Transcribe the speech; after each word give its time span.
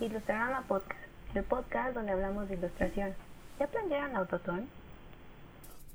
Ilustrarama 0.00 0.62
Podcast, 0.66 1.00
el 1.34 1.44
podcast 1.44 1.94
donde 1.94 2.10
hablamos 2.10 2.48
de 2.48 2.56
ilustración. 2.56 3.14
¿Ya 3.60 3.68
planearon 3.68 4.16
Autotón? 4.16 4.66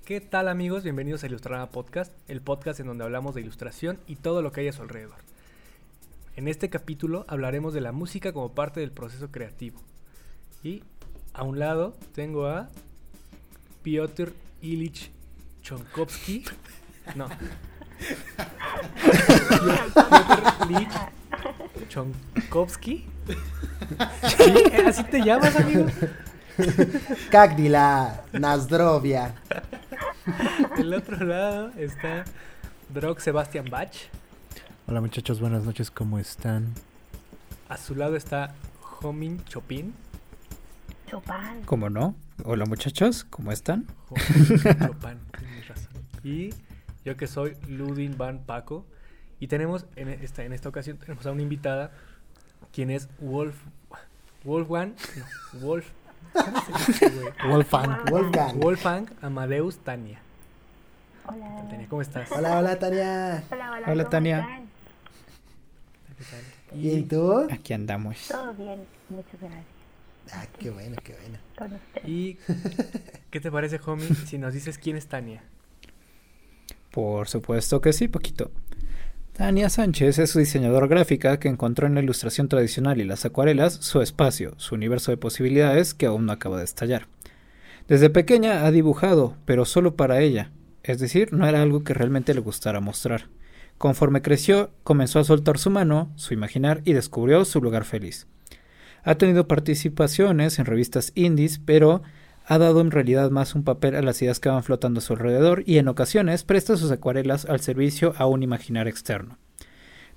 ¿Qué 0.06 0.22
tal 0.22 0.47
amigos? 0.47 0.83
Bienvenidos 0.83 1.24
a 1.24 1.28
Ilustrarama 1.28 1.70
Podcast, 1.70 2.13
el 2.29 2.42
podcast 2.42 2.79
en 2.79 2.88
donde 2.88 3.04
hablamos 3.04 3.35
de 3.35 3.42
ilustración 3.42 3.99
y 4.08 4.15
todo 4.15 4.42
lo 4.42 4.54
que 4.54 4.62
hay 4.62 4.70
a 4.70 4.74
su 4.74 4.83
alrededor. 4.83 5.17
En 6.38 6.47
este 6.47 6.70
capítulo 6.70 7.26
hablaremos 7.28 7.74
de 7.74 7.81
la 7.81 7.92
música 7.92 8.31
como 8.31 8.54
parte 8.54 8.79
del 8.79 8.92
proceso 8.92 9.31
creativo. 9.31 9.81
Y 10.63 10.81
a 11.34 11.44
un 11.44 11.60
lado 11.60 11.97
tengo 12.16 12.47
a 12.47 12.70
Piotr 13.84 14.31
Ilich 14.62 15.12
Chonkovsky. 15.62 16.45
No. 17.16 17.27
Piotr 19.59 20.70
Ilich 20.70 20.94
Chonkovsky. 21.90 23.19
¿Sí? 23.30 24.64
¿Así 24.86 25.04
te 25.04 25.22
llamas, 25.24 25.56
amigo? 25.56 25.86
Cagdila, 27.32 28.24
Nazdrovia. 28.34 29.36
Del 30.76 30.94
otro 30.94 31.26
lado 31.26 31.72
está 31.78 32.26
Drog 32.90 33.22
Sebastian 33.22 33.66
Bach. 33.70 33.94
Hola 34.88 35.02
muchachos, 35.02 35.40
buenas 35.40 35.64
noches, 35.64 35.92
¿cómo 35.92 36.20
están? 36.20 36.73
A 37.70 37.78
su 37.78 37.96
lado 37.96 38.16
está 38.16 38.56
Homin 39.02 39.44
Chopin. 39.46 39.94
Chopin. 41.08 41.64
¿Cómo 41.66 41.90
no? 41.90 42.16
Hola 42.44 42.66
muchachos, 42.66 43.23
¿cómo 43.30 43.52
están? 43.52 43.86
Homin 44.09 44.59
Chopin, 44.64 45.20
tienes 45.38 45.68
razón. 45.68 45.92
Y 46.23 46.50
yo 47.06 47.16
que 47.16 47.28
soy 47.28 47.56
Ludin 47.68 48.18
Van 48.18 48.40
Paco. 48.40 48.86
Y 49.40 49.48
tenemos 49.48 49.86
en 49.96 50.09
esta, 50.09 50.44
en 50.44 50.52
esta 50.52 50.68
ocasión 50.68 50.98
tenemos 50.98 51.25
a 51.25 51.31
una 51.31 51.42
invitada, 51.42 51.92
quien 52.73 52.89
es 52.89 53.08
Wolf, 53.20 53.56
Wolfgang, 54.44 54.94
no, 55.16 55.59
Wolf. 55.59 55.89
Wolfgang. 57.50 58.06
Wolfgang. 58.09 58.59
Wolfgang 58.59 59.09
Amadeus 59.22 59.78
Tania. 59.78 60.20
Hola. 61.25 61.67
Tania, 61.70 61.88
¿cómo 61.90 62.02
estás? 62.02 62.31
Hola, 62.31 62.59
hola, 62.59 62.78
Tania. 62.78 63.44
Hola, 63.52 63.72
hola. 63.72 63.92
Hola, 63.92 64.03
¿cómo 64.03 64.09
Tania. 64.09 64.62
¿Y 66.73 67.02
tú? 67.03 67.47
Aquí 67.50 67.73
andamos. 67.73 68.28
Todo 68.28 68.53
bien, 68.53 68.86
muchas 69.09 69.40
gracias. 69.40 69.66
Ah, 70.31 70.45
qué 70.59 70.70
bueno, 70.70 70.95
qué 71.03 71.16
bueno. 71.20 71.40
Con 71.58 71.73
usted. 71.73 72.02
¿Y 72.08 72.38
qué 73.31 73.40
te 73.40 73.52
parece, 73.52 73.80
homie, 73.86 74.08
si 74.28 74.38
nos 74.38 74.53
dices 74.53 74.78
quién 74.78 74.95
es 74.95 75.08
Tania? 75.08 75.42
Por 76.92 77.28
supuesto 77.28 77.81
que 77.81 77.94
sí, 77.94 78.08
poquito. 78.08 78.52
Tania 79.40 79.70
Sánchez 79.70 80.20
es 80.20 80.32
su 80.32 80.40
diseñadora 80.40 80.88
gráfica 80.88 81.40
que 81.40 81.48
encontró 81.48 81.88
en 81.88 81.95
la 81.95 82.02
ilustración 82.02 82.50
tradicional 82.50 83.00
y 83.00 83.06
las 83.06 83.23
acuarelas 83.23 83.73
su 83.73 84.02
espacio, 84.02 84.54
su 84.58 84.76
universo 84.76 85.12
de 85.12 85.18
posibilidades 85.18 85.94
que 85.94 86.08
aún 86.08 86.26
no 86.26 86.34
acaba 86.34 86.58
de 86.58 86.66
estallar. 86.66 87.08
Desde 87.88 88.09
pequeña 88.09 88.66
ha 88.66 88.72
dibujado, 88.72 89.38
pero 89.46 89.64
solo 89.64 89.96
para 89.96 90.20
ella, 90.20 90.52
es 90.84 91.00
decir, 91.00 91.31
no 91.31 91.48
era 91.48 91.62
algo 91.62 91.86
que 91.86 91.94
realmente 91.94 92.34
le 92.34 92.42
gustara 92.42 92.81
mostrar. 92.81 93.30
Conforme 93.78 94.22
creció, 94.22 94.72
comenzó 94.84 95.20
a 95.20 95.23
soltar 95.23 95.58
su 95.58 95.70
mano, 95.70 96.12
su 96.18 96.34
imaginar 96.34 96.81
y 96.84 96.92
descubrió 96.92 97.46
su 97.46 97.62
lugar 97.62 97.86
feliz. 97.86 98.28
Ha 99.03 99.16
tenido 99.16 99.48
participaciones 99.48 100.59
en 100.59 100.66
revistas 100.66 101.14
indies, 101.16 101.62
pero 101.64 102.02
ha 102.50 102.58
dado 102.58 102.81
en 102.81 102.89
realidad 102.89 103.30
más 103.30 103.53
un 103.53 103.64
papel 103.64 103.95
a 103.95 104.02
las 104.02 104.19
ideas 104.23 104.39
que 104.39 104.50
van 104.50 104.64
flotando 104.64 104.97
a 104.97 105.02
su 105.03 105.14
alrededor 105.14 105.61
y 105.67 105.78
en 105.78 105.88
ocasiones 105.88 106.44
presta 106.44 106.78
sus 106.78 106.89
acuarelas 106.89 107.45
al 107.45 107.59
servicio 107.59 108.16
a 108.17 108.25
un 108.25 108.41
imaginar 108.41 108.88
externo. 108.88 109.38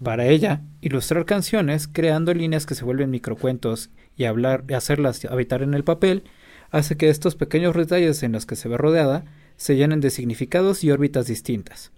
Para 0.02 0.26
ella, 0.26 0.62
ilustrar 0.80 1.26
canciones, 1.26 1.88
creando 1.92 2.32
líneas 2.32 2.64
que 2.64 2.74
se 2.74 2.86
vuelven 2.86 3.10
microcuentos 3.10 3.90
y 4.16 4.24
hablar 4.24 4.64
hacerlas 4.74 5.22
habitar 5.26 5.62
en 5.62 5.74
el 5.74 5.84
papel, 5.84 6.24
hace 6.70 6.96
que 6.96 7.10
estos 7.10 7.36
pequeños 7.36 7.76
detalles 7.76 8.22
en 8.22 8.32
los 8.32 8.46
que 8.46 8.56
se 8.56 8.66
ve 8.66 8.78
rodeada 8.78 9.26
se 9.58 9.76
llenen 9.76 10.00
de 10.00 10.08
significados 10.08 10.84
y 10.84 10.90
órbitas 10.90 11.26
distintas. 11.26 11.92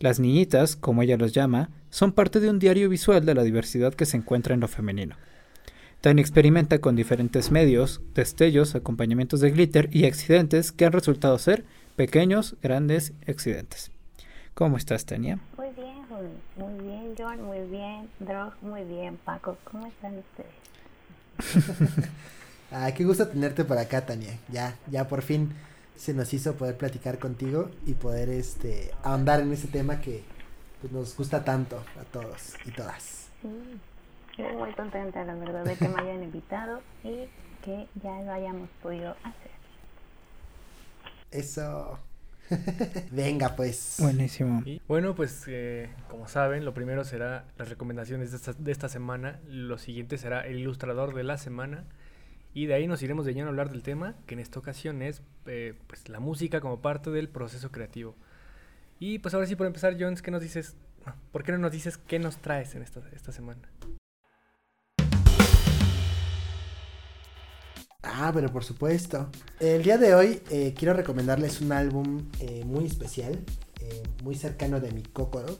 Las 0.00 0.18
niñitas, 0.18 0.76
como 0.76 1.02
ella 1.02 1.18
los 1.18 1.34
llama, 1.34 1.68
son 1.90 2.12
parte 2.12 2.40
de 2.40 2.48
un 2.48 2.58
diario 2.58 2.88
visual 2.88 3.26
de 3.26 3.34
la 3.34 3.42
diversidad 3.42 3.92
que 3.92 4.06
se 4.06 4.16
encuentra 4.16 4.54
en 4.54 4.60
lo 4.60 4.68
femenino. 4.68 5.16
Tania 6.04 6.20
experimenta 6.20 6.80
con 6.80 6.96
diferentes 6.96 7.50
medios, 7.50 8.02
destellos, 8.14 8.74
acompañamientos 8.74 9.40
de 9.40 9.50
glitter 9.50 9.88
y 9.90 10.04
accidentes 10.04 10.70
que 10.70 10.84
han 10.84 10.92
resultado 10.92 11.38
ser 11.38 11.64
pequeños, 11.96 12.56
grandes 12.62 13.14
accidentes. 13.26 13.90
¿Cómo 14.52 14.76
estás, 14.76 15.06
Tania? 15.06 15.38
Muy 15.56 15.68
bien, 15.70 16.04
Juli. 16.06 16.28
Muy 16.58 16.86
bien, 16.86 17.14
John. 17.16 17.42
Muy 17.42 17.60
bien. 17.70 18.10
Drog. 18.18 18.52
Muy 18.60 18.84
bien, 18.84 19.16
Paco. 19.24 19.56
¿Cómo 19.64 19.86
están 19.86 20.18
ustedes? 20.18 22.10
Ah, 22.70 22.92
qué 22.92 23.04
gusto 23.04 23.26
tenerte 23.28 23.64
por 23.64 23.78
acá, 23.78 24.04
Tania. 24.04 24.38
Ya, 24.52 24.76
ya 24.90 25.08
por 25.08 25.22
fin 25.22 25.54
se 25.96 26.12
nos 26.12 26.34
hizo 26.34 26.54
poder 26.56 26.76
platicar 26.76 27.18
contigo 27.18 27.70
y 27.86 27.94
poder 27.94 28.28
este 28.28 28.90
ahondar 29.04 29.40
en 29.40 29.52
ese 29.52 29.68
tema 29.68 30.02
que 30.02 30.22
pues, 30.82 30.92
nos 30.92 31.16
gusta 31.16 31.44
tanto 31.44 31.78
a 31.98 32.04
todos 32.12 32.56
y 32.66 32.72
todas. 32.72 33.28
Sí. 33.40 33.48
Yo 34.36 34.48
muy 34.54 34.72
contenta, 34.72 35.24
la 35.24 35.34
verdad, 35.34 35.64
de 35.64 35.76
que 35.76 35.88
me 35.88 36.00
hayan 36.00 36.22
invitado 36.22 36.80
y 37.04 37.28
que 37.62 37.86
ya 38.02 38.20
lo 38.22 38.32
hayamos 38.32 38.68
podido 38.82 39.12
hacer. 39.22 39.50
Eso. 41.30 41.98
Venga, 43.10 43.54
pues. 43.56 43.96
Buenísimo. 44.00 44.62
Y 44.64 44.82
bueno, 44.88 45.14
pues 45.14 45.44
eh, 45.46 45.90
como 46.08 46.28
saben, 46.28 46.64
lo 46.64 46.74
primero 46.74 47.04
será 47.04 47.44
las 47.58 47.68
recomendaciones 47.68 48.32
de 48.32 48.36
esta, 48.36 48.52
de 48.52 48.72
esta 48.72 48.88
semana. 48.88 49.40
Lo 49.48 49.78
siguiente 49.78 50.18
será 50.18 50.46
el 50.46 50.58
ilustrador 50.58 51.14
de 51.14 51.24
la 51.24 51.38
semana. 51.38 51.84
Y 52.52 52.66
de 52.66 52.74
ahí 52.74 52.86
nos 52.86 53.02
iremos 53.02 53.26
de 53.26 53.34
lleno 53.34 53.46
a 53.46 53.50
hablar 53.50 53.70
del 53.70 53.82
tema, 53.82 54.14
que 54.26 54.34
en 54.34 54.40
esta 54.40 54.58
ocasión 54.58 55.02
es 55.02 55.22
eh, 55.46 55.74
pues, 55.88 56.08
la 56.08 56.20
música 56.20 56.60
como 56.60 56.80
parte 56.80 57.10
del 57.10 57.28
proceso 57.28 57.72
creativo. 57.72 58.14
Y 59.00 59.18
pues 59.18 59.34
ahora 59.34 59.46
sí, 59.46 59.56
por 59.56 59.66
empezar, 59.66 59.96
Jones, 59.98 60.22
¿qué 60.22 60.30
nos 60.30 60.40
dices? 60.40 60.76
¿Por 61.32 61.42
qué 61.42 61.52
no 61.52 61.58
nos 61.58 61.72
dices 61.72 61.98
qué 61.98 62.18
nos 62.18 62.38
traes 62.38 62.74
en 62.76 62.82
esta, 62.82 63.00
esta 63.12 63.32
semana? 63.32 63.68
Ah, 68.04 68.30
pero 68.34 68.52
por 68.52 68.64
supuesto. 68.64 69.28
El 69.60 69.82
día 69.82 69.96
de 69.96 70.14
hoy 70.14 70.40
eh, 70.50 70.74
quiero 70.76 70.94
recomendarles 70.94 71.60
un 71.60 71.72
álbum 71.72 72.28
eh, 72.40 72.62
muy 72.64 72.84
especial, 72.84 73.40
eh, 73.80 74.02
muy 74.22 74.34
cercano 74.34 74.80
de 74.80 74.92
mi 74.92 75.02
cócoro. 75.02 75.58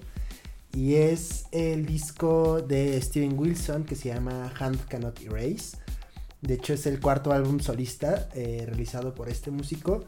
Y 0.72 0.97
es 0.97 1.47
el 1.53 1.87
disco 1.87 2.60
de 2.60 3.00
Steven 3.00 3.38
Wilson 3.38 3.84
que 3.84 3.97
se 3.97 4.09
llama 4.09 4.53
Hand 4.59 4.87
Cannot 4.88 5.21
Erase. 5.21 5.78
De 6.43 6.55
hecho 6.55 6.75
es 6.75 6.87
el 6.87 7.00
cuarto 7.00 7.32
álbum 7.32 7.60
solista 7.60 8.28
realizado 8.34 9.15
por 9.15 9.28
este 9.28 9.50
músico 9.53 10.05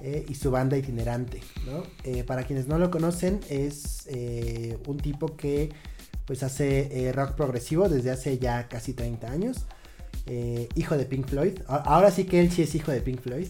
y 0.00 0.34
su 0.36 0.52
banda 0.52 0.78
itinerante. 0.78 1.40
¿no? 1.66 1.82
Para 2.26 2.44
quienes 2.44 2.68
no 2.68 2.78
lo 2.78 2.92
conocen 2.92 3.40
es 3.50 4.06
un 4.86 4.98
tipo 4.98 5.36
que 5.36 5.72
pues 6.26 6.44
hace 6.44 7.10
rock 7.12 7.32
progresivo 7.32 7.88
desde 7.88 8.12
hace 8.12 8.38
ya 8.38 8.68
casi 8.68 8.94
30 8.94 9.30
años. 9.30 9.66
Eh, 10.26 10.68
hijo 10.74 10.96
de 10.96 11.04
Pink 11.04 11.26
Floyd. 11.28 11.58
Ahora 11.68 12.10
sí 12.10 12.24
que 12.24 12.40
él 12.40 12.50
sí 12.50 12.62
es 12.62 12.74
hijo 12.74 12.90
de 12.92 13.00
Pink 13.00 13.20
Floyd. 13.20 13.48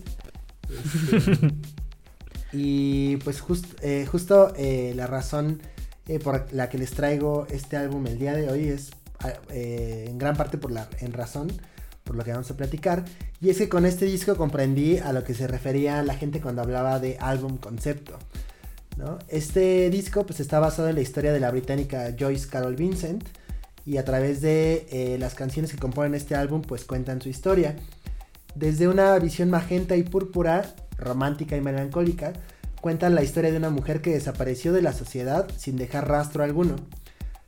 Este, 0.69 1.55
y 2.53 3.17
pues 3.19 3.41
just- 3.41 3.75
eh, 3.83 4.07
justo 4.07 4.53
eh, 4.57 4.93
la 4.97 5.07
razón 5.07 5.61
por 6.23 6.53
la 6.53 6.69
que 6.69 6.79
les 6.79 6.91
traigo 6.93 7.47
este 7.51 7.77
álbum 7.77 8.07
el 8.07 8.19
día 8.19 8.35
de 8.35 8.51
hoy 8.51 8.69
es 8.69 8.91
ah, 9.21 9.33
en 9.51 10.19
gran 10.19 10.37
parte 10.37 10.59
por 10.59 10.71
la 10.71 10.89
en 11.01 11.13
razón 11.13 11.51
por 12.05 12.15
lo 12.17 12.25
que 12.25 12.33
vamos 12.33 12.51
a 12.51 12.57
platicar 12.57 13.05
y 13.41 13.49
es 13.51 13.57
que 13.59 13.69
con 13.71 13.87
este 13.87 14.05
disco 14.05 14.37
comprendí 14.37 14.99
a 14.99 15.13
lo 15.13 15.25
que 15.25 15.33
se 15.35 15.47
refería 15.47 16.03
la 16.03 16.15
gente 16.15 16.41
cuando 16.43 16.61
hablaba 16.63 17.01
de 17.01 17.17
álbum 17.21 17.57
concepto 17.57 18.19
¿no? 18.99 19.19
este 19.29 19.89
disco 19.91 20.27
pues 20.27 20.41
está 20.41 20.61
basado 20.61 20.89
en 20.89 20.97
la 20.97 21.01
historia 21.01 21.33
de 21.33 21.41
la 21.41 21.51
británica 21.51 22.15
Joyce 22.19 22.49
Carol 22.49 22.77
Vincent 22.77 23.25
y 23.87 23.99
a 23.99 24.05
través 24.05 24.41
de 24.41 24.87
eh, 24.91 25.19
las 25.19 25.35
canciones 25.35 25.73
que 25.73 25.79
componen 25.79 26.15
este 26.15 26.35
álbum 26.35 26.63
pues 26.63 26.85
cuentan 26.85 27.21
su 27.21 27.29
historia 27.29 27.77
desde 28.55 28.87
una 28.87 29.19
visión 29.19 29.51
magenta 29.51 29.97
y 29.97 30.05
púrpura 30.05 30.75
romántica 30.97 31.57
y 31.57 31.61
melancólica 31.61 32.33
cuentan 32.81 33.15
la 33.17 33.25
historia 33.25 33.51
de 33.51 33.57
una 33.57 33.71
mujer 33.71 34.01
que 34.01 34.13
desapareció 34.13 34.73
de 34.73 34.83
la 34.83 34.93
sociedad 34.93 35.49
sin 35.57 35.77
dejar 35.77 36.09
rastro 36.09 36.45
alguno. 36.45 36.77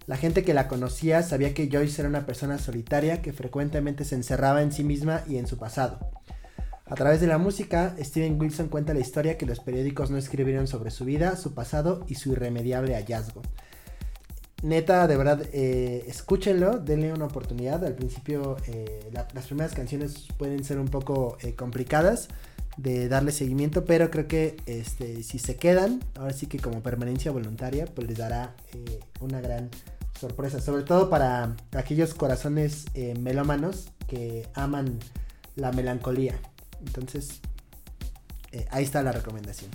La 0.06 0.16
gente 0.16 0.42
que 0.42 0.54
la 0.54 0.66
conocía 0.66 1.22
sabía 1.22 1.54
que 1.54 1.68
Joyce 1.70 2.02
era 2.02 2.08
una 2.08 2.26
persona 2.26 2.58
solitaria 2.58 3.22
que 3.22 3.32
frecuentemente 3.32 4.04
se 4.04 4.16
encerraba 4.16 4.62
en 4.62 4.72
sí 4.72 4.82
misma 4.82 5.22
y 5.28 5.36
en 5.36 5.46
su 5.46 5.58
pasado. 5.58 6.10
A 6.86 6.94
través 6.94 7.20
de 7.20 7.26
la 7.26 7.38
música, 7.38 7.94
Steven 8.00 8.40
Wilson 8.40 8.68
cuenta 8.68 8.94
la 8.94 9.00
historia 9.00 9.36
que 9.36 9.46
los 9.46 9.60
periódicos 9.60 10.10
no 10.10 10.16
escribieron 10.16 10.66
sobre 10.66 10.90
su 10.90 11.04
vida, 11.04 11.36
su 11.36 11.54
pasado 11.54 12.04
y 12.08 12.16
su 12.16 12.32
irremediable 12.32 12.94
hallazgo. 12.94 13.42
Neta, 14.62 15.06
de 15.06 15.16
verdad, 15.16 15.42
eh, 15.52 16.04
escúchenlo, 16.08 16.78
denle 16.78 17.12
una 17.12 17.26
oportunidad. 17.26 17.84
Al 17.84 17.94
principio, 17.94 18.56
eh, 18.66 19.08
la- 19.12 19.28
las 19.34 19.46
primeras 19.46 19.74
canciones 19.74 20.26
pueden 20.38 20.64
ser 20.64 20.78
un 20.78 20.88
poco 20.88 21.36
eh, 21.42 21.54
complicadas 21.54 22.28
de 22.78 23.08
darle 23.08 23.32
seguimiento, 23.32 23.84
pero 23.84 24.10
creo 24.10 24.26
que 24.28 24.56
este, 24.66 25.22
si 25.22 25.38
se 25.38 25.56
quedan, 25.56 26.00
ahora 26.18 26.32
sí 26.32 26.46
que 26.46 26.58
como 26.58 26.82
permanencia 26.82 27.30
voluntaria, 27.30 27.84
pues 27.86 28.08
les 28.08 28.18
dará 28.18 28.54
eh, 28.72 29.00
una 29.20 29.40
gran 29.40 29.70
sorpresa, 30.18 30.60
sobre 30.60 30.82
todo 30.84 31.10
para 31.10 31.54
aquellos 31.72 32.14
corazones 32.14 32.86
eh, 32.94 33.14
melómanos 33.18 33.88
que 34.08 34.48
aman 34.54 34.98
la 35.54 35.70
melancolía. 35.72 36.34
Entonces, 36.84 37.40
eh, 38.52 38.66
ahí 38.70 38.84
está 38.84 39.02
la 39.02 39.12
recomendación. 39.12 39.70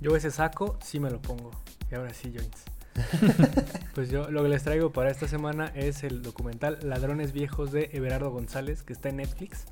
Yo 0.00 0.14
ese 0.14 0.30
saco 0.30 0.78
sí 0.84 1.00
me 1.00 1.10
lo 1.10 1.20
pongo. 1.22 1.50
Y 1.90 1.94
ahora 1.94 2.12
sí, 2.12 2.32
Joints. 2.34 2.60
pues 3.94 4.10
yo 4.10 4.30
lo 4.30 4.42
que 4.42 4.48
les 4.48 4.62
traigo 4.62 4.92
para 4.92 5.10
esta 5.10 5.28
semana 5.28 5.72
es 5.74 6.04
el 6.04 6.22
documental 6.22 6.78
Ladrones 6.82 7.32
Viejos 7.32 7.72
de 7.72 7.90
Everardo 7.92 8.30
González, 8.30 8.82
que 8.82 8.92
está 8.92 9.08
en 9.08 9.16
Netflix. 9.16 9.64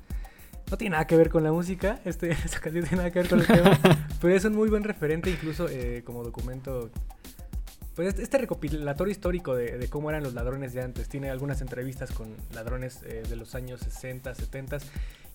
No 0.69 0.77
tiene 0.77 0.93
nada 0.93 1.05
que 1.05 1.15
ver 1.15 1.29
con 1.29 1.43
la 1.43 1.51
música, 1.51 1.99
este, 2.05 2.31
esta 2.45 2.59
canción 2.59 2.85
tiene 2.85 2.97
nada 2.97 3.11
que 3.11 3.19
ver 3.19 3.29
con 3.29 3.39
el 3.39 3.47
tema, 3.47 3.79
pero 4.21 4.35
es 4.35 4.45
un 4.45 4.55
muy 4.55 4.69
buen 4.69 4.83
referente 4.83 5.29
incluso 5.29 5.67
eh, 5.69 6.03
como 6.05 6.23
documento. 6.23 6.89
Pues 7.95 8.09
este, 8.09 8.23
este 8.23 8.37
recopilatorio 8.39 9.11
histórico 9.11 9.55
de, 9.55 9.77
de, 9.77 9.87
cómo 9.87 10.09
eran 10.09 10.21
los 10.21 10.33
ladrones 10.33 10.73
de 10.73 10.81
antes. 10.81 11.07
Tiene 11.07 11.29
algunas 11.29 11.61
entrevistas 11.61 12.11
con 12.11 12.35
ladrones 12.53 13.01
eh, 13.03 13.23
de 13.29 13.35
los 13.37 13.55
años 13.55 13.79
60, 13.79 14.35
70 14.35 14.79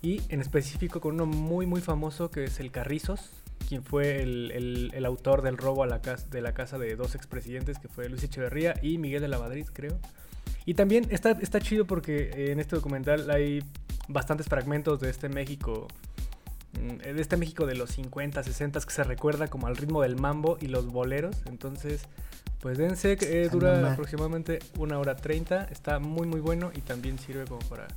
y 0.02 0.20
en 0.28 0.40
específico 0.40 1.00
con 1.00 1.14
uno 1.14 1.26
muy 1.26 1.66
muy 1.66 1.80
famoso 1.80 2.30
que 2.30 2.44
es 2.44 2.60
el 2.60 2.70
Carrizos, 2.70 3.30
quien 3.68 3.82
fue 3.82 4.22
el, 4.22 4.50
el, 4.52 4.90
el 4.94 5.04
autor 5.06 5.42
del 5.42 5.56
robo 5.56 5.82
a 5.82 5.86
la 5.86 6.00
casa, 6.00 6.26
de 6.30 6.40
la 6.40 6.52
casa 6.52 6.78
de 6.78 6.96
dos 6.96 7.14
expresidentes, 7.14 7.78
que 7.78 7.88
fue 7.88 8.08
Luis 8.08 8.22
Echeverría 8.22 8.74
y 8.82 8.98
Miguel 8.98 9.22
de 9.22 9.28
la 9.28 9.38
Madrid, 9.38 9.66
creo. 9.72 9.98
Y 10.66 10.74
también 10.74 11.06
está, 11.10 11.32
está 11.32 11.60
chido 11.60 11.86
porque 11.86 12.52
en 12.52 12.60
este 12.60 12.76
documental 12.76 13.30
hay 13.30 13.62
bastantes 14.08 14.46
fragmentos 14.46 15.00
de 15.00 15.10
este 15.10 15.28
México, 15.28 15.88
mm, 16.80 17.14
de 17.14 17.20
este 17.20 17.36
México 17.36 17.66
de 17.66 17.74
los 17.74 17.90
50, 17.90 18.42
60 18.42 18.80
que 18.80 18.90
se 18.90 19.04
recuerda 19.04 19.48
como 19.48 19.66
al 19.66 19.76
ritmo 19.76 20.02
del 20.02 20.16
mambo 20.16 20.58
y 20.60 20.66
los 20.66 20.86
boleros. 20.86 21.36
Entonces, 21.46 22.02
pues 22.60 22.76
dense, 22.76 23.16
eh, 23.20 23.48
dura 23.50 23.92
aproximadamente 23.92 24.58
una 24.78 24.98
hora 24.98 25.16
30, 25.16 25.64
está 25.64 25.98
muy 25.98 26.26
muy 26.26 26.40
bueno 26.40 26.70
y 26.74 26.80
también 26.82 27.18
sirve 27.18 27.44
como 27.46 27.60
para 27.60 27.88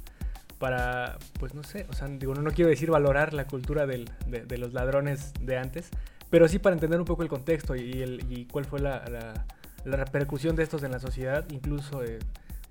para, 0.63 1.19
pues 1.41 1.53
no 1.53 1.61
sé, 1.61 1.85
o 1.89 1.93
sea, 1.93 2.07
digo, 2.07 2.33
no, 2.33 2.41
no 2.41 2.51
quiero 2.51 2.69
decir 2.69 2.89
valorar 2.89 3.33
la 3.33 3.47
cultura 3.47 3.85
del, 3.85 4.09
de, 4.27 4.45
de, 4.45 4.57
los 4.57 4.71
ladrones 4.71 5.33
de 5.41 5.57
antes, 5.57 5.89
pero 6.29 6.47
sí 6.47 6.57
para 6.57 6.73
entender 6.73 7.01
un 7.01 7.05
poco 7.05 7.21
el 7.21 7.27
contexto 7.27 7.75
y, 7.75 8.01
el, 8.01 8.25
y 8.29 8.45
cuál 8.45 8.63
fue 8.63 8.79
la, 8.79 9.03
la, 9.09 9.45
la, 9.83 9.97
repercusión 9.97 10.55
de 10.55 10.63
estos 10.63 10.83
en 10.83 10.91
la 10.91 10.99
sociedad, 10.99 11.43
incluso, 11.51 12.01
eh, 12.01 12.17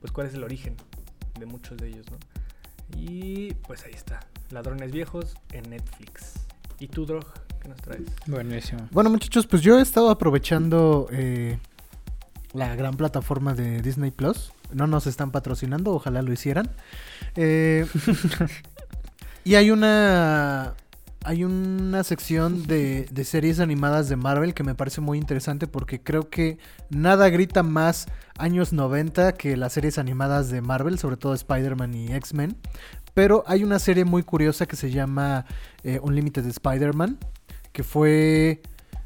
pues 0.00 0.10
cuál 0.10 0.26
es 0.26 0.32
el 0.32 0.42
origen 0.42 0.74
de 1.38 1.44
muchos 1.44 1.76
de 1.76 1.88
ellos, 1.88 2.06
¿no? 2.10 2.16
Y 2.98 3.52
pues 3.66 3.84
ahí 3.84 3.92
está, 3.92 4.20
Ladrones 4.48 4.90
Viejos 4.90 5.36
en 5.52 5.68
Netflix. 5.68 6.46
¿Y 6.78 6.88
tú, 6.88 7.04
Drog, 7.04 7.26
qué 7.60 7.68
nos 7.68 7.82
traes? 7.82 8.04
Buenísimo. 8.26 8.88
Bueno, 8.90 9.10
muchachos, 9.10 9.46
pues 9.46 9.60
yo 9.60 9.78
he 9.78 9.82
estado 9.82 10.08
aprovechando 10.08 11.08
eh, 11.12 11.58
la 12.54 12.74
gran 12.74 12.96
plataforma 12.96 13.52
de 13.52 13.82
Disney 13.82 14.12
Plus. 14.12 14.50
No 14.72 14.86
nos 14.86 15.06
están 15.06 15.30
patrocinando, 15.30 15.92
ojalá 15.92 16.22
lo 16.22 16.32
hicieran. 16.32 16.70
Eh, 17.36 17.86
y 19.44 19.54
hay 19.54 19.70
una. 19.70 20.74
Hay 21.24 21.44
una 21.44 22.02
sección 22.02 22.66
de, 22.66 23.06
de, 23.12 23.24
series 23.24 23.60
animadas 23.60 24.08
de 24.08 24.16
Marvel 24.16 24.54
que 24.54 24.64
me 24.64 24.74
parece 24.74 25.00
muy 25.00 25.18
interesante 25.18 25.68
porque 25.68 26.00
creo 26.00 26.28
que 26.28 26.58
nada 26.90 27.28
grita 27.28 27.62
más 27.62 28.08
años 28.38 28.72
90 28.72 29.34
que 29.34 29.56
las 29.56 29.72
series 29.72 29.98
animadas 29.98 30.50
de 30.50 30.62
Marvel, 30.62 30.98
sobre 30.98 31.16
todo 31.16 31.34
Spider-Man 31.34 31.94
y 31.94 32.12
X-Men. 32.12 32.56
Pero 33.14 33.44
hay 33.46 33.62
una 33.62 33.78
serie 33.78 34.04
muy 34.04 34.22
curiosa 34.22 34.66
que 34.66 34.76
se 34.76 34.90
llama 34.90 35.44
eh, 35.84 36.00
Unlimited 36.02 36.46
Spider-Man, 36.46 37.18
que 37.72 37.82
fue 37.82 38.62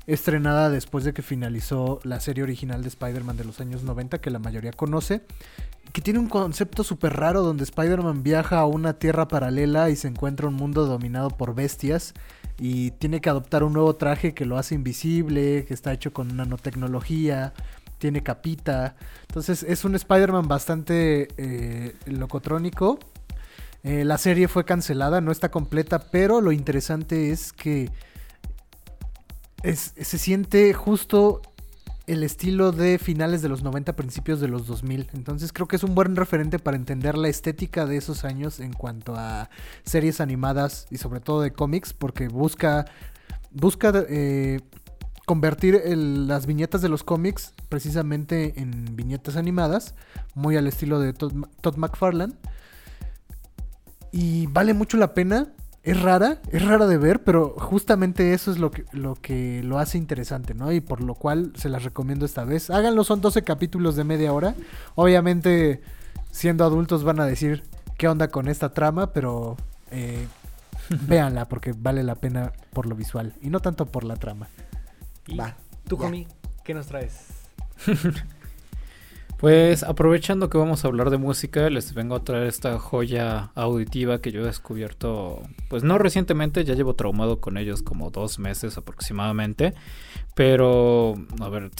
estrenada 0.07 0.71
después 0.71 1.05
de 1.05 1.13
que 1.13 1.23
finalizó 1.23 2.01
la 2.05 2.21
serie 2.21 2.45
original 2.45 2.83
de 2.83 2.89
Spider-Man 2.89 3.37
de 3.37 3.45
los 3.45 3.61
años 3.61 3.83
90, 3.83 4.19
que 4.19 4.31
la 4.31 4.39
mayoría 4.39 4.73
conoce, 4.73 5.23
que 5.93 6.01
tiene 6.01 6.19
un 6.19 6.29
concepto 6.29 6.85
súper 6.85 7.15
raro 7.17 7.43
donde 7.43 7.65
Spider-Man 7.65 8.23
viaja 8.23 8.59
a 8.59 8.67
una 8.67 8.95
tierra 8.95 9.29
paralela 9.29 9.91
y 9.91 9.97
se 9.97 10.09
encuentra 10.09 10.49
un 10.49 10.55
mundo 10.55 10.87
dominado 10.87 11.31
por 11.31 11.55
bestias 11.55 12.15
y 12.59 12.93
tiene 12.93 13.21
que 13.21 13.29
adoptar 13.31 13.65
un 13.65 13.73
nuevo 13.73 13.95
traje 13.97 14.35
que 14.35 14.47
lo 14.47 14.59
hace 14.59 14.75
invisible, 14.75 15.65
que 15.67 15.75
está 15.75 15.93
hecho 15.93 16.13
con 16.13 16.37
nanotecnología, 16.37 17.53
tiene 17.99 18.23
capita. 18.23 18.97
Entonces 19.29 19.63
es 19.63 19.85
un 19.85 19.95
Spider-Man 19.95 20.49
bastante 20.49 21.29
eh, 21.37 21.95
locotrónico. 22.07 22.99
Eh, 23.83 24.05
la 24.05 24.19
serie 24.19 24.49
fue 24.49 24.65
cancelada, 24.65 25.21
no 25.21 25.31
está 25.31 25.51
completa, 25.51 25.99
pero 26.11 26.41
lo 26.41 26.53
interesante 26.53 27.31
es 27.31 27.53
que 27.53 27.91
se 29.75 30.19
siente 30.19 30.73
justo 30.73 31.43
el 32.07 32.23
estilo 32.23 32.71
de 32.71 32.99
finales 32.99 33.43
de 33.43 33.49
los 33.49 33.63
90, 33.63 33.95
principios 33.97 34.41
de 34.41 34.49
los 34.49 34.67
2000. 34.67 35.11
Entonces 35.15 35.53
creo 35.53 35.67
que 35.67 35.77
es 35.77 35.83
un 35.83 35.95
buen 35.95 36.15
referente 36.15 36.59
para 36.59 36.77
entender 36.77 37.19
la 37.19 37.29
estética 37.29 37.85
de 37.87 37.97
esos 37.97 38.25
años 38.25 38.61
en 38.61 38.73
cuanto 38.73 39.15
a 39.17 39.51
series 39.85 40.21
animadas 40.21 40.87
y 40.91 40.99
sobre 40.99 41.21
todo 41.21 41.41
de 41.41 41.53
cómics, 41.53 41.93
porque 41.93 42.29
busca, 42.29 42.87
busca 43.51 43.93
eh, 44.09 44.61
convertir 45.25 45.83
las 45.85 46.47
viñetas 46.47 46.81
de 46.81 46.89
los 46.89 47.03
cómics 47.03 47.55
precisamente 47.69 48.55
en 48.61 48.95
viñetas 48.95 49.37
animadas, 49.37 49.95
muy 50.35 50.57
al 50.57 50.69
estilo 50.69 51.01
de 51.01 51.13
Todd, 51.13 51.33
Todd 51.61 51.77
McFarlane. 51.77 52.35
Y 54.13 54.47
vale 54.47 54.73
mucho 54.73 54.97
la 54.97 55.13
pena 55.13 55.53
es 55.87 56.03
rara, 56.03 56.39
es 56.51 56.65
rara 56.67 56.89
de 56.89 56.99
ver, 56.99 57.23
pero 57.23 57.51
justamente 57.51 58.35
eso 58.35 58.51
es 58.51 58.59
lo 58.59 58.73
que, 58.73 58.85
lo 58.91 59.15
que 59.15 59.63
lo 59.63 59.79
hace 59.79 59.97
interesante, 59.99 60.53
¿no? 60.53 60.73
Y 60.73 60.81
por 60.81 61.01
lo 61.01 61.15
cual 61.15 61.53
se 61.55 61.69
las 61.69 61.85
recomiendo 61.85 62.27
esta 62.27 62.43
vez. 62.43 62.71
Háganlo, 62.71 63.05
son 63.05 63.21
12 63.21 63.45
capítulos 63.45 63.95
de 63.95 64.03
media 64.03 64.33
hora. 64.33 64.57
Obviamente, 64.97 65.81
siendo 66.33 66.65
adultos 66.65 67.05
van 67.05 67.21
a 67.21 67.25
decir 67.25 67.63
qué 67.97 68.09
onda 68.09 68.27
con 68.27 68.49
esta 68.49 68.73
trama, 68.73 69.13
pero 69.13 69.57
eh, 69.93 70.27
véanla 71.07 71.45
porque 71.45 71.73
vale 71.73 72.03
la 72.03 72.17
pena 72.17 72.53
por 72.73 72.87
lo 72.87 72.97
visual 72.97 73.35
y 73.41 73.51
no 73.51 73.61
tanto 73.61 73.87
por 73.87 74.03
la 74.03 74.17
trama. 74.17 74.49
Y 75.29 75.37
Va. 75.37 75.57
Tú, 75.87 75.97
Comi, 75.97 76.27
¿qué 76.65 76.75
nos 76.75 76.89
traes? 76.89 77.27
Pues 79.39 79.83
aprovechando 79.83 80.49
que 80.49 80.57
vamos 80.57 80.85
a 80.85 80.89
hablar 80.89 81.11
de 81.11 81.19
música, 81.19 81.69
les 81.69 81.93
vengo 81.93 82.15
a 82.15 82.25
traer 82.25 82.47
esta 82.47 82.79
joya 82.79 83.51
auditiva 83.55 84.21
que 84.23 84.33
yo 84.33 84.41
he 84.41 84.45
descubierto, 84.45 85.43
pues 85.69 85.85
no 85.85 85.99
recientemente, 85.99 86.65
ya 86.65 86.75
llevo 86.75 86.95
traumado 86.95 87.39
con 87.39 87.59
ellos 87.59 87.83
como 87.83 88.11
dos 88.11 88.39
meses 88.39 88.79
aproximadamente, 88.79 89.75
pero 90.35 91.17
a 91.41 91.49
ver, 91.51 91.71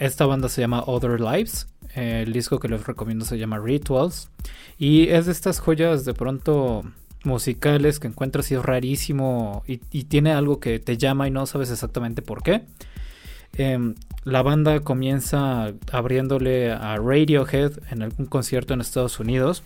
esta 0.00 0.26
banda 0.26 0.48
se 0.48 0.62
llama 0.62 0.82
Other 0.84 1.20
Lives, 1.20 1.68
el 1.94 2.32
disco 2.32 2.58
que 2.58 2.68
les 2.68 2.84
recomiendo 2.84 3.24
se 3.24 3.38
llama 3.38 3.60
Rituals, 3.60 4.28
y 4.76 5.10
es 5.10 5.26
de 5.26 5.32
estas 5.32 5.60
joyas 5.60 6.04
de 6.04 6.14
pronto 6.14 6.82
musicales 7.24 8.00
que 8.00 8.08
encuentras 8.08 8.50
y 8.50 8.54
es 8.54 8.62
rarísimo 8.62 9.62
y, 9.66 9.78
tiene 10.04 10.32
algo 10.32 10.60
que 10.60 10.78
te 10.78 10.96
llama 10.96 11.26
y 11.28 11.30
no 11.30 11.46
sabes 11.46 11.70
exactamente 11.70 12.20
por 12.22 12.42
qué. 12.42 12.66
Eh, 13.56 13.94
la 14.24 14.42
banda 14.42 14.80
comienza 14.80 15.74
abriéndole 15.92 16.72
a 16.72 16.96
Radiohead 16.96 17.72
en 17.90 18.02
algún 18.02 18.26
concierto 18.26 18.72
en 18.72 18.80
Estados 18.80 19.20
Unidos. 19.20 19.62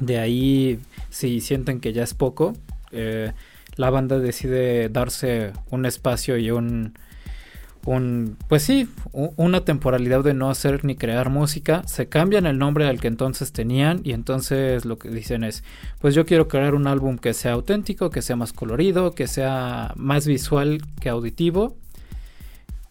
De 0.00 0.18
ahí, 0.18 0.80
si 1.10 1.40
sienten 1.40 1.80
que 1.80 1.92
ya 1.92 2.02
es 2.02 2.14
poco, 2.14 2.54
eh, 2.92 3.32
la 3.76 3.90
banda 3.90 4.18
decide 4.18 4.88
darse 4.88 5.52
un 5.70 5.84
espacio 5.84 6.38
y 6.38 6.50
un, 6.50 6.94
un 7.84 8.38
pues 8.48 8.62
sí, 8.62 8.88
una 9.12 9.66
temporalidad 9.66 10.24
de 10.24 10.32
no 10.32 10.48
hacer 10.48 10.86
ni 10.86 10.96
crear 10.96 11.28
música. 11.28 11.82
Se 11.86 12.08
cambian 12.08 12.46
el 12.46 12.58
nombre 12.58 12.86
al 12.86 13.00
que 13.00 13.08
entonces 13.08 13.52
tenían 13.52 14.00
y 14.02 14.12
entonces 14.12 14.86
lo 14.86 14.98
que 14.98 15.10
dicen 15.10 15.44
es, 15.44 15.62
pues 16.00 16.14
yo 16.14 16.24
quiero 16.24 16.48
crear 16.48 16.74
un 16.74 16.86
álbum 16.86 17.18
que 17.18 17.34
sea 17.34 17.52
auténtico, 17.52 18.08
que 18.08 18.22
sea 18.22 18.36
más 18.36 18.54
colorido, 18.54 19.14
que 19.14 19.26
sea 19.26 19.92
más 19.96 20.26
visual 20.26 20.80
que 21.00 21.10
auditivo 21.10 21.76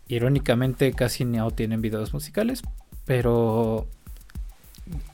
Irónicamente 0.07 0.93
casi 0.93 1.25
no 1.25 1.51
tienen 1.51 1.81
videos 1.81 2.13
musicales, 2.13 2.61
pero 3.05 3.87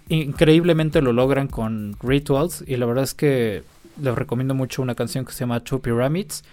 increíblemente 0.10 1.02
lo 1.02 1.14
logran 1.14 1.48
con 1.48 1.96
Rituals 2.02 2.64
y 2.68 2.76
la 2.78 2.86
verdad 2.86 3.04
es 3.04 3.14
que 3.14 3.64
les 4.02 4.16
recomiendo 4.16 4.54
mucho 4.54 4.82
una 4.82 4.96
canción 4.96 5.26
que 5.26 5.34
se 5.34 5.42
llama 5.42 5.62
Two 5.62 5.82
Pyramids. 5.82 6.44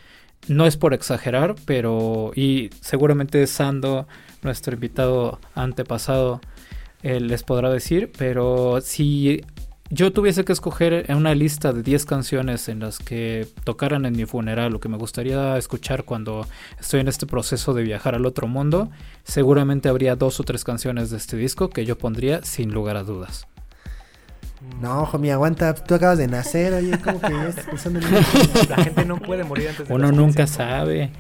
No 0.49 0.67
es 0.67 0.77
por 0.77 0.95
exagerar, 0.95 1.55
pero 1.67 2.33
y 2.35 2.71
seguramente 2.81 3.47
Sando, 3.47 4.07
nuestro 4.43 4.75
invitado 4.75 5.39
antepasado, 5.55 6.41
eh, 7.03 7.21
les 7.21 7.43
podrá 7.43 7.71
decir, 7.71 8.11
pero 8.17 8.81
si 8.81 9.43
yo 9.91 10.13
tuviese 10.13 10.45
que 10.45 10.53
escoger 10.53 11.11
en 11.11 11.17
una 11.17 11.35
lista 11.35 11.73
de 11.73 11.83
10 11.83 12.07
canciones 12.07 12.69
en 12.69 12.79
las 12.79 12.99
que 12.99 13.49
tocaran 13.65 14.07
en 14.07 14.17
mi 14.17 14.25
funeral, 14.25 14.73
lo 14.73 14.79
que 14.79 14.89
me 14.89 14.97
gustaría 14.97 15.57
escuchar 15.59 16.05
cuando 16.05 16.47
estoy 16.79 17.01
en 17.01 17.09
este 17.09 17.27
proceso 17.27 17.75
de 17.75 17.83
viajar 17.83 18.15
al 18.15 18.25
otro 18.25 18.47
mundo, 18.47 18.89
seguramente 19.25 19.89
habría 19.89 20.15
dos 20.15 20.39
o 20.39 20.45
tres 20.45 20.63
canciones 20.63 21.11
de 21.11 21.17
este 21.17 21.37
disco 21.37 21.71
que 21.71 21.85
yo 21.85 21.99
pondría 21.99 22.43
sin 22.45 22.73
lugar 22.73 22.97
a 22.97 23.03
dudas. 23.03 23.49
No, 24.81 25.03
homie, 25.05 25.33
aguanta, 25.33 25.75
tú 25.75 25.95
acabas 25.95 26.19
de 26.19 26.29
nacer, 26.29 26.73
oye, 26.73 26.97
como 27.01 27.21
que 27.21 27.31
ya 27.31 27.49
estás 27.49 27.65
pensando 27.71 27.99
en 27.99 28.69
La 28.69 28.77
gente 28.77 29.05
no 29.07 29.19
puede 29.19 29.43
morir 29.43 29.71
antes 29.71 29.89
de 29.89 29.95
Uno 29.95 30.13
nunca 30.13 30.47
sabe. 30.47 31.11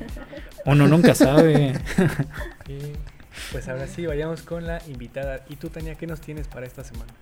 Uno 0.65 0.87
nunca 0.87 1.15
sabe. 1.15 1.75
sí. 2.67 2.93
Pues 3.51 3.69
ahora 3.69 3.87
sí, 3.89 4.07
vayamos 4.07 4.43
con 4.43 4.67
la 4.67 4.81
invitada. 4.87 5.45
¿Y 5.49 5.57
tú, 5.57 5.71
Tania, 5.71 5.95
qué 5.95 6.07
nos 6.07 6.21
tienes 6.21 6.47
para 6.47 6.67
esta 6.67 6.85
semana? 6.85 7.13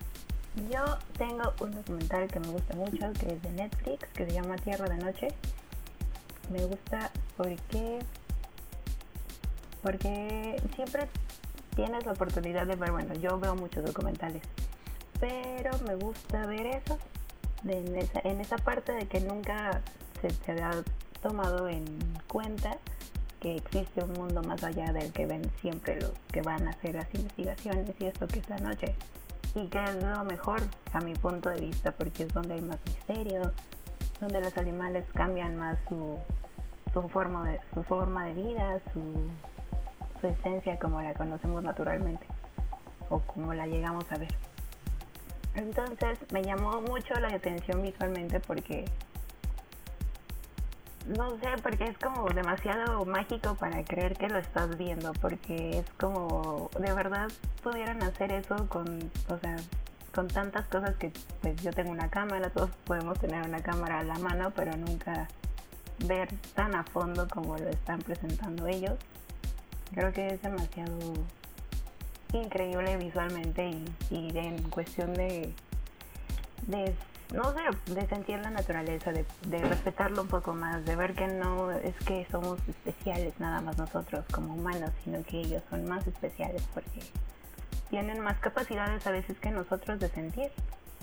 Yo 0.67 0.99
tengo 1.17 1.55
un 1.61 1.71
documental 1.71 2.27
que 2.27 2.41
me 2.41 2.49
gusta 2.49 2.75
mucho, 2.75 3.13
que 3.13 3.33
es 3.33 3.43
de 3.43 3.51
Netflix, 3.51 4.09
que 4.09 4.27
se 4.27 4.33
llama 4.33 4.57
Tierra 4.57 4.89
de 4.89 4.97
Noche. 4.97 5.29
Me 6.51 6.65
gusta 6.65 7.11
porque 7.37 8.01
porque 9.83 10.61
siempre 10.75 11.09
tienes 11.77 12.05
la 12.05 12.13
oportunidad 12.13 12.67
de 12.67 12.75
ver, 12.75 12.91
bueno, 12.91 13.15
yo 13.15 13.39
veo 13.39 13.55
muchos 13.55 13.85
documentales, 13.85 14.43
pero 15.21 15.71
me 15.87 15.95
gusta 15.95 16.47
ver 16.47 16.67
eso, 16.67 16.99
en, 17.65 17.97
esa, 17.97 18.21
en 18.25 18.41
esa 18.41 18.57
parte 18.57 18.93
de 18.93 19.07
que 19.07 19.21
nunca 19.21 19.81
se, 20.21 20.31
se 20.31 20.61
ha 20.63 20.83
tomado 21.23 21.69
en 21.69 21.85
cuenta 22.27 22.77
que 23.41 23.57
existe 23.57 24.03
un 24.03 24.13
mundo 24.15 24.43
más 24.43 24.65
allá 24.65 24.93
del 24.93 25.13
que 25.13 25.27
ven 25.27 25.49
siempre 25.61 26.01
los 26.01 26.13
que 26.33 26.43
van 26.43 26.67
a 26.67 26.71
hacer 26.71 26.97
las 26.97 27.15
investigaciones 27.15 27.95
y 28.01 28.07
esto 28.07 28.27
que 28.27 28.41
es 28.41 28.49
la 28.49 28.59
noche. 28.59 28.97
Y 29.55 29.67
que 29.69 29.83
es 29.83 30.03
lo 30.03 30.25
mejor 30.25 30.61
a 30.93 31.01
mi 31.01 31.15
punto 31.15 31.49
de 31.51 31.61
vista 31.61 31.93
porque 31.93 32.25
es 32.25 32.33
donde 32.33 32.55
hay 32.55 32.61
más 32.61 32.79
misterio, 32.87 33.53
donde 34.21 34.41
los 34.41 34.57
animales 34.57 35.05
cambian 35.15 35.57
más 35.57 35.79
su, 35.89 36.19
su, 36.93 37.09
forma, 37.09 37.49
de, 37.49 37.61
su 37.75 37.83
forma 37.85 38.27
de 38.27 38.35
vida, 38.35 38.81
su 38.93 40.27
esencia 40.27 40.79
como 40.79 41.01
la 41.01 41.15
conocemos 41.15 41.63
naturalmente 41.63 42.27
o 43.11 43.21
como 43.21 43.55
la 43.55 43.67
llegamos 43.67 44.11
a 44.13 44.19
ver. 44.19 44.35
Entonces 45.55 46.19
me 46.33 46.43
llamó 46.43 46.81
mucho 46.83 47.15
la 47.15 47.29
atención 47.29 47.83
visualmente 47.83 48.41
porque 48.41 48.85
no 51.17 51.31
sé, 51.39 51.49
porque 51.63 51.85
es 51.85 51.99
como 51.99 52.29
demasiado 52.29 53.05
mágico 53.05 53.55
para 53.55 53.83
creer 53.85 54.17
que 54.17 54.29
lo 54.29 54.39
estás 54.39 54.77
viendo, 54.77 55.13
porque 55.15 55.79
es 55.79 55.91
como 55.99 56.71
de 56.79 56.93
verdad 56.93 57.29
pudieran 57.63 58.03
hacer 58.03 58.33
eso 58.33 58.69
con, 58.69 59.11
o 59.29 59.39
sea, 59.39 59.57
con 60.15 60.29
tantas 60.29 60.67
cosas 60.69 60.97
que 60.97 61.13
pues 61.41 61.63
yo 61.63 61.73
tengo 61.73 61.91
una 61.91 62.11
cámara, 62.11 62.51
todos 62.51 62.71
podemos 62.85 63.19
tener 63.19 63.47
una 63.47 63.63
cámara 63.63 64.01
a 64.01 64.05
la 64.05 64.19
mano, 64.19 64.53
pero 64.55 64.77
nunca 64.77 65.29
ver 66.07 66.29
tan 66.55 66.75
a 66.75 66.85
fondo 66.85 67.27
como 67.29 67.57
lo 67.57 67.69
están 67.69 68.01
presentando 68.01 68.67
ellos. 68.67 68.95
Creo 69.93 70.13
que 70.13 70.29
es 70.29 70.43
demasiado 70.43 71.15
increíble 72.33 72.97
visualmente 72.99 73.71
y, 73.71 73.85
y 74.11 74.37
en 74.37 74.63
cuestión 74.71 75.15
de, 75.15 75.55
de 76.67 76.95
no 77.33 77.53
sé, 77.53 77.93
de 77.93 78.07
sentir 78.09 78.39
la 78.39 78.51
naturaleza, 78.51 79.13
de, 79.13 79.27
de, 79.47 79.59
respetarlo 79.63 80.23
un 80.23 80.29
poco 80.29 80.55
más, 80.55 80.85
de 80.85 80.97
ver 80.97 81.15
que 81.15 81.27
no 81.27 81.71
es 81.71 81.95
que 82.07 82.27
somos 82.31 82.59
especiales 82.67 83.35
nada 83.39 83.61
más 83.61 83.77
nosotros 83.77 84.25
como 84.33 84.55
humanos, 84.55 84.91
sino 85.05 85.23
que 85.25 85.41
ellos 85.41 85.63
son 85.69 85.87
más 85.87 86.07
especiales 86.07 86.63
porque 86.73 87.01
tienen 87.91 88.21
más 88.21 88.39
capacidades 88.39 89.07
a 89.07 89.11
veces 89.11 89.39
que 89.39 89.51
nosotros 89.51 90.01
de 90.01 90.09
sentir 90.09 90.51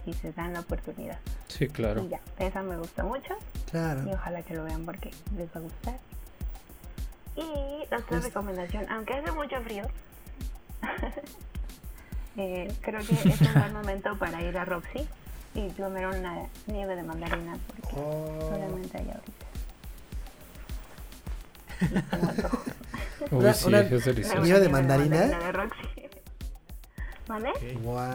y 0.06 0.14
se 0.14 0.32
dan 0.34 0.54
la 0.54 0.62
oportunidad. 0.62 1.20
Sí, 1.48 1.68
claro. 1.68 2.04
Y 2.04 2.10
ya, 2.10 2.20
esa 2.40 2.62
me 2.64 2.78
gusta 2.78 3.04
mucho. 3.04 3.36
Claro. 3.70 4.08
Y 4.08 4.14
ojalá 4.14 4.42
que 4.42 4.56
lo 4.56 4.64
vean 4.64 4.86
porque 4.86 5.12
les 5.36 5.48
va 5.50 5.60
a 5.60 5.60
gustar. 5.60 6.00
Y 7.36 7.88
la 7.90 7.98
otra 7.98 8.08
Pues- 8.08 8.24
recomendación, 8.24 8.90
aunque 8.90 9.14
hace 9.14 9.32
mucho 9.32 9.62
frío, 9.62 9.84
eh, 12.38 12.74
creo 12.82 13.02
que 13.02 13.14
es 13.30 13.42
un 13.42 13.54
buen 13.54 13.74
momento 13.74 14.18
para 14.18 14.42
ir 14.42 14.58
a 14.58 14.66
Roxy 14.66 15.08
y 15.56 15.70
comer 15.72 16.06
una 16.08 16.48
nieve 16.68 16.96
de 16.96 17.04
mandarina 17.04 17.58
porque 17.68 17.96
Oh. 18.00 18.50
solamente 18.52 18.98
hay 18.98 19.06
ahorita. 19.10 19.46
Uy, 23.32 23.40
Una- 23.40 23.54
sí, 23.54 23.68
una- 23.68 23.80
es 23.82 24.06
delicioso. 24.06 24.42
¿Nieve 24.42 24.60
de 24.60 24.70
mandarina? 24.70 25.22
de 25.26 25.52
Roxy. 25.52 25.80
¿Vale? 27.28 27.50
Ok. 27.50 27.82
Guau. 27.82 28.06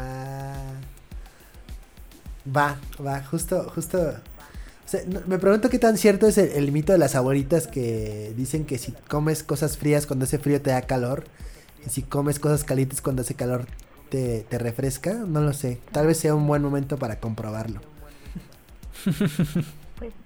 Va, 2.57 2.77
va, 3.05 3.23
justo, 3.25 3.71
justo. 3.75 3.99
O 4.01 4.89
sea, 4.89 5.03
no- 5.07 5.21
me 5.27 5.39
pregunto 5.39 5.69
qué 5.69 5.79
tan 5.79 5.97
cierto 5.99 6.27
es 6.27 6.39
el, 6.39 6.51
el 6.53 6.73
mito 6.73 6.93
de 6.93 6.99
las 6.99 7.15
abuelitas 7.15 7.67
que 7.67 8.33
dicen 8.37 8.65
que 8.65 8.79
si 8.79 8.93
comes 8.93 9.43
cosas 9.43 9.77
frías 9.79 10.07
cuando 10.07 10.25
hace 10.25 10.39
frío 10.39 10.61
te 10.63 10.71
da 10.71 10.83
calor. 10.83 11.25
Y 11.87 11.91
si 11.91 12.03
comes 12.03 12.39
cosas 12.39 12.65
calientes 12.65 13.01
cuando 13.01 13.23
hace 13.23 13.35
calor 13.35 13.67
te, 14.11 14.45
te 14.49 14.59
refresca. 14.59 15.15
No 15.15 15.41
lo 15.41 15.53
sé. 15.53 15.81
Tal 15.93 16.07
vez 16.07 16.19
sea 16.19 16.35
un 16.35 16.47
buen 16.47 16.63
momento 16.63 16.99
para 16.99 17.19
comprobarlo. 17.21 17.81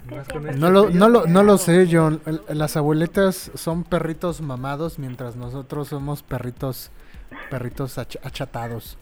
Pues 0.08 0.28
que 0.28 0.36
este 0.38 0.52
No 0.58 0.70
lo, 0.70 0.90
no 0.90 1.08
lo, 1.08 1.26
no 1.26 1.42
lo 1.42 1.58
sé, 1.58 1.88
John. 1.90 2.20
Las 2.48 2.76
abueletas 2.76 3.50
son 3.54 3.84
perritos 3.84 4.40
mamados 4.40 4.98
mientras 4.98 5.36
nosotros 5.36 5.88
somos 5.88 6.22
perritos 6.22 6.90
perritos 7.50 7.98
ach- 7.98 8.18
achatados. 8.22 8.96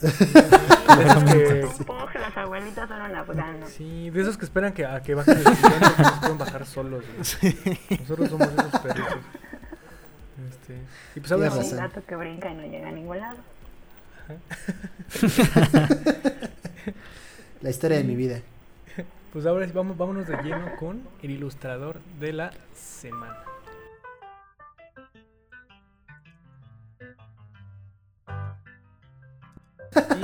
De 0.00 0.08
esos 0.08 0.24
que- 1.24 1.66
que 2.12 2.18
las 2.18 2.36
abuelitas 2.36 2.88
son 2.88 3.68
sí, 3.68 4.10
de 4.10 4.20
esos 4.22 4.36
que 4.36 4.44
esperan 4.44 4.72
que, 4.72 4.84
a 4.86 5.00
que 5.02 5.14
bajen 5.14 5.38
el 5.38 5.44
sillón 5.44 5.72
porque 5.80 6.02
nos 6.02 6.12
pueden 6.20 6.38
bajar 6.38 6.66
solos. 6.66 7.04
güey. 7.40 7.78
Nosotros 8.00 8.30
somos 8.30 8.48
esos 8.48 8.80
perritos. 8.80 9.16
Este, 10.50 10.78
y 11.16 11.20
pues 11.20 11.32
ahora 11.32 11.48
Tienes 11.50 11.70
sí, 11.70 11.76
gato 11.76 12.02
que 12.06 12.16
brinca 12.16 12.50
y 12.50 12.54
no 12.54 12.62
llega 12.62 12.88
a 12.88 12.92
ningún 12.92 13.18
lado. 13.18 13.38
La 17.60 17.70
historia 17.70 17.98
de 17.98 18.04
mi 18.04 18.16
vida. 18.16 18.40
pues 19.32 19.46
ahora 19.46 19.66
sí, 19.66 19.72
vamos, 19.72 19.96
vámonos 19.96 20.26
de 20.26 20.36
lleno 20.42 20.76
con 20.78 21.02
el 21.22 21.30
ilustrador 21.30 22.00
de 22.20 22.32
la 22.32 22.50
semana. 22.74 23.38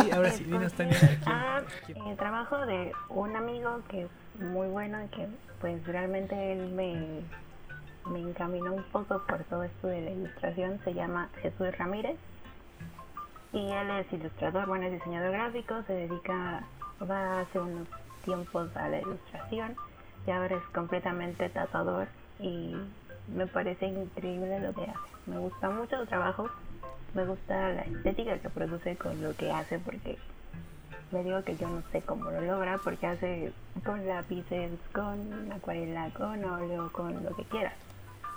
Y 0.06 0.10
ahora 0.12 0.30
sí, 0.30 0.44
dinos 0.44 0.72
Tania, 0.72 0.96
¿a 0.96 0.98
quién- 0.98 1.18
Ah, 1.26 1.62
eh, 1.88 2.14
trabajo 2.16 2.64
de 2.66 2.92
un 3.10 3.36
amigo 3.36 3.82
que 3.90 4.02
es 4.04 4.10
muy 4.42 4.66
bueno 4.68 5.02
y 5.04 5.08
que 5.08 5.28
pues 5.60 5.84
realmente 5.86 6.52
él 6.52 6.70
me, 6.72 7.20
me 8.10 8.20
encaminó 8.20 8.72
un 8.72 8.84
poco 8.84 9.22
por 9.26 9.44
todo 9.44 9.64
esto 9.64 9.88
de 9.88 10.00
la 10.00 10.10
ilustración. 10.10 10.80
Se 10.84 10.94
llama 10.94 11.28
Jesús 11.42 11.76
Ramírez 11.76 12.16
y 13.52 13.70
él 13.70 13.90
es 13.90 14.12
ilustrador, 14.12 14.66
bueno, 14.66 14.86
es 14.86 14.92
diseñador 14.92 15.32
gráfico, 15.32 15.82
se 15.86 15.92
dedica, 15.92 16.64
va 17.08 17.40
hace 17.40 17.58
unos 17.58 17.88
tiempos 18.24 18.76
a 18.76 18.88
la 18.88 19.00
ilustración 19.00 19.74
y 20.26 20.30
ahora 20.30 20.56
es 20.56 20.64
completamente 20.74 21.48
tatuador 21.48 22.08
y 22.38 22.76
me 23.28 23.46
parece 23.46 23.86
increíble 23.86 24.60
lo 24.60 24.74
que 24.74 24.82
hace. 24.82 24.98
Me 25.26 25.38
gusta 25.38 25.70
mucho 25.70 25.98
su 25.98 26.06
trabajo, 26.06 26.48
me 27.14 27.24
gusta 27.24 27.70
la 27.70 27.82
estética 27.82 28.38
que 28.38 28.50
produce 28.50 28.96
con 28.96 29.22
lo 29.22 29.34
que 29.34 29.50
hace 29.50 29.78
porque 29.78 30.18
me 31.10 31.24
digo 31.24 31.42
que 31.42 31.56
yo 31.56 31.68
no 31.68 31.82
sé 31.90 32.02
cómo 32.02 32.30
lo 32.30 32.40
logra 32.42 32.78
porque 32.78 33.06
hace 33.06 33.52
con 33.84 34.06
lápices, 34.06 34.72
con 34.92 35.50
acuarela, 35.52 36.10
con 36.10 36.44
óleo, 36.44 36.90
con 36.92 37.24
lo 37.24 37.34
que 37.34 37.44
quiera. 37.44 37.72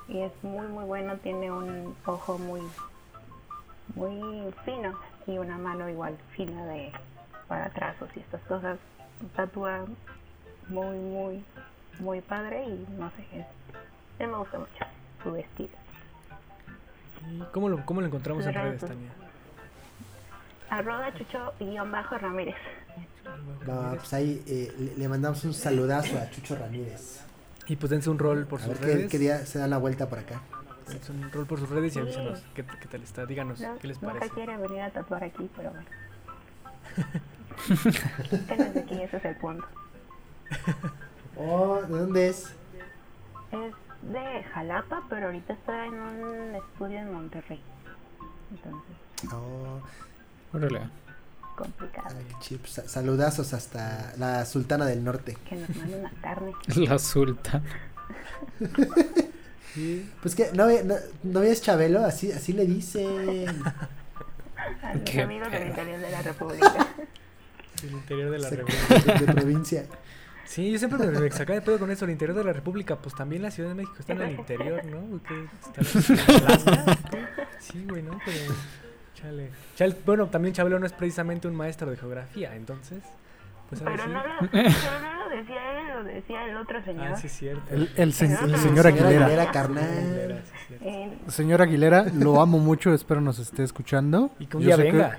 Y 0.08 0.22
es 0.22 0.32
muy 0.42 0.68
muy 0.68 0.86
bueno, 0.86 1.18
tiene 1.18 1.52
un 1.52 1.96
ojo 2.06 2.38
muy 2.38 2.62
muy 3.96 4.54
fino 4.66 4.98
y 5.28 5.38
una 5.38 5.58
mano 5.58 5.90
igual 5.90 6.18
fina 6.36 6.66
de 6.66 6.92
para 7.48 7.70
trazos 7.72 8.10
y 8.16 8.20
estas 8.20 8.42
cosas. 8.44 8.78
Tatúa 9.36 9.86
muy 10.70 10.98
muy 10.98 11.46
muy 12.00 12.22
padre 12.22 12.66
y 12.66 12.86
no 12.98 13.10
sé, 13.12 13.40
es, 13.40 13.46
él 14.20 14.28
me 14.30 14.38
gusta 14.38 14.60
mucho 14.60 14.86
su 15.24 15.36
estilo. 15.36 15.76
¿Y 17.30 17.40
cómo 17.52 17.70
lo, 17.70 17.86
cómo 17.86 18.02
lo 18.02 18.08
encontramos 18.08 18.46
en 18.46 18.54
redes. 18.54 18.82
Tania? 18.82 19.12
Arroba 20.70 21.14
chucho 21.14 21.54
guion 21.60 21.92
bajo 21.92 22.18
Ramírez. 22.18 22.56
Va, 23.70 23.92
pues 23.96 24.14
ahí 24.14 24.42
eh, 24.48 24.74
le, 24.80 24.96
le 24.98 25.08
mandamos 25.08 25.44
un 25.44 25.54
saludazo 25.54 26.18
a 26.18 26.30
Chucho 26.32 26.56
Ramírez. 26.56 27.22
Y 27.68 27.76
pues 27.76 27.92
dense 27.92 28.10
un 28.10 28.18
rol 28.18 28.48
por 28.48 28.60
A 28.60 28.64
sus 28.64 28.74
ver 28.74 28.80
qué, 28.80 28.96
redes. 28.96 29.12
qué 29.12 29.20
día 29.20 29.46
se 29.46 29.60
da 29.60 29.68
la 29.68 29.78
vuelta 29.78 30.10
por 30.10 30.18
acá. 30.20 30.42
Un 31.10 31.32
rol 31.32 31.46
por 31.46 31.60
sus 31.60 31.70
redes 31.70 31.92
y 31.92 31.94
Sí. 31.96 32.00
avísenos 32.00 32.40
qué, 32.54 32.64
qué 32.66 32.88
tal 32.88 33.04
está. 33.04 33.26
Díganos 33.26 33.60
No, 33.60 33.78
qué 33.80 33.88
les 33.88 34.02
nunca 34.02 34.16
parece. 34.20 34.34
quiere 34.36 34.58
venir 34.58 34.82
a 34.82 34.90
tatuar 34.92 35.24
aquí, 35.24 35.50
pero 35.56 35.72
bueno. 35.72 35.86
que 38.48 38.58
no 38.58 38.64
es 38.66 38.74
de 38.74 38.80
aquí, 38.82 39.02
ese 39.02 39.18
es 39.18 39.26
el 39.26 39.36
punto. 39.38 39.66
Oh, 41.38 41.82
¿de 41.82 41.98
dónde 42.00 42.28
es? 42.30 42.54
Es 43.52 43.74
de 44.12 44.44
Jalapa, 44.54 45.02
pero 45.10 45.28
ahorita 45.28 45.54
está 45.54 45.86
en 45.86 45.94
un 45.94 46.56
estudio 46.56 47.00
en 47.00 47.14
Monterrey. 47.14 47.62
Entonces, 48.52 49.32
Oh, 49.34 49.80
Órale. 50.54 50.82
complicado. 51.56 52.10
ay. 52.18 52.60
Sa- 52.66 52.88
Saludazos 52.88 53.54
hasta 53.54 54.14
la 54.18 54.46
Sultana 54.46 54.86
del 54.86 55.04
Norte. 55.04 55.38
Que 55.48 55.56
nos 55.56 55.70
manden 55.76 56.00
una 56.02 56.12
carne. 56.22 56.54
La 56.76 57.00
sulta. 57.00 57.62
Sí. 59.74 60.10
Pues 60.22 60.36
que 60.36 60.50
no, 60.54 60.68
no, 60.84 60.96
no 61.24 61.40
ves 61.42 61.62
Chabelo, 61.62 62.04
así, 62.06 62.32
así 62.32 62.54
le 62.54 62.66
dicen. 62.66 63.64
A 64.84 64.94
mis 64.94 65.04
Qué 65.10 65.22
amigos 65.22 65.52
del 65.52 65.68
interior 65.68 66.00
de 66.00 66.12
la 66.12 66.22
República. 66.22 66.88
El 67.84 67.92
interior 67.94 68.30
de 68.32 68.40
la 68.40 68.50
Se- 68.50 68.56
República. 68.58 69.14
de, 69.20 69.26
de 69.26 69.34
provincia. 69.34 69.86
Sí, 70.46 70.70
yo 70.72 70.78
siempre 70.78 71.00
me, 71.08 71.20
me 71.20 71.32
sacaba 71.32 71.56
de 71.60 71.66
pedo 71.66 71.80
con 71.80 71.90
eso. 71.92 72.06
El 72.06 72.12
interior 72.12 72.38
de 72.38 72.44
la 72.44 72.54
República, 72.54 72.96
pues 72.98 73.16
también 73.16 73.42
la 73.42 73.50
Ciudad 73.52 73.70
de 73.70 73.76
México 73.76 73.96
está 74.00 74.14
en 74.14 74.22
el 74.22 74.32
interior, 74.40 74.84
¿no? 74.86 75.20
¿Qué? 75.24 75.46
¿Está? 75.82 76.98
Sí, 77.60 77.86
güey, 77.88 78.04
¿no? 78.04 78.20
Pero, 78.26 78.54
chale. 79.16 79.50
Chale, 79.76 79.96
Bueno, 80.06 80.28
también 80.28 80.54
Chabelo 80.54 80.78
no 80.80 80.86
es 80.86 80.94
precisamente 80.94 81.48
un 81.48 81.56
maestro 81.56 81.90
de 81.90 81.98
geografía, 81.98 82.56
entonces. 82.56 83.00
Pues 83.72 83.82
Pero 83.82 84.08
no, 84.08 84.14
lo, 84.20 84.24
pero 84.52 84.64
no 84.70 85.24
lo 85.24 85.36
decía 85.36 85.80
él, 85.80 85.88
lo 85.96 86.04
decía 86.04 86.46
el 86.46 86.58
otro 86.58 86.84
señor. 86.84 87.08
Ah, 87.14 87.16
sí, 87.16 87.28
es 87.28 87.34
cierto. 87.34 87.64
El, 87.74 87.90
el 87.96 88.12
se- 88.14 88.26
el 88.26 88.38
señor 88.38 88.60
Señora 88.60 88.90
Aguilera. 88.90 89.26
Aguilera, 89.26 89.52
carnal. 89.52 89.84
Aguilera, 89.86 90.36
sí, 90.44 90.52
es 90.54 90.68
cierto. 90.68 90.86
Eh, 90.88 91.18
Señor 91.30 91.62
Aguilera, 91.62 92.06
lo 92.14 92.40
amo 92.42 92.60
mucho, 92.60 92.94
espero 92.94 93.22
nos 93.22 93.40
esté 93.40 93.64
escuchando. 93.64 94.30
Y 94.40 94.46
que 94.46 94.58
un 94.58 94.64
Yo 94.64 94.68
día 94.68 94.76
sé 94.76 94.84
que- 94.84 94.92
venga. 94.92 95.18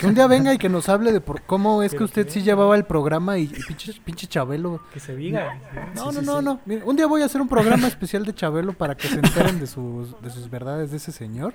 Que, 0.00 0.06
un 0.06 0.14
día 0.14 0.28
venga 0.28 0.54
y 0.54 0.58
que 0.58 0.68
nos 0.68 0.88
hable 0.88 1.10
de 1.12 1.20
por 1.20 1.42
cómo 1.42 1.82
es 1.82 1.92
que 1.92 2.04
usted 2.04 2.26
que 2.26 2.30
sí 2.30 2.38
venga. 2.38 2.52
llevaba 2.52 2.76
el 2.76 2.84
programa 2.84 3.38
y, 3.38 3.42
y 3.42 3.48
pinche, 3.66 3.92
pinche 4.04 4.28
Chabelo. 4.28 4.80
Que 4.94 5.00
se 5.00 5.16
diga. 5.16 5.58
No, 5.96 6.12
Sí, 6.12 6.16
no, 6.18 6.20
sí, 6.20 6.26
no, 6.26 6.38
sí. 6.38 6.44
no. 6.44 6.60
Mira, 6.64 6.84
un 6.84 6.94
día 6.94 7.06
voy 7.08 7.22
a 7.22 7.24
hacer 7.24 7.40
un 7.40 7.48
programa 7.48 7.88
especial 7.88 8.24
de 8.24 8.32
Chabelo 8.34 8.72
para 8.72 8.94
que 8.96 9.08
se 9.08 9.16
enteren 9.16 9.58
de 9.58 9.66
sus, 9.66 10.18
de 10.22 10.30
sus 10.30 10.48
verdades 10.48 10.92
de 10.92 10.98
ese 10.98 11.10
señor. 11.10 11.54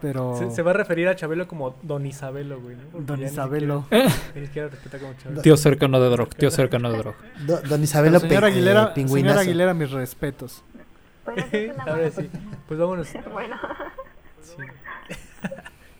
Pero... 0.00 0.36
Se, 0.38 0.50
se 0.50 0.62
va 0.62 0.70
a 0.70 0.74
referir 0.74 1.08
a 1.08 1.16
Chabelo 1.16 1.46
como 1.46 1.76
Don 1.82 2.06
Isabelo, 2.06 2.60
güey, 2.60 2.76
¿no? 2.76 2.82
Porque 2.90 3.06
Don 3.06 3.20
ni 3.20 3.26
Isabelo. 3.26 3.82
siquiera- 3.82 4.08
Ni 4.34 4.46
siquiera 4.46 4.68
respeta 4.68 4.98
como 4.98 5.14
Chabelo. 5.14 5.42
Tío 5.42 5.56
cercano 5.56 6.00
de 6.00 6.08
Drog, 6.10 6.34
tío 6.34 6.50
cercano 6.50 6.90
de 6.90 6.98
Drog. 6.98 7.14
Do- 7.46 7.60
don 7.62 7.82
Isabelo 7.82 8.18
Señor 8.20 8.40
Pe- 8.40 8.46
eh, 8.46 8.50
Aguilera, 8.50 8.80
señor 8.80 8.94
Pingüinazo. 8.94 9.40
Aguilera, 9.40 9.74
mis 9.74 9.90
respetos. 9.90 10.62
pero 11.24 11.36
eso 11.38 11.56
es 11.56 11.74
una 11.74 11.84
Ahora 11.92 12.10
sí. 12.10 12.30
Pues 12.66 12.80
vámonos. 12.80 13.08
Bueno, 13.32 13.56
Sí. 14.42 14.56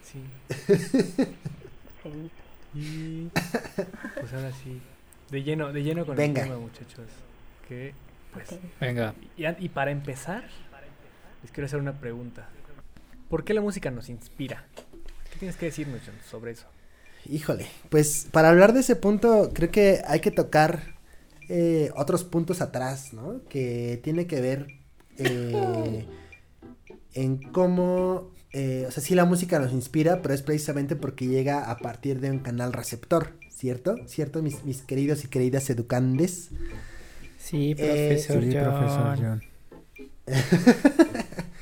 sí. 0.02 1.40
Y 2.74 3.28
pues 4.18 4.32
ahora 4.32 4.50
sí. 4.52 4.80
De 5.30 5.42
lleno, 5.42 5.72
de 5.72 5.82
lleno 5.82 6.04
con 6.06 6.16
Venga. 6.16 6.42
el 6.42 6.48
tema, 6.48 6.58
muchachos. 6.60 7.04
Que 7.68 7.94
pues. 8.32 8.58
Venga. 8.80 9.14
Y, 9.36 9.44
y 9.46 9.68
para 9.68 9.90
empezar, 9.90 10.44
les 11.42 11.50
quiero 11.52 11.66
hacer 11.66 11.80
una 11.80 11.92
pregunta. 11.92 12.48
¿Por 13.30 13.44
qué 13.44 13.54
la 13.54 13.60
música 13.60 13.92
nos 13.92 14.08
inspira? 14.08 14.66
¿Qué 15.32 15.38
tienes 15.38 15.56
que 15.56 15.66
decirnos, 15.66 16.00
John, 16.04 16.16
sobre 16.28 16.50
eso? 16.50 16.66
Híjole, 17.30 17.66
pues 17.88 18.26
para 18.32 18.48
hablar 18.48 18.72
de 18.72 18.80
ese 18.80 18.96
punto 18.96 19.52
creo 19.54 19.70
que 19.70 20.02
hay 20.04 20.18
que 20.18 20.32
tocar 20.32 20.94
eh, 21.48 21.92
otros 21.94 22.24
puntos 22.24 22.60
atrás, 22.60 23.12
¿no? 23.12 23.40
Que 23.48 24.00
tiene 24.02 24.26
que 24.26 24.40
ver 24.40 24.66
eh, 25.18 26.06
en 27.14 27.36
cómo, 27.52 28.32
eh, 28.52 28.86
o 28.88 28.90
sea, 28.90 29.00
sí 29.00 29.14
la 29.14 29.24
música 29.26 29.60
nos 29.60 29.72
inspira, 29.72 30.22
pero 30.22 30.34
es 30.34 30.42
precisamente 30.42 30.96
porque 30.96 31.28
llega 31.28 31.70
a 31.70 31.78
partir 31.78 32.18
de 32.18 32.32
un 32.32 32.40
canal 32.40 32.72
receptor, 32.72 33.34
¿cierto? 33.48 33.96
¿Cierto, 34.08 34.42
mis, 34.42 34.64
mis 34.64 34.82
queridos 34.82 35.24
y 35.24 35.28
queridas 35.28 35.70
educandes? 35.70 36.48
Sí, 37.38 37.76
Eh, 37.78 38.08
profesor 38.26 38.42
Sí, 38.42 38.50
profesor 38.50 39.18
John. 39.20 39.42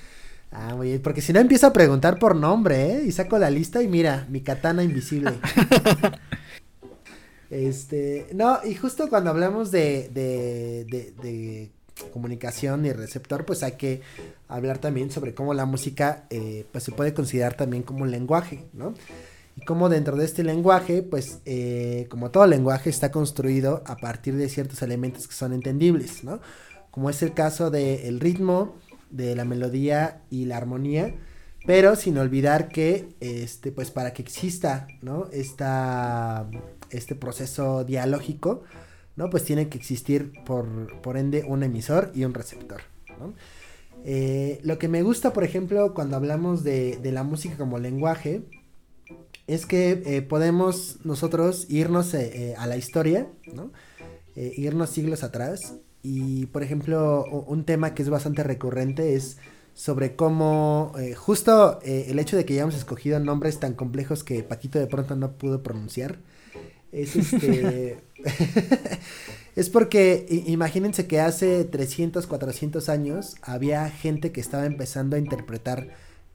Ah, 0.61 0.75
muy 0.75 0.88
bien, 0.88 1.03
porque 1.03 1.21
si 1.21 1.33
no 1.33 1.38
empiezo 1.38 1.69
a 1.69 1.73
preguntar 1.73 2.19
por 2.19 2.35
nombre, 2.35 2.97
¿eh? 2.97 3.05
Y 3.07 3.12
saco 3.12 3.38
la 3.38 3.49
lista 3.49 3.81
y 3.81 3.87
mira, 3.87 4.27
mi 4.29 4.41
katana 4.41 4.83
invisible. 4.83 5.35
este, 7.50 8.27
no, 8.35 8.59
y 8.65 8.75
justo 8.75 9.09
cuando 9.09 9.31
hablamos 9.31 9.71
de, 9.71 10.11
de, 10.12 10.85
de, 10.91 11.12
de 11.23 11.71
comunicación 12.11 12.87
y 12.87 12.93
receptor, 12.93 13.45
pues 13.45 13.62
hay 13.62 13.73
que 13.73 14.00
hablar 14.49 14.79
también 14.79 15.12
sobre 15.12 15.33
cómo 15.33 15.55
la 15.55 15.65
música, 15.65 16.27
eh, 16.29 16.67
pues 16.73 16.83
se 16.83 16.91
puede 16.91 17.15
considerar 17.15 17.55
también 17.55 17.85
como 17.85 18.03
un 18.03 18.11
lenguaje, 18.11 18.65
¿no? 18.73 18.95
Y 19.55 19.65
cómo 19.65 19.88
dentro 19.88 20.17
de 20.17 20.25
este 20.25 20.43
lenguaje, 20.43 21.03
pues, 21.03 21.38
eh, 21.45 22.09
como 22.11 22.33
todo 22.33 22.49
lenguaje, 22.49 22.91
está 22.91 23.12
construido 23.12 23.85
a 23.87 23.97
partir 23.97 24.35
de 24.35 24.49
ciertos 24.49 24.83
elementos 24.83 25.29
que 25.29 25.35
son 25.35 25.53
entendibles, 25.53 26.25
¿no? 26.25 26.41
Como 26.91 27.11
es 27.11 27.23
el 27.23 27.33
caso 27.33 27.71
del 27.71 28.19
ritmo, 28.19 28.75
de 29.11 29.35
la 29.35 29.45
melodía 29.45 30.23
y 30.31 30.45
la 30.45 30.57
armonía, 30.57 31.15
pero 31.67 31.97
sin 31.97 32.19
olvidar 32.19 32.69
que, 32.69 33.09
este, 33.21 33.73
pues 33.73 33.91
para 33.91 34.12
que 34.12 34.23
exista, 34.23 34.87
¿no? 35.03 35.29
Esta, 35.33 36.49
este 36.91 37.15
proceso 37.15 37.85
dialógico, 37.85 38.63
¿no? 39.17 39.30
Pues 39.30 39.45
tiene 39.45 39.69
que 39.69 39.78
existir 39.78 40.32
por, 40.47 41.00
por 41.02 41.17
ende 41.17 41.45
un 41.47 41.63
emisor 41.63 42.11
y 42.15 42.25
un 42.25 42.35
receptor. 42.35 42.82
Eh, 44.04 44.61
lo 44.63 44.78
que 44.78 44.89
me 44.89 45.02
gusta, 45.02 45.32
por 45.32 45.45
ejemplo, 45.45 45.93
cuando 45.93 46.17
hablamos 46.17 46.63
de, 46.65 46.99
de 46.99 47.13
la 47.13 47.25
música 47.25 47.56
como 47.56 47.78
lenguaje, 47.78 48.43
es 49.47 49.67
que 49.67 50.02
eh, 50.06 50.23
podemos 50.23 50.99
nosotros 51.04 51.67
irnos 51.69 52.15
eh, 52.15 52.54
a 52.59 52.67
la 52.67 52.76
historia, 52.76 53.28
¿no? 53.52 53.73
Irnos 54.37 54.91
siglos 54.91 55.25
atrás. 55.25 55.75
Y, 56.10 56.47
por 56.47 56.62
ejemplo, 56.62 57.26
un 57.47 57.64
tema 57.64 57.92
que 57.92 58.02
es 58.02 58.08
bastante 58.08 58.42
recurrente 58.42 59.14
es 59.14 59.36
sobre 59.75 60.16
cómo 60.16 60.92
eh, 60.99 61.14
justo 61.14 61.80
eh, 61.82 62.06
el 62.08 62.18
hecho 62.18 62.34
de 62.38 62.47
que 62.47 62.54
hayamos 62.54 62.75
escogido 62.75 63.21
nombres 63.21 63.60
tan 63.60 63.75
complejos 63.75 64.25
que 64.25 64.42
Paquito 64.42 64.78
de 64.78 64.86
pronto 64.86 65.16
no 65.16 65.32
pudo 65.32 65.62
pronunciar. 65.62 66.16
Es 66.92 67.14
este... 67.14 67.99
es 69.56 69.68
porque 69.68 70.25
imagínense 70.47 71.06
que 71.06 71.21
hace 71.21 71.64
300, 71.64 72.26
400 72.26 72.88
años 72.88 73.36
había 73.42 73.90
gente 73.90 74.32
que 74.32 74.40
estaba 74.40 74.64
empezando 74.64 75.16
a 75.16 75.18
interpretar 75.18 75.88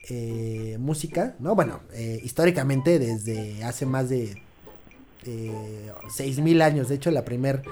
eh, 0.08 0.76
música, 0.78 1.34
¿no? 1.40 1.56
Bueno, 1.56 1.80
históricamente 2.22 3.00
desde 3.00 3.64
hace 3.64 3.86
más 3.86 4.08
de 4.08 4.40
eh, 5.26 5.90
6000 6.14 6.62
años. 6.62 6.88
De 6.88 6.94
hecho, 6.94 7.10
la 7.10 7.24
primer 7.24 7.62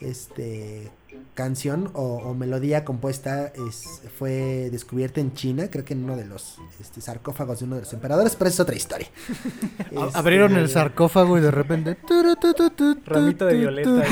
este, 0.00 0.90
canción 1.34 1.90
o, 1.94 2.16
o 2.16 2.34
melodía 2.34 2.84
compuesta 2.84 3.52
es, 3.68 4.02
fue 4.18 4.68
descubierta 4.70 5.20
en 5.20 5.34
China, 5.34 5.68
creo 5.70 5.84
que 5.84 5.92
en 5.94 6.04
uno 6.04 6.16
de 6.16 6.24
los 6.24 6.58
este, 6.80 7.00
sarcófagos 7.00 7.58
de 7.58 7.64
uno 7.66 7.74
de 7.76 7.82
los 7.82 7.92
emperadores, 7.92 8.34
pero 8.36 8.48
es 8.48 8.58
otra 8.60 8.74
historia. 8.74 9.08
A- 9.96 10.06
Este, 10.06 10.18
Abrieron 10.18 10.56
el 10.56 10.68
sarcófago 10.68 11.36
y 11.38 11.40
de 11.42 11.50
repente... 11.50 11.96
Ramito 13.06 13.46
de 13.46 13.54
violeta. 13.54 14.02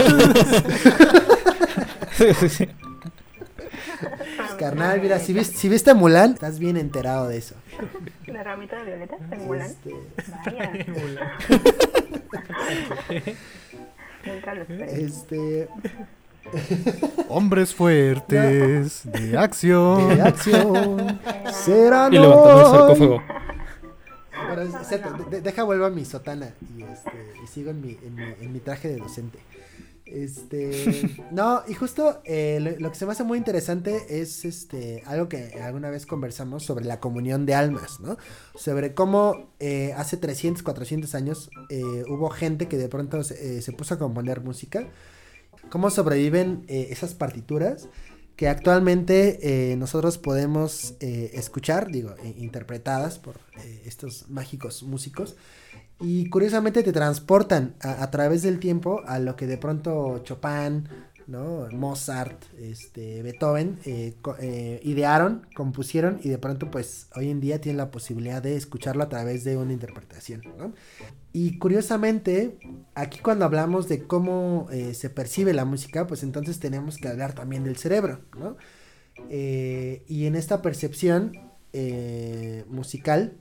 pues, 2.18 2.58
carnal, 4.58 5.00
mira, 5.00 5.18
si, 5.18 5.32
vis- 5.32 5.52
si 5.54 5.68
viste 5.68 5.94
Mulan, 5.94 6.34
estás 6.34 6.58
bien 6.58 6.76
enterado 6.76 7.28
de 7.28 7.38
eso. 7.38 7.54
La 8.26 8.42
ramita 8.42 8.76
de 8.78 8.84
violeta 8.84 9.16
en 9.30 9.46
Mulan. 9.46 9.66
Este, 9.66 9.94
Vaya, 10.44 10.70
Mulan. 10.88 11.28
nunca 14.26 14.54
lo 14.54 14.62
esperé. 14.62 15.04
este, 15.04 15.68
Hombres 17.28 17.74
fuertes 17.74 19.02
de 19.04 19.36
acción. 19.38 20.08
de 20.16 20.22
acción 20.22 21.20
serán 21.64 22.12
Y 22.12 22.18
levantando 22.18 22.60
el 22.60 22.66
sarcófago. 22.66 23.22
Es- 24.62 25.30
de- 25.30 25.40
deja 25.40 25.62
vuelvo 25.64 25.86
a 25.86 25.90
mi 25.90 26.04
sotana 26.04 26.54
y, 26.76 26.82
este, 26.82 27.10
y 27.42 27.46
sigo 27.48 27.70
en 27.70 27.80
mi, 27.80 27.98
en, 28.04 28.14
mi, 28.14 28.22
en 28.40 28.52
mi 28.52 28.60
traje 28.60 28.88
de 28.88 28.96
docente. 28.98 29.38
Este, 30.06 31.16
no, 31.32 31.62
y 31.66 31.74
justo 31.74 32.20
eh, 32.24 32.58
lo, 32.60 32.70
lo 32.78 32.90
que 32.92 32.96
se 32.98 33.06
me 33.06 33.12
hace 33.12 33.24
muy 33.24 33.38
interesante 33.38 34.20
es 34.20 34.44
este 34.44 35.02
algo 35.06 35.28
que 35.28 35.58
alguna 35.62 35.90
vez 35.90 36.06
conversamos 36.06 36.62
sobre 36.62 36.84
la 36.84 37.00
comunión 37.00 37.46
de 37.46 37.54
almas, 37.54 38.00
¿no? 38.00 38.16
Sobre 38.54 38.94
cómo 38.94 39.48
eh, 39.60 39.92
hace 39.96 40.16
300, 40.18 40.62
400 40.62 41.14
años 41.14 41.50
eh, 41.70 41.82
hubo 42.08 42.28
gente 42.30 42.68
que 42.68 42.76
de 42.76 42.88
pronto 42.88 43.24
se, 43.24 43.58
eh, 43.58 43.62
se 43.62 43.72
puso 43.72 43.94
a 43.94 43.98
componer 43.98 44.40
música. 44.42 44.86
Cómo 45.70 45.90
sobreviven 45.90 46.64
eh, 46.68 46.88
esas 46.90 47.14
partituras 47.14 47.88
que 48.36 48.48
actualmente 48.48 49.72
eh, 49.72 49.76
nosotros 49.76 50.18
podemos 50.18 50.94
eh, 51.00 51.30
escuchar, 51.34 51.90
digo, 51.90 52.14
interpretadas 52.36 53.18
por 53.18 53.38
estos 53.84 54.28
mágicos 54.28 54.82
músicos. 54.82 55.36
Y 56.00 56.28
curiosamente 56.28 56.82
te 56.82 56.92
transportan 56.92 57.76
a, 57.80 58.02
a 58.02 58.10
través 58.10 58.42
del 58.42 58.58
tiempo 58.58 59.02
a 59.06 59.20
lo 59.20 59.36
que 59.36 59.46
de 59.46 59.56
pronto 59.56 60.18
Chopin, 60.24 60.88
¿no? 61.26 61.68
Mozart, 61.72 62.44
este, 62.58 63.22
Beethoven 63.22 63.78
eh, 63.84 64.14
eh, 64.40 64.80
idearon, 64.82 65.46
compusieron 65.54 66.20
y 66.22 66.28
de 66.28 66.38
pronto 66.38 66.70
pues 66.70 67.08
hoy 67.14 67.30
en 67.30 67.40
día 67.40 67.60
tienen 67.60 67.78
la 67.78 67.90
posibilidad 67.90 68.42
de 68.42 68.56
escucharlo 68.56 69.02
a 69.02 69.08
través 69.08 69.44
de 69.44 69.56
una 69.56 69.72
interpretación. 69.72 70.42
¿no? 70.58 70.74
Y 71.32 71.58
curiosamente, 71.58 72.58
aquí 72.94 73.18
cuando 73.20 73.44
hablamos 73.44 73.88
de 73.88 74.04
cómo 74.04 74.68
eh, 74.70 74.94
se 74.94 75.10
percibe 75.10 75.52
la 75.52 75.64
música, 75.64 76.06
pues 76.06 76.22
entonces 76.22 76.60
tenemos 76.60 76.98
que 76.98 77.08
hablar 77.08 77.34
también 77.34 77.64
del 77.64 77.76
cerebro, 77.76 78.20
¿no? 78.38 78.56
Y 79.28 80.26
en 80.26 80.34
esta 80.34 80.60
percepción 80.60 81.38
musical, 82.68 83.36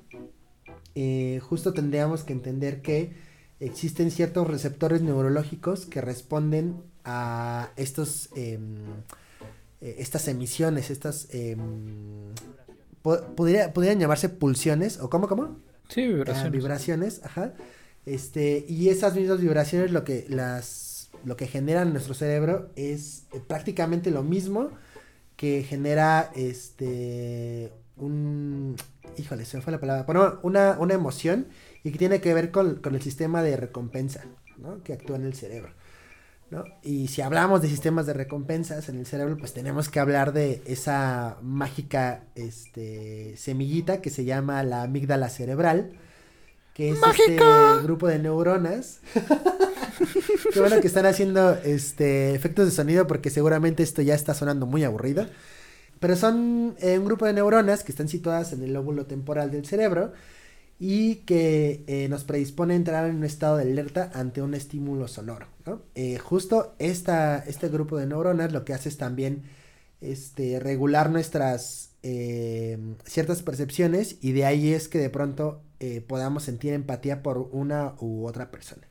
justo 1.42 1.74
tendríamos 1.74 2.24
que 2.24 2.34
entender 2.34 2.84
que 2.84 3.12
existen 3.60 4.12
ciertos 4.12 4.48
receptores 4.48 5.02
neurológicos 5.02 5.88
que 5.88 6.00
responden 6.00 6.84
a 7.06 7.70
estos 7.76 8.30
em, 8.36 8.76
eh, 9.82 9.96
estas 10.00 10.28
emisiones, 10.28 10.90
estas 10.90 11.28
em, 11.32 12.34
po- 13.02 13.22
podría- 13.36 13.74
podrían 13.74 14.00
llamarse 14.00 14.30
pulsiones 14.30 15.00
o 15.00 15.10
cómo 15.10 15.28
cómo 15.28 15.58
Sí, 15.90 16.02
Ah, 16.04 16.08
vibraciones. 16.08 16.52
vibraciones, 16.52 17.22
ajá. 17.24 17.54
Este, 18.06 18.66
y 18.68 18.90
esas 18.90 19.16
mismas 19.16 19.40
vibraciones 19.42 19.92
lo 19.92 20.04
que 20.04 20.26
las 20.30 21.10
lo 21.26 21.38
que 21.38 21.48
genera 21.48 21.84
en 21.84 21.92
nuestro 21.94 22.14
cerebro 22.14 22.70
es 22.76 23.24
eh, 23.32 23.40
prácticamente 23.46 24.12
lo 24.12 24.24
mismo 24.24 24.72
que 25.38 25.64
genera 25.64 26.32
este 26.36 27.72
un 27.98 28.76
híjole, 29.18 29.46
se 29.46 29.58
me 29.58 29.64
fue 29.64 29.72
la 29.72 29.80
palabra, 29.80 30.04
bueno, 30.04 30.40
una, 30.42 30.78
una 30.80 30.94
emoción 30.96 31.48
y 31.84 31.92
que 31.92 31.98
tiene 32.00 32.20
que 32.20 32.34
ver 32.34 32.50
con, 32.52 32.78
con 32.78 32.96
el 32.96 33.02
sistema 33.02 33.44
de 33.44 33.56
recompensa, 33.58 34.26
¿no? 34.58 34.82
Que 34.84 34.94
actúa 34.94 35.18
en 35.18 35.26
el 35.26 35.34
cerebro. 35.36 35.72
¿No? 36.50 36.64
Y 36.82 37.08
si 37.08 37.22
hablamos 37.22 37.62
de 37.62 37.70
sistemas 37.70 38.06
de 38.06 38.14
recompensas 38.14 38.90
en 38.90 39.00
el 39.00 39.06
cerebro, 39.06 39.38
pues 39.38 39.54
tenemos 39.54 39.90
que 39.90 40.00
hablar 40.00 40.34
de 40.34 40.62
esa 40.66 41.38
mágica 41.42 42.24
este, 42.36 43.36
semillita 43.38 44.02
que 44.02 44.10
se 44.10 44.26
llama 44.26 44.64
la 44.64 44.84
amígdala 44.84 45.30
cerebral, 45.30 45.92
que 46.74 46.92
es 46.92 47.00
este 47.18 47.38
grupo 47.84 48.08
de 48.08 48.20
neuronas. 48.20 49.00
Qué 50.54 50.60
bueno 50.60 50.82
que 50.82 50.88
están 50.88 51.06
haciendo 51.06 51.54
este 51.64 52.36
efectos 52.36 52.66
de 52.66 52.72
sonido 52.72 53.08
porque 53.08 53.30
seguramente 53.30 53.84
esto 53.84 54.02
ya 54.02 54.16
está 54.16 54.34
sonando 54.34 54.66
muy 54.66 54.84
aburrido. 54.84 55.28
Pero 56.00 56.16
son 56.16 56.76
eh, 56.80 57.00
un 57.00 57.06
grupo 57.06 57.26
de 57.26 57.34
neuronas 57.34 57.84
que 57.84 57.92
están 57.92 58.10
situadas 58.10 58.54
en 58.54 58.64
el 58.64 58.74
lóbulo 58.74 59.06
temporal 59.06 59.52
del 59.52 59.66
cerebro 59.66 60.14
y 60.80 61.18
que 61.18 61.84
eh, 61.88 62.08
nos 62.10 62.24
predispone 62.24 62.74
a 62.74 62.78
entrar 62.78 63.10
en 63.10 63.18
un 63.18 63.24
estado 63.24 63.58
de 63.58 63.64
alerta 63.64 64.12
ante 64.14 64.42
un 64.42 64.54
estímulo 64.54 65.08
sonoro. 65.08 65.48
Eh, 65.96 66.18
justo 66.18 66.76
esta, 66.80 67.40
este 67.40 67.70
grupo 67.70 67.98
de 67.98 68.06
neuronas 68.08 68.52
lo 68.52 68.66
que 68.66 68.74
hace 68.74 68.90
es 68.90 68.98
también 68.98 69.44
este, 70.02 70.60
regular 70.60 71.10
nuestras 71.10 71.92
eh, 72.04 72.78
ciertas 73.06 73.44
percepciones 73.44 74.18
y 74.22 74.34
de 74.34 74.46
ahí 74.46 74.74
es 74.74 74.90
que 74.90 75.00
de 75.00 75.10
pronto 75.10 75.62
podamos 76.08 76.44
sentir 76.44 76.72
empatía 76.72 77.22
por 77.22 77.38
una 77.52 77.96
u 78.00 78.26
otra 78.26 78.50
persona. 78.52 78.88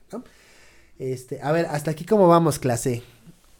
Este, 0.99 1.40
a 1.40 1.51
ver, 1.51 1.64
hasta 1.71 1.90
aquí 1.90 2.05
cómo 2.05 2.29
vamos, 2.29 2.59
clase. 2.59 3.03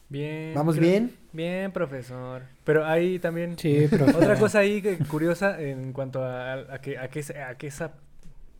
Bien. 0.07 0.53
¿Vamos 0.53 0.77
bien? 0.77 1.15
Bien, 1.31 1.71
profesor. 1.71 2.43
Pero 2.63 2.85
hay 2.85 3.17
también 3.17 3.57
Sí, 3.57 3.85
otra 3.85 4.37
cosa 4.37 4.59
ahí 4.59 4.83
que, 4.83 4.99
curiosa 4.99 5.59
en 5.59 5.93
cuanto 5.93 6.23
a, 6.23 6.53
a 6.53 6.79
que, 6.79 6.99
a, 6.99 7.07
que, 7.07 7.21
a 7.41 7.57
que 7.57 7.65
esa 7.65 7.93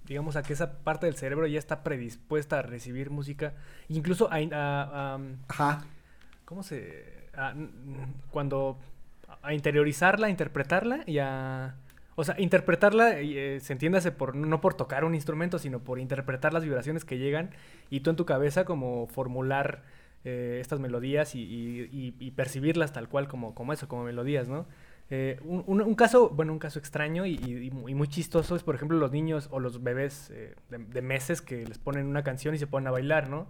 digamos, 0.06 0.36
a 0.36 0.44
que 0.44 0.54
esa 0.54 0.80
parte 0.80 1.06
del 1.06 1.16
cerebro 1.16 1.48
ya 1.48 1.60
está 1.60 1.84
predispuesta 1.84 2.60
a 2.60 2.62
recibir 2.62 3.10
música, 3.10 3.54
incluso 3.90 4.30
a... 4.32 4.38
a, 4.52 5.20
Ajá. 5.48 5.86
¿Cómo 6.46 6.64
se...? 6.64 7.24
cuando... 8.32 8.78
A 9.42 9.54
interiorizarla, 9.54 10.28
a 10.28 10.30
interpretarla 10.30 11.04
y 11.06 11.20
a... 11.20 11.76
O 12.16 12.24
sea, 12.24 12.40
interpretarla, 12.40 13.20
eh, 13.20 13.60
se 13.60 13.74
entiéndase 13.74 14.12
por, 14.12 14.36
no 14.36 14.62
por 14.62 14.76
tocar 14.76 15.04
un 15.04 15.16
instrumento, 15.16 15.58
sino 15.58 15.80
por 15.80 16.00
interpretar 16.00 16.54
las 16.54 16.64
vibraciones 16.64 17.06
que 17.06 17.18
llegan 17.18 17.50
y 17.90 18.02
tú 18.02 18.12
en 18.12 18.16
tu 18.16 18.26
cabeza 18.26 18.66
como 18.66 19.08
formular 19.08 19.82
eh, 20.26 20.60
estas 20.62 20.80
melodías 20.80 21.34
y, 21.34 21.42
y, 21.42 22.16
y, 22.20 22.32
percibirlas 22.32 22.94
tal 22.94 23.10
cual 23.10 23.28
como, 23.28 23.56
como 23.56 23.74
eso, 23.74 23.88
como 23.88 24.04
melodías, 24.04 24.48
¿no? 24.48 24.68
Eh, 25.16 25.40
un, 25.44 25.94
caso, 25.94 26.30
bueno, 26.30 26.54
un 26.54 26.58
caso 26.58 26.80
extraño 26.80 27.28
y, 27.28 27.70
muy, 27.70 28.08
chistoso 28.08 28.56
es, 28.56 28.64
por 28.64 28.74
ejemplo, 28.74 28.98
los 28.98 29.12
niños 29.12 29.48
o 29.52 29.60
los 29.60 29.84
bebés 29.84 30.32
eh, 30.34 30.56
de, 30.72 31.02
meses 31.04 31.40
que 31.40 31.68
les 31.68 31.78
ponen 31.78 32.08
una 32.08 32.24
canción 32.24 32.56
y 32.56 32.58
se 32.58 32.66
ponen 32.66 32.88
a 32.88 32.92
bailar, 32.92 33.30
¿no? 33.30 33.46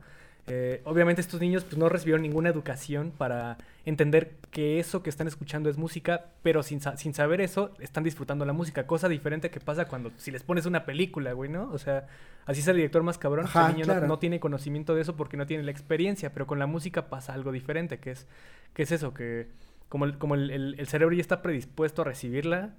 Eh, 0.47 0.81
obviamente 0.83 1.21
estos 1.21 1.39
niños 1.39 1.63
pues, 1.63 1.77
no 1.77 1.87
recibieron 1.87 2.21
ninguna 2.21 2.49
educación 2.49 3.13
para 3.17 3.57
entender 3.85 4.35
que 4.51 4.77
eso 4.81 5.03
que 5.03 5.09
están 5.09 5.29
escuchando 5.29 5.69
es 5.69 5.77
música, 5.77 6.25
pero 6.41 6.63
sin, 6.63 6.81
sin 6.97 7.13
saber 7.13 7.39
eso 7.39 7.71
están 7.79 8.03
disfrutando 8.03 8.43
la 8.43 8.51
música, 8.51 8.85
cosa 8.85 9.07
diferente 9.07 9.49
que 9.49 9.61
pasa 9.61 9.85
cuando 9.85 10.11
si 10.17 10.31
les 10.31 10.43
pones 10.43 10.65
una 10.65 10.83
película, 10.83 11.31
güey, 11.31 11.49
¿no? 11.49 11.71
O 11.71 11.77
sea, 11.77 12.07
así 12.45 12.59
es 12.59 12.67
el 12.67 12.75
director 12.75 13.03
más 13.03 13.17
cabrón, 13.17 13.47
el 13.55 13.77
niño 13.77 14.01
no, 14.01 14.19
tiene 14.19 14.41
conocimiento 14.41 14.95
de 14.95 15.01
eso 15.03 15.15
porque 15.15 15.37
no 15.37 15.47
tiene 15.47 15.63
la 15.63 15.71
experiencia, 15.71 16.33
pero 16.33 16.45
con 16.45 16.59
la 16.59 16.67
música 16.67 17.07
pasa 17.07 17.33
algo 17.33 17.53
diferente, 17.53 17.99
que 17.99 18.11
es, 18.11 18.27
que 18.73 18.83
es 18.83 18.91
eso, 18.91 19.13
que 19.13 19.47
como 19.89 20.05
el, 20.05 20.17
como 20.17 20.35
el, 20.35 20.75
el, 20.79 20.87
cerebro 20.87 21.15
ya 21.15 21.21
está 21.21 21.41
predispuesto 21.41 22.01
a 22.01 22.05
recibirla, 22.05 22.73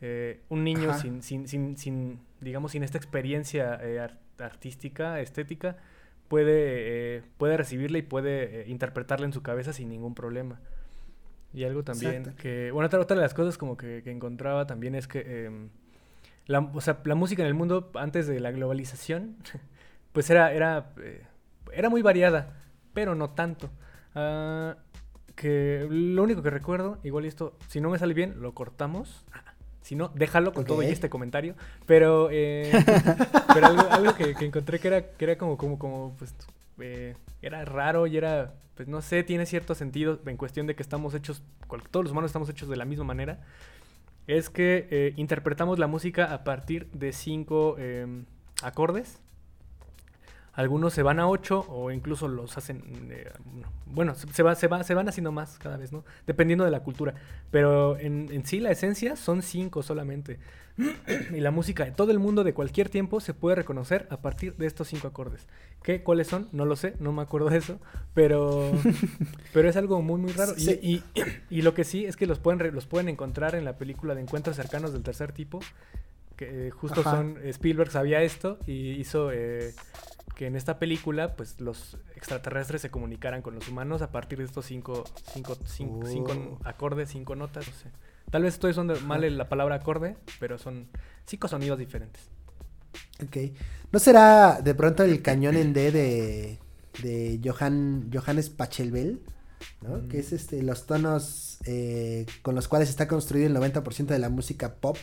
eh, 0.00 0.40
un 0.48 0.64
niño 0.64 0.92
sin, 0.94 1.22
sin, 1.22 1.46
sin, 1.48 1.76
sin, 1.76 2.20
digamos, 2.40 2.72
sin 2.72 2.82
esta 2.82 2.98
experiencia 2.98 3.78
eh, 3.82 4.06
artística, 4.38 5.20
estética, 5.20 5.76
puede, 6.28 7.16
eh, 7.16 7.22
puede 7.38 7.56
recibirla 7.56 7.98
y 7.98 8.02
puede 8.02 8.64
interpretarla 8.68 9.26
en 9.26 9.32
su 9.32 9.42
cabeza 9.42 9.72
sin 9.72 9.88
ningún 9.88 10.14
problema. 10.14 10.60
Y 11.52 11.64
algo 11.64 11.84
también 11.84 12.34
que, 12.36 12.70
bueno, 12.72 12.86
otra, 12.86 13.00
otra, 13.00 13.16
de 13.16 13.22
las 13.22 13.34
cosas 13.34 13.56
como 13.58 13.76
que, 13.76 14.02
que 14.02 14.10
encontraba 14.10 14.66
también 14.66 14.94
es 14.94 15.06
que, 15.06 15.46
em, 15.46 15.68
la, 16.46 16.58
o 16.58 16.80
sea, 16.80 17.00
la 17.04 17.14
música 17.14 17.42
en 17.42 17.48
el 17.48 17.54
mundo 17.54 17.92
antes 17.94 18.26
de 18.26 18.40
la 18.40 18.50
globalización, 18.50 19.36
pues 20.12 20.28
era, 20.30 20.52
era, 20.52 20.92
era 21.72 21.88
muy 21.88 22.02
variada, 22.02 22.62
pero 22.92 23.14
no 23.14 23.30
tanto. 23.30 23.70
Uh, 24.14 24.74
que 25.34 25.86
lo 25.90 26.22
único 26.22 26.42
que 26.42 26.50
recuerdo, 26.50 26.98
igual 27.02 27.24
esto, 27.24 27.56
si 27.68 27.80
no 27.80 27.90
me 27.90 27.98
sale 27.98 28.14
bien, 28.14 28.40
lo 28.40 28.54
cortamos. 28.54 29.24
Si 29.82 29.96
no, 29.96 30.10
déjalo 30.14 30.54
con 30.54 30.64
todo 30.64 30.82
y 30.82 30.86
este 30.86 31.10
comentario. 31.10 31.56
Pero, 31.84 32.28
eh, 32.30 32.72
pero 33.54 33.66
algo, 33.66 34.14
que, 34.14 34.34
encontré 34.40 34.78
que 34.78 34.88
era, 34.88 35.10
que 35.10 35.24
era 35.24 35.36
como, 35.36 35.58
como, 35.58 35.78
como, 35.78 36.16
pues, 36.16 36.34
eh, 36.78 37.14
era 37.42 37.64
raro 37.66 38.06
y 38.06 38.16
era, 38.16 38.54
pues 38.76 38.88
no 38.88 39.02
sé, 39.02 39.22
tiene 39.24 39.44
cierto 39.44 39.74
sentido 39.74 40.20
en 40.24 40.36
cuestión 40.38 40.66
de 40.66 40.74
que 40.74 40.82
estamos 40.82 41.14
hechos, 41.14 41.42
todos 41.90 42.04
los 42.04 42.12
humanos 42.12 42.30
estamos 42.30 42.48
hechos 42.48 42.68
de 42.68 42.76
la 42.76 42.86
misma 42.86 43.04
manera. 43.04 43.40
Es 44.26 44.48
que 44.48 44.88
eh, 44.90 45.12
interpretamos 45.16 45.78
la 45.78 45.86
música 45.86 46.32
a 46.32 46.44
partir 46.44 46.90
de 46.92 47.12
cinco 47.12 47.76
em, 47.78 48.24
acordes 48.62 49.20
algunos 50.54 50.92
se 50.92 51.02
van 51.02 51.18
a 51.18 51.28
8 51.28 51.66
o 51.68 51.90
incluso 51.90 52.28
los 52.28 52.56
hacen, 52.56 52.82
eh, 53.10 53.30
bueno, 53.86 54.14
se, 54.14 54.42
va, 54.42 54.54
se, 54.54 54.68
va, 54.68 54.84
se 54.84 54.94
van 54.94 55.08
haciendo 55.08 55.32
más 55.32 55.58
cada 55.58 55.76
vez, 55.76 55.92
¿no? 55.92 56.04
Dependiendo 56.26 56.64
de 56.64 56.70
la 56.70 56.80
cultura. 56.80 57.14
Pero 57.50 57.98
en, 57.98 58.28
en 58.30 58.46
sí 58.46 58.60
la 58.60 58.70
esencia 58.70 59.16
son 59.16 59.42
5 59.42 59.82
solamente. 59.82 60.38
y 61.32 61.40
la 61.40 61.50
música 61.50 61.84
de 61.84 61.92
todo 61.92 62.10
el 62.10 62.18
mundo 62.18 62.42
de 62.44 62.52
cualquier 62.52 62.88
tiempo 62.88 63.20
se 63.20 63.34
puede 63.34 63.56
reconocer 63.56 64.06
a 64.10 64.18
partir 64.18 64.56
de 64.56 64.66
estos 64.66 64.88
5 64.88 65.06
acordes. 65.06 65.46
¿Qué? 65.82 66.02
¿Cuáles 66.02 66.28
son? 66.28 66.48
No 66.52 66.64
lo 66.64 66.76
sé, 66.76 66.94
no 66.98 67.12
me 67.12 67.22
acuerdo 67.22 67.50
de 67.50 67.58
eso. 67.58 67.80
Pero, 68.14 68.72
pero 69.52 69.68
es 69.68 69.76
algo 69.76 70.02
muy, 70.02 70.20
muy 70.20 70.32
raro. 70.32 70.54
Y, 70.56 70.70
y, 70.70 71.02
y, 71.50 71.62
lo 71.62 71.74
que 71.74 71.84
sí 71.84 72.06
es 72.06 72.16
que 72.16 72.26
los 72.26 72.38
pueden, 72.38 72.74
los 72.74 72.86
pueden 72.86 73.08
encontrar 73.08 73.54
en 73.54 73.64
la 73.64 73.76
película 73.76 74.14
de 74.14 74.22
Encuentros 74.22 74.56
Cercanos 74.56 74.92
del 74.92 75.02
Tercer 75.02 75.32
Tipo. 75.32 75.60
Que 76.36 76.68
eh, 76.68 76.70
justo 76.70 77.02
son, 77.02 77.38
Spielberg 77.44 77.90
sabía 77.90 78.22
esto 78.22 78.58
y 78.66 78.90
hizo... 78.92 79.30
Eh, 79.32 79.74
que 80.34 80.46
en 80.46 80.56
esta 80.56 80.78
película, 80.78 81.36
pues 81.36 81.60
los 81.60 81.96
extraterrestres 82.16 82.82
se 82.82 82.90
comunicaran 82.90 83.42
con 83.42 83.54
los 83.54 83.68
humanos 83.68 84.02
a 84.02 84.10
partir 84.10 84.38
de 84.38 84.44
estos 84.44 84.66
cinco, 84.66 85.04
cinco, 85.32 85.56
cinco, 85.64 86.06
cinco 86.06 86.32
oh. 86.32 86.68
acordes, 86.68 87.10
cinco 87.10 87.36
notas, 87.36 87.66
no 87.66 87.74
sé. 87.74 87.90
Tal 88.30 88.42
vez 88.42 88.54
estoy 88.54 88.72
usando 88.72 88.98
mal 89.00 89.36
la 89.36 89.48
palabra 89.48 89.76
acorde, 89.76 90.16
pero 90.40 90.58
son 90.58 90.88
cinco 91.26 91.48
sonidos 91.48 91.78
diferentes. 91.78 92.22
Ok. 93.22 93.36
¿No 93.92 93.98
será 93.98 94.60
de 94.60 94.74
pronto 94.74 95.04
el 95.04 95.22
cañón 95.22 95.56
en 95.56 95.72
D 95.72 95.92
de, 95.92 96.58
de 97.02 97.40
Johann, 97.44 98.10
Johannes 98.12 98.50
Pachelbel? 98.50 99.22
¿no? 99.82 99.98
Mm. 99.98 100.08
Que 100.08 100.18
es 100.18 100.32
este, 100.32 100.62
los 100.62 100.86
tonos 100.86 101.58
eh, 101.64 102.26
con 102.42 102.54
los 102.54 102.68
cuales 102.68 102.88
está 102.88 103.06
construido 103.06 103.46
el 103.46 103.56
90% 103.56 104.06
de 104.06 104.18
la 104.18 104.28
música 104.28 104.74
pop 104.74 104.96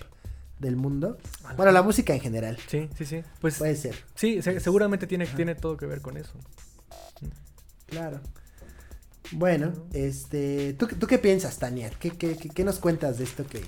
del 0.62 0.76
mundo. 0.76 1.18
Bueno, 1.58 1.72
la 1.72 1.82
música 1.82 2.14
en 2.14 2.22
general. 2.22 2.58
Sí, 2.68 2.90
sí, 2.96 3.06
sí. 3.06 3.24
Pues, 3.42 3.58
Puede 3.58 3.76
ser. 3.76 3.96
Sí, 4.16 4.42
seguramente 4.42 5.08
tiene, 5.08 5.26
tiene 5.26 5.56
todo 5.56 5.76
que 5.76 5.88
ver 5.88 6.02
con 6.02 6.18
eso. 6.18 6.34
Claro. 7.88 8.22
Bueno, 9.34 9.74
este, 9.94 10.74
¿tú, 10.74 10.88
¿tú 10.88 11.08
qué 11.08 11.18
piensas, 11.18 11.58
Tania? 11.58 11.90
¿Qué, 12.00 12.12
qué, 12.12 12.36
qué, 12.36 12.64
nos 12.64 12.80
cuentas 12.80 13.18
de 13.18 13.24
esto 13.24 13.46
que, 13.46 13.62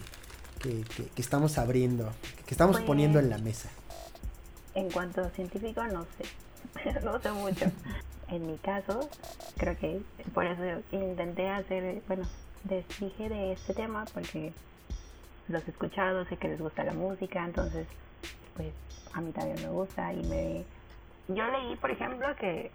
que, 0.60 0.84
que 0.84 1.21
estamos 1.21 1.58
abriendo, 1.58 2.12
que 2.45 2.53
estamos 2.53 2.77
pues, 2.77 2.86
poniendo 2.86 3.19
en 3.19 3.29
la 3.29 3.38
mesa? 3.38 3.69
En 4.75 4.91
cuanto 4.91 5.21
a 5.21 5.29
científico, 5.29 5.84
no 5.88 6.06
sé. 6.17 6.99
no 7.03 7.19
sé 7.21 7.32
mucho. 7.32 7.65
en 8.27 8.47
mi 8.47 8.58
caso, 8.58 9.10
creo 9.58 9.77
que 9.77 10.01
por 10.34 10.45
eso 10.45 10.62
intenté 10.91 11.49
hacer, 11.49 12.01
bueno, 12.08 12.27
les 12.69 12.86
dije 12.99 13.29
de 13.29 13.53
este 13.53 13.73
tema 13.73 14.06
porque 14.13 14.53
los 15.54 15.66
he 15.68 15.72
escuchado, 15.72 16.26
sé 16.26 16.38
que 16.38 16.50
les 16.50 16.60
gusta 16.60 16.84
la 16.84 16.94
música, 16.94 17.46
entonces 17.46 17.88
pues 18.56 18.74
a 19.13 19.22
mí 19.22 19.32
también 19.32 19.62
me 19.62 19.70
gusta 19.70 20.13
y 20.13 20.24
me... 20.24 20.66
Yo 21.30 21.46
leí, 21.48 21.76
por 21.78 21.92
ejemplo, 21.92 22.28
que, 22.36 22.72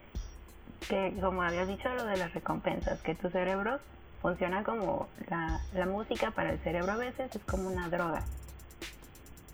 que 0.89 1.15
como 1.21 1.43
había 1.43 1.67
dicho 1.67 1.89
lo 1.91 2.05
de 2.05 2.17
las 2.17 2.33
recompensas, 2.33 3.01
que 3.03 3.15
tu 3.15 3.29
cerebro 3.29 3.79
funciona 4.23 4.65
como 4.65 5.09
la, 5.29 5.61
la 5.75 5.87
música 5.87 6.31
para 6.31 6.53
el 6.53 6.59
cerebro 6.61 6.93
a 6.93 6.97
veces 6.97 7.35
es 7.35 7.43
como 7.45 7.69
una 7.69 7.89
droga. 7.89 8.25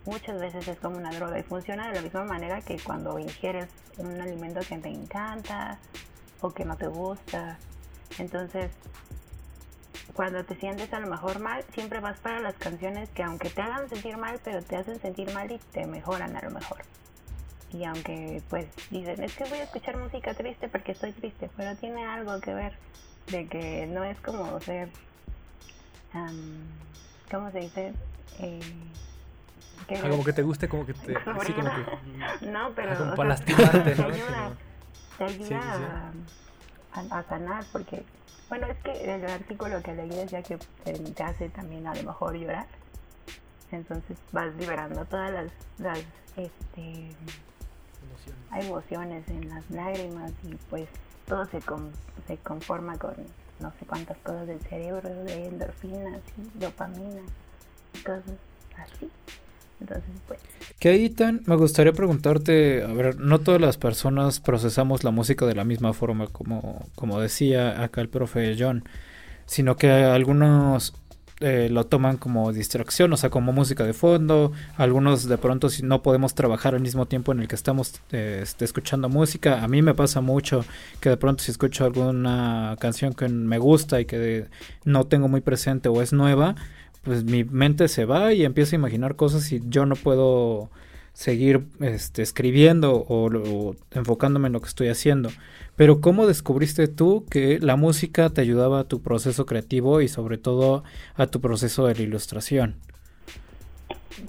Muchas 0.06 0.38
veces 0.38 0.68
es 0.68 0.78
como 0.78 0.98
una 0.98 1.10
droga 1.10 1.38
y 1.38 1.42
funciona 1.42 1.88
de 1.88 1.94
la 1.94 2.02
misma 2.02 2.24
manera 2.24 2.60
que 2.60 2.78
cuando 2.78 3.18
ingieres 3.18 3.68
un 3.98 4.20
alimento 4.20 4.60
que 4.68 4.78
te 4.78 4.88
encanta 4.88 5.78
o 6.40 6.50
que 6.50 6.64
no 6.64 6.76
te 6.76 6.86
gusta. 6.86 7.58
Entonces, 8.18 8.70
cuando 10.14 10.44
te 10.44 10.54
sientes 10.56 10.92
a 10.92 11.00
lo 11.00 11.08
mejor 11.08 11.40
mal, 11.40 11.64
siempre 11.74 12.00
vas 12.00 12.16
para 12.18 12.40
las 12.40 12.54
canciones 12.56 13.10
que 13.10 13.22
aunque 13.22 13.50
te 13.50 13.60
hagan 13.60 13.88
sentir 13.90 14.16
mal, 14.16 14.40
pero 14.44 14.62
te 14.62 14.76
hacen 14.76 15.00
sentir 15.00 15.32
mal 15.32 15.50
y 15.50 15.58
te 15.72 15.86
mejoran 15.86 16.36
a 16.36 16.42
lo 16.42 16.50
mejor. 16.50 16.78
y 17.72 17.84
aunque 17.84 18.40
pues 18.48 18.68
dicen, 18.90 19.22
es 19.24 19.34
que 19.34 19.44
voy 19.44 19.58
a 19.58 19.64
escuchar 19.64 19.96
música 19.96 20.32
triste 20.34 20.68
porque 20.68 20.92
estoy 20.92 21.12
triste, 21.12 21.50
pero 21.56 21.74
tiene 21.76 22.06
algo 22.06 22.40
que 22.40 22.54
ver 22.54 22.78
de 23.26 23.48
que 23.48 23.86
no 23.86 24.04
es 24.04 24.16
como 24.20 24.60
ser, 24.60 24.88
am, 26.12 26.64
¿cómo 27.30 27.50
se 27.50 27.58
dice? 27.60 27.92
Eh, 28.38 28.60
que 29.88 29.96
Ah, 29.98 30.08
como 30.08 30.24
que 30.24 30.32
te 30.32 30.42
guste, 30.42 30.68
como 30.68 30.86
que 30.86 30.94
te. 30.94 31.14
Como 31.24 31.40
que. 31.40 31.56
no, 32.46 32.72
pero 32.74 32.92
Ah, 32.92 32.96
como 32.98 33.12
o 33.12 33.16
para 33.16 33.28
sea, 33.30 33.36
lastimarte, 33.36 33.94
te 33.96 34.02
¿no? 34.02 34.08
ayuda, 34.08 34.52
te 35.18 35.28
Sí, 35.30 35.44
sí, 35.48 35.54
ayuda 35.54 36.12
A, 36.92 37.00
a- 37.00 37.18
a 37.18 37.22
sanar 37.24 37.64
porque 37.72 38.04
bueno 38.48 38.66
es 38.66 38.76
que 38.78 39.14
el 39.14 39.24
artículo 39.24 39.82
que 39.82 39.94
leí 39.94 40.08
decía 40.10 40.42
que 40.42 40.56
te 40.56 41.22
hace 41.22 41.48
también 41.48 41.86
a 41.86 41.94
lo 41.94 42.02
mejor 42.04 42.34
llorar 42.36 42.66
entonces 43.72 44.16
vas 44.32 44.54
liberando 44.56 45.04
todas 45.06 45.32
las, 45.32 45.50
las 45.78 45.98
este 46.36 47.08
emociones 48.60 49.26
en 49.28 49.48
las 49.48 49.68
lágrimas 49.70 50.32
y 50.44 50.54
pues 50.70 50.88
todo 51.26 51.44
se, 51.46 51.60
con- 51.60 51.90
se 52.26 52.36
conforma 52.38 52.96
con 52.98 53.14
no 53.60 53.72
sé 53.78 53.86
cuántas 53.86 54.16
cosas 54.18 54.46
del 54.46 54.60
cerebro, 54.60 55.08
de 55.08 55.46
endorfinas 55.46 56.20
y 56.36 56.58
dopamina 56.58 57.22
y 57.94 57.98
cosas 57.98 58.24
así. 58.76 59.10
Que 60.78 60.88
ahí, 60.90 61.08
Tan, 61.08 61.42
me 61.46 61.56
gustaría 61.56 61.92
preguntarte, 61.92 62.82
a 62.82 62.92
ver, 62.92 63.18
no 63.18 63.40
todas 63.40 63.60
las 63.60 63.78
personas 63.78 64.40
procesamos 64.40 65.04
la 65.04 65.10
música 65.10 65.46
de 65.46 65.54
la 65.54 65.64
misma 65.64 65.92
forma, 65.92 66.26
como, 66.26 66.86
como 66.94 67.20
decía 67.20 67.82
acá 67.82 68.00
el 68.00 68.08
profe 68.08 68.56
John, 68.58 68.84
sino 69.46 69.76
que 69.76 69.90
algunos 69.90 70.94
eh, 71.40 71.68
lo 71.68 71.84
toman 71.84 72.16
como 72.16 72.52
distracción, 72.52 73.12
o 73.12 73.16
sea, 73.16 73.28
como 73.28 73.52
música 73.52 73.84
de 73.84 73.92
fondo, 73.92 74.52
algunos 74.76 75.28
de 75.28 75.36
pronto 75.36 75.68
si 75.68 75.82
no 75.82 76.00
podemos 76.00 76.34
trabajar 76.34 76.74
al 76.74 76.80
mismo 76.80 77.06
tiempo 77.06 77.32
en 77.32 77.40
el 77.40 77.48
que 77.48 77.56
estamos 77.56 78.00
eh, 78.12 78.40
este, 78.42 78.64
escuchando 78.64 79.08
música, 79.08 79.64
a 79.64 79.68
mí 79.68 79.82
me 79.82 79.94
pasa 79.94 80.20
mucho 80.20 80.64
que 81.00 81.08
de 81.08 81.16
pronto 81.16 81.42
si 81.42 81.50
escucho 81.50 81.84
alguna 81.84 82.76
canción 82.78 83.14
que 83.14 83.28
me 83.28 83.58
gusta 83.58 84.00
y 84.00 84.04
que 84.06 84.46
no 84.84 85.04
tengo 85.06 85.26
muy 85.28 85.40
presente 85.40 85.88
o 85.88 86.02
es 86.02 86.12
nueva, 86.12 86.54
pues 87.04 87.24
mi 87.24 87.44
mente 87.44 87.88
se 87.88 88.04
va 88.04 88.32
y 88.32 88.44
empiezo 88.44 88.74
a 88.74 88.78
imaginar 88.78 89.16
cosas 89.16 89.50
y 89.52 89.62
yo 89.68 89.86
no 89.86 89.94
puedo 89.94 90.70
seguir 91.12 91.66
este, 91.80 92.22
escribiendo 92.22 92.94
o, 92.96 93.26
o 93.26 93.76
enfocándome 93.92 94.48
en 94.48 94.52
lo 94.54 94.60
que 94.60 94.68
estoy 94.68 94.88
haciendo. 94.88 95.30
Pero 95.76 96.00
¿cómo 96.00 96.26
descubriste 96.26 96.88
tú 96.88 97.24
que 97.30 97.58
la 97.60 97.76
música 97.76 98.30
te 98.30 98.40
ayudaba 98.40 98.80
a 98.80 98.84
tu 98.84 99.00
proceso 99.00 99.46
creativo 99.46 100.00
y 100.00 100.08
sobre 100.08 100.38
todo 100.38 100.82
a 101.14 101.26
tu 101.26 101.40
proceso 101.40 101.86
de 101.86 101.94
la 101.94 102.02
ilustración? 102.02 102.76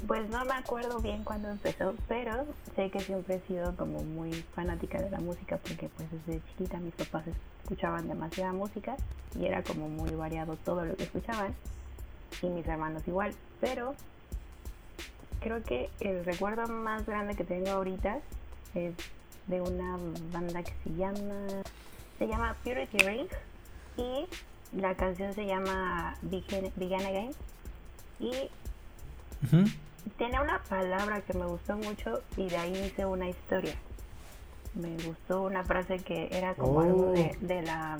Pues 0.08 0.30
no 0.30 0.44
me 0.46 0.54
acuerdo 0.54 1.00
bien 1.00 1.24
cuándo 1.24 1.50
empezó, 1.50 1.96
pero 2.08 2.46
sé 2.76 2.90
que 2.90 3.00
siempre 3.00 3.36
he 3.36 3.48
sido 3.48 3.76
como 3.76 4.04
muy 4.04 4.32
fanática 4.56 5.02
de 5.02 5.10
la 5.10 5.20
música 5.20 5.58
porque 5.58 5.90
pues 5.96 6.08
desde 6.12 6.42
chiquita 6.50 6.80
mis 6.80 6.94
papás 6.94 7.24
escuchaban 7.64 8.08
demasiada 8.08 8.52
música 8.52 8.96
y 9.40 9.46
era 9.46 9.64
como 9.64 9.88
muy 9.88 10.12
variado 10.12 10.58
todo 10.64 10.86
lo 10.86 10.96
que 10.96 11.04
escuchaban 11.04 11.54
y 12.42 12.48
mis 12.48 12.68
hermanos 12.68 13.08
igual, 13.08 13.34
pero 13.62 13.96
creo 15.40 15.62
que 15.64 15.90
el 16.00 16.26
recuerdo 16.26 16.68
más 16.68 17.06
grande 17.06 17.36
que 17.36 17.44
tengo 17.44 17.70
ahorita 17.70 18.20
es 18.74 18.94
de 19.48 19.62
una 19.62 19.98
banda 20.32 20.64
que 20.64 20.74
se 20.84 20.96
llama 20.96 21.48
se 22.18 22.28
llama 22.28 22.56
Purity 22.64 22.98
Ring 23.00 23.28
y 23.98 24.26
la 24.78 24.96
canción 24.96 25.34
se 25.34 25.46
llama 25.46 26.16
Begin, 26.24 26.72
Begin 26.76 27.02
Again 27.06 27.32
y 28.20 28.50
Ujú. 29.46 29.66
tiene 30.18 30.42
una 30.42 30.62
palabra 30.64 31.22
que 31.22 31.34
me 31.38 31.46
gustó 31.46 31.76
mucho 31.78 32.22
y 32.38 32.50
de 32.50 32.58
ahí 32.58 32.86
hice 32.86 33.06
una 33.06 33.30
historia. 33.30 33.76
Me 34.74 34.96
gustó 35.06 35.44
una 35.44 35.64
frase 35.64 35.98
que 36.00 36.30
era 36.32 36.54
como 36.56 36.80
Oh. 36.80 36.82
algo 36.82 37.12
de, 37.12 37.38
de 37.42 37.62
la 37.62 37.98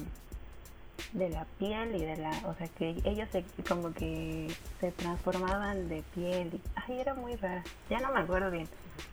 de 1.14 1.30
la 1.30 1.46
piel 1.58 1.96
y 1.96 2.04
de 2.04 2.18
la, 2.18 2.32
o 2.46 2.56
sea 2.56 2.68
que 2.70 2.90
ellos 3.06 3.30
se, 3.32 3.44
como 3.68 3.94
que 3.94 4.54
se 4.80 4.92
transformaban 4.92 5.88
de 5.88 6.04
piel. 6.14 6.54
y- 6.56 6.62
ay, 6.76 7.00
era 7.00 7.14
muy 7.14 7.36
rara. 7.36 7.64
Ya 7.90 8.00
no 8.00 8.12
me 8.12 8.20
acuerdo 8.20 8.52
bien. 8.52 8.68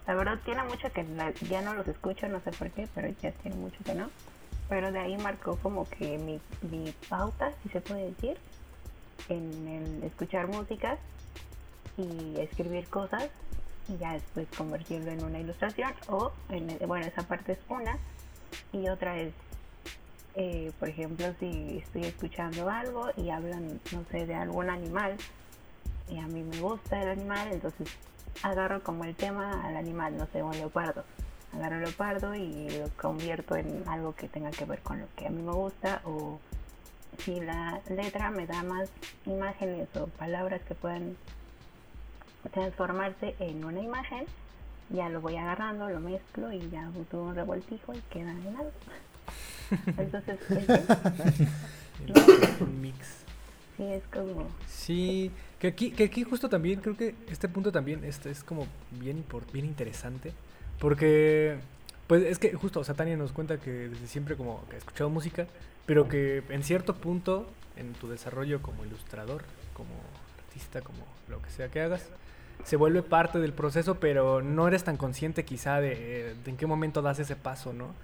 La 0.06 0.14
verdad 0.14 0.38
tiene 0.44 0.64
mucho 0.64 0.90
que 0.92 1.04
la- 1.04 1.32
ya 1.48 1.62
no 1.62 1.74
los 1.74 1.86
escucho, 1.86 2.26
no 2.28 2.40
sé 2.40 2.50
por 2.52 2.70
qué, 2.72 2.88
pero 2.94 3.08
ya 3.22 3.30
tiene 3.32 3.56
mucho 3.56 3.78
que 3.84 3.94
no. 3.94 4.10
Pero 4.68 4.90
de 4.90 4.98
ahí 4.98 5.16
marcó 5.18 5.56
como 5.56 5.88
que 5.88 6.18
mi, 6.18 6.40
mi 6.62 6.92
pauta, 7.08 7.52
si 7.62 7.68
se 7.68 7.80
puede 7.80 8.06
decir, 8.06 8.36
en 9.28 10.02
escuchar 10.04 10.48
música 10.48 10.98
y 11.96 12.38
escribir 12.40 12.88
cosas 12.88 13.28
y 13.88 13.96
ya 13.98 14.12
después 14.14 14.48
convertirlo 14.56 15.10
en 15.10 15.22
una 15.24 15.38
ilustración 15.40 15.92
o 16.08 16.32
en 16.48 16.78
bueno 16.88 17.06
esa 17.06 17.22
parte 17.24 17.52
es 17.52 17.58
una 17.68 17.98
y 18.72 18.88
otra 18.88 19.18
es 19.18 19.34
eh, 20.34 20.72
por 20.78 20.88
ejemplo 20.88 21.26
si 21.38 21.78
estoy 21.78 22.04
escuchando 22.04 22.68
algo 22.68 23.10
y 23.16 23.30
hablan 23.30 23.80
no 23.92 24.04
sé 24.10 24.26
de 24.26 24.34
algún 24.34 24.70
animal 24.70 25.16
y 26.08 26.18
a 26.18 26.26
mí 26.26 26.42
me 26.42 26.60
gusta 26.60 27.02
el 27.02 27.08
animal 27.08 27.48
entonces 27.52 27.88
agarro 28.42 28.82
como 28.82 29.04
el 29.04 29.14
tema 29.14 29.66
al 29.66 29.76
animal 29.76 30.16
no 30.16 30.26
sé 30.32 30.42
un 30.42 30.52
leopardo 30.52 31.04
agarro 31.54 31.76
el 31.76 31.82
leopardo 31.82 32.34
y 32.34 32.70
lo 32.78 32.88
convierto 33.00 33.56
en 33.56 33.84
algo 33.86 34.14
que 34.14 34.28
tenga 34.28 34.50
que 34.50 34.64
ver 34.64 34.80
con 34.80 35.00
lo 35.00 35.06
que 35.16 35.26
a 35.26 35.30
mí 35.30 35.42
me 35.42 35.52
gusta 35.52 36.00
o 36.04 36.40
si 37.18 37.40
la 37.40 37.80
letra 37.88 38.30
me 38.30 38.46
da 38.46 38.62
más 38.62 38.90
imágenes 39.26 39.88
o 39.96 40.06
palabras 40.06 40.60
que 40.62 40.74
puedan 40.74 41.16
transformarse 42.50 43.36
en 43.38 43.64
una 43.64 43.80
imagen, 43.80 44.26
ya 44.90 45.08
lo 45.08 45.20
voy 45.20 45.36
agarrando, 45.36 45.88
lo 45.88 46.00
mezclo 46.00 46.52
y 46.52 46.68
ya 46.70 46.86
hago 46.86 47.02
todo 47.10 47.22
un 47.24 47.34
revoltijo 47.34 47.94
y 47.94 48.00
queda 48.10 48.32
en 48.32 48.56
algo. 48.56 48.72
Entonces, 49.96 50.38
ese- 50.50 51.48
Un 52.62 52.80
mix. 52.80 52.96
sí 53.76 53.84
es 53.84 54.02
como... 54.12 54.48
Sí, 54.68 55.30
que 55.58 55.68
aquí, 55.68 55.90
que 55.92 56.04
aquí 56.04 56.24
justo 56.24 56.48
también 56.48 56.80
creo 56.80 56.96
que 56.96 57.14
este 57.30 57.48
punto 57.48 57.72
también 57.72 58.04
este 58.04 58.30
es 58.30 58.42
como 58.44 58.66
bien, 58.92 59.24
bien 59.52 59.66
interesante. 59.66 60.32
Porque, 60.78 61.56
pues 62.08 62.24
es 62.24 62.38
que 62.38 62.52
justo, 62.54 62.80
o 62.80 62.84
sea, 62.84 62.94
Tania 62.94 63.16
nos 63.16 63.32
cuenta 63.32 63.58
que 63.58 63.70
desde 63.70 64.06
siempre 64.08 64.36
como 64.36 64.64
que 64.68 64.74
ha 64.74 64.78
escuchado 64.78 65.10
música, 65.10 65.46
pero 65.86 66.08
que 66.08 66.42
en 66.48 66.62
cierto 66.64 66.96
punto 66.96 67.48
en 67.76 67.92
tu 67.94 68.08
desarrollo 68.08 68.60
como 68.62 68.84
ilustrador, 68.84 69.44
como 69.74 69.90
artista, 70.38 70.80
como 70.80 70.98
lo 71.28 71.40
que 71.40 71.50
sea 71.50 71.68
que 71.68 71.80
hagas, 71.80 72.08
se 72.64 72.76
vuelve 72.76 73.02
parte 73.02 73.38
del 73.38 73.52
proceso, 73.52 73.96
pero 73.96 74.42
no 74.42 74.68
eres 74.68 74.84
tan 74.84 74.96
consciente 74.96 75.44
quizá 75.44 75.80
de, 75.80 75.92
eh, 75.92 76.34
de 76.44 76.50
en 76.50 76.56
qué 76.56 76.66
momento 76.66 77.02
das 77.02 77.18
ese 77.18 77.36
paso, 77.36 77.72
¿no? 77.72 77.94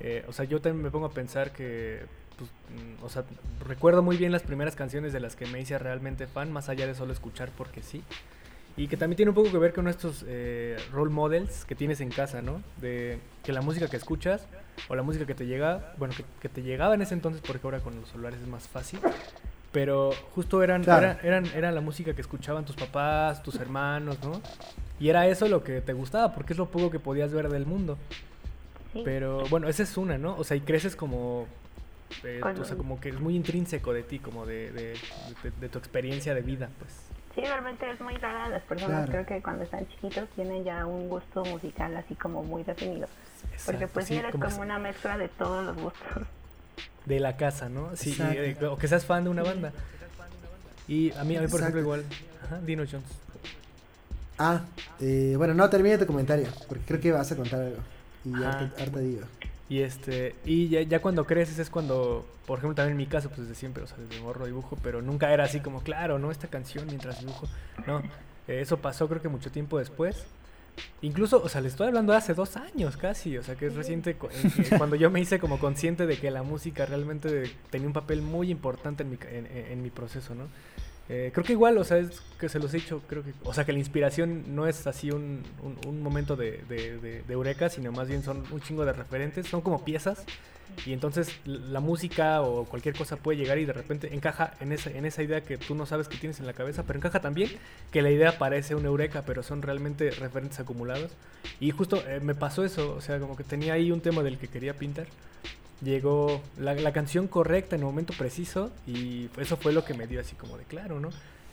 Eh, 0.00 0.24
o 0.28 0.32
sea, 0.32 0.44
yo 0.44 0.60
también 0.60 0.84
me 0.84 0.90
pongo 0.90 1.06
a 1.06 1.10
pensar 1.10 1.52
que, 1.52 2.02
pues, 2.36 2.50
mm, 2.50 3.04
o 3.04 3.08
sea, 3.08 3.24
recuerdo 3.66 4.02
muy 4.02 4.16
bien 4.16 4.32
las 4.32 4.42
primeras 4.42 4.76
canciones 4.76 5.12
de 5.12 5.20
las 5.20 5.34
que 5.34 5.46
me 5.46 5.60
hice 5.60 5.78
realmente 5.78 6.26
fan, 6.26 6.52
más 6.52 6.68
allá 6.68 6.86
de 6.86 6.94
solo 6.94 7.12
escuchar 7.12 7.50
porque 7.56 7.82
sí. 7.82 8.02
Y 8.76 8.88
que 8.88 8.96
también 8.96 9.16
tiene 9.16 9.30
un 9.30 9.34
poco 9.34 9.50
que 9.50 9.58
ver 9.58 9.74
con 9.74 9.88
estos 9.88 10.24
eh, 10.26 10.78
role 10.92 11.10
models 11.10 11.64
que 11.64 11.74
tienes 11.74 12.00
en 12.00 12.10
casa, 12.10 12.42
¿no? 12.42 12.62
De 12.80 13.18
que 13.44 13.52
la 13.52 13.60
música 13.60 13.88
que 13.88 13.96
escuchas 13.96 14.46
o 14.88 14.94
la 14.94 15.02
música 15.02 15.26
que 15.26 15.34
te 15.34 15.46
llega, 15.46 15.94
bueno, 15.98 16.14
que, 16.14 16.24
que 16.40 16.48
te 16.48 16.62
llegaba 16.62 16.94
en 16.94 17.02
ese 17.02 17.14
entonces 17.14 17.42
porque 17.46 17.66
ahora 17.66 17.80
con 17.80 17.94
los 18.00 18.10
celulares 18.10 18.40
es 18.40 18.48
más 18.48 18.68
fácil. 18.68 19.00
Pero 19.72 20.10
justo 20.34 20.62
eran, 20.62 20.82
Claro. 20.84 21.06
era, 21.06 21.20
eran, 21.22 21.46
era 21.54 21.72
la 21.72 21.80
música 21.80 22.12
que 22.14 22.20
escuchaban 22.20 22.64
tus 22.64 22.76
papás, 22.76 23.42
tus 23.42 23.56
hermanos, 23.56 24.18
¿no? 24.22 24.40
Y 25.00 25.08
era 25.08 25.26
eso 25.26 25.48
lo 25.48 25.64
que 25.64 25.80
te 25.80 25.94
gustaba, 25.94 26.34
porque 26.34 26.52
es 26.52 26.58
lo 26.58 26.66
poco 26.66 26.90
que 26.90 26.98
podías 27.00 27.32
ver 27.32 27.48
del 27.48 27.64
mundo. 27.66 27.96
Sí, 28.92 29.00
Pero 29.04 29.44
bueno, 29.48 29.68
esa 29.68 29.82
es 29.82 29.96
una, 29.96 30.18
¿no? 30.18 30.36
O 30.36 30.44
sea, 30.44 30.56
y 30.56 30.60
creces 30.60 30.94
como. 30.94 31.46
eh, 32.24 32.40
Con- 32.42 32.60
o 32.60 32.64
sea, 32.64 32.76
como 32.76 33.00
que 33.00 33.08
es 33.08 33.18
muy 33.18 33.34
intrínseco 33.34 33.94
de 33.94 34.02
ti, 34.02 34.18
como 34.18 34.44
de, 34.44 34.70
de, 34.72 34.82
de- 35.42 35.50
de 35.58 35.68
tu 35.70 35.78
experiencia 35.78 36.34
de 36.34 36.42
vida, 36.42 36.68
pues. 36.78 36.92
sí, 37.34 37.40
realmente 37.40 37.90
es 37.90 37.98
muy 38.02 38.14
rara 38.18 38.48
las 38.50 38.62
personas, 38.64 39.06
Claro. 39.06 39.10
creo 39.24 39.26
que 39.38 39.42
cuando 39.42 39.64
están 39.64 39.88
chiquitos 39.88 40.28
tienen 40.36 40.62
ya 40.64 40.84
un 40.84 41.08
gusto 41.08 41.42
musical 41.46 41.96
así 41.96 42.14
como 42.14 42.42
muy 42.42 42.62
definido. 42.64 43.08
Porque 43.64 43.86
pues 43.88 44.06
sí, 44.08 44.16
eres 44.16 44.32
como 44.32 44.44
como 44.44 44.60
una 44.60 44.78
mezcla 44.78 45.16
de 45.16 45.28
todos 45.30 45.64
los 45.64 45.76
gustos. 45.82 46.22
De 47.06 47.18
la 47.18 47.36
casa, 47.36 47.68
¿no? 47.68 47.90
Sí, 47.96 48.16
y, 48.16 48.22
eh, 48.22 48.56
o 48.66 48.76
que 48.76 48.86
seas 48.88 49.04
fan 49.04 49.24
de 49.24 49.30
una 49.30 49.42
banda. 49.42 49.72
Y 50.86 51.10
a 51.12 51.24
mí, 51.24 51.36
a 51.36 51.40
mí 51.40 51.48
por 51.48 51.60
Exacto. 51.60 51.64
ejemplo, 51.64 51.80
igual. 51.80 52.04
Ajá, 52.44 52.60
Dino 52.60 52.84
Jones. 52.90 53.06
Ah, 54.38 54.62
eh, 55.00 55.34
bueno, 55.36 55.54
no, 55.54 55.68
termine 55.68 55.98
tu 55.98 56.06
comentario, 56.06 56.48
porque 56.68 56.84
creo 56.84 57.00
que 57.00 57.12
vas 57.12 57.30
a 57.32 57.36
contar 57.36 57.60
algo. 57.60 57.78
Y 58.24 58.34
ahorita 58.42 59.00
digo. 59.00 59.22
Y 59.68 59.80
este, 59.80 60.34
y 60.44 60.68
ya, 60.68 60.82
ya 60.82 61.00
cuando 61.00 61.24
creces 61.26 61.58
es 61.58 61.70
cuando, 61.70 62.26
por 62.46 62.58
ejemplo, 62.58 62.74
también 62.74 62.92
en 62.92 62.98
mi 62.98 63.06
caso, 63.06 63.28
pues 63.28 63.42
desde 63.42 63.54
siempre, 63.54 63.82
o 63.82 63.86
sea, 63.86 63.96
desde 63.98 64.20
morro 64.22 64.44
dibujo, 64.46 64.76
pero 64.82 65.00
nunca 65.00 65.32
era 65.32 65.44
así 65.44 65.60
como, 65.60 65.80
claro, 65.82 66.18
¿no? 66.18 66.30
Esta 66.30 66.48
canción 66.48 66.86
mientras 66.86 67.20
dibujo. 67.20 67.48
No, 67.86 68.00
eh, 68.48 68.60
eso 68.60 68.76
pasó 68.78 69.08
creo 69.08 69.22
que 69.22 69.28
mucho 69.28 69.50
tiempo 69.50 69.78
después. 69.78 70.24
Incluso, 71.02 71.42
o 71.42 71.48
sea, 71.48 71.60
le 71.60 71.68
estoy 71.68 71.88
hablando 71.88 72.12
de 72.12 72.18
hace 72.18 72.32
dos 72.34 72.56
años 72.56 72.96
casi, 72.96 73.36
o 73.36 73.42
sea, 73.42 73.56
que 73.56 73.66
es 73.66 73.74
reciente 73.74 74.14
cu- 74.14 74.28
cuando 74.78 74.96
yo 74.96 75.10
me 75.10 75.20
hice 75.20 75.38
como 75.38 75.58
consciente 75.58 76.06
de 76.06 76.16
que 76.16 76.30
la 76.30 76.42
música 76.42 76.86
realmente 76.86 77.50
tenía 77.70 77.86
un 77.88 77.92
papel 77.92 78.22
muy 78.22 78.50
importante 78.50 79.02
en 79.02 79.10
mi, 79.10 79.18
en- 79.30 79.46
en 79.46 79.82
mi 79.82 79.90
proceso, 79.90 80.34
¿no? 80.34 80.44
Eh, 81.14 81.30
creo 81.30 81.44
que 81.44 81.52
igual, 81.52 81.76
o 81.76 81.84
sea, 81.84 81.98
es 81.98 82.22
que 82.40 82.48
se 82.48 82.58
los 82.58 82.72
he 82.72 82.78
dicho, 82.78 83.02
creo 83.06 83.22
que, 83.22 83.34
o 83.44 83.52
sea, 83.52 83.66
que 83.66 83.72
la 83.74 83.78
inspiración 83.78 84.54
no 84.54 84.66
es 84.66 84.86
así 84.86 85.10
un, 85.10 85.42
un, 85.62 85.76
un 85.86 86.02
momento 86.02 86.36
de, 86.36 86.62
de, 86.70 86.98
de, 86.98 87.22
de 87.22 87.32
eureka, 87.34 87.68
sino 87.68 87.92
más 87.92 88.08
bien 88.08 88.22
son 88.22 88.42
un 88.50 88.62
chingo 88.62 88.86
de 88.86 88.94
referentes, 88.94 89.46
son 89.46 89.60
como 89.60 89.84
piezas 89.84 90.24
y 90.86 90.94
entonces 90.94 91.28
la 91.44 91.80
música 91.80 92.40
o 92.40 92.64
cualquier 92.64 92.96
cosa 92.96 93.16
puede 93.16 93.38
llegar 93.38 93.58
y 93.58 93.66
de 93.66 93.72
repente 93.72 94.14
encaja 94.14 94.54
en 94.60 94.72
esa, 94.72 94.90
en 94.90 95.04
esa 95.04 95.22
idea 95.22 95.42
que 95.42 95.58
tú 95.58 95.74
no 95.74 95.84
sabes 95.84 96.08
que 96.08 96.16
tienes 96.16 96.40
en 96.40 96.46
la 96.46 96.54
cabeza, 96.54 96.82
pero 96.84 96.98
encaja 96.98 97.20
también 97.20 97.50
que 97.90 98.00
la 98.00 98.10
idea 98.10 98.38
parece 98.38 98.74
un 98.74 98.86
eureka, 98.86 99.22
pero 99.26 99.42
son 99.42 99.60
realmente 99.62 100.10
referentes 100.12 100.60
acumulados. 100.60 101.12
Y 101.60 101.72
justo 101.72 102.02
eh, 102.08 102.20
me 102.20 102.34
pasó 102.34 102.64
eso, 102.64 102.94
o 102.96 103.00
sea, 103.00 103.20
como 103.20 103.36
que 103.36 103.44
tenía 103.44 103.74
ahí 103.74 103.92
un 103.92 104.00
tema 104.00 104.22
del 104.22 104.38
que 104.38 104.48
quería 104.48 104.74
pintar. 104.74 105.06
Llegó 105.82 106.40
la, 106.58 106.74
la 106.74 106.92
canción 106.92 107.26
correcta 107.26 107.74
en 107.76 107.82
el 107.82 107.86
momento 107.86 108.12
preciso 108.16 108.70
y 108.86 109.28
eso 109.38 109.56
fue 109.56 109.72
lo 109.72 109.84
que 109.84 109.94
me 109.94 110.06
dio 110.06 110.20
así 110.20 110.36
como 110.36 110.56
de 110.56 110.64
claro, 110.64 111.00
¿no? 111.00 111.10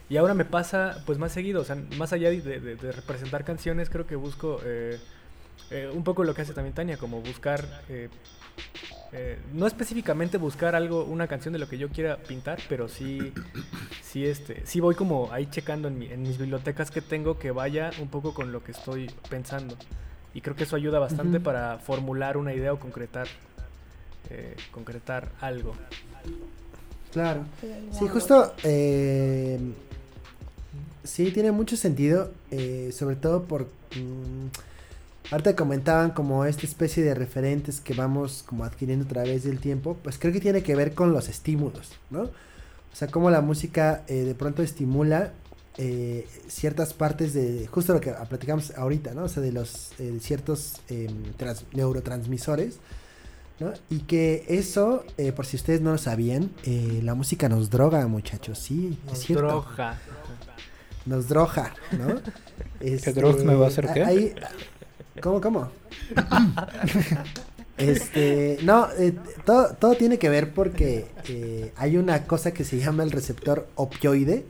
Y 0.10 0.18
ahora 0.18 0.34
me 0.34 0.46
pasa 0.46 1.04
pues 1.06 1.18
más 1.18 1.32
seguido, 1.32 1.62
o 1.62 1.64
sea, 1.64 1.76
más 1.98 2.14
allá 2.14 2.30
de, 2.30 2.42
de, 2.42 2.76
de 2.76 2.92
representar 2.92 3.44
canciones, 3.44 3.90
creo 3.90 4.08
que 4.08 4.16
busco 4.16 4.60
eh, 4.64 5.00
eh, 5.72 5.90
un 5.94 6.04
poco 6.04 6.24
lo 6.24 6.34
que 6.34 6.42
hace 6.42 6.54
también 6.54 6.74
Tania, 6.74 6.98
como 6.98 7.22
buscar 7.22 7.84
eh, 7.90 8.10
eh, 9.12 9.40
no 9.54 9.66
específicamente 9.66 10.38
buscar 10.38 10.76
algo, 10.76 11.04
una 11.04 11.28
canción 11.28 11.54
de 11.54 11.60
lo 11.60 11.68
que 11.68 11.78
yo 11.78 11.90
quiera 11.90 12.18
pintar, 12.18 12.60
pero 12.70 12.88
sí, 12.88 13.34
sí, 14.04 14.26
este, 14.26 14.66
sí 14.66 14.80
voy 14.80 14.96
como 14.96 15.32
ahí 15.32 15.48
checando 15.48 15.88
en, 15.88 15.98
mi, 15.98 16.06
en 16.08 16.22
mis 16.22 16.38
bibliotecas 16.38 16.92
que 16.92 17.02
tengo 17.02 17.40
que 17.40 17.52
vaya 17.52 17.90
un 18.00 18.08
poco 18.08 18.34
con 18.34 18.52
lo 18.52 18.64
que 18.64 18.72
estoy 18.72 19.12
pensando. 19.30 19.76
Y 20.34 20.42
creo 20.42 20.56
que 20.56 20.64
eso 20.64 20.76
ayuda 20.76 21.00
bastante 21.00 21.40
para 21.40 21.80
formular 21.80 22.38
una 22.38 22.54
idea 22.54 22.72
o 22.72 22.80
concretar, 22.80 23.28
eh, 24.30 24.56
concretar 24.72 25.30
algo. 25.42 25.74
Claro. 27.12 27.46
Sí, 27.98 28.08
justo. 28.08 28.54
eh, 28.64 29.60
sí, 31.04 31.32
tiene 31.32 31.52
mucho 31.52 31.76
sentido. 31.78 32.32
eh, 32.52 32.92
sobre 32.96 33.16
todo 33.16 33.44
por. 33.44 33.64
mm, 33.96 34.48
ahorita 35.32 35.56
comentaban 35.56 36.12
como 36.12 36.46
esta 36.46 36.66
especie 36.66 37.04
de 37.04 37.14
referentes 37.16 37.80
que 37.82 37.94
vamos 37.94 38.44
como 38.46 38.64
adquiriendo 38.64 39.06
a 39.06 39.08
través 39.08 39.44
del 39.44 39.60
tiempo. 39.60 39.98
Pues 40.04 40.18
creo 40.20 40.34
que 40.34 40.40
tiene 40.40 40.64
que 40.64 40.76
ver 40.76 40.94
con 40.94 41.12
los 41.14 41.30
estímulos, 41.30 41.92
¿no? 42.10 42.24
O 42.24 42.96
sea, 42.96 43.08
cómo 43.08 43.30
la 43.30 43.42
música 43.42 44.04
eh, 44.08 44.24
de 44.24 44.36
pronto 44.36 44.62
estimula 44.64 45.34
eh, 45.78 46.28
ciertas 46.48 46.94
partes 46.94 47.34
de. 47.34 47.68
Justo 47.68 47.94
lo 47.94 48.02
que 48.02 48.12
platicamos 48.30 48.72
ahorita, 48.78 49.14
¿no? 49.14 49.24
O 49.24 49.30
sea, 49.30 49.42
de 49.42 49.52
los 49.52 49.92
eh, 50.00 50.18
ciertos 50.22 50.74
em, 50.90 51.34
trans- 51.38 51.64
neurotransmisores. 51.74 52.78
¿No? 53.60 53.74
Y 53.90 54.00
que 54.00 54.46
eso, 54.48 55.04
eh, 55.18 55.32
por 55.32 55.46
si 55.46 55.56
ustedes 55.58 55.82
no 55.82 55.92
lo 55.92 55.98
sabían, 55.98 56.52
eh, 56.64 57.02
la 57.04 57.14
música 57.16 57.50
nos 57.50 57.70
droga, 57.70 58.06
muchachos, 58.08 58.60
sí, 58.60 58.98
es 59.12 59.20
cierto. 59.20 59.46
Droga. 59.48 60.00
Nos 61.06 61.28
droga, 61.28 61.74
¿no? 61.92 62.20
Este, 62.80 63.12
droga 63.12 63.44
me 63.44 63.56
va 63.56 63.66
a 63.66 63.68
hacer 63.68 63.90
qué? 63.94 64.04
ahí- 64.06 64.34
¿Cómo, 65.22 65.42
cómo? 65.42 65.70
este, 67.78 68.58
no, 68.64 68.88
eh, 68.98 69.14
todo, 69.46 69.74
todo 69.76 69.96
tiene 69.96 70.18
que 70.18 70.30
ver 70.30 70.54
porque 70.54 71.08
eh, 71.28 71.74
hay 71.78 71.98
una 71.98 72.24
cosa 72.26 72.52
que 72.54 72.64
se 72.64 72.78
llama 72.78 73.04
el 73.04 73.12
receptor 73.12 73.68
opioide, 73.76 74.46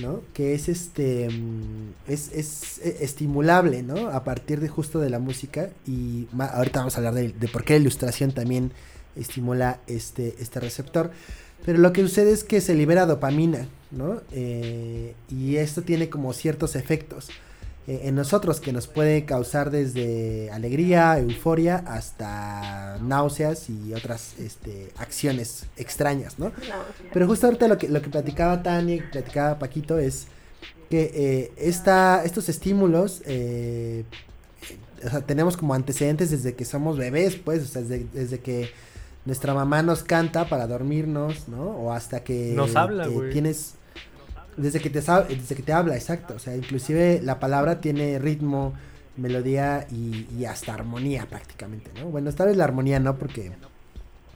¿no? 0.00 0.22
Que 0.34 0.54
es 0.54 0.68
este, 0.68 1.28
mm, 1.28 1.92
es, 2.08 2.30
es 2.32 2.78
eh, 2.78 2.98
estimulable, 3.00 3.82
¿no? 3.82 4.08
A 4.08 4.24
partir 4.24 4.60
de 4.60 4.68
justo 4.68 5.00
de 5.00 5.10
la 5.10 5.18
música 5.18 5.70
y 5.86 6.26
ahorita 6.38 6.80
vamos 6.80 6.94
a 6.94 6.98
hablar 6.98 7.14
de, 7.14 7.32
de 7.32 7.48
por 7.48 7.64
qué 7.64 7.74
la 7.74 7.80
ilustración 7.80 8.32
también 8.32 8.72
estimula 9.16 9.80
este, 9.86 10.34
este 10.38 10.60
receptor. 10.60 11.10
Pero 11.64 11.78
lo 11.78 11.92
que 11.92 12.02
sucede 12.02 12.32
es 12.32 12.44
que 12.44 12.60
se 12.60 12.74
libera 12.74 13.06
dopamina, 13.06 13.68
¿no? 13.90 14.22
Eh, 14.32 15.14
y 15.28 15.56
esto 15.56 15.82
tiene 15.82 16.08
como 16.08 16.32
ciertos 16.32 16.74
efectos 16.74 17.28
eh, 17.86 18.02
en 18.04 18.14
nosotros 18.14 18.60
que 18.60 18.72
nos 18.72 18.86
puede 18.86 19.24
causar 19.24 19.70
desde 19.70 20.50
alegría, 20.50 21.18
euforia, 21.18 21.76
hasta 21.86 22.98
náuseas 23.02 23.70
y 23.70 23.94
otras 23.94 24.38
este, 24.38 24.92
acciones 24.96 25.66
extrañas, 25.76 26.38
¿no? 26.38 26.52
Pero 27.12 27.26
justo 27.26 27.46
ahorita 27.46 27.68
lo 27.68 27.78
que, 27.78 27.88
lo 27.88 28.02
que 28.02 28.10
platicaba 28.10 28.62
Tania 28.62 28.96
y 28.96 29.00
platicaba 29.00 29.58
Paquito 29.58 29.98
es 29.98 30.26
que 30.90 31.10
eh, 31.14 31.52
esta, 31.56 32.22
estos 32.24 32.48
estímulos, 32.48 33.22
eh, 33.24 34.04
o 35.04 35.08
sea, 35.08 35.20
tenemos 35.22 35.56
como 35.56 35.72
antecedentes 35.72 36.30
desde 36.30 36.54
que 36.54 36.64
somos 36.64 36.98
bebés, 36.98 37.36
pues, 37.36 37.62
o 37.62 37.66
sea, 37.66 37.82
desde, 37.82 38.06
desde 38.12 38.40
que 38.40 38.70
nuestra 39.24 39.54
mamá 39.54 39.82
nos 39.82 40.02
canta 40.02 40.48
para 40.48 40.66
dormirnos, 40.66 41.48
¿no? 41.48 41.62
O 41.62 41.92
hasta 41.92 42.24
que 42.24 42.52
Nos 42.54 42.74
habla, 42.76 43.06
eh, 43.06 43.08
güey. 43.08 43.32
tienes 43.32 43.74
desde 44.60 44.80
que 44.80 44.90
te 44.90 45.00
desde 45.00 45.54
que 45.56 45.62
te 45.62 45.72
habla, 45.72 45.94
exacto, 45.96 46.34
o 46.34 46.38
sea, 46.38 46.56
inclusive 46.56 47.20
la 47.22 47.38
palabra 47.38 47.80
tiene 47.80 48.18
ritmo, 48.18 48.74
melodía 49.16 49.86
y, 49.90 50.26
y 50.38 50.44
hasta 50.44 50.74
armonía 50.74 51.26
prácticamente, 51.26 51.90
¿no? 51.98 52.06
Bueno, 52.10 52.32
tal 52.32 52.48
vez 52.48 52.56
la 52.56 52.64
armonía 52.64 53.00
no 53.00 53.16
porque 53.16 53.52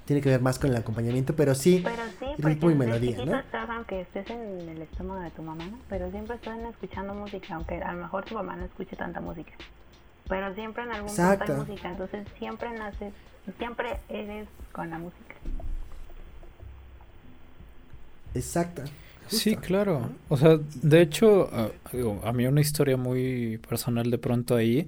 tiene 0.04 0.20
que 0.20 0.28
ver 0.28 0.40
más 0.40 0.58
con 0.58 0.70
el 0.70 0.76
acompañamiento, 0.76 1.34
pero 1.34 1.54
sí, 1.54 1.80
Pero 1.82 2.02
sí, 2.18 2.26
ritmo 2.42 2.70
y 2.70 2.74
melodía, 2.74 3.24
¿no? 3.24 3.38
estás, 3.38 3.68
aunque 3.70 4.02
estés 4.02 4.28
en 4.30 4.68
el 4.68 4.82
estómago 4.82 5.20
de 5.20 5.30
tu 5.30 5.42
mamá, 5.42 5.66
¿no? 5.66 5.78
Pero 5.88 6.10
siempre 6.10 6.36
están 6.36 6.60
escuchando 6.66 7.14
música, 7.14 7.54
aunque 7.54 7.76
a 7.82 7.92
lo 7.92 8.02
mejor 8.02 8.24
tu 8.24 8.34
mamá 8.34 8.56
no 8.56 8.64
escuche 8.66 8.96
tanta 8.96 9.20
música. 9.20 9.52
Pero 10.28 10.54
siempre 10.54 10.82
en 10.82 10.90
algún 10.90 11.08
punto 11.08 11.22
Exacto. 11.22 11.52
hay 11.52 11.58
música, 11.58 11.88
entonces 11.90 12.26
siempre 12.38 12.70
naces, 12.78 13.12
siempre 13.58 14.00
eres 14.08 14.48
con 14.72 14.90
la 14.90 14.98
música. 14.98 15.34
exacto. 18.34 18.82
Sí, 19.26 19.56
claro. 19.56 20.10
O 20.28 20.36
sea, 20.36 20.58
de 20.82 21.00
hecho, 21.00 21.48
ah, 21.52 21.72
digo, 21.92 22.20
a 22.24 22.32
mí 22.32 22.46
una 22.46 22.60
historia 22.60 22.96
muy 22.96 23.58
personal 23.68 24.10
de 24.10 24.18
pronto 24.18 24.54
ahí 24.54 24.86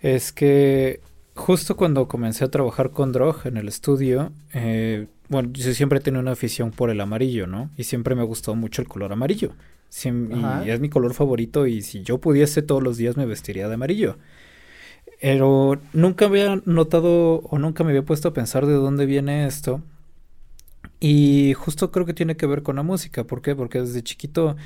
es 0.00 0.32
que 0.32 1.00
justo 1.36 1.76
cuando 1.76 2.08
comencé 2.08 2.44
a 2.44 2.50
trabajar 2.50 2.90
con 2.92 3.12
Drog 3.12 3.46
en 3.46 3.56
el 3.58 3.68
estudio, 3.68 4.32
eh, 4.54 5.08
bueno, 5.28 5.50
yo 5.52 5.72
siempre 5.74 5.98
he 6.00 6.02
tenido 6.02 6.20
una 6.22 6.32
afición 6.32 6.72
por 6.72 6.90
el 6.90 7.00
amarillo, 7.00 7.46
¿no? 7.46 7.70
Y 7.76 7.84
siempre 7.84 8.14
me 8.16 8.24
gustó 8.24 8.54
mucho 8.56 8.82
el 8.82 8.88
color 8.88 9.12
amarillo. 9.12 9.54
Siem- 9.90 10.32
y 10.32 10.70
es 10.70 10.80
mi 10.80 10.90
color 10.90 11.14
favorito 11.14 11.66
y 11.66 11.82
si 11.82 12.02
yo 12.02 12.18
pudiese 12.20 12.62
todos 12.62 12.82
los 12.82 12.96
días 12.98 13.16
me 13.16 13.26
vestiría 13.26 13.68
de 13.68 13.74
amarillo. 13.74 14.18
Pero 15.20 15.80
nunca 15.92 16.26
había 16.26 16.60
notado 16.64 17.40
o 17.40 17.58
nunca 17.58 17.84
me 17.84 17.90
había 17.90 18.04
puesto 18.04 18.28
a 18.28 18.32
pensar 18.32 18.66
de 18.66 18.72
dónde 18.74 19.06
viene 19.06 19.46
esto. 19.46 19.82
Y 21.00 21.54
justo 21.54 21.90
creo 21.90 22.06
que 22.06 22.14
tiene 22.14 22.36
que 22.36 22.46
ver 22.46 22.62
con 22.62 22.76
la 22.76 22.82
música. 22.82 23.24
¿Por 23.24 23.42
qué? 23.42 23.56
Porque 23.56 23.80
desde 23.80 24.02
chiquito 24.02 24.56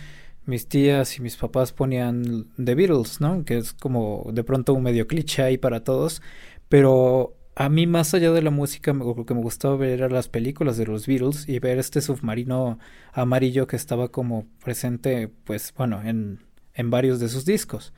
mis 0.47 0.69
tías 0.69 1.17
y 1.19 1.23
mis 1.23 1.37
papás 1.37 1.73
ponían 1.73 2.49
The 2.63 2.75
Beatles, 2.75 3.21
¿no? 3.21 3.45
Que 3.45 3.59
es 3.59 3.73
como 3.73 4.27
de 4.33 4.45
pronto 4.45 4.75
un 4.75 4.83
medio 4.83 5.07
cliché 5.07 5.43
ahí 5.43 5.59
para 5.59 5.85
todos. 5.85 6.23
Pero 6.69 7.37
a 7.55 7.69
mí 7.69 7.87
más 7.87 8.15
allá 8.15 8.33
de 8.33 8.43
la 8.43 8.51
música, 8.51 8.93
lo 8.93 9.25
que 9.27 9.35
me 9.35 9.41
gustaba 9.43 9.77
ver 9.77 9.91
era 9.91 10.09
las 10.09 10.29
películas 10.29 10.77
de 10.77 10.87
los 10.87 11.07
Beatles 11.07 11.49
y 11.49 11.59
ver 11.61 11.79
este 11.79 12.01
submarino 12.01 12.79
amarillo 13.13 13.67
que 13.67 13.77
estaba 13.77 14.09
como 14.09 14.47
presente, 14.63 15.29
pues 15.45 15.73
bueno, 15.77 16.03
en, 16.03 16.41
en 16.75 16.91
varios 16.91 17.21
de 17.21 17.29
sus 17.29 17.45
discos. 17.45 17.93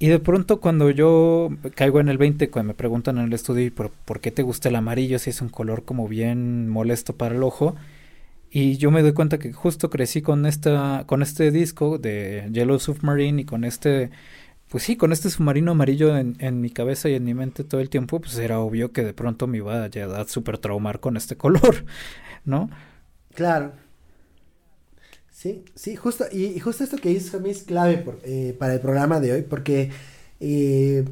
Y 0.00 0.08
de 0.08 0.18
pronto 0.18 0.60
cuando 0.60 0.90
yo 0.90 1.50
caigo 1.76 2.00
en 2.00 2.08
el 2.08 2.18
20, 2.18 2.50
cuando 2.50 2.72
me 2.72 2.74
preguntan 2.74 3.18
en 3.18 3.26
el 3.26 3.34
estudio 3.34 3.66
"¿Y 3.66 3.70
por, 3.70 3.90
por 3.92 4.20
qué 4.20 4.32
te 4.32 4.42
gusta 4.42 4.70
el 4.70 4.76
amarillo 4.76 5.18
si 5.20 5.30
es 5.30 5.42
un 5.42 5.50
color 5.50 5.84
como 5.84 6.08
bien 6.08 6.68
molesto 6.70 7.16
para 7.16 7.36
el 7.36 7.42
ojo, 7.44 7.76
y 8.50 8.78
yo 8.78 8.90
me 8.90 9.02
doy 9.02 9.12
cuenta 9.14 9.38
que 9.38 9.52
justo 9.52 9.90
crecí 9.90 10.22
con 10.22 10.46
esta, 10.46 11.04
con 11.06 11.22
este 11.22 11.50
disco 11.52 11.98
de 11.98 12.48
Yellow 12.52 12.78
Submarine 12.80 13.42
y 13.42 13.44
con 13.46 13.64
este, 13.64 14.10
pues 14.68 14.84
sí, 14.84 14.96
con 14.96 15.12
este 15.12 15.30
submarino 15.30 15.72
amarillo 15.72 16.16
en, 16.18 16.36
en 16.40 16.60
mi 16.62 16.70
cabeza 16.70 17.08
y 17.10 17.14
en 17.14 17.24
mi 17.24 17.34
mente 17.34 17.64
todo 17.64 17.80
el 17.80 17.90
tiempo, 17.90 18.20
pues 18.20 18.38
era 18.38 18.60
obvio 18.60 18.92
que 18.92 19.04
de 19.04 19.14
pronto 19.14 19.46
me 19.48 19.58
iba 19.58 19.84
a 19.84 19.90
a 20.20 20.24
super 20.28 20.58
traumar 20.58 21.00
con 21.00 21.16
este 21.16 21.36
color, 21.38 21.84
¿no? 22.44 22.70
Claro. 23.34 23.72
Sí, 25.40 25.64
sí, 25.74 25.96
justo, 25.96 26.26
y, 26.30 26.46
y 26.46 26.60
justo 26.60 26.84
esto 26.84 26.98
que 26.98 27.08
dices 27.08 27.30
para 27.30 27.42
mí 27.42 27.48
es 27.50 27.62
clave 27.62 27.96
por- 27.98 28.18
eh, 28.24 28.54
para 28.58 28.74
el 28.74 28.80
programa 28.80 29.20
de 29.20 29.32
hoy, 29.32 29.42
porque 29.42 29.90
eh, 30.38 31.04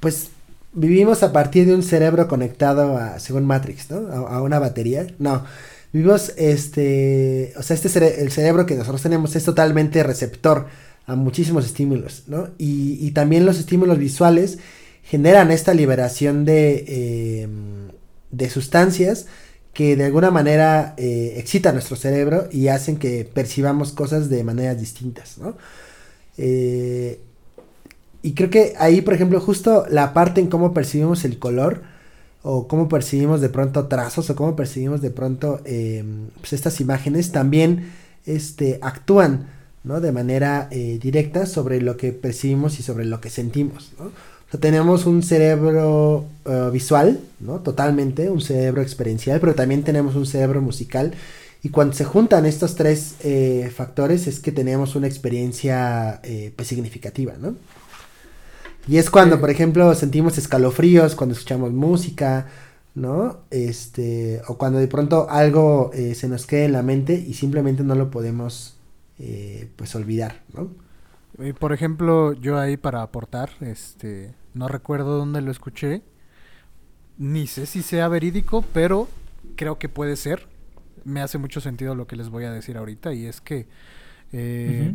pues 0.00 0.30
vivimos 0.72 1.22
a 1.22 1.32
partir 1.32 1.66
de 1.66 1.74
un 1.74 1.84
cerebro 1.84 2.26
conectado 2.26 2.96
a, 2.98 3.20
según 3.20 3.44
Matrix, 3.44 3.88
¿no? 3.90 4.08
A, 4.08 4.38
a 4.38 4.42
una 4.42 4.58
batería. 4.58 5.06
No, 5.20 5.44
vivimos, 5.92 6.32
este, 6.36 7.52
o 7.56 7.62
sea, 7.62 7.74
este 7.76 7.88
cere- 7.88 8.18
el 8.18 8.32
cerebro 8.32 8.66
que 8.66 8.74
nosotros 8.74 9.02
tenemos 9.02 9.36
es 9.36 9.44
totalmente 9.44 10.02
receptor 10.02 10.66
a 11.06 11.14
muchísimos 11.14 11.64
estímulos, 11.64 12.24
¿no? 12.26 12.48
Y, 12.58 12.98
y 13.00 13.12
también 13.12 13.46
los 13.46 13.56
estímulos 13.58 13.98
visuales 13.98 14.58
generan 15.04 15.52
esta 15.52 15.74
liberación 15.74 16.44
de, 16.44 16.84
eh, 16.88 17.48
de 18.32 18.50
sustancias 18.50 19.26
que 19.76 19.94
de 19.94 20.06
alguna 20.06 20.30
manera 20.30 20.94
eh, 20.96 21.34
excitan 21.36 21.74
nuestro 21.74 21.96
cerebro 21.96 22.48
y 22.50 22.68
hacen 22.68 22.96
que 22.96 23.30
percibamos 23.30 23.92
cosas 23.92 24.30
de 24.30 24.42
maneras 24.42 24.80
distintas, 24.80 25.36
¿no? 25.36 25.54
Eh, 26.38 27.20
y 28.22 28.32
creo 28.32 28.48
que 28.48 28.72
ahí, 28.78 29.02
por 29.02 29.12
ejemplo, 29.12 29.38
justo 29.38 29.84
la 29.90 30.14
parte 30.14 30.40
en 30.40 30.46
cómo 30.46 30.72
percibimos 30.72 31.26
el 31.26 31.38
color, 31.38 31.82
o 32.42 32.66
cómo 32.68 32.88
percibimos 32.88 33.42
de 33.42 33.50
pronto 33.50 33.86
trazos, 33.86 34.30
o 34.30 34.34
cómo 34.34 34.56
percibimos 34.56 35.02
de 35.02 35.10
pronto 35.10 35.60
eh, 35.66 36.02
pues 36.40 36.54
estas 36.54 36.80
imágenes, 36.80 37.30
también 37.30 37.92
este, 38.24 38.78
actúan 38.80 39.50
¿no? 39.84 40.00
de 40.00 40.10
manera 40.10 40.68
eh, 40.70 40.98
directa 41.02 41.44
sobre 41.44 41.82
lo 41.82 41.98
que 41.98 42.12
percibimos 42.12 42.80
y 42.80 42.82
sobre 42.82 43.04
lo 43.04 43.20
que 43.20 43.28
sentimos. 43.28 43.92
¿no? 43.98 44.10
O 44.46 44.50
sea, 44.50 44.60
tenemos 44.60 45.06
un 45.06 45.22
cerebro 45.22 46.26
eh, 46.44 46.70
visual, 46.72 47.20
¿no? 47.40 47.60
totalmente, 47.60 48.30
un 48.30 48.40
cerebro 48.40 48.82
experiencial, 48.82 49.40
pero 49.40 49.54
también 49.54 49.82
tenemos 49.82 50.14
un 50.14 50.26
cerebro 50.26 50.62
musical. 50.62 51.12
Y 51.62 51.70
cuando 51.70 51.94
se 51.94 52.04
juntan 52.04 52.46
estos 52.46 52.76
tres 52.76 53.16
eh, 53.24 53.72
factores 53.74 54.26
es 54.26 54.38
que 54.38 54.52
tenemos 54.52 54.94
una 54.94 55.08
experiencia 55.08 56.20
pues, 56.54 56.68
significativa, 56.68 57.34
¿no? 57.40 57.56
Y 58.86 58.98
es 58.98 59.10
cuando, 59.10 59.40
por 59.40 59.50
ejemplo, 59.50 59.92
sentimos 59.96 60.38
escalofríos 60.38 61.16
cuando 61.16 61.34
escuchamos 61.34 61.72
música, 61.72 62.46
¿no? 62.94 63.38
Este, 63.50 64.40
o 64.46 64.56
cuando 64.56 64.78
de 64.78 64.86
pronto 64.86 65.28
algo 65.28 65.90
se 65.92 66.28
nos 66.28 66.46
queda 66.46 66.66
en 66.66 66.72
la 66.72 66.82
mente 66.82 67.14
y 67.14 67.34
simplemente 67.34 67.82
no 67.82 67.96
lo 67.96 68.12
podemos 68.12 68.76
eh, 69.18 69.70
pues 69.76 69.94
olvidar, 69.94 70.42
¿no? 70.52 70.68
Por 71.58 71.72
ejemplo, 71.72 72.32
yo 72.32 72.58
ahí 72.58 72.76
para 72.76 73.02
aportar, 73.02 73.50
este, 73.60 74.34
no 74.54 74.68
recuerdo 74.68 75.18
dónde 75.18 75.40
lo 75.42 75.50
escuché, 75.50 76.02
ni 77.18 77.46
sé 77.46 77.66
si 77.66 77.82
sea 77.82 78.08
verídico, 78.08 78.64
pero 78.72 79.08
creo 79.56 79.78
que 79.78 79.88
puede 79.88 80.16
ser. 80.16 80.48
Me 81.04 81.20
hace 81.20 81.38
mucho 81.38 81.60
sentido 81.60 81.94
lo 81.94 82.06
que 82.06 82.16
les 82.16 82.30
voy 82.30 82.44
a 82.44 82.50
decir 82.50 82.76
ahorita 82.76 83.12
y 83.12 83.26
es 83.26 83.40
que 83.40 83.68
eh, 84.32 84.94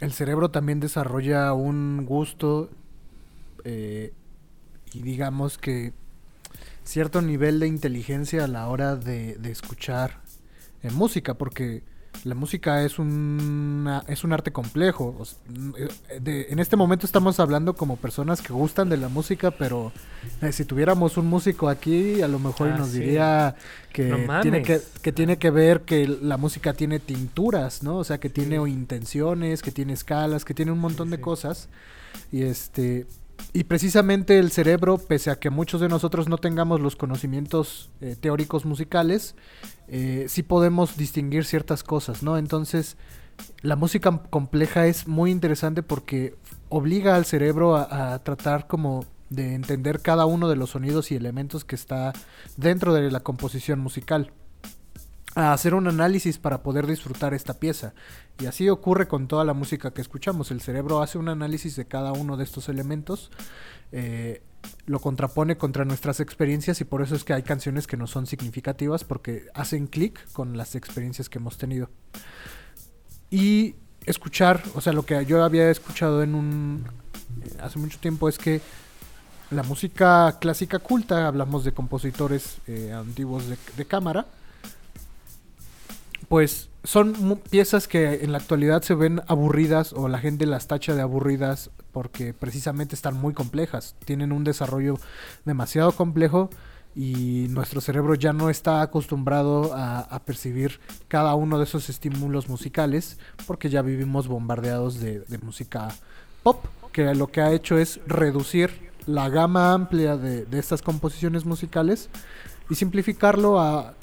el 0.00 0.12
cerebro 0.12 0.50
también 0.50 0.80
desarrolla 0.80 1.52
un 1.52 2.06
gusto 2.06 2.70
eh, 3.64 4.12
y 4.92 5.02
digamos 5.02 5.58
que 5.58 5.92
cierto 6.84 7.22
nivel 7.22 7.60
de 7.60 7.66
inteligencia 7.66 8.44
a 8.44 8.48
la 8.48 8.68
hora 8.68 8.96
de, 8.96 9.36
de 9.36 9.50
escuchar 9.50 10.22
música, 10.92 11.34
porque 11.34 11.82
la 12.24 12.34
música 12.34 12.82
es, 12.84 12.92
es 12.92 12.96
un 14.24 14.32
arte 14.32 14.50
complejo. 14.50 15.14
en 16.08 16.58
este 16.58 16.76
momento 16.76 17.04
estamos 17.04 17.38
hablando 17.38 17.74
como 17.74 17.96
personas 17.96 18.40
que 18.40 18.52
gustan 18.52 18.88
de 18.88 18.96
la 18.96 19.08
música, 19.08 19.50
pero 19.50 19.92
eh, 20.40 20.50
si 20.52 20.64
tuviéramos 20.64 21.18
un 21.18 21.26
músico 21.26 21.68
aquí, 21.68 22.22
a 22.22 22.28
lo 22.28 22.38
mejor 22.38 22.68
ah, 22.68 22.78
nos 22.78 22.92
diría 22.92 23.56
que, 23.92 24.26
tiene 24.40 24.62
que, 24.62 24.80
que, 25.02 25.12
tiene 25.12 25.36
que 25.36 25.50
ver 25.50 25.82
que 25.82 26.08
la 26.08 26.38
música 26.38 26.72
tiene 26.72 26.98
tinturas, 26.98 27.82
¿no? 27.82 27.98
O 27.98 28.04
sea, 28.04 28.18
que 28.18 28.30
tiene 28.30 28.56
intenciones, 28.68 29.60
que 29.60 29.70
tiene 29.70 29.92
escalas, 29.92 30.46
que 30.46 30.54
tiene 30.54 30.72
un 30.72 30.78
montón 30.78 31.10
de 31.10 31.20
cosas. 31.20 31.68
Y 32.32 32.42
este 32.42 33.06
y 33.52 33.64
precisamente 33.64 34.38
el 34.38 34.50
cerebro, 34.50 34.98
pese 34.98 35.30
a 35.30 35.36
que 35.36 35.50
muchos 35.50 35.80
de 35.80 35.88
nosotros 35.88 36.28
no 36.28 36.38
tengamos 36.38 36.80
los 36.80 36.96
conocimientos 36.96 37.90
eh, 38.00 38.16
teóricos 38.18 38.64
musicales, 38.64 39.34
eh, 39.88 40.26
sí 40.28 40.42
podemos 40.42 40.96
distinguir 40.96 41.44
ciertas 41.44 41.84
cosas, 41.84 42.22
¿no? 42.22 42.36
Entonces, 42.38 42.96
la 43.62 43.76
música 43.76 44.22
compleja 44.30 44.86
es 44.86 45.06
muy 45.06 45.30
interesante 45.30 45.82
porque 45.82 46.36
obliga 46.68 47.16
al 47.16 47.24
cerebro 47.24 47.76
a, 47.76 48.18
tratar 48.20 48.66
como 48.66 49.04
de 49.30 49.54
entender 49.54 50.00
cada 50.00 50.26
uno 50.26 50.48
de 50.48 50.56
los 50.56 50.70
sonidos 50.70 51.10
y 51.10 51.16
elementos 51.16 51.64
que 51.64 51.74
está 51.74 52.12
dentro 52.56 52.92
de 52.92 53.10
la 53.10 53.20
composición 53.20 53.80
musical 53.80 54.32
a 55.34 55.52
hacer 55.52 55.74
un 55.74 55.88
análisis 55.88 56.38
para 56.38 56.62
poder 56.62 56.86
disfrutar 56.86 57.34
esta 57.34 57.54
pieza. 57.54 57.94
Y 58.38 58.46
así 58.46 58.68
ocurre 58.68 59.08
con 59.08 59.26
toda 59.26 59.44
la 59.44 59.54
música 59.54 59.92
que 59.92 60.00
escuchamos. 60.00 60.50
El 60.50 60.60
cerebro 60.60 61.02
hace 61.02 61.18
un 61.18 61.28
análisis 61.28 61.76
de 61.76 61.86
cada 61.86 62.12
uno 62.12 62.36
de 62.36 62.44
estos 62.44 62.68
elementos, 62.68 63.30
eh, 63.92 64.42
lo 64.86 64.98
contrapone 64.98 65.56
contra 65.56 65.84
nuestras 65.84 66.20
experiencias 66.20 66.80
y 66.80 66.84
por 66.84 67.02
eso 67.02 67.14
es 67.14 67.24
que 67.24 67.34
hay 67.34 67.42
canciones 67.42 67.86
que 67.86 67.96
no 67.96 68.06
son 68.06 68.26
significativas 68.26 69.04
porque 69.04 69.46
hacen 69.54 69.86
clic 69.86 70.26
con 70.32 70.56
las 70.56 70.74
experiencias 70.74 71.28
que 71.28 71.38
hemos 71.38 71.58
tenido. 71.58 71.90
Y 73.30 73.74
escuchar, 74.06 74.62
o 74.74 74.80
sea, 74.80 74.92
lo 74.92 75.04
que 75.04 75.26
yo 75.26 75.42
había 75.42 75.70
escuchado 75.70 76.22
en 76.22 76.34
un... 76.34 76.86
Eh, 77.42 77.56
hace 77.60 77.78
mucho 77.78 77.98
tiempo 77.98 78.28
es 78.28 78.38
que 78.38 78.60
la 79.50 79.62
música 79.64 80.38
clásica 80.40 80.78
culta, 80.78 81.26
hablamos 81.26 81.64
de 81.64 81.72
compositores 81.72 82.58
eh, 82.66 82.92
antiguos 82.92 83.44
de 83.48 83.84
cámara, 83.84 84.26
pues 86.28 86.70
son 86.84 87.40
piezas 87.50 87.88
que 87.88 88.24
en 88.24 88.32
la 88.32 88.38
actualidad 88.38 88.82
se 88.82 88.94
ven 88.94 89.22
aburridas 89.26 89.92
o 89.92 90.08
la 90.08 90.18
gente 90.18 90.46
las 90.46 90.66
tacha 90.66 90.94
de 90.94 91.02
aburridas 91.02 91.70
porque 91.92 92.34
precisamente 92.34 92.94
están 92.94 93.14
muy 93.14 93.32
complejas, 93.32 93.96
tienen 94.04 94.32
un 94.32 94.44
desarrollo 94.44 94.98
demasiado 95.44 95.92
complejo 95.92 96.50
y 96.94 97.46
nuestro 97.50 97.80
cerebro 97.80 98.14
ya 98.14 98.32
no 98.32 98.50
está 98.50 98.82
acostumbrado 98.82 99.72
a, 99.74 100.20
percibir 100.24 100.78
cada 101.08 101.34
uno 101.34 101.58
de 101.58 101.64
esos 101.64 101.88
estímulos 101.88 102.48
musicales 102.48 103.18
porque 103.46 103.68
ya 103.68 103.82
vivimos 103.82 104.28
bombardeados 104.28 105.00
de, 105.00 105.24
música 105.42 105.88
pop, 106.42 106.64
que 106.92 107.14
lo 107.14 107.28
que 107.28 107.40
ha 107.40 107.52
hecho 107.52 107.78
es 107.78 108.00
reducir 108.06 108.90
la 109.06 109.28
gama 109.28 109.72
amplia 109.72 110.16
de, 110.16 110.44
de 110.44 110.58
estas 110.58 110.82
composiciones 110.82 111.44
musicales 111.44 112.08
y 112.70 112.76
simplificarlo 112.76 113.60
a 113.60 113.94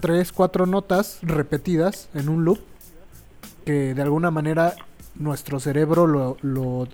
tres, 0.00 0.32
cuatro 0.32 0.66
notas 0.66 1.18
repetidas 1.22 2.08
en 2.14 2.28
un 2.28 2.44
loop 2.44 2.60
que 3.64 3.94
de 3.94 4.02
alguna 4.02 4.30
manera 4.30 4.74
nuestro 5.16 5.60
cerebro 5.60 6.06
lo, 6.06 6.36
lo, 6.42 6.88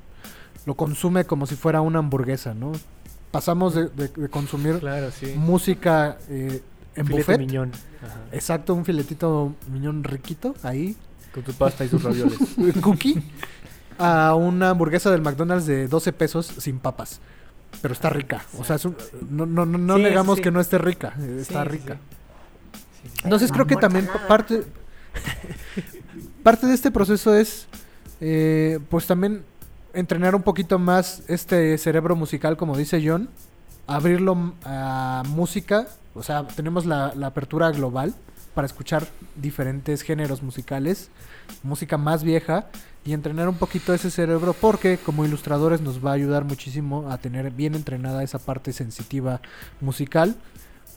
consume 0.75 1.25
como 1.25 1.47
si 1.47 1.57
fuera 1.57 1.81
una 1.81 2.01
hamburguesa, 2.01 2.55
¿no? 2.55 2.73
Pasamos 3.31 3.75
de, 3.75 4.11
consumir 4.31 4.81
música 5.37 6.19
eh, 6.29 6.63
en 6.97 7.07
buffet. 7.07 7.39
Miñón. 7.39 7.73
Exacto, 8.33 8.75
un 8.75 8.85
filetito 8.85 9.55
miñón 9.71 10.05
riquito 10.05 10.55
ahí. 10.63 10.97
Con 11.33 11.43
tu 11.43 11.53
pasta 11.53 11.85
y 11.85 11.89
sus 11.89 12.03
ravioles. 12.03 12.39
Cookie. 12.81 13.23
A 13.99 14.35
una 14.35 14.71
hamburguesa 14.71 15.11
del 15.11 15.21
McDonald's 15.21 15.67
de 15.67 15.89
12 15.89 16.13
pesos 16.13 16.47
sin 16.59 16.79
papas. 16.79 17.21
Pero 17.83 17.93
está 17.93 18.09
rica. 18.09 18.45
O 18.59 18.65
sea, 18.65 18.77
no, 19.29 19.47
no, 19.47 19.67
no, 19.67 19.99
negamos 19.99 20.41
que 20.41 20.51
no 20.51 20.61
esté 20.61 20.79
rica. 20.79 21.15
Está 21.39 21.65
rica. 21.65 21.99
Entonces 23.23 23.51
creo 23.53 23.67
que 23.67 23.77
también 23.77 24.09
parte, 24.29 24.65
parte 26.43 26.67
de 26.67 26.75
este 26.75 26.91
proceso 26.91 27.35
es, 27.35 27.67
eh, 28.21 28.79
pues 28.89 29.07
también 29.07 29.45
entrenar 29.95 30.35
un 30.35 30.43
poquito 30.43 30.79
más 30.79 31.23
este 31.29 31.79
cerebro 31.79 32.17
musical, 32.17 32.57
como 32.57 32.77
dice 32.77 33.03
John, 33.05 33.29
abrirlo 33.87 34.55
a 34.65 35.23
música, 35.27 35.87
o 36.15 36.23
sea, 36.23 36.47
tenemos 36.47 36.87
la, 36.87 37.09
apertura 37.25 37.71
global 37.71 38.15
para 38.55 38.67
escuchar 38.67 39.07
diferentes 39.37 40.03
géneros 40.03 40.43
musicales, 40.43 41.11
música 41.63 41.99
más 41.99 42.23
vieja 42.23 42.67
y 43.05 43.13
entrenar 43.13 43.49
un 43.49 43.57
poquito 43.57 43.93
ese 43.93 44.11
cerebro 44.11 44.55
porque 44.59 44.97
como 44.97 45.25
ilustradores 45.25 45.81
nos 45.81 46.05
va 46.05 46.11
a 46.11 46.15
ayudar 46.15 46.45
muchísimo 46.45 47.11
a 47.11 47.19
tener 47.19 47.51
bien 47.51 47.75
entrenada 47.75 48.23
esa 48.23 48.39
parte 48.39 48.73
sensitiva 48.73 49.41
musical 49.81 50.37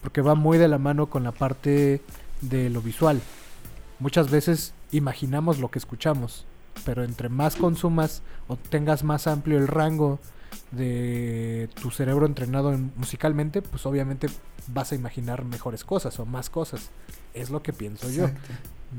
porque 0.01 0.21
va 0.21 0.35
muy 0.35 0.57
de 0.57 0.67
la 0.67 0.77
mano 0.77 1.07
con 1.07 1.23
la 1.23 1.31
parte 1.31 2.01
de 2.41 2.69
lo 2.69 2.81
visual. 2.81 3.21
Muchas 3.99 4.29
veces 4.29 4.73
imaginamos 4.91 5.59
lo 5.59 5.69
que 5.69 5.79
escuchamos, 5.79 6.45
pero 6.85 7.03
entre 7.03 7.29
más 7.29 7.55
consumas 7.55 8.21
o 8.47 8.55
tengas 8.55 9.03
más 9.03 9.27
amplio 9.27 9.57
el 9.57 9.67
rango 9.67 10.19
de 10.71 11.69
tu 11.81 11.91
cerebro 11.91 12.25
entrenado 12.25 12.77
musicalmente, 12.95 13.61
pues 13.61 13.85
obviamente 13.85 14.27
vas 14.67 14.91
a 14.91 14.95
imaginar 14.95 15.45
mejores 15.45 15.83
cosas 15.83 16.19
o 16.19 16.25
más 16.25 16.49
cosas. 16.49 16.89
Es 17.33 17.49
lo 17.49 17.61
que 17.61 17.73
pienso 17.73 18.09
yo. 18.09 18.29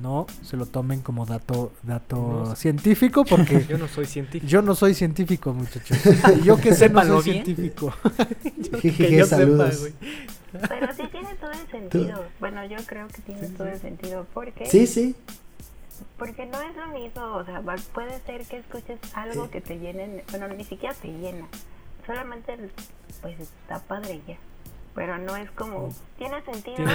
No 0.01 0.26
se 0.42 0.57
lo 0.57 0.66
tomen 0.66 1.01
como 1.01 1.24
dato 1.24 1.72
dato 1.82 2.55
científico 2.57 3.24
porque 3.24 3.64
yo 3.68 3.78
no 3.78 3.88
soy 3.88 4.07
científico. 4.07 4.46
Yo 4.46 4.62
no 4.62 4.74
soy 4.74 4.94
científico, 4.94 5.53
muchachos. 5.53 5.99
yo 6.44 6.61
que 6.61 6.74
sé 6.74 6.88
no 6.88 7.05
soy 7.05 7.22
científico. 7.22 7.92
que 8.80 9.16
yo 9.16 9.26
sepa, 9.26 9.70
güey. 9.70 9.94
Pero 10.68 10.92
sí 10.94 11.07
tiene 11.11 11.34
todo 11.34 11.51
el 11.53 11.68
sentido. 11.70 12.24
Bueno, 12.40 12.64
yo 12.64 12.76
creo 12.86 13.09
que 13.09 13.22
tiene 13.22 13.49
todo 13.49 13.68
el 13.68 13.78
sentido. 13.78 14.26
porque 14.32 14.66
Sí, 14.66 14.86
sí. 14.86 15.16
Porque 16.16 16.46
no 16.46 16.61
es 16.61 16.76
lo 16.76 16.86
mismo, 16.88 17.22
o 17.22 17.44
sea, 17.44 17.61
puede 17.92 18.20
ser 18.20 18.44
que 18.46 18.59
escuches 18.59 18.99
algo 19.14 19.51
que 19.51 19.61
te 19.61 19.78
llene, 19.78 20.24
bueno, 20.30 20.49
ni 20.49 20.64
siquiera 20.64 20.94
te 20.94 21.09
llena. 21.09 21.46
Solamente, 22.07 22.57
pues 23.20 23.38
está 23.40 23.80
padre 23.80 24.20
ya. 24.26 24.36
Pero 24.94 25.18
no 25.18 25.36
es 25.36 25.51
como, 25.53 25.94
tiene 26.16 26.40
sentido, 26.42 26.88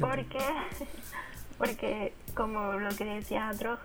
porque, 0.00 0.38
porque 1.58 2.12
como 2.34 2.72
lo 2.74 2.90
que 2.90 3.04
decía 3.04 3.50
Drog, 3.58 3.78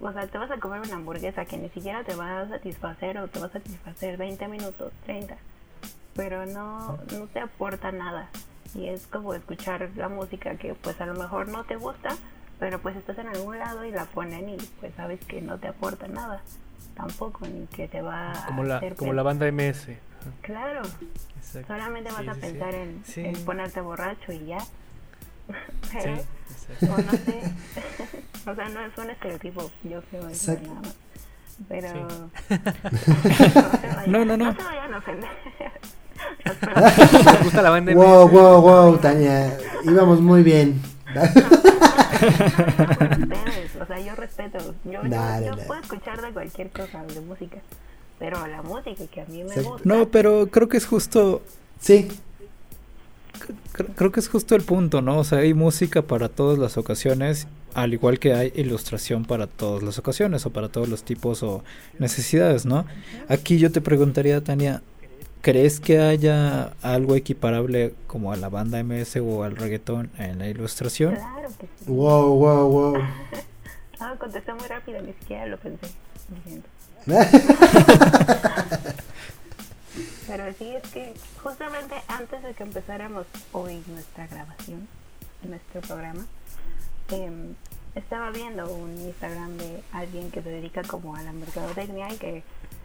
o 0.00 0.12
sea, 0.12 0.26
te 0.26 0.38
vas 0.38 0.50
a 0.50 0.58
comer 0.58 0.80
una 0.80 0.96
hamburguesa 0.96 1.44
que 1.46 1.56
ni 1.56 1.70
siquiera 1.70 2.04
te 2.04 2.14
va 2.14 2.42
a 2.42 2.48
satisfacer 2.48 3.18
o 3.18 3.28
te 3.28 3.40
va 3.40 3.46
a 3.46 3.52
satisfacer 3.52 4.16
20 4.18 4.48
minutos, 4.48 4.92
30 5.06 5.36
pero 6.14 6.46
no, 6.46 6.98
no 7.12 7.26
te 7.32 7.40
aporta 7.40 7.92
nada. 7.92 8.28
Y 8.74 8.88
es 8.88 9.06
como 9.06 9.34
escuchar 9.34 9.90
la 9.96 10.08
música 10.08 10.56
que 10.56 10.74
pues 10.74 11.00
a 11.00 11.06
lo 11.06 11.14
mejor 11.14 11.48
no 11.48 11.64
te 11.64 11.76
gusta, 11.76 12.10
pero 12.58 12.80
pues 12.80 12.96
estás 12.96 13.18
en 13.18 13.28
algún 13.28 13.58
lado 13.58 13.84
y 13.84 13.90
la 13.90 14.04
ponen 14.06 14.48
y 14.48 14.56
pues 14.80 14.92
sabes 14.94 15.20
que 15.24 15.40
no 15.40 15.58
te 15.58 15.68
aporta 15.68 16.08
nada 16.08 16.42
tampoco, 16.94 17.46
ni 17.46 17.66
que 17.66 17.88
te 17.88 18.00
va 18.00 18.32
como 18.46 18.62
a 18.62 18.66
la, 18.66 18.94
Como 18.96 19.12
la 19.12 19.22
banda 19.22 19.50
MS. 19.50 19.88
Claro. 20.40 20.82
Solamente 21.66 22.10
vas 22.10 22.26
a 22.28 22.34
pensar 22.34 22.74
En, 22.74 23.02
en, 23.16 23.44
ponerte 23.44 23.80
borracho 23.80 24.32
y 24.32 24.46
ya. 24.46 24.58
pero, 25.92 26.16
no 26.80 27.12
sé. 27.12 27.40
O 28.46 28.54
sea, 28.54 28.68
no 28.68 28.80
es 28.80 28.98
un 28.98 29.08
estereotipo, 29.08 29.70
yo 29.84 30.02
creo 30.02 30.28
eso 30.28 30.52
Exacto. 30.52 30.68
nada 30.68 30.80
más. 30.82 30.96
Pero. 31.68 32.30
Sí. 32.48 32.56
No, 34.10 34.22
no, 34.22 34.36
no. 34.36 34.44
No 34.44 34.54
se 34.54 34.62
vayan 34.62 34.92
a 34.92 34.98
ofender. 34.98 35.30
¿Les 36.44 37.42
gusta 37.44 37.62
la 37.62 37.70
banda 37.70 37.92
MS? 37.92 37.96
Wow, 37.96 38.28
wow, 38.28 38.60
wow, 38.60 38.98
Tania. 38.98 39.56
Íbamos 39.84 40.20
muy 40.20 40.42
bien. 40.42 40.80
Ustedes, 42.24 43.76
o 43.80 43.86
sea, 43.86 44.00
yo 44.00 44.14
respeto. 44.14 44.58
Yo, 44.84 44.92
yo- 44.92 45.08
Dale, 45.08 45.46
yo 45.46 45.52
dale. 45.52 45.64
puedo 45.66 45.80
escuchar 45.80 46.20
de 46.22 46.30
cualquier 46.32 46.70
cosa 46.70 47.02
de 47.04 47.20
música. 47.20 47.58
Pero 48.18 48.46
la 48.46 48.62
música 48.62 49.04
que 49.12 49.20
a 49.20 49.24
mí 49.26 49.42
me 49.44 49.54
Sí. 49.54 49.60
gusta. 49.60 49.82
No, 49.84 50.08
pero 50.08 50.46
creo 50.48 50.68
que 50.68 50.76
es 50.76 50.86
justo, 50.86 51.42
Sí, 51.80 52.08
cre- 53.74 53.88
creo 53.94 54.12
que 54.12 54.20
es 54.20 54.28
justo 54.28 54.54
el 54.54 54.62
punto, 54.62 55.02
¿no? 55.02 55.18
O 55.18 55.24
sea, 55.24 55.38
hay 55.38 55.52
música 55.52 56.02
para 56.02 56.28
todas 56.28 56.58
las 56.58 56.78
ocasiones, 56.78 57.46
al 57.74 57.92
igual 57.92 58.18
que 58.18 58.32
hay 58.32 58.52
ilustración 58.54 59.24
para 59.24 59.46
todas 59.48 59.82
las 59.82 59.98
ocasiones 59.98 60.46
o 60.46 60.50
para 60.50 60.68
todos 60.68 60.88
los 60.88 61.02
tipos 61.02 61.42
o 61.42 61.64
necesidades, 61.98 62.64
¿no? 62.64 62.86
Aquí 63.28 63.58
yo 63.58 63.70
te 63.72 63.80
preguntaría, 63.80 64.42
Tania, 64.42 64.80
¿crees 65.44 65.78
que 65.78 66.00
haya 66.00 66.72
algo 66.80 67.14
equiparable 67.16 67.94
como 68.06 68.32
a 68.32 68.36
la 68.36 68.48
banda 68.48 68.82
MS 68.82 69.16
o 69.16 69.44
al 69.44 69.54
reggaetón 69.56 70.10
en 70.16 70.38
la 70.38 70.48
ilustración? 70.48 71.16
Claro 71.16 71.50
que 71.58 71.66
sí. 71.66 71.84
wow, 71.86 72.34
wow, 72.34 72.68
wow. 72.68 72.96
Ah, 74.00 74.14
contesté 74.18 74.52
muy 74.54 74.66
rápido, 74.66 75.00
ni 75.02 75.12
siquiera 75.12 75.46
lo 75.46 75.56
pensé. 75.58 75.86
Lo. 77.06 77.16
Pero 80.26 80.52
sí, 80.58 80.74
es 80.74 80.82
que 80.90 81.14
justamente 81.42 81.94
antes 82.08 82.42
de 82.42 82.54
que 82.54 82.62
empezáramos 82.62 83.26
hoy 83.52 83.84
nuestra 83.86 84.26
grabación, 84.26 84.88
nuestro 85.42 85.82
programa, 85.82 86.26
em, 87.10 87.54
estaba 87.94 88.30
viendo 88.30 88.66
un 88.72 88.98
Instagram 88.98 89.58
de 89.58 89.82
alguien 89.92 90.30
que 90.30 90.42
se 90.42 90.48
dedica 90.48 90.82
como 90.82 91.14
a 91.14 91.22
la 91.22 91.32
mercadotecnia 91.32 92.12
y 92.12 92.16
que 92.16 92.42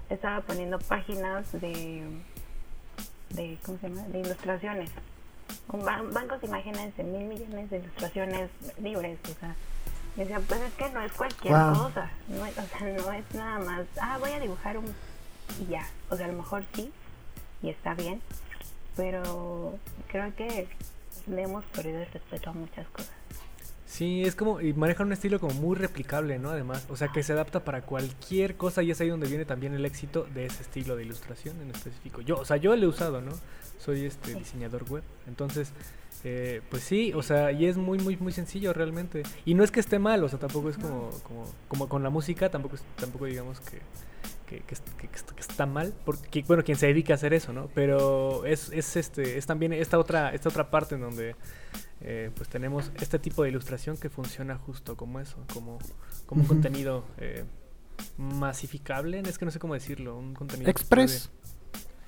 estaba 0.10 0.42
poniendo 0.42 0.80
páginas 0.80 1.52
de, 1.54 2.04
de 3.32 3.58
¿cómo 3.66 3.78
se 3.80 3.90
llama? 3.90 4.08
De 4.08 4.20
ilustraciones. 4.20 4.90
Bancos 5.68 6.42
de 6.42 7.04
mil 7.04 7.26
millones 7.26 7.70
de 7.70 7.78
ilustraciones 7.80 8.50
libres, 8.82 9.18
o 9.24 9.40
sea. 9.40 9.56
y 10.16 10.20
decía, 10.20 10.40
pues 10.48 10.62
es 10.62 10.74
que 10.74 10.90
no 10.90 11.02
es 11.02 11.12
cualquier 11.14 11.54
Wow. 11.54 11.74
cosa, 11.78 12.10
no 12.28 12.46
es, 12.46 12.58
o 12.58 12.62
sea, 12.68 12.80
no 12.82 13.12
es 13.14 13.36
nada 13.36 13.60
más, 13.60 13.86
ah, 14.02 14.18
voy 14.20 14.32
a 14.32 14.40
dibujar 14.40 14.78
un 14.78 14.86
y 15.60 15.66
ya, 15.72 15.88
o 16.10 16.16
sea, 16.18 16.26
a 16.26 16.30
lo 16.30 16.38
mejor 16.38 16.64
sí, 16.76 16.92
y 17.64 17.70
está 17.70 17.94
bien, 17.96 18.22
pero 18.96 19.78
creo 20.08 20.36
que 20.36 20.68
le 21.28 21.42
hemos 21.44 21.64
perdido 21.66 22.00
el 22.00 22.12
respeto 22.12 22.50
a 22.52 22.54
muchas 22.54 22.88
cosas. 22.90 23.14
Sí, 23.92 24.22
es 24.24 24.36
como, 24.36 24.62
y 24.62 24.72
manejan 24.74 25.08
un 25.08 25.14
estilo 25.14 25.40
como 25.40 25.56
muy 25.56 25.76
replicable, 25.76 26.38
¿no? 26.38 26.52
Además, 26.52 26.86
o 26.90 26.96
sea, 26.96 27.08
que 27.08 27.24
se 27.24 27.34
adapta 27.34 27.66
para 27.66 27.82
cualquier 27.82 28.56
cosa 28.56 28.84
y 28.84 28.92
es 28.92 29.02
ahí 29.02 29.10
donde 29.10 29.28
viene 29.28 29.46
también 29.46 29.74
el 29.74 29.84
éxito 29.84 30.28
de 30.32 30.46
ese 30.46 30.62
estilo 30.62 30.96
de 30.96 31.04
ilustración 31.06 31.60
en 31.60 31.72
específico. 31.72 32.22
Yo, 32.22 32.38
o 32.38 32.46
sea, 32.46 32.58
yo 32.58 32.76
lo 32.76 32.84
he 32.84 32.88
usado, 32.88 33.20
¿no? 33.20 33.32
Soy 33.80 34.06
este 34.06 34.36
diseñador 34.36 34.88
web, 34.92 35.02
entonces, 35.28 35.72
eh, 36.24 36.62
pues 36.70 36.84
sí, 36.84 37.14
o 37.16 37.24
sea, 37.24 37.52
y 37.52 37.66
es 37.66 37.78
muy, 37.78 37.98
muy, 37.98 38.16
muy 38.18 38.32
sencillo 38.32 38.74
realmente. 38.74 39.24
Y 39.44 39.56
no 39.56 39.64
es 39.64 39.72
que 39.72 39.80
esté 39.80 39.98
mal, 39.98 40.24
o 40.24 40.30
sea, 40.30 40.38
tampoco 40.38 40.70
es 40.70 40.78
como, 40.78 41.10
como, 41.24 41.46
como 41.68 41.90
con 41.90 42.04
la 42.04 42.12
música, 42.12 42.50
tampoco, 42.52 42.76
es- 42.76 42.84
tampoco 42.96 43.26
digamos 43.26 43.60
que, 43.62 43.80
que, 44.48 44.62
que, 44.68 44.76
que 45.08 45.40
está 45.40 45.66
mal, 45.66 45.96
porque, 46.06 46.44
bueno, 46.48 46.64
quien 46.64 46.78
se 46.78 46.86
dedica 46.86 47.14
a 47.14 47.16
hacer 47.16 47.34
eso, 47.34 47.54
¿no? 47.54 47.70
Pero 47.74 48.46
es, 48.46 48.70
es, 48.72 48.96
este, 48.98 49.40
es 49.40 49.48
también 49.48 49.74
esta 49.74 49.98
otra, 49.98 50.32
esta 50.32 50.50
otra 50.50 50.70
parte 50.70 50.94
en 50.94 51.02
donde 51.02 51.36
eh, 52.02 52.32
pues 52.36 52.50
tenemos 52.50 52.92
este 53.02 53.20
tipo 53.20 53.44
de 53.44 53.50
ilustración 53.50 53.98
que 53.98 54.10
funciona 54.10 54.58
justo 54.58 54.96
como 54.96 55.20
eso, 55.20 55.38
como, 55.54 55.80
como 56.26 56.42
un 56.42 56.48
contenido 56.48 57.06
eh, 57.18 57.44
masificable, 58.18 59.22
es 59.26 59.38
que 59.38 59.46
no 59.46 59.52
sé 59.52 59.60
cómo 59.60 59.74
decirlo, 59.74 60.18
un 60.18 60.34
contenido... 60.34 60.70
Express. 60.70 61.30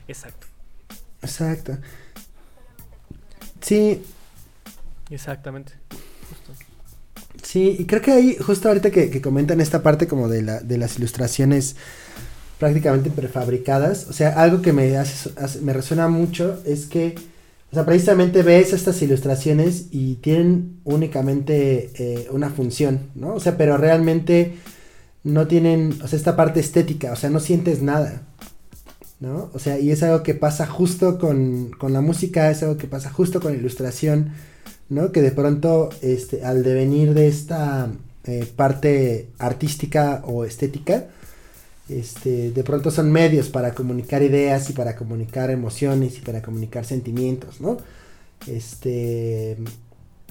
Exacto, 0.08 0.48
Exacto. 1.22 1.78
Sí, 3.62 4.02
exactamente. 5.10 5.74
Justo. 6.30 6.54
Sí, 7.44 7.76
y 7.80 7.86
creo 7.86 8.02
que 8.02 8.12
ahí, 8.12 8.36
justo 8.38 8.68
ahorita 8.68 8.92
que, 8.92 9.10
que 9.10 9.22
comentan 9.22 9.62
esta 9.62 9.84
parte 9.84 10.08
como 10.08 10.28
de, 10.28 10.42
la, 10.42 10.60
de 10.62 10.78
las 10.78 10.98
ilustraciones 10.98 11.76
prácticamente 12.60 13.10
prefabricadas, 13.10 14.08
o 14.08 14.14
sea, 14.14 14.30
algo 14.42 14.62
que 14.62 14.74
me, 14.74 14.96
hace, 14.98 15.32
hace- 15.38 15.62
me 15.62 15.74
resuena 15.74 16.08
mucho 16.08 16.62
es 16.66 16.86
que, 16.86 17.16
o 17.72 17.74
sea, 17.74 17.86
precisamente 17.86 18.44
ves 18.44 18.74
estas 18.74 19.02
ilustraciones 19.02 19.86
y 19.92 20.16
tienen 20.16 20.82
únicamente 20.84 21.90
eh, 21.96 22.28
una 22.32 22.50
función, 22.50 23.12
¿no? 23.16 23.36
O 23.36 23.40
sea, 23.40 23.56
pero 23.58 23.78
realmente 23.78 24.58
no 25.24 25.48
tienen, 25.48 25.98
o 26.04 26.08
sea, 26.08 26.18
esta 26.18 26.36
parte 26.36 26.60
estética, 26.60 27.14
o 27.14 27.16
sea, 27.16 27.30
no 27.30 27.40
sientes 27.40 27.82
nada, 27.82 28.24
¿no? 29.22 29.50
O 29.54 29.60
sea, 29.60 29.80
y 29.80 29.92
es 29.92 30.04
algo 30.04 30.22
que 30.22 30.34
pasa 30.34 30.68
justo 30.68 31.18
con, 31.18 31.72
con 31.72 31.94
la 31.94 32.02
música, 32.02 32.52
es 32.52 32.62
algo 32.62 32.76
que 32.76 32.88
pasa 32.88 33.10
justo 33.10 33.40
con 33.40 33.54
la 33.54 33.60
ilustración, 33.60 34.32
¿no? 34.90 35.14
Que 35.14 35.22
de 35.22 35.32
pronto, 35.32 35.92
este, 36.02 36.44
al 36.44 36.64
devenir 36.64 37.14
de 37.14 37.30
esta 37.30 37.90
eh, 38.26 38.52
parte 38.54 39.30
artística 39.40 40.24
o 40.26 40.44
estética, 40.44 41.06
este, 41.90 42.52
de 42.52 42.64
pronto 42.64 42.92
son 42.92 43.12
medios 43.12 43.50
para 43.50 43.74
comunicar 43.74 44.24
ideas 44.24 44.70
y 44.70 44.74
para 44.74 44.96
comunicar 44.96 45.50
emociones 45.50 46.18
y 46.18 46.22
para 46.22 46.42
comunicar 46.42 46.86
sentimientos, 46.86 47.62
¿no? 47.62 47.78
Este, 48.48 49.58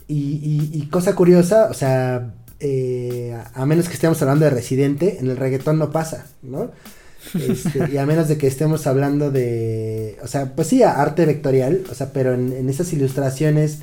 y, 0.08 0.88
cosa 0.90 1.14
curiosa, 1.14 1.68
o 1.70 1.74
sea, 1.74 2.34
eh, 2.58 3.36
a 3.54 3.66
menos 3.66 3.88
que 3.88 3.94
estemos 3.94 4.20
hablando 4.22 4.44
de 4.44 4.50
Residente, 4.50 5.18
en 5.20 5.30
el 5.30 5.36
reggaetón 5.36 5.78
no 5.78 5.90
pasa, 5.90 6.26
¿no? 6.42 6.70
Este, 7.34 7.90
y 7.92 7.98
a 7.98 8.06
menos 8.06 8.28
de 8.28 8.38
que 8.38 8.46
estemos 8.46 8.86
hablando 8.86 9.30
de, 9.30 10.18
o 10.22 10.26
sea, 10.26 10.54
pues 10.56 10.68
sí, 10.68 10.82
arte 10.82 11.26
vectorial, 11.26 11.84
o 11.90 11.94
sea, 11.94 12.12
pero 12.12 12.34
en, 12.34 12.52
en 12.52 12.68
esas 12.68 12.92
ilustraciones 12.92 13.80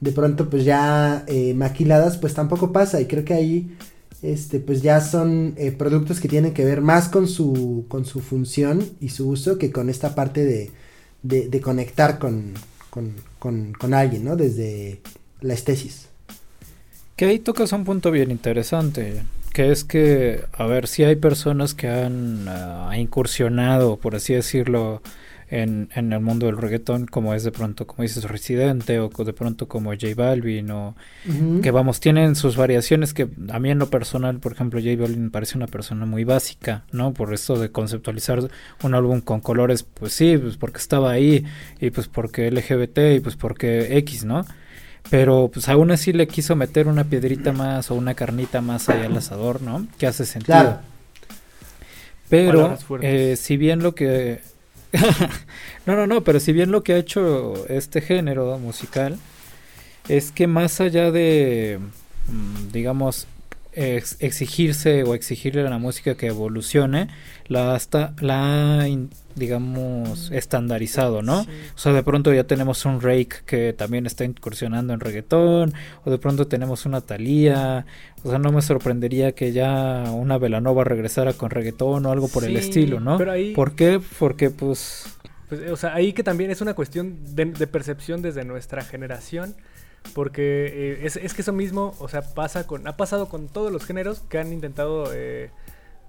de 0.00 0.12
pronto 0.12 0.48
pues 0.48 0.64
ya 0.64 1.24
eh, 1.26 1.54
maquiladas, 1.54 2.16
pues 2.16 2.34
tampoco 2.34 2.72
pasa 2.72 3.00
y 3.00 3.06
creo 3.06 3.24
que 3.24 3.34
ahí, 3.34 3.76
este, 4.22 4.60
pues 4.60 4.82
ya 4.82 5.00
son 5.00 5.54
eh, 5.56 5.72
productos 5.72 6.20
que 6.20 6.28
tienen 6.28 6.52
que 6.52 6.64
ver 6.64 6.80
más 6.80 7.08
con 7.08 7.26
su, 7.26 7.86
con 7.88 8.04
su 8.04 8.20
función 8.20 8.84
y 9.00 9.10
su 9.10 9.28
uso 9.28 9.58
que 9.58 9.72
con 9.72 9.88
esta 9.88 10.14
parte 10.14 10.44
de, 10.44 10.70
de, 11.22 11.60
conectar 11.60 12.18
con, 12.18 12.54
con, 12.90 13.14
con, 13.38 13.72
con 13.72 13.94
alguien, 13.94 14.24
¿no? 14.24 14.36
Desde 14.36 15.00
la 15.40 15.54
estesis. 15.54 16.08
Que 17.16 17.26
ahí 17.26 17.38
tocas 17.38 17.72
un 17.72 17.84
punto 17.84 18.10
bien 18.10 18.30
interesante, 18.30 19.22
que 19.52 19.70
es 19.70 19.84
que, 19.84 20.42
a 20.52 20.66
ver, 20.66 20.86
si 20.86 21.04
hay 21.04 21.16
personas 21.16 21.74
que 21.74 21.88
han 21.88 22.46
ah, 22.48 22.92
incursionado, 22.96 23.96
por 23.98 24.14
así 24.14 24.34
decirlo, 24.34 25.02
en, 25.50 25.90
en 25.94 26.12
el 26.12 26.20
mundo 26.20 26.46
del 26.46 26.56
reggaetón, 26.56 27.06
como 27.06 27.34
es 27.34 27.42
de 27.42 27.50
pronto, 27.50 27.86
como 27.86 28.02
dices, 28.02 28.24
Residente, 28.24 29.00
o 29.00 29.08
de 29.08 29.32
pronto 29.32 29.66
como 29.66 29.90
J 29.90 30.06
Balvin, 30.16 30.70
o 30.70 30.94
que 31.60 31.70
vamos, 31.70 31.98
tienen 32.00 32.36
sus 32.36 32.56
variaciones 32.56 33.12
que 33.12 33.28
a 33.50 33.58
mí 33.58 33.70
en 33.70 33.80
lo 33.80 33.90
personal, 33.90 34.38
por 34.38 34.52
ejemplo, 34.52 34.80
J 34.80 34.94
Balvin 34.96 35.24
me 35.24 35.30
parece 35.30 35.56
una 35.56 35.66
persona 35.66 36.06
muy 36.06 36.24
básica, 36.24 36.84
¿no? 36.92 37.12
Por 37.12 37.34
esto 37.34 37.58
de 37.58 37.70
conceptualizar 37.70 38.48
un 38.82 38.94
álbum 38.94 39.20
con 39.20 39.40
colores, 39.40 39.82
pues 39.82 40.12
sí, 40.12 40.38
pues 40.38 40.56
porque 40.56 40.78
estaba 40.78 41.10
ahí, 41.10 41.44
y 41.80 41.90
pues 41.90 42.06
porque 42.06 42.50
LGBT, 42.50 43.16
y 43.16 43.20
pues 43.20 43.34
porque 43.36 43.98
X, 43.98 44.24
¿no? 44.24 44.46
Pero 45.08 45.50
pues 45.52 45.68
aún 45.68 45.90
así 45.90 46.12
le 46.12 46.28
quiso 46.28 46.54
meter 46.54 46.86
una 46.86 47.04
piedrita 47.04 47.52
más 47.52 47.90
o 47.90 47.94
una 47.96 48.14
carnita 48.14 48.60
más 48.60 48.88
allá 48.88 49.06
al 49.06 49.16
asador, 49.16 49.62
¿no? 49.62 49.86
Que 49.98 50.06
hace 50.06 50.24
sentido. 50.24 50.58
Claro. 50.58 50.78
Pero 52.28 52.78
eh, 53.02 53.34
si 53.36 53.56
bien 53.56 53.82
lo 53.82 53.94
que... 53.94 54.40
no, 55.86 55.96
no, 55.96 56.06
no, 56.06 56.22
pero 56.24 56.40
si 56.40 56.52
bien 56.52 56.70
lo 56.72 56.82
que 56.82 56.94
ha 56.94 56.98
hecho 56.98 57.66
este 57.68 58.00
género 58.00 58.58
musical 58.58 59.18
es 60.08 60.32
que 60.32 60.46
más 60.46 60.80
allá 60.80 61.10
de, 61.10 61.80
mm, 62.28 62.72
digamos, 62.72 63.26
ex- 63.72 64.16
exigirse 64.20 65.04
o 65.04 65.14
exigirle 65.14 65.62
a 65.66 65.70
la 65.70 65.78
música 65.78 66.16
que 66.16 66.28
evolucione, 66.28 67.08
la, 67.48 67.74
hasta, 67.74 68.14
la 68.20 68.80
ha, 68.82 68.88
digamos, 69.34 70.30
estandarizado, 70.30 71.22
¿no? 71.22 71.44
Sí. 71.44 71.50
O 71.74 71.78
sea, 71.78 71.92
de 71.92 72.02
pronto 72.02 72.32
ya 72.32 72.44
tenemos 72.44 72.84
un 72.84 73.00
Rake 73.00 73.36
que 73.46 73.72
también 73.72 74.06
está 74.06 74.24
incursionando 74.24 74.92
en 74.92 75.00
reggaetón, 75.00 75.72
o 76.04 76.10
de 76.10 76.18
pronto 76.18 76.46
tenemos 76.46 76.86
una 76.86 77.00
Thalía, 77.00 77.86
o 78.22 78.30
sea, 78.30 78.38
no 78.38 78.52
me 78.52 78.62
sorprendería 78.62 79.32
que 79.32 79.52
ya 79.52 80.04
una 80.12 80.38
Velanova 80.38 80.84
regresara 80.84 81.32
con 81.32 81.50
reggaetón 81.50 82.06
o 82.06 82.10
algo 82.12 82.28
por 82.28 82.44
el 82.44 82.56
estilo, 82.56 83.00
¿no? 83.00 83.18
pero 83.18 83.32
ahí- 83.32 83.54
¿Por 83.54 83.72
qué? 83.72 84.00
Porque 84.18 84.50
pues... 84.50 85.04
Pues, 85.48 85.70
o 85.70 85.76
sea, 85.76 85.94
ahí 85.94 86.12
que 86.12 86.22
también 86.22 86.50
es 86.50 86.60
una 86.60 86.74
cuestión 86.74 87.18
de, 87.34 87.46
de 87.46 87.66
percepción 87.66 88.22
desde 88.22 88.44
nuestra 88.44 88.82
generación. 88.82 89.54
Porque 90.14 90.70
eh, 90.72 91.00
es, 91.02 91.16
es 91.16 91.34
que 91.34 91.42
eso 91.42 91.52
mismo, 91.52 91.94
o 91.98 92.08
sea, 92.08 92.22
pasa 92.22 92.66
con, 92.66 92.88
ha 92.88 92.96
pasado 92.96 93.28
con 93.28 93.48
todos 93.48 93.70
los 93.70 93.84
géneros 93.84 94.20
que 94.30 94.38
han 94.38 94.50
intentado 94.50 95.10
eh, 95.12 95.50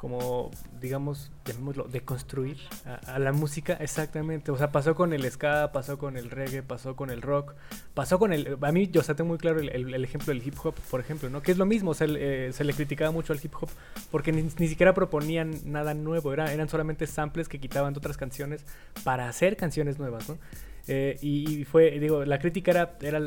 como, 0.01 0.49
digamos, 0.81 1.31
llamémoslo, 1.45 1.83
deconstruir 1.83 2.57
a, 2.87 2.95
a, 3.13 3.19
la 3.19 3.33
música, 3.33 3.73
exactamente. 3.73 4.49
O 4.49 4.57
sea, 4.57 4.71
pasó 4.71 4.95
con 4.95 5.13
el 5.13 5.29
ska, 5.29 5.71
pasó 5.71 5.99
con 5.99 6.17
el 6.17 6.31
reggae, 6.31 6.63
pasó 6.63 6.95
con 6.95 7.11
el 7.11 7.21
rock, 7.21 7.53
pasó 7.93 8.17
con 8.17 8.33
el... 8.33 8.57
A 8.61 8.71
mí, 8.71 8.87
yo 8.87 9.01
o 9.01 9.03
sea, 9.03 9.13
tengo 9.13 9.27
muy 9.27 9.37
claro 9.37 9.59
el 9.59 10.03
ejemplo 10.03 10.33
del 10.33 10.41
hip 10.43 10.55
hop, 10.63 10.73
por 10.89 11.01
ejemplo, 11.01 11.29
¿no? 11.29 11.43
Que 11.43 11.51
es 11.51 11.59
lo 11.59 11.67
mismo, 11.67 11.91
o 11.91 11.93
sea, 11.93 12.07
eh, 12.09 12.49
se 12.51 12.63
le 12.63 12.73
criticaba 12.73 13.11
mucho 13.11 13.31
al 13.31 13.39
hip 13.43 13.53
hop 13.61 13.69
porque 14.09 14.31
ni, 14.31 14.41
ni 14.41 14.67
siquiera 14.67 14.95
proponían 14.95 15.53
nada 15.65 15.93
nuevo, 15.93 16.33
era, 16.33 16.51
eran 16.51 16.67
solamente 16.67 17.05
samples 17.05 17.47
que 17.47 17.59
quitaban 17.59 17.93
de 17.93 17.99
otras 17.99 18.17
canciones 18.17 18.65
para 19.03 19.29
hacer 19.29 19.55
canciones 19.55 19.99
nuevas, 19.99 20.27
¿no? 20.27 20.39
Eh, 20.88 21.17
y, 21.21 21.59
y, 21.61 21.65
fue, 21.65 21.99
digo, 21.99 22.25
la 22.25 22.39
crítica 22.39 22.71
era, 22.71 22.97
era 23.01 23.19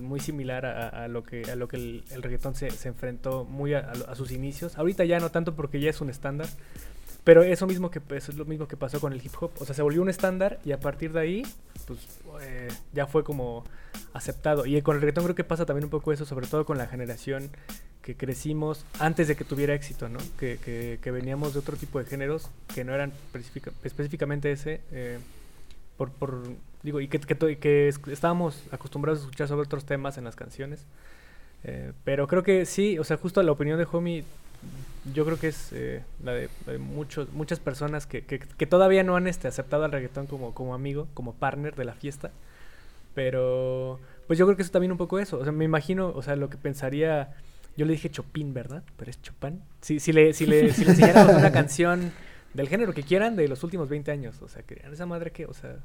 muy 0.00 0.20
similar 0.20 0.64
a, 0.64 1.04
a, 1.04 1.08
lo 1.08 1.22
que, 1.22 1.42
a 1.50 1.56
lo 1.56 1.68
que 1.68 1.76
el, 1.76 2.04
el 2.10 2.22
reggaetón 2.22 2.54
se, 2.54 2.70
se, 2.70 2.88
enfrentó 2.88 3.44
muy 3.44 3.74
a, 3.74 3.92
a, 4.08 4.14
sus 4.14 4.32
inicios. 4.32 4.78
Ahorita 4.78 5.04
ya 5.04 5.20
no 5.20 5.30
tanto 5.30 5.54
porque 5.54 5.80
ya 5.80 5.90
es 5.90 6.00
un 6.00 6.10
estándar, 6.10 6.48
pero 7.22 7.42
eso 7.42 7.66
mismo 7.66 7.90
que 7.90 8.00
eso 8.14 8.32
es 8.32 8.38
lo 8.38 8.44
mismo 8.44 8.68
que 8.68 8.76
pasó 8.76 9.00
con 9.00 9.12
el 9.12 9.24
hip 9.24 9.32
hop. 9.40 9.52
O 9.58 9.64
sea, 9.64 9.74
se 9.74 9.82
volvió 9.82 10.02
un 10.02 10.08
estándar 10.08 10.60
y 10.64 10.72
a 10.72 10.80
partir 10.80 11.12
de 11.12 11.20
ahí, 11.20 11.42
pues 11.86 12.00
eh, 12.42 12.68
ya 12.92 13.06
fue 13.06 13.22
como 13.22 13.64
aceptado. 14.12 14.64
Y 14.64 14.80
con 14.82 14.96
el 14.96 15.02
reggaetón 15.02 15.24
creo 15.24 15.36
que 15.36 15.44
pasa 15.44 15.66
también 15.66 15.84
un 15.84 15.90
poco 15.90 16.12
eso, 16.12 16.24
sobre 16.24 16.46
todo 16.46 16.64
con 16.64 16.78
la 16.78 16.86
generación 16.86 17.50
que 18.00 18.16
crecimos 18.16 18.84
antes 18.98 19.28
de 19.28 19.36
que 19.36 19.44
tuviera 19.44 19.74
éxito, 19.74 20.10
¿no? 20.10 20.18
Que, 20.38 20.58
que, 20.58 20.98
que 21.00 21.10
veníamos 21.10 21.54
de 21.54 21.60
otro 21.60 21.76
tipo 21.76 21.98
de 21.98 22.04
géneros 22.04 22.50
que 22.74 22.84
no 22.84 22.94
eran 22.94 23.10
específica, 23.10 23.72
específicamente 23.82 24.52
ese. 24.52 24.82
Eh, 24.92 25.18
por, 25.96 26.10
por, 26.10 26.42
digo, 26.82 27.00
y 27.00 27.08
que, 27.08 27.18
que, 27.20 27.58
que, 27.58 27.88
estábamos 28.10 28.62
acostumbrados 28.70 29.20
a 29.20 29.22
escuchar 29.22 29.48
sobre 29.48 29.62
otros 29.62 29.84
temas 29.84 30.18
en 30.18 30.24
las 30.24 30.36
canciones. 30.36 30.86
Eh, 31.64 31.92
pero 32.04 32.26
creo 32.26 32.42
que 32.42 32.66
sí, 32.66 32.98
o 32.98 33.04
sea, 33.04 33.16
justo 33.16 33.42
la 33.42 33.52
opinión 33.52 33.78
de 33.78 33.86
Homie, 33.90 34.24
yo 35.14 35.24
creo 35.24 35.38
que 35.38 35.48
es 35.48 35.70
eh, 35.72 36.02
la 36.22 36.32
de, 36.32 36.48
de, 36.66 36.78
muchos, 36.78 37.32
muchas 37.32 37.58
personas 37.60 38.06
que, 38.06 38.24
que, 38.24 38.38
que, 38.38 38.66
todavía 38.66 39.02
no 39.02 39.16
han 39.16 39.26
este, 39.26 39.48
aceptado 39.48 39.84
al 39.84 39.92
reggaetón 39.92 40.26
como, 40.26 40.54
como 40.54 40.74
amigo, 40.74 41.08
como 41.14 41.34
partner 41.34 41.74
de 41.74 41.84
la 41.84 41.94
fiesta. 41.94 42.32
Pero, 43.14 44.00
pues 44.26 44.38
yo 44.38 44.46
creo 44.46 44.56
que 44.56 44.62
es 44.62 44.70
también 44.70 44.92
un 44.92 44.98
poco 44.98 45.18
eso. 45.18 45.38
O 45.38 45.44
sea, 45.44 45.52
me 45.52 45.64
imagino, 45.64 46.08
o 46.14 46.22
sea, 46.22 46.36
lo 46.36 46.50
que 46.50 46.56
pensaría. 46.56 47.34
Yo 47.76 47.86
le 47.86 47.92
dije 47.92 48.10
Chopin, 48.10 48.54
¿verdad? 48.54 48.82
Pero 48.96 49.10
es 49.10 49.20
Chopin. 49.22 49.60
Si, 49.80 50.00
si, 50.00 50.12
le, 50.12 50.32
si, 50.32 50.46
le, 50.46 50.72
si 50.72 50.84
le 50.84 50.92
enseñáramos 50.92 51.36
una 51.36 51.52
canción 51.52 52.12
del 52.54 52.68
género 52.68 52.94
que 52.94 53.02
quieran 53.02 53.36
de 53.36 53.48
los 53.48 53.62
últimos 53.64 53.88
20 53.88 54.10
años. 54.10 54.40
O 54.42 54.48
sea, 54.48 54.62
que 54.62 54.82
esa 54.90 55.06
madre 55.06 55.32
que, 55.32 55.46
o 55.46 55.52
sea, 55.54 55.76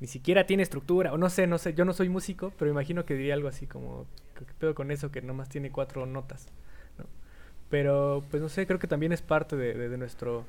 ni 0.00 0.06
siquiera 0.06 0.46
tiene 0.46 0.62
estructura. 0.62 1.12
O 1.12 1.18
no 1.18 1.30
sé, 1.30 1.46
no 1.46 1.58
sé, 1.58 1.74
yo 1.74 1.84
no 1.84 1.92
soy 1.92 2.08
músico, 2.08 2.52
pero 2.58 2.70
imagino 2.70 3.04
que 3.04 3.14
diría 3.14 3.34
algo 3.34 3.48
así 3.48 3.66
como, 3.66 4.06
¿qué 4.34 4.44
pedo 4.58 4.74
con 4.74 4.90
eso? 4.90 5.10
Que 5.10 5.22
nomás 5.22 5.48
tiene 5.48 5.70
cuatro 5.70 6.06
notas. 6.06 6.46
¿no? 6.98 7.04
Pero, 7.70 8.24
pues 8.30 8.42
no 8.42 8.48
sé, 8.48 8.66
creo 8.66 8.78
que 8.78 8.88
también 8.88 9.12
es 9.12 9.22
parte 9.22 9.56
de, 9.56 9.74
de, 9.74 9.88
de 9.88 9.98
nuestro 9.98 10.44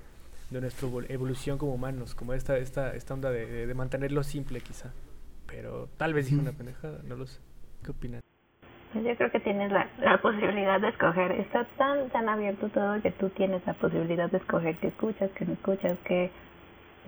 de 0.49 0.59
nuestra 0.59 0.89
evolución 1.07 1.57
como 1.57 1.73
humanos, 1.73 2.13
como 2.13 2.33
esta, 2.33 2.57
esta, 2.57 2.93
esta 2.93 3.13
onda 3.13 3.31
de, 3.31 3.65
de 3.67 3.73
mantenerlo 3.73 4.21
simple 4.21 4.59
quizá. 4.59 4.91
Pero 5.47 5.89
tal 5.95 6.13
vez 6.13 6.25
dije 6.25 6.37
una 6.37 6.51
pendejada, 6.51 7.01
no 7.07 7.15
lo 7.15 7.25
sé. 7.25 7.39
¿Qué 7.83 7.91
opinan? 7.91 8.21
Pues 8.91 9.05
yo 9.05 9.15
creo 9.15 9.31
que 9.31 9.39
tienes 9.39 9.71
la, 9.71 9.87
la, 9.99 10.17
posibilidad 10.21 10.81
de 10.81 10.89
escoger. 10.89 11.31
Está 11.31 11.63
tan, 11.77 12.09
tan 12.09 12.27
abierto 12.27 12.67
todo 12.69 13.01
que 13.01 13.11
tú 13.11 13.29
tienes 13.29 13.65
la 13.65 13.73
posibilidad 13.73 14.29
de 14.29 14.37
escoger 14.37 14.75
qué 14.77 14.87
escuchas, 14.87 15.31
qué 15.37 15.45
no 15.45 15.53
escuchas, 15.53 15.97
que, 16.03 16.29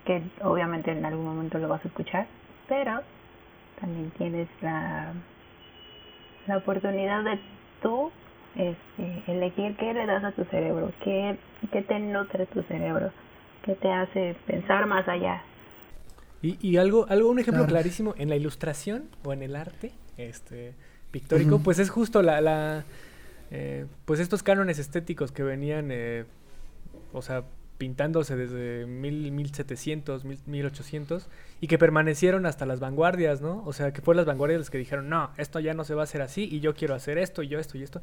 que 0.06 0.22
obviamente 0.42 0.92
en 0.92 1.06
algún 1.06 1.26
momento 1.26 1.58
lo 1.58 1.68
vas 1.68 1.84
a 1.84 1.90
escuchar, 1.90 2.28
pero 2.70 3.02
también 3.82 4.12
tienes 4.12 4.48
la, 4.62 5.14
la 6.48 6.58
oportunidad 6.58 7.24
de 7.24 7.38
tú 7.82 8.12
este, 8.56 9.24
elegir 9.28 9.76
qué 9.76 9.94
le 9.94 10.06
das 10.06 10.24
a 10.24 10.32
tu 10.32 10.46
cerebro, 10.46 10.94
qué, 11.04 11.38
qué 11.72 11.82
te 11.82 12.00
nutre 12.00 12.46
tu 12.46 12.62
cerebro, 12.64 13.12
qué 13.64 13.76
te 13.76 13.92
hace 13.92 14.38
pensar 14.48 14.86
más 14.86 15.06
allá. 15.10 15.44
Y, 16.42 16.58
y 16.66 16.78
algo, 16.78 17.06
algo, 17.10 17.30
un 17.30 17.40
ejemplo 17.40 17.64
claro. 17.64 17.74
clarísimo, 17.74 18.14
en 18.18 18.30
la 18.30 18.38
ilustración 18.38 19.10
o 19.26 19.34
en 19.34 19.44
el 19.44 19.56
arte, 19.58 19.92
este 20.18 20.76
pictórico, 21.14 21.56
uh 21.56 21.60
-huh. 21.60 21.64
pues 21.64 21.80
es 21.80 21.90
justo 21.92 22.22
la, 22.24 22.42
la 22.42 22.84
eh, 23.52 23.86
pues 24.06 24.20
estos 24.20 24.42
cánones 24.42 24.80
estéticos 24.80 25.32
que 25.32 25.44
venían, 25.44 25.90
eh, 25.92 26.26
o 27.14 27.22
sea, 27.22 27.44
pintándose 27.78 28.36
desde 28.36 28.88
mil, 28.88 29.32
1700, 29.32 30.26
mil, 30.26 30.40
1800 30.48 31.30
y 31.62 31.68
que 31.68 31.78
permanecieron 31.78 32.48
hasta 32.48 32.66
las 32.66 32.80
vanguardias, 32.80 33.42
¿no? 33.42 33.64
O 33.66 33.72
sea, 33.72 33.94
que 33.94 34.02
fueron 34.02 34.18
las 34.18 34.26
vanguardias 34.26 34.60
las 34.60 34.70
que 34.72 34.80
dijeron, 34.80 35.08
no, 35.08 35.30
esto 35.38 35.60
ya 35.60 35.76
no 35.76 35.84
se 35.84 35.94
va 35.94 36.02
a 36.02 36.06
hacer 36.06 36.24
así 36.24 36.50
y 36.52 36.62
yo 36.62 36.74
quiero 36.74 36.96
hacer 36.96 37.20
esto 37.20 37.44
y 37.44 37.48
yo 37.48 37.60
esto 37.60 37.78
y 37.78 37.84
esto. 37.84 38.02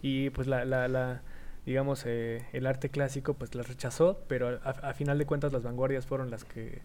Y 0.00 0.30
pues 0.30 0.46
la, 0.46 0.64
la, 0.64 0.86
la 0.86 1.22
digamos, 1.66 2.04
eh, 2.06 2.46
el 2.52 2.66
arte 2.66 2.88
clásico 2.88 3.34
pues 3.34 3.56
las 3.56 3.66
rechazó, 3.66 4.20
pero 4.28 4.60
a, 4.62 4.70
a, 4.70 4.94
final 4.94 5.18
de 5.18 5.26
cuentas 5.26 5.52
las 5.52 5.64
vanguardias 5.64 6.06
fueron 6.06 6.30
las 6.30 6.44
que 6.44 6.80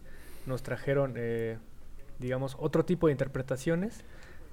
nos 0.48 0.64
trajeron, 0.64 1.14
eh, 1.18 1.58
digamos, 2.18 2.58
otro 2.60 2.84
tipo 2.84 3.08
de 3.08 3.12
interpretaciones 3.12 4.04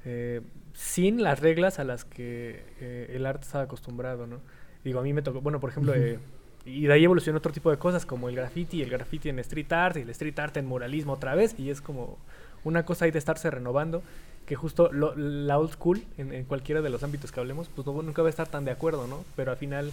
eh, 0.05 0.41
sin 0.73 1.23
las 1.23 1.41
reglas 1.41 1.79
a 1.79 1.85
las 1.85 2.05
que 2.05 2.63
eh, 2.81 3.13
el 3.15 3.27
arte 3.27 3.45
estaba 3.47 3.65
acostumbrado, 3.65 4.27
¿no? 4.27 4.41
Digo, 4.85 5.01
a 5.01 5.03
mí 5.03 5.13
me 5.13 5.23
tocó, 5.23 5.41
bueno, 5.41 5.61
por 5.61 5.71
ejemplo, 5.71 5.95
eh, 5.95 6.19
y 6.67 6.87
de 6.87 6.93
ahí 6.93 7.05
evolucionó 7.05 7.39
otro 7.39 7.53
tipo 7.53 7.71
de 7.71 7.79
cosas 7.79 8.07
como 8.07 8.29
el 8.29 8.37
graffiti, 8.37 8.83
el 8.83 8.91
graffiti 8.91 9.29
en 9.29 9.39
street 9.39 9.73
art 9.73 9.97
y 9.97 10.01
el 10.01 10.11
street 10.11 10.39
art 10.39 10.57
en 10.57 10.67
muralismo 10.67 11.13
otra 11.15 11.35
vez, 11.35 11.55
y 11.59 11.71
es 11.71 11.81
como 11.81 12.19
una 12.65 12.85
cosa 12.85 13.05
ahí 13.05 13.11
de 13.11 13.19
estarse 13.19 13.51
renovando, 13.51 14.03
que 14.47 14.57
justo 14.57 14.91
lo, 14.93 15.15
la 15.17 15.59
old 15.59 15.73
school, 15.73 16.03
en, 16.19 16.33
en, 16.33 16.45
cualquiera 16.45 16.83
de 16.83 16.91
los 16.91 17.03
ámbitos 17.03 17.33
que 17.33 17.41
hablemos, 17.41 17.69
pues 17.75 17.87
no, 17.87 18.03
nunca 18.03 18.23
va 18.23 18.29
a 18.29 18.31
estar 18.31 18.49
tan 18.49 18.65
de 18.65 18.71
acuerdo, 18.71 19.07
¿no? 19.07 19.25
Pero 19.37 19.51
al 19.51 19.57
final, 19.57 19.91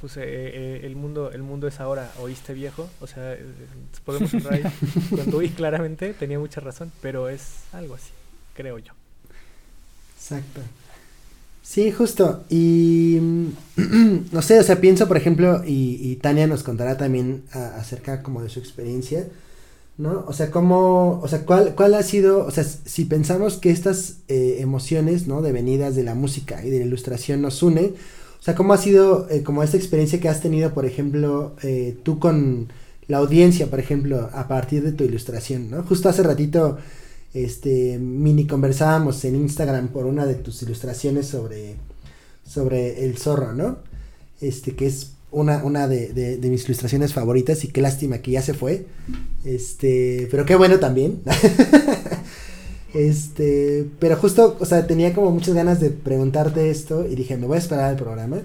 pues 0.00 0.16
eh, 0.16 0.22
eh, 0.24 0.80
el, 0.84 0.96
mundo, 0.96 1.30
el 1.32 1.42
mundo 1.42 1.66
es 1.66 1.80
ahora, 1.80 2.10
oíste 2.20 2.54
viejo, 2.54 2.88
o 3.00 3.06
sea, 3.06 3.34
eh, 3.34 3.44
podemos 4.04 4.32
entrar 4.32 4.54
ahí, 4.54 4.62
cuando 5.10 5.38
oí 5.38 5.50
claramente 5.50 6.14
tenía 6.14 6.38
mucha 6.38 6.60
razón, 6.60 6.90
pero 7.02 7.28
es 7.28 7.64
algo 7.72 7.94
así, 7.94 8.12
creo 8.54 8.78
yo. 8.78 8.92
Exacto. 10.30 10.60
Sí, 11.62 11.90
justo. 11.92 12.44
Y 12.48 13.18
no 14.32 14.42
sé, 14.42 14.58
o 14.60 14.62
sea, 14.62 14.80
pienso, 14.80 15.08
por 15.08 15.16
ejemplo, 15.16 15.62
y, 15.64 15.98
y 16.00 16.16
Tania 16.16 16.46
nos 16.46 16.62
contará 16.62 16.96
también 16.96 17.44
acerca 17.52 18.22
como 18.22 18.42
de 18.42 18.48
su 18.48 18.60
experiencia, 18.60 19.26
¿no? 19.98 20.24
O 20.26 20.32
sea, 20.32 20.50
cómo, 20.50 21.20
o 21.22 21.28
sea, 21.28 21.44
cuál, 21.44 21.74
cuál 21.74 21.94
ha 21.94 22.02
sido, 22.02 22.46
o 22.46 22.50
sea, 22.50 22.64
si 22.64 23.04
pensamos 23.04 23.56
que 23.58 23.70
estas 23.70 24.18
eh, 24.28 24.58
emociones, 24.60 25.26
¿no? 25.26 25.42
Devenidas 25.42 25.94
de 25.96 26.04
la 26.04 26.14
música 26.14 26.64
y 26.64 26.70
de 26.70 26.78
la 26.80 26.86
ilustración 26.86 27.42
nos 27.42 27.62
une, 27.62 27.94
o 28.40 28.42
sea, 28.42 28.54
cómo 28.54 28.72
ha 28.72 28.78
sido 28.78 29.28
eh, 29.30 29.42
como 29.42 29.62
esta 29.62 29.76
experiencia 29.76 30.20
que 30.20 30.28
has 30.28 30.40
tenido, 30.40 30.72
por 30.72 30.86
ejemplo, 30.86 31.56
eh, 31.62 31.96
tú 32.02 32.18
con 32.18 32.72
la 33.08 33.18
audiencia, 33.18 33.68
por 33.68 33.80
ejemplo, 33.80 34.30
a 34.32 34.48
partir 34.48 34.82
de 34.82 34.92
tu 34.92 35.04
ilustración, 35.04 35.70
¿no? 35.70 35.82
Justo 35.82 36.08
hace 36.08 36.22
ratito 36.22 36.78
este 37.34 37.98
mini 37.98 38.46
conversábamos 38.46 39.24
en 39.24 39.36
Instagram 39.36 39.88
por 39.88 40.06
una 40.06 40.26
de 40.26 40.34
tus 40.34 40.62
ilustraciones 40.62 41.26
sobre 41.26 41.76
sobre 42.44 43.04
el 43.04 43.16
zorro, 43.16 43.52
¿no? 43.52 43.78
Este 44.40 44.74
que 44.74 44.86
es 44.86 45.12
una, 45.30 45.62
una 45.64 45.86
de, 45.86 46.08
de, 46.08 46.38
de, 46.38 46.50
mis 46.50 46.64
ilustraciones 46.64 47.12
favoritas 47.12 47.64
y 47.64 47.68
qué 47.68 47.80
lástima 47.80 48.18
que 48.18 48.32
ya 48.32 48.42
se 48.42 48.54
fue. 48.54 48.86
Este, 49.44 50.26
pero 50.30 50.44
qué 50.44 50.56
bueno 50.56 50.78
también. 50.80 51.22
este, 52.94 53.86
pero 53.98 54.16
justo, 54.16 54.56
o 54.58 54.64
sea, 54.64 54.86
tenía 54.86 55.14
como 55.14 55.30
muchas 55.30 55.54
ganas 55.54 55.80
de 55.80 55.90
preguntarte 55.90 56.70
esto 56.70 57.06
y 57.06 57.14
dije, 57.14 57.36
me 57.36 57.46
voy 57.46 57.56
a 57.56 57.60
esperar 57.60 57.84
al 57.84 57.96
programa. 57.96 58.38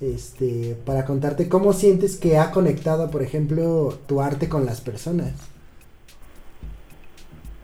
Este, 0.00 0.76
para 0.84 1.04
contarte 1.04 1.48
cómo 1.48 1.72
sientes 1.72 2.16
que 2.16 2.38
ha 2.38 2.52
conectado, 2.52 3.10
por 3.10 3.22
ejemplo, 3.22 3.98
tu 4.06 4.20
arte 4.20 4.48
con 4.48 4.64
las 4.64 4.80
personas. 4.80 5.32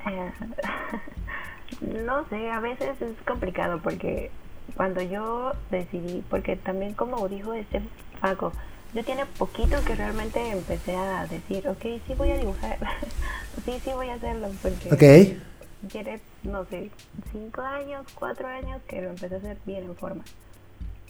no 1.81 2.29
sé, 2.29 2.51
a 2.51 2.61
veces 2.61 3.01
es 3.01 3.17
complicado 3.27 3.81
porque 3.83 4.31
cuando 4.77 5.03
yo 5.03 5.53
decidí, 5.71 6.25
porque 6.29 6.57
también 6.57 6.95
como 6.95 7.29
dijo 7.29 7.55
este 7.55 7.83
Paco, 8.21 8.53
yo 8.95 9.05
tiene 9.05 9.27
poquito 9.27 9.77
que 9.85 9.95
realmente 9.95 10.51
empecé 10.51 10.97
a 10.97 11.27
decir, 11.27 11.69
ok, 11.69 11.83
sí 12.07 12.15
voy 12.17 12.31
a 12.31 12.39
dibujar, 12.39 12.79
sí, 13.65 13.81
sí 13.83 13.91
voy 13.93 14.09
a 14.09 14.15
hacerlo, 14.15 14.49
porque 14.63 14.93
okay. 14.93 15.43
tiene, 15.91 16.21
no 16.45 16.65
sé, 16.67 16.91
cinco 17.33 17.63
años, 17.63 18.07
cuatro 18.15 18.47
años 18.47 18.81
que 18.87 19.03
lo 19.03 19.11
empecé 19.11 19.35
a 19.35 19.39
hacer 19.39 19.59
bien 19.67 19.85
en 19.85 19.97
forma. 19.97 20.25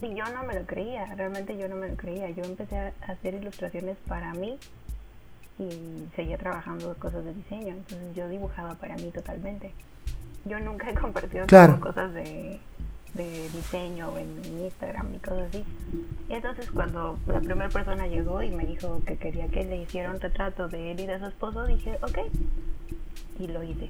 Y 0.01 0.14
yo 0.14 0.24
no 0.34 0.42
me 0.42 0.55
lo 0.55 0.66
creía, 0.66 1.14
realmente 1.14 1.57
yo 1.57 1.68
no 1.68 1.76
me 1.76 1.88
lo 1.88 1.97
creía, 1.97 2.28
yo 2.30 2.42
empecé 2.42 2.76
a 2.76 2.92
hacer 3.07 3.34
ilustraciones 3.34 3.97
para 4.09 4.32
mí 4.34 4.59
y 5.59 6.09
seguía 6.16 6.36
trabajando 6.38 6.94
cosas 6.94 7.24
de 7.24 7.34
diseño, 7.34 7.68
entonces 7.68 8.14
yo 8.14 8.28
dibujaba 8.28 8.74
para 8.74 8.96
mí 8.96 9.11
totalmente. 9.11 9.72
Yo 10.44 10.59
nunca 10.59 10.90
he 10.90 10.94
compartido 10.94 11.46
claro. 11.46 11.80
cosas 11.80 12.12
de, 12.12 12.61
de 13.14 13.48
diseño 13.50 14.18
en 14.18 14.44
Instagram 14.64 15.14
y 15.14 15.18
cosas 15.18 15.48
así. 15.48 15.64
Y 16.28 16.34
entonces 16.34 16.70
cuando 16.70 17.18
la 17.26 17.40
primera 17.40 17.68
persona 17.68 18.07
llegó 18.07 18.42
y 18.42 18.50
me 18.50 18.66
dijo 18.66 19.00
que 19.07 19.16
quería 19.16 19.48
que 19.48 19.64
le 19.64 19.82
hiciera 19.82 20.11
un 20.11 20.20
retrato 20.20 20.68
de 20.68 20.92
él 20.92 21.00
y 21.00 21.07
de 21.07 21.18
su 21.18 21.26
esposo, 21.26 21.64
dije, 21.66 21.98
ok, 22.02 22.18
y 23.38 23.46
lo 23.46 23.62
hice. 23.62 23.88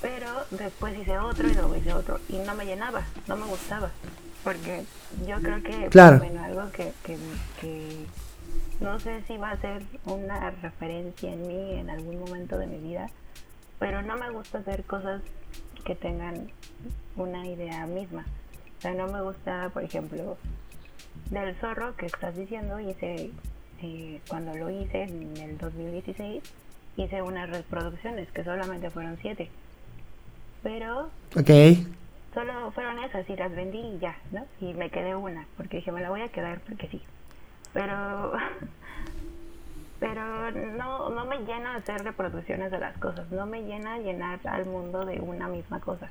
Pero 0.00 0.26
después 0.50 0.96
hice 0.98 1.18
otro 1.18 1.48
y 1.48 1.54
luego 1.54 1.76
hice 1.76 1.92
otro 1.92 2.20
y 2.28 2.36
no 2.38 2.54
me 2.54 2.64
llenaba, 2.64 3.02
no 3.26 3.36
me 3.36 3.46
gustaba, 3.46 3.90
porque 4.44 4.84
yo 5.26 5.40
creo 5.40 5.62
que 5.62 5.88
claro. 5.88 6.18
bueno, 6.18 6.44
algo 6.44 6.70
que, 6.70 6.92
que, 7.02 7.16
que 7.60 8.06
no 8.80 8.98
sé 9.00 9.22
si 9.26 9.36
va 9.36 9.50
a 9.50 9.56
ser 9.60 9.82
una 10.04 10.50
referencia 10.50 11.32
en 11.32 11.46
mí 11.46 11.72
en 11.78 11.90
algún 11.90 12.18
momento 12.20 12.58
de 12.58 12.66
mi 12.66 12.78
vida, 12.78 13.08
pero 13.78 14.02
no 14.02 14.16
me 14.16 14.30
gusta 14.30 14.58
hacer 14.58 14.84
cosas 14.84 15.22
que 15.84 15.94
tengan 15.94 16.50
una 17.16 17.46
idea 17.46 17.86
misma. 17.86 18.24
O 18.78 18.80
sea, 18.82 18.92
no 18.94 19.06
me 19.08 19.22
gusta, 19.22 19.70
por 19.72 19.82
ejemplo, 19.84 20.36
del 21.30 21.54
zorro 21.56 21.96
que 21.96 22.06
estás 22.06 22.36
diciendo, 22.36 22.78
hice, 22.80 23.30
eh, 23.82 24.20
cuando 24.28 24.54
lo 24.54 24.70
hice 24.70 25.02
en 25.04 25.36
el 25.38 25.58
2016, 25.58 26.42
hice 26.96 27.22
unas 27.22 27.48
reproducciones 27.50 28.30
que 28.32 28.44
solamente 28.44 28.90
fueron 28.90 29.16
siete. 29.20 29.50
Pero 30.62 31.10
Ok. 31.36 31.50
solo 32.34 32.70
fueron 32.72 32.98
esas 33.04 33.28
y 33.30 33.36
las 33.36 33.54
vendí 33.54 33.78
y 33.78 33.98
ya, 33.98 34.16
¿no? 34.32 34.44
Y 34.60 34.74
me 34.74 34.90
quedé 34.90 35.14
una, 35.14 35.46
porque 35.56 35.78
dije, 35.78 35.92
me 35.92 36.00
la 36.00 36.10
voy 36.10 36.22
a 36.22 36.28
quedar 36.28 36.60
porque 36.60 36.88
sí. 36.88 37.02
Pero 37.76 38.32
pero 40.00 40.50
no, 40.50 41.10
no 41.10 41.24
me 41.26 41.38
llena 41.40 41.76
hacer 41.76 42.02
reproducciones 42.02 42.70
de 42.70 42.78
las 42.78 42.96
cosas, 42.96 43.30
no 43.30 43.44
me 43.44 43.62
llena 43.64 43.98
llenar 43.98 44.40
al 44.46 44.64
mundo 44.64 45.04
de 45.04 45.20
una 45.20 45.46
misma 45.48 45.78
cosa. 45.80 46.08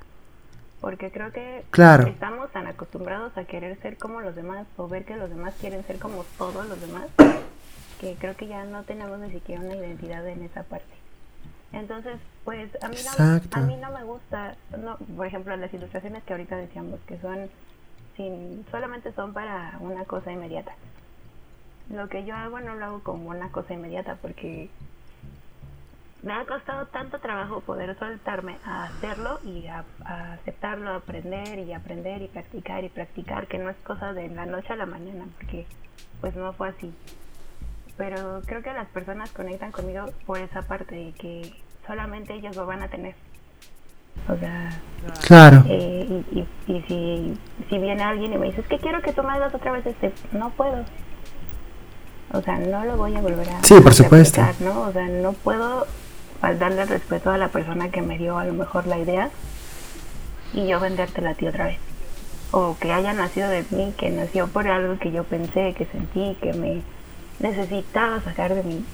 Porque 0.80 1.10
creo 1.10 1.32
que 1.32 1.64
Claro. 1.70 2.06
estamos 2.06 2.52
tan 2.52 2.68
acostumbrados 2.68 3.36
a 3.36 3.44
querer 3.46 3.76
ser 3.80 3.98
como 3.98 4.20
los 4.20 4.36
demás 4.36 4.66
o 4.76 4.86
ver 4.86 5.04
que 5.04 5.16
los 5.16 5.28
demás 5.28 5.54
quieren 5.60 5.84
ser 5.86 5.98
como 5.98 6.24
todos 6.38 6.68
los 6.68 6.80
demás, 6.80 7.06
que 8.00 8.14
creo 8.14 8.36
que 8.36 8.46
ya 8.46 8.62
no 8.64 8.84
tenemos 8.84 9.18
ni 9.18 9.30
siquiera 9.32 9.60
una 9.62 9.74
identidad 9.74 10.24
en 10.28 10.44
esa 10.44 10.62
parte. 10.62 10.94
Entonces, 11.72 12.16
pues 12.44 12.70
a 12.80 12.88
mí, 12.88 12.96
no, 13.18 13.24
a 13.52 13.60
mí 13.62 13.76
no 13.76 13.90
me 13.90 14.04
gusta, 14.04 14.54
no, 14.78 14.96
por 15.16 15.26
ejemplo, 15.26 15.56
las 15.56 15.74
ilustraciones 15.74 16.22
que 16.22 16.32
ahorita 16.32 16.56
decíamos 16.56 17.00
que 17.08 17.18
son 17.18 17.48
sin, 18.16 18.64
solamente 18.70 19.12
son 19.14 19.32
para 19.32 19.76
una 19.80 20.04
cosa 20.04 20.30
inmediata. 20.30 20.72
Lo 21.90 22.08
que 22.08 22.24
yo 22.24 22.34
hago 22.34 22.58
no 22.60 22.74
lo 22.74 22.84
hago 22.84 23.00
como 23.02 23.30
una 23.30 23.50
cosa 23.50 23.74
inmediata 23.74 24.16
porque 24.20 24.68
me 26.22 26.32
ha 26.32 26.44
costado 26.44 26.86
tanto 26.86 27.20
trabajo 27.20 27.60
poder 27.60 27.96
soltarme 27.98 28.56
a 28.64 28.84
hacerlo 28.84 29.38
y 29.44 29.66
a, 29.68 29.84
a 30.04 30.32
aceptarlo, 30.32 30.90
a 30.90 30.96
aprender 30.96 31.60
y 31.60 31.72
aprender 31.72 32.22
y 32.22 32.28
practicar 32.28 32.82
y 32.82 32.88
practicar, 32.88 33.46
que 33.46 33.58
no 33.58 33.70
es 33.70 33.76
cosa 33.84 34.12
de 34.12 34.28
la 34.28 34.46
noche 34.46 34.72
a 34.72 34.76
la 34.76 34.86
mañana, 34.86 35.26
porque 35.36 35.66
pues 36.20 36.34
no 36.34 36.52
fue 36.54 36.70
así. 36.70 36.92
Pero 37.96 38.42
creo 38.46 38.62
que 38.62 38.72
las 38.72 38.88
personas 38.88 39.30
conectan 39.30 39.70
conmigo 39.70 40.06
por 40.26 40.38
esa 40.38 40.62
parte 40.62 40.94
de 40.96 41.12
que 41.12 41.52
solamente 41.86 42.34
ellos 42.34 42.56
lo 42.56 42.66
van 42.66 42.82
a 42.82 42.88
tener. 42.88 43.14
O 44.28 44.36
sea, 44.36 44.70
Claro. 45.26 45.62
eh, 45.68 46.24
y, 46.32 46.40
y, 46.40 46.72
y 46.72 46.82
si, 46.82 47.38
si 47.68 47.78
viene 47.78 48.02
alguien 48.02 48.32
y 48.32 48.38
me 48.38 48.46
dice, 48.46 48.62
es 48.62 48.66
que 48.66 48.78
quiero 48.78 49.00
que 49.02 49.12
tú 49.12 49.22
me 49.22 49.32
hagas 49.32 49.54
otra 49.54 49.70
vez 49.72 49.86
este, 49.86 50.12
no 50.32 50.50
puedo. 50.50 50.84
O 52.32 52.42
sea, 52.42 52.58
no 52.58 52.84
lo 52.84 52.96
voy 52.96 53.14
a 53.14 53.20
volver 53.20 53.48
a 53.48 53.62
Sí, 53.64 53.80
por 53.80 53.94
supuesto. 53.94 54.42
replicar, 54.42 54.74
¿no? 54.74 54.82
O 54.82 54.92
sea, 54.92 55.06
no 55.08 55.32
puedo 55.32 55.86
faltarle 56.40 56.82
el 56.82 56.88
respeto 56.88 57.30
a 57.30 57.38
la 57.38 57.48
persona 57.48 57.90
que 57.90 58.02
me 58.02 58.18
dio 58.18 58.38
a 58.38 58.44
lo 58.44 58.52
mejor 58.52 58.86
la 58.86 58.98
idea 58.98 59.30
y 60.52 60.66
yo 60.66 60.80
vendértela 60.80 61.30
a 61.30 61.34
ti 61.34 61.46
otra 61.46 61.66
vez. 61.66 61.78
O 62.50 62.76
que 62.80 62.92
haya 62.92 63.12
nacido 63.12 63.48
de 63.48 63.64
mí, 63.70 63.94
que 63.96 64.10
nació 64.10 64.48
por 64.48 64.68
algo 64.68 64.98
que 64.98 65.12
yo 65.12 65.24
pensé, 65.24 65.74
que 65.74 65.86
sentí, 65.86 66.36
que 66.40 66.52
me 66.52 66.82
necesitaba 67.40 68.20
sacar 68.22 68.54
de 68.54 68.62
mí. 68.62 68.84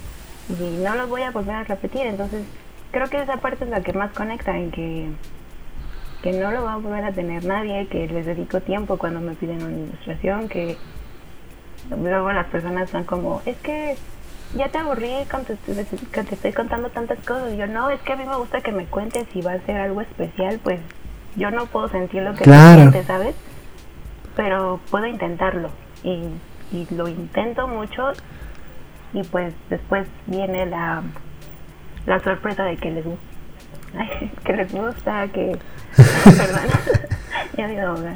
Y 0.49 0.83
no 0.83 0.95
lo 0.95 1.07
voy 1.07 1.21
a 1.21 1.31
volver 1.31 1.55
a 1.55 1.63
repetir. 1.63 2.01
Entonces, 2.01 2.43
creo 2.91 3.07
que 3.09 3.21
esa 3.21 3.37
parte 3.37 3.63
es 3.63 3.69
la 3.69 3.81
que 3.81 3.93
más 3.93 4.11
conecta, 4.11 4.57
en 4.57 4.71
que 4.71 5.09
que 6.23 6.31
no 6.31 6.51
lo 6.51 6.63
va 6.63 6.73
a 6.73 6.77
volver 6.77 7.03
a 7.03 7.11
tener 7.11 7.43
nadie, 7.43 7.85
que 7.87 8.07
les 8.07 8.25
dedico 8.25 8.61
tiempo 8.61 8.97
cuando 8.97 9.19
me 9.19 9.35
piden 9.35 9.61
una 9.61 9.75
ilustración, 9.77 10.47
que 10.47 10.77
luego 11.89 12.31
las 12.31 12.47
personas 12.47 12.89
son 12.89 13.03
como, 13.03 13.41
es 13.45 13.57
que 13.57 13.95
ya 14.55 14.69
te 14.69 14.77
aburrí 14.77 15.11
con 15.31 15.45
que 15.45 15.55
te 16.23 16.35
estoy 16.35 16.53
contando 16.53 16.89
tantas 16.89 17.19
cosas. 17.19 17.53
Y 17.53 17.57
yo, 17.57 17.67
no, 17.67 17.89
es 17.89 17.99
que 18.01 18.13
a 18.13 18.15
mí 18.15 18.23
me 18.25 18.35
gusta 18.37 18.61
que 18.61 18.71
me 18.71 18.85
cuentes 18.85 19.25
si 19.33 19.41
va 19.41 19.53
a 19.53 19.59
ser 19.61 19.77
algo 19.77 20.01
especial, 20.01 20.59
pues 20.63 20.79
yo 21.35 21.49
no 21.51 21.65
puedo 21.65 21.89
sentir 21.89 22.21
lo 22.21 22.33
que 22.35 22.43
Claro. 22.43 22.79
sientes, 22.79 23.05
¿sabes? 23.07 23.35
Pero 24.35 24.79
puedo 24.91 25.05
intentarlo. 25.07 25.69
Y, 26.03 26.23
y 26.71 26.87
lo 26.91 27.07
intento 27.07 27.67
mucho 27.67 28.11
y 29.13 29.23
pues 29.23 29.53
después 29.69 30.07
viene 30.25 30.65
la, 30.65 31.03
la 32.05 32.19
sorpresa 32.19 32.63
de 32.63 32.77
que 32.77 32.91
les 32.91 33.05
gusta. 33.05 33.23
que 34.43 34.53
les 34.53 34.71
gusta, 34.71 35.27
que... 35.27 35.57
Perdón, 36.25 36.67
ya 37.57 37.65
a 37.65 37.87
ahogar. 37.89 38.15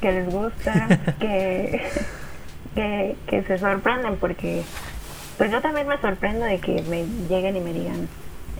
Que 0.00 0.12
les 0.12 0.32
gusta, 0.32 0.86
que, 1.18 1.82
que, 2.74 3.16
que 3.26 3.42
se 3.44 3.58
sorprenden 3.58 4.16
porque 4.16 4.62
pues 5.36 5.50
yo 5.52 5.60
también 5.60 5.86
me 5.86 5.98
sorprendo 5.98 6.44
de 6.44 6.58
que 6.58 6.82
me 6.88 7.04
lleguen 7.28 7.56
y 7.56 7.60
me 7.60 7.72
digan 7.72 8.08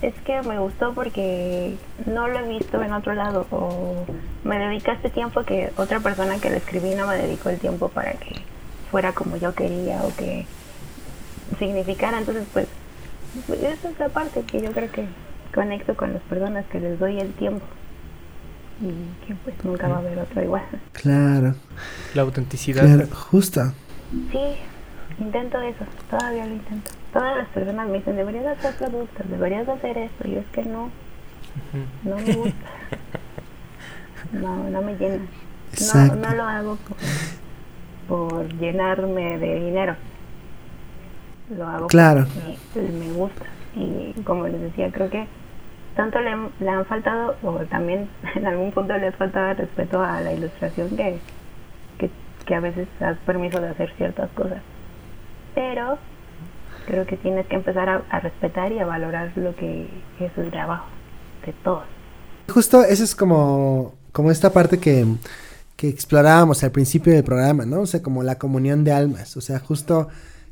es 0.02 0.14
que 0.24 0.40
me 0.42 0.58
gustó 0.60 0.94
porque 0.94 1.74
no 2.06 2.28
lo 2.28 2.38
he 2.38 2.48
visto 2.48 2.80
en 2.82 2.92
otro 2.92 3.14
lado 3.14 3.46
o 3.50 4.04
me 4.44 4.58
dedicaste 4.58 5.10
tiempo 5.10 5.42
que 5.42 5.72
otra 5.76 5.98
persona 6.00 6.38
que 6.38 6.50
le 6.50 6.58
escribí 6.58 6.94
no 6.94 7.06
me 7.06 7.16
dedicó 7.16 7.48
el 7.48 7.58
tiempo 7.58 7.88
para 7.88 8.12
que 8.12 8.36
fuera 8.90 9.12
como 9.12 9.36
yo 9.36 9.54
quería 9.54 10.02
o 10.02 10.14
que 10.16 10.46
significara 11.58 12.18
entonces 12.18 12.46
pues 12.52 12.68
esa 13.60 13.90
es 13.90 13.98
la 13.98 14.08
parte 14.08 14.42
que 14.42 14.60
yo 14.62 14.70
creo 14.72 14.90
que 14.90 15.04
conecto 15.54 15.96
con 15.96 16.12
las 16.14 16.22
personas 16.22 16.64
que 16.66 16.78
les 16.80 16.98
doy 16.98 17.18
el 17.18 17.32
tiempo 17.32 17.64
y 18.80 19.26
que 19.26 19.34
pues 19.34 19.56
nunca 19.64 19.88
va 19.88 19.96
a 19.96 19.98
haber 19.98 20.18
otro 20.18 20.42
igual 20.42 20.62
Claro. 20.92 21.54
La 22.14 22.22
autenticidad. 22.22 22.84
Claro. 22.84 23.08
Justo. 23.30 23.72
Sí, 24.10 24.56
intento 25.20 25.60
eso, 25.60 25.84
todavía 26.10 26.46
lo 26.46 26.54
intento. 26.54 26.90
Todas 27.12 27.36
las 27.38 27.48
personas 27.48 27.88
me 27.88 27.98
dicen, 27.98 28.16
deberías 28.16 28.44
de 28.44 28.50
hacer 28.50 28.74
productos, 28.76 29.28
deberías 29.28 29.66
de 29.66 29.72
hacer 29.72 29.98
esto. 29.98 30.28
Y 30.28 30.36
es 30.36 30.46
que 30.52 30.62
no, 30.64 30.90
no 32.04 32.16
me 32.16 32.32
gusta. 32.34 32.52
No, 34.32 34.68
no 34.68 34.82
me 34.82 34.94
llena. 34.96 35.16
No, 35.16 35.22
Exacto. 35.72 36.16
no 36.16 36.34
lo 36.34 36.42
hago 36.42 36.76
por, 38.08 38.28
por 38.36 38.48
llenarme 38.58 39.38
de 39.38 39.60
dinero. 39.66 39.96
Lo 41.56 41.66
hago 41.66 41.86
Claro. 41.86 42.26
porque 42.74 42.88
me, 42.92 42.98
me 43.06 43.12
gusta. 43.12 43.44
Y 43.74 44.12
como 44.24 44.46
les 44.48 44.60
decía, 44.60 44.90
creo 44.92 45.08
que 45.08 45.26
tanto 45.96 46.20
le, 46.20 46.36
le 46.60 46.68
han 46.68 46.84
faltado, 46.84 47.36
o 47.42 47.54
también 47.70 48.08
en 48.34 48.46
algún 48.46 48.70
punto 48.72 48.98
le 48.98 49.06
ha 49.06 49.12
faltado 49.12 49.52
el 49.52 49.56
respeto 49.56 50.02
a 50.02 50.20
la 50.20 50.32
ilustración 50.32 50.90
que, 50.96 51.18
que, 52.48 52.54
a 52.54 52.60
veces 52.60 52.88
das 52.98 53.18
permiso 53.26 53.60
de 53.60 53.68
hacer 53.68 53.92
ciertas 53.96 54.30
cosas. 54.30 54.62
Pero 55.54 55.98
creo 56.86 57.06
que 57.06 57.16
tienes 57.16 57.46
que 57.46 57.56
empezar 57.56 57.88
a, 57.88 58.02
a 58.10 58.20
respetar 58.20 58.72
y 58.72 58.78
a 58.78 58.86
valorar 58.86 59.32
lo 59.36 59.54
que 59.54 59.88
es 60.18 60.32
el 60.36 60.50
trabajo 60.50 60.86
de 61.44 61.52
todos. 61.64 61.84
Justo 62.48 62.82
eso 62.82 63.04
es 63.04 63.14
como, 63.14 63.94
como 64.12 64.30
esta 64.30 64.50
parte 64.50 64.78
que, 64.78 65.04
que 65.76 65.88
explorábamos 65.88 66.64
al 66.64 66.72
principio 66.72 67.12
del 67.12 67.24
programa, 67.24 67.66
¿no? 67.66 67.82
O 67.82 67.86
sea, 67.86 68.02
como 68.02 68.22
la 68.22 68.38
comunión 68.38 68.84
de 68.84 68.92
almas. 68.92 69.36
O 69.36 69.40
sea, 69.40 69.58
justo 69.58 70.08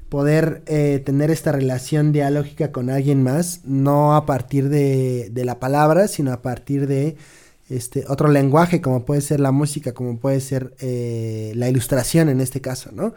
poder 0.09 0.63
eh, 0.67 1.03
tener 1.05 1.31
esta 1.31 1.53
relación 1.53 2.13
dialógica 2.13 2.71
con 2.71 2.91
alguien 2.91 3.23
más, 3.23 3.63
no 3.65 4.15
a 4.15 4.27
partir 4.27 4.69
de, 4.69 5.31
de 5.31 5.45
la 5.45 5.59
palabra, 5.59 6.07
sino 6.07 6.33
a 6.33 6.43
partir 6.43 6.87
de 6.87 7.17
este 7.69 8.05
otro 8.09 8.29
lenguaje, 8.29 8.81
como 8.81 9.05
puede 9.05 9.21
ser 9.21 9.41
la 9.41 9.51
música, 9.53 9.93
como 9.93 10.19
puede 10.19 10.41
ser 10.41 10.75
eh, 10.81 11.53
la 11.57 11.69
ilustración 11.69 12.29
en 12.29 12.41
este 12.41 12.61
caso, 12.61 12.91
¿no? 12.93 13.15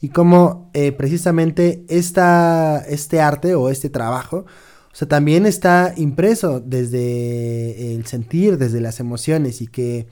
Y 0.00 0.10
cómo 0.10 0.70
eh, 0.74 0.92
precisamente 0.92 1.84
esta, 1.88 2.84
este 2.88 3.20
arte 3.20 3.54
o 3.56 3.68
este 3.70 3.90
trabajo, 3.90 4.46
o 4.92 4.94
sea, 4.94 5.08
también 5.08 5.46
está 5.46 5.92
impreso 5.96 6.60
desde 6.60 7.94
el 7.94 8.06
sentir, 8.06 8.58
desde 8.58 8.80
las 8.80 9.00
emociones 9.00 9.60
y 9.60 9.66
que 9.66 10.06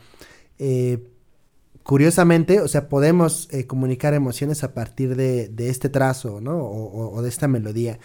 eh, 0.59 0.99
curiosamente, 1.83 2.61
o 2.61 2.69
sea, 2.69 2.89
podemos 2.89 3.49
eh, 3.53 3.67
comunicar 3.67 4.15
emociones 4.15 4.65
a 4.65 4.75
partir 4.75 5.15
de, 5.17 5.51
este 5.59 5.89
trazo, 5.89 6.41
¿no? 6.41 6.59
O, 6.59 7.15
o- 7.15 7.23
de 7.23 7.29
esta 7.29 7.47
melodía. 7.49 7.99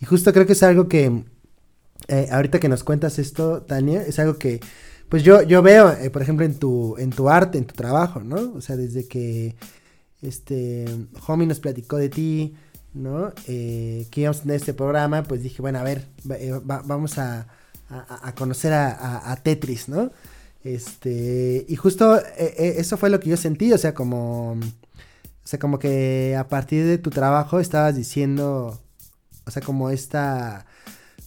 Y 0.00 0.06
justo 0.06 0.32
creo 0.32 0.46
que 0.46 0.52
es 0.52 0.62
algo 0.62 0.88
que, 0.88 1.24
ahorita 2.30 2.60
que 2.60 2.68
nos 2.68 2.84
cuentas 2.84 3.18
esto, 3.18 3.62
Tania, 3.62 4.02
es 4.02 4.18
algo 4.18 4.36
que, 4.38 4.60
pues 5.08 5.22
yo, 5.22 5.42
yo 5.42 5.62
veo, 5.62 5.92
eh, 5.92 6.10
por 6.10 6.22
ejemplo, 6.22 6.44
en 6.46 6.58
tu, 6.58 6.96
en 6.98 7.10
tu 7.10 7.28
arte, 7.30 7.58
en 7.58 7.66
tu 7.66 7.74
trabajo, 7.74 8.20
¿no? 8.20 8.52
O 8.56 8.60
sea, 8.60 8.76
desde 8.76 9.06
que, 9.06 9.54
este, 10.22 10.86
Homie 11.26 11.46
nos 11.46 11.60
platicó 11.60 11.96
de 11.98 12.08
ti, 12.08 12.54
¿no? 12.94 13.32
Eh, 13.48 14.06
que 14.10 14.22
íbamos 14.22 14.38
a 14.40 14.42
tener 14.42 14.56
este 14.56 14.74
programa, 14.74 15.22
pues 15.24 15.42
dije, 15.42 15.62
bueno, 15.62 15.78
a 15.80 15.82
ver, 15.84 16.06
eh, 16.30 16.52
va- 16.52 16.82
vamos 16.84 17.18
a, 17.18 17.46
a- 17.90 18.34
conocer 18.34 18.72
a, 18.72 19.30
a- 19.32 19.36
Tetris, 19.36 19.88
¿no? 19.88 20.10
Este, 20.64 21.66
y 21.68 21.76
justo 21.76 22.18
eso 22.38 22.96
fue 22.96 23.10
lo 23.10 23.20
que 23.20 23.28
yo 23.30 23.36
sentí, 23.36 23.72
o 23.72 23.78
sea, 23.78 23.94
como, 23.94 24.52
o 24.52 24.58
sea, 25.44 25.58
como 25.58 25.78
que 25.78 26.36
a 26.38 26.48
partir 26.48 26.84
de 26.86 26.98
tu 26.98 27.10
trabajo 27.10 27.60
estabas 27.60 27.96
diciendo, 27.96 28.80
o 29.46 29.50
sea, 29.50 29.62
como 29.62 29.90
esta, 29.90 30.66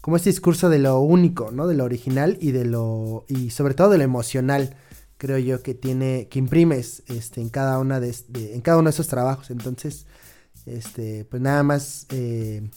como 0.08 0.16
este 0.16 0.30
discurso 0.30 0.70
de 0.70 0.80
lo 0.80 1.02
único, 1.02 1.52
¿no? 1.52 1.68
De 1.68 1.76
lo 1.76 1.84
original 1.84 2.38
y 2.40 2.54
de 2.54 2.64
lo, 2.64 3.26
y 3.28 3.50
sobre 3.50 3.74
todo 3.74 3.90
de 3.90 3.98
lo 3.98 4.06
emocional, 4.06 4.78
creo 5.18 5.38
yo, 5.38 5.62
que 5.62 5.74
tiene, 5.74 6.30
que 6.30 6.40
imprimes, 6.40 7.04
este, 7.08 7.42
en 7.42 7.50
cada 7.50 7.78
una 7.78 8.00
de, 8.00 8.16
en 8.34 8.62
cada 8.62 8.78
uno 8.78 8.86
de 8.86 8.92
esos 8.92 9.10
trabajos, 9.10 9.52
entonces, 9.52 10.06
Este, 10.66 11.26
pues 11.26 11.42
nada 11.42 11.62
más 11.62 12.06
eh, 12.10 12.70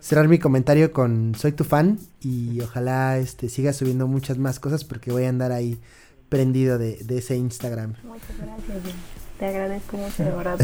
cerrar 0.00 0.26
mi 0.26 0.40
comentario 0.40 0.92
con 0.92 1.36
soy 1.36 1.52
tu 1.52 1.62
fan 1.62 2.00
y 2.20 2.60
ojalá 2.62 3.18
este 3.18 3.48
siga 3.48 3.72
subiendo 3.72 4.08
muchas 4.08 4.38
más 4.38 4.58
cosas 4.58 4.82
porque 4.82 5.12
voy 5.12 5.26
a 5.26 5.28
andar 5.28 5.52
ahí 5.52 5.80
prendido 6.28 6.78
de, 6.78 6.96
de 7.04 7.18
ese 7.18 7.36
Instagram. 7.36 7.94
Muchas 8.02 8.36
gracias. 8.38 8.94
Te 9.38 9.46
agradezco 9.46 9.96
mucho, 9.98 10.24
de 10.24 10.30
verdad. 10.30 10.58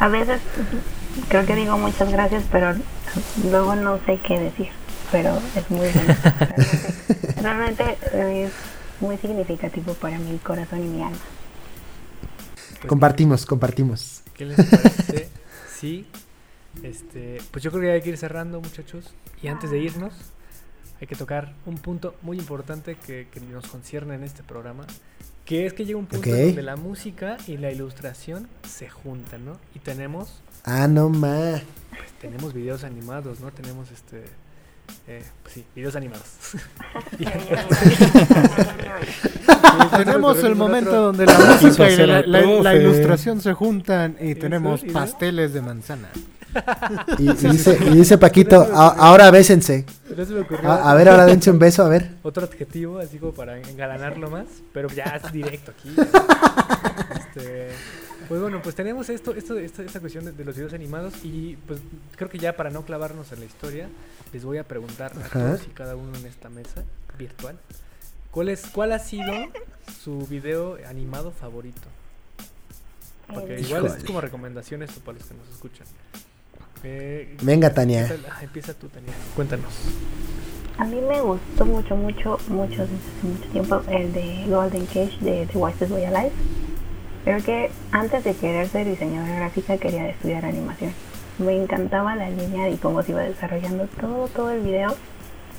A 0.00 0.08
veces 0.08 0.40
creo 1.28 1.44
que 1.44 1.54
digo 1.56 1.76
muchas 1.76 2.10
gracias, 2.10 2.44
pero 2.50 2.74
luego 3.50 3.74
no 3.74 3.98
sé 4.06 4.18
qué 4.26 4.38
decir. 4.38 4.85
Pero 5.12 5.38
es 5.54 5.70
muy 5.70 5.88
bueno. 5.88 6.14
Realmente, 7.40 7.96
realmente 8.12 8.44
es 8.44 8.52
muy 9.00 9.16
significativo 9.18 9.94
para 9.94 10.18
mi 10.18 10.36
corazón 10.38 10.80
y 10.84 10.88
mi 10.88 11.02
alma. 11.02 11.16
Pues, 12.54 12.86
compartimos, 12.86 13.46
compartimos. 13.46 14.22
¿Qué 14.34 14.46
les 14.46 14.56
parece? 14.56 15.28
sí. 15.78 16.06
Este, 16.82 17.38
pues 17.50 17.62
yo 17.64 17.70
creo 17.70 17.82
que 17.82 17.90
hay 17.92 18.02
que 18.02 18.10
ir 18.10 18.18
cerrando, 18.18 18.60
muchachos. 18.60 19.14
Y 19.42 19.48
antes 19.48 19.70
de 19.70 19.78
irnos, 19.78 20.12
hay 21.00 21.06
que 21.06 21.14
tocar 21.14 21.54
un 21.66 21.76
punto 21.78 22.14
muy 22.22 22.38
importante 22.38 22.96
que, 22.96 23.28
que 23.30 23.40
nos 23.40 23.66
concierne 23.68 24.14
en 24.14 24.24
este 24.24 24.42
programa. 24.42 24.86
Que 25.44 25.64
es 25.66 25.72
que 25.72 25.84
llega 25.84 25.98
un 25.98 26.06
punto 26.06 26.28
donde 26.28 26.62
la 26.62 26.74
música 26.76 27.36
y 27.46 27.56
la 27.56 27.70
ilustración 27.70 28.48
se 28.68 28.88
juntan, 28.90 29.44
¿no? 29.44 29.58
Y 29.74 29.78
tenemos, 29.78 30.42
Ah, 30.64 30.88
no 30.88 31.08
ma. 31.08 31.60
pues, 31.90 32.10
tenemos 32.20 32.52
videos 32.52 32.82
animados, 32.82 33.38
¿no? 33.40 33.52
Tenemos 33.52 33.92
este. 33.92 34.24
Eh, 35.08 35.24
pues 35.42 35.54
sí, 35.54 35.64
videos 35.74 35.96
animados. 35.96 36.28
Tenemos 39.96 40.42
el 40.44 40.54
momento 40.54 40.92
donde 40.92 41.26
la 41.26 41.38
música 41.38 41.90
y 41.90 41.96
la, 42.62 42.74
ilustración 42.74 43.40
se 43.40 43.52
juntan 43.54 44.16
y 44.20 44.34
tenemos 44.34 44.82
pasteles 44.92 45.52
de 45.52 45.62
manzana. 45.62 46.08
Y, 47.18 47.30
y 47.30 47.34
dice, 47.34 47.78
y 47.86 47.90
dice 47.90 48.16
Paquito, 48.16 48.66
"A- 48.72 48.94
ahora 48.98 49.30
bésense. 49.30 49.84
A 50.64 50.94
ver, 50.94 51.08
ahora 51.10 51.26
dense 51.26 51.50
un 51.50 51.58
beso, 51.58 51.84
a 51.84 51.88
ver. 51.88 52.12
otro 52.22 52.44
adjetivo, 52.44 52.98
así 52.98 53.18
como 53.18 53.32
para 53.32 53.58
engalanarlo 53.58 54.30
más, 54.30 54.46
pero 54.72 54.88
ya 54.88 55.20
es 55.22 55.32
directo 55.32 55.72
aquí. 55.72 55.94
Este, 57.14 57.68
pues 58.28 58.40
bueno, 58.40 58.60
pues 58.62 58.74
tenemos 58.74 59.08
esto, 59.08 59.34
esto, 59.34 59.58
esta, 59.58 59.82
esta 59.82 60.00
cuestión 60.00 60.24
de, 60.24 60.32
de 60.32 60.44
los 60.44 60.54
videos 60.56 60.72
animados 60.72 61.24
y 61.24 61.56
pues 61.66 61.80
creo 62.16 62.28
que 62.28 62.38
ya 62.38 62.56
para 62.56 62.70
no 62.70 62.82
clavarnos 62.84 63.32
en 63.32 63.40
la 63.40 63.46
historia, 63.46 63.88
les 64.32 64.44
voy 64.44 64.58
a 64.58 64.64
preguntar 64.64 65.12
a 65.16 65.20
Ajá. 65.26 65.40
todos 65.40 65.66
y 65.66 65.70
cada 65.70 65.96
uno 65.96 66.16
en 66.18 66.26
esta 66.26 66.48
mesa 66.48 66.82
virtual, 67.18 67.58
¿cuál, 68.30 68.48
es, 68.48 68.66
cuál 68.66 68.92
ha 68.92 68.98
sido 68.98 69.32
su 70.02 70.26
video 70.26 70.78
animado 70.88 71.30
favorito? 71.30 71.88
Porque 73.32 73.60
igual 73.60 73.86
es 73.86 74.04
como 74.04 74.20
recomendación 74.20 74.82
esto 74.82 75.00
para 75.00 75.18
los 75.18 75.26
que 75.26 75.34
nos 75.34 75.48
escuchan. 75.48 75.86
Eh, 76.84 77.36
Venga, 77.42 77.72
Tania. 77.74 78.02
empieza, 78.06 78.42
empieza 78.42 78.74
tú, 78.74 78.88
Tania. 78.88 79.12
Cuéntanos. 79.34 79.72
A 80.78 80.84
mí 80.84 81.00
me 81.00 81.20
gustó 81.22 81.64
mucho, 81.64 81.96
mucho, 81.96 82.38
mucho 82.48 82.82
desde 82.82 82.94
hace 82.96 83.26
mucho 83.26 83.48
tiempo 83.50 83.82
el 83.88 84.12
de 84.12 84.44
Golden 84.48 84.86
Cage 84.86 85.18
de 85.22 85.46
The 85.50 85.58
Wisest 85.58 85.90
Way 85.90 86.04
Alive. 86.04 86.32
Creo 87.26 87.42
que 87.42 87.70
antes 87.90 88.22
de 88.22 88.34
querer 88.34 88.68
ser 88.68 88.86
diseñadora 88.86 89.34
gráfica 89.34 89.78
quería 89.78 90.08
estudiar 90.10 90.44
animación. 90.44 90.92
Me 91.38 91.60
encantaba 91.60 92.14
la 92.14 92.30
línea 92.30 92.70
y 92.70 92.76
cómo 92.76 93.02
se 93.02 93.10
iba 93.10 93.22
desarrollando 93.22 93.88
todo, 94.00 94.28
todo 94.28 94.52
el 94.52 94.60
video 94.60 94.94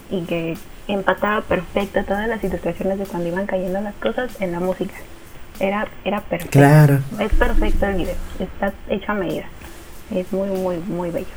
y 0.09 0.21
que 0.21 0.57
empataba 0.87 1.41
perfecto 1.41 2.05
todas 2.05 2.29
las 2.29 2.41
ilustraciones 2.41 2.99
de 2.99 3.05
cuando 3.05 3.27
iban 3.27 3.45
cayendo 3.47 3.81
las 3.81 3.93
cosas 3.95 4.31
en 4.39 4.53
la 4.53 4.61
música. 4.61 4.93
Era, 5.59 5.89
era 6.05 6.21
perfecto. 6.21 6.57
Claro. 6.57 7.01
Es 7.19 7.33
perfecto 7.33 7.85
el 7.85 7.95
video, 7.97 8.15
está 8.39 8.73
hecho 8.87 9.11
a 9.11 9.15
medida. 9.15 9.49
Es 10.09 10.31
muy, 10.31 10.47
muy, 10.47 10.77
muy 10.77 11.11
bello. 11.11 11.27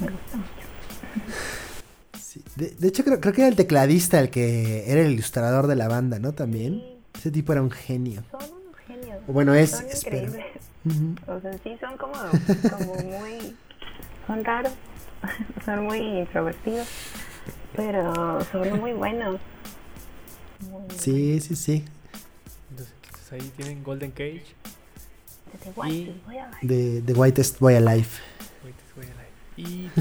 Me 0.00 0.06
gusta 0.06 0.36
mucho. 0.38 1.28
Sí, 2.18 2.42
De, 2.56 2.70
de 2.70 2.88
hecho, 2.88 3.04
creo, 3.04 3.20
creo 3.20 3.34
que 3.34 3.42
era 3.42 3.50
el 3.50 3.56
tecladista 3.56 4.18
el 4.18 4.30
que 4.30 4.90
era 4.90 5.02
el 5.02 5.12
ilustrador 5.12 5.66
de 5.66 5.76
la 5.76 5.88
banda, 5.88 6.18
¿no? 6.18 6.32
También. 6.32 6.82
Ese 7.14 7.30
tipo 7.30 7.52
era 7.52 7.60
un 7.60 7.70
genio. 7.70 8.22
Son 8.30 8.61
bueno, 9.26 9.54
es, 9.54 9.70
son 9.70 9.86
espero. 9.86 10.16
increíbles. 10.18 10.46
Ujú. 10.84 11.14
O 11.32 11.40
sea, 11.40 11.52
sí 11.62 11.76
son 11.80 11.96
como, 11.96 12.12
como 12.70 12.94
muy... 12.94 13.56
Son 14.26 14.44
raros. 14.44 14.72
son 15.64 15.84
muy 15.84 15.98
introvertidos. 15.98 16.86
Pero 17.76 18.40
son 18.50 18.80
muy 18.80 18.92
buenos. 18.92 19.40
Muy, 20.70 20.82
Sí, 20.96 21.40
sí, 21.40 21.56
sí. 21.56 21.84
Entonces, 22.70 22.94
ahí 23.32 23.52
tienen 23.56 23.82
Golden 23.82 24.10
Cage. 24.10 24.44
buenos. 24.44 24.54
Desde 25.52 25.72
White, 25.80 25.94
Y- 26.10 26.22
voy 26.26 26.38
a 26.38 26.48
ver. 26.48 26.58
De 26.62 27.02
The 27.02 27.12
Whitest 27.14 27.58
Boy 27.60 27.74
Alive. 27.76 28.06
Wait, 28.64 28.74
wait, 28.96 29.08
wait. 29.56 29.68
Y. 29.68 29.90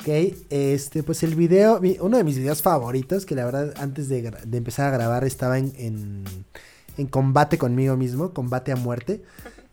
Ok, 0.00 0.06
este, 0.50 1.02
pues 1.02 1.24
el 1.24 1.34
video, 1.34 1.80
mi- 1.80 1.96
uno 2.00 2.16
de 2.18 2.22
mis 2.22 2.38
videos 2.38 2.62
favoritos, 2.62 3.26
que 3.26 3.34
la 3.34 3.44
verdad 3.44 3.74
antes 3.78 4.08
de, 4.08 4.30
de 4.30 4.56
empezar 4.58 4.86
a 4.86 4.96
grabar 4.96 5.24
estaba 5.24 5.58
en, 5.58 5.72
en, 5.76 6.24
en 6.98 7.06
combate 7.06 7.56
conmigo 7.56 7.96
mismo, 7.96 8.34
combate 8.34 8.72
a 8.72 8.76
muerte. 8.76 9.22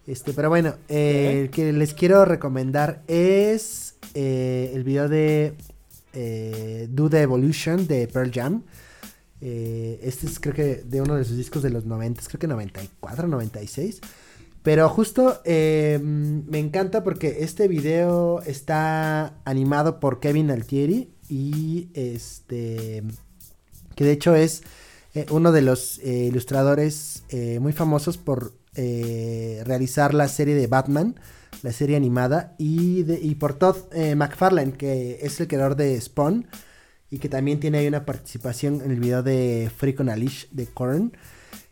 Este, 0.08 0.34
pero 0.34 0.50
bueno, 0.50 0.76
eh, 0.88 1.42
el 1.44 1.50
que 1.50 1.74
les 1.74 1.94
quiero 1.94 2.24
recomendar 2.26 3.02
es 3.08 3.96
eh, 4.14 4.72
el 4.74 4.84
video 4.84 5.10
de 5.10 5.56
eh, 6.14 6.88
Do 6.90 7.10
the 7.10 7.22
Evolution 7.22 7.86
de 7.86 8.08
Pearl 8.08 8.32
Jam. 8.32 8.64
Eh, 9.42 10.00
este 10.04 10.28
es 10.28 10.40
creo 10.40 10.56
que 10.56 10.76
de 10.78 11.02
uno 11.02 11.16
de 11.16 11.26
sus 11.26 11.36
discos 11.36 11.62
de 11.62 11.70
los 11.70 11.86
90, 11.86 12.22
creo 12.28 12.40
que 12.40 12.48
94, 12.48 13.28
96. 13.28 14.00
Pero 14.64 14.90
justo 14.90 15.42
me 15.46 16.58
encanta 16.58 17.04
porque 17.04 17.38
este 17.42 17.68
video 17.68 18.42
está 18.48 19.36
animado 19.46 20.00
por 20.00 20.20
Kevin 20.20 20.50
Altieri 20.50 21.14
y 21.30 21.90
este 21.94 23.04
que 23.96 24.04
de 24.04 24.12
hecho 24.12 24.34
es 24.34 24.64
eh, 25.16 25.26
uno 25.32 25.52
de 25.52 25.62
los 25.62 26.00
eh, 26.00 26.26
ilustradores 26.30 27.24
eh, 27.30 27.60
muy 27.60 27.74
famosos 27.74 28.18
por 28.18 28.54
realizar 28.78 30.14
la 30.14 30.28
serie 30.28 30.54
de 30.54 30.68
Batman, 30.68 31.16
la 31.64 31.72
serie 31.72 31.96
animada 31.96 32.56
y, 32.58 33.04
de- 33.04 33.22
y 33.22 33.36
por 33.36 33.54
Todd 33.54 33.78
McFarlane 34.18 34.74
que 34.74 35.20
es 35.22 35.40
el 35.40 35.48
creador 35.48 35.78
de 35.78 36.00
Spawn 36.02 36.46
y 37.10 37.20
que 37.20 37.30
también 37.30 37.62
tiene 37.62 37.78
ahí 37.78 37.88
una 37.88 38.06
participación 38.06 38.82
en 38.84 38.92
el 38.92 39.00
video 39.00 39.24
de 39.24 39.72
Freak 39.78 40.02
on 40.02 40.10
a 40.10 40.16
de 40.18 40.66
Korn. 40.74 41.14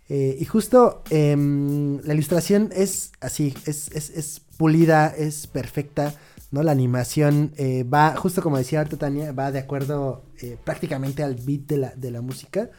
Y 0.08 0.46
justo 0.46 1.04
em, 1.10 2.00
la 2.06 2.14
ilustración 2.14 2.70
es 2.74 3.12
así, 3.20 3.54
es, 3.66 3.90
es, 3.92 4.10
es 4.12 4.40
pulida, 4.56 5.08
es 5.18 5.48
perfecta, 5.48 6.14
¿no? 6.52 6.64
La 6.64 6.72
animación 6.72 7.52
va, 7.94 8.16
justo 8.16 8.42
como 8.42 8.58
decía 8.58 8.80
ahorita 8.80 8.96
Tania, 8.96 9.34
va 9.34 9.52
de 9.52 9.60
acuerdo 9.60 10.24
prácticamente 10.64 11.22
al 11.22 11.36
beat 11.36 11.62
de 11.68 11.78
la, 11.78 11.90
de 11.98 12.12
la 12.12 12.22
música. 12.22 12.70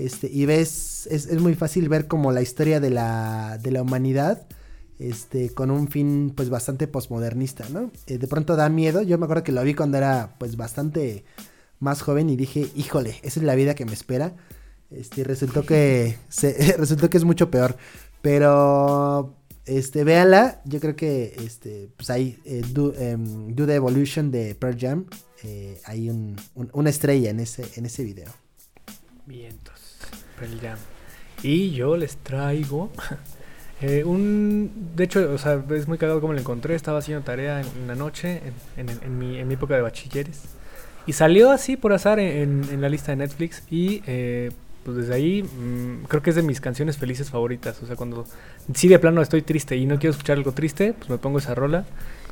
Este, 0.00 0.28
y 0.32 0.46
ves, 0.46 1.06
es, 1.10 1.26
es 1.26 1.40
muy 1.40 1.54
fácil 1.54 1.88
ver 1.88 2.06
como 2.08 2.32
la 2.32 2.42
historia 2.42 2.80
de 2.80 2.90
la, 2.90 3.58
de 3.62 3.70
la 3.70 3.82
humanidad, 3.82 4.46
este, 4.98 5.50
con 5.50 5.70
un 5.70 5.88
fin 5.88 6.32
pues 6.34 6.48
bastante 6.50 6.86
posmodernista, 6.88 7.68
¿no? 7.70 7.90
Eh, 8.06 8.18
de 8.18 8.26
pronto 8.28 8.56
da 8.56 8.68
miedo, 8.68 9.02
yo 9.02 9.18
me 9.18 9.24
acuerdo 9.24 9.44
que 9.44 9.52
lo 9.52 9.62
vi 9.62 9.74
cuando 9.74 9.98
era 9.98 10.36
pues 10.38 10.56
bastante 10.56 11.24
más 11.78 12.02
joven 12.02 12.28
y 12.30 12.36
dije, 12.36 12.66
híjole, 12.74 13.16
esa 13.22 13.40
es 13.40 13.44
la 13.44 13.54
vida 13.54 13.74
que 13.74 13.84
me 13.86 13.92
espera. 13.94 14.34
Este, 14.90 15.22
resultó 15.24 15.64
que 15.64 16.16
resultó 16.78 17.08
que 17.10 17.16
es 17.16 17.24
mucho 17.24 17.50
peor. 17.50 17.76
Pero 18.22 19.36
este, 19.66 20.04
véanla. 20.04 20.60
Yo 20.64 20.80
creo 20.80 20.96
que 20.96 21.34
este, 21.44 21.88
pues 21.96 22.10
ahí 22.10 22.38
eh, 22.44 22.62
em, 22.98 23.54
Do 23.54 23.66
the 23.66 23.74
Evolution 23.74 24.30
de 24.30 24.54
Pearl 24.54 24.76
Jam. 24.78 25.06
eh, 25.42 25.80
hay 25.84 26.10
un- 26.10 26.36
un- 26.54 26.70
una 26.74 26.90
estrella 26.90 27.30
en 27.30 27.40
ese, 27.40 27.64
en 27.76 27.86
ese 27.86 28.04
video. 28.04 28.30
Vientos. 29.26 29.79
Pearl 30.40 30.58
Jam. 30.60 30.78
Y 31.42 31.70
yo 31.70 31.96
les 31.96 32.16
traigo 32.16 32.90
eh, 33.80 34.02
un... 34.04 34.90
De 34.96 35.04
hecho, 35.04 35.32
o 35.32 35.38
sea, 35.38 35.62
es 35.70 35.86
muy 35.88 35.98
cagado 35.98 36.20
como 36.20 36.32
lo 36.32 36.38
encontré. 36.40 36.74
Estaba 36.74 36.98
haciendo 36.98 37.24
tarea 37.24 37.60
en, 37.60 37.86
la 37.86 37.94
noche, 37.94 38.42
en, 38.76 38.88
en- 38.88 38.98
en 39.04 39.18
mi, 39.18 39.38
en 39.38 39.46
mi 39.48 39.54
época 39.54 39.74
de 39.76 39.82
bachilleres. 39.82 40.42
Y 41.06 41.12
salió 41.12 41.50
así 41.50 41.76
por 41.76 41.92
azar 41.92 42.18
en, 42.20 42.80
la 42.80 42.88
lista 42.88 43.12
de 43.12 43.16
Netflix. 43.16 43.62
Y 43.70 44.02
eh, 44.06 44.50
pues 44.84 44.96
desde 44.96 45.14
ahí 45.14 45.42
mm, 45.42 46.04
creo 46.08 46.22
que 46.22 46.30
es 46.30 46.36
de 46.36 46.42
mis 46.42 46.60
canciones 46.60 46.96
felices 46.98 47.30
favoritas. 47.30 47.82
O 47.82 47.86
sea, 47.86 47.96
cuando 47.96 48.26
sí 48.74 48.88
de 48.88 48.98
plano 48.98 49.22
estoy 49.22 49.42
triste 49.42 49.76
y 49.76 49.86
no 49.86 49.98
quiero 49.98 50.12
escuchar 50.12 50.36
algo 50.36 50.52
triste, 50.52 50.92
pues 50.92 51.08
me 51.10 51.18
pongo 51.18 51.38
esa 51.38 51.54
rola 51.54 51.84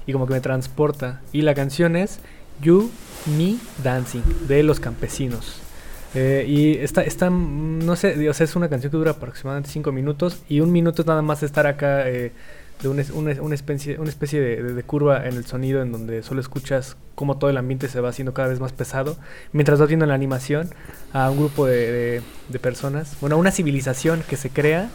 y 0.06 0.12
como 0.12 0.26
que 0.26 0.34
me 0.34 0.40
transporta. 0.40 1.20
Y 1.32 1.42
la 1.42 1.54
canción 1.54 1.96
es 1.96 2.20
You, 2.62 2.90
Me, 3.38 3.56
Dancing 3.82 4.22
de 4.48 4.62
Los 4.62 4.80
Campesinos. 4.80 5.60
Eh, 6.14 6.44
y 6.48 6.76
esta, 6.78 7.02
esta, 7.02 7.28
no 7.30 7.94
sé, 7.96 8.28
o 8.28 8.34
sea, 8.34 8.44
es 8.44 8.56
una 8.56 8.68
canción 8.68 8.90
que 8.90 8.96
dura 8.96 9.12
aproximadamente 9.12 9.70
5 9.70 9.92
minutos 9.92 10.42
y 10.48 10.60
un 10.60 10.72
minuto 10.72 11.02
es 11.02 11.06
nada 11.08 11.20
más 11.22 11.42
estar 11.42 11.66
acá 11.66 12.08
eh, 12.08 12.32
de 12.82 12.88
una, 12.88 13.02
una- 13.12 13.42
una 13.42 13.54
especie, 13.54 13.98
una 13.98 14.08
especie 14.08 14.40
de, 14.40 14.82
curva 14.84 15.26
en 15.26 15.36
el 15.36 15.44
sonido 15.44 15.82
en 15.82 15.92
donde 15.92 16.22
solo 16.22 16.40
escuchas 16.40 16.96
cómo 17.14 17.36
todo 17.38 17.50
el 17.50 17.56
ambiente 17.58 17.88
se 17.88 18.00
va 18.00 18.08
haciendo 18.08 18.32
cada 18.32 18.48
vez 18.48 18.58
más 18.60 18.72
pesado, 18.72 19.16
mientras 19.52 19.78
vas 19.80 19.88
viendo 19.88 20.04
en 20.04 20.08
la 20.10 20.14
animación 20.14 20.70
a 21.12 21.30
un 21.30 21.38
grupo 21.38 21.66
de, 21.66 21.92
de- 21.92 22.22
de 22.48 22.58
personas, 22.58 23.16
bueno, 23.20 23.36
a 23.36 23.38
una 23.38 23.50
civilización 23.50 24.22
que 24.26 24.36
se 24.36 24.48
crea 24.48 24.88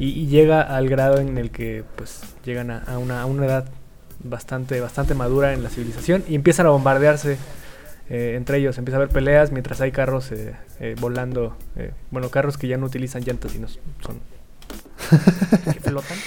y, 0.00 0.06
y 0.08 0.26
llega 0.26 0.62
al 0.62 0.88
grado 0.88 1.18
en 1.20 1.38
el 1.38 1.50
que 1.50 1.84
pues 1.96 2.22
llegan 2.44 2.70
a, 2.72 2.78
a 2.78 2.98
una, 2.98 3.22
a 3.22 3.26
una 3.26 3.46
edad 3.46 3.66
bastante, 4.24 4.80
bastante 4.80 5.14
madura 5.14 5.52
en 5.52 5.62
la 5.62 5.68
civilización 5.70 6.24
y 6.28 6.34
empiezan 6.34 6.66
a 6.66 6.70
bombardearse 6.70 7.36
eh, 8.10 8.34
entre 8.36 8.58
ellos, 8.58 8.76
empieza 8.76 8.96
a 8.98 9.00
haber 9.02 9.08
peleas 9.14 9.50
mientras 9.52 9.80
hay 9.80 9.92
carros 9.92 10.30
eh, 10.32 10.54
eh, 10.80 10.96
volando, 11.00 11.56
eh, 11.76 11.92
bueno, 12.10 12.28
carros 12.30 12.58
que 12.58 12.68
ya 12.68 12.76
no 12.76 12.86
utilizan 12.86 13.22
llantas, 13.22 13.52
sino 13.52 13.68
son 13.68 14.20
que 15.72 15.80
flotan. 15.80 16.18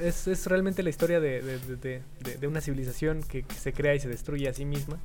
Es, 0.00 0.26
es 0.28 0.46
realmente 0.46 0.82
la 0.82 0.90
historia 0.90 1.20
de, 1.20 1.42
de- 1.42 1.58
de- 1.58 1.76
de- 1.76 2.02
de- 2.24 2.36
de 2.38 2.46
una 2.46 2.60
civilización 2.60 3.22
que, 3.22 3.42
que 3.42 3.54
se 3.54 3.72
crea 3.72 3.94
y 3.94 4.00
se 4.00 4.08
destruye 4.08 4.48
a 4.48 4.54
sí 4.54 4.64
misma. 4.64 4.98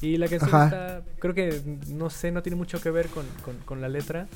Y 0.00 0.16
la 0.16 0.28
canción 0.28 0.54
Ajá. 0.54 0.64
está, 0.64 1.02
creo 1.18 1.34
que, 1.34 1.60
no 1.88 2.08
sé, 2.10 2.30
no 2.32 2.42
tiene 2.42 2.56
mucho 2.56 2.80
que 2.80 2.90
ver 2.90 3.08
con, 3.08 3.24
con- 3.44 3.58
con 3.58 3.80
la 3.80 3.88
letra, 3.88 4.26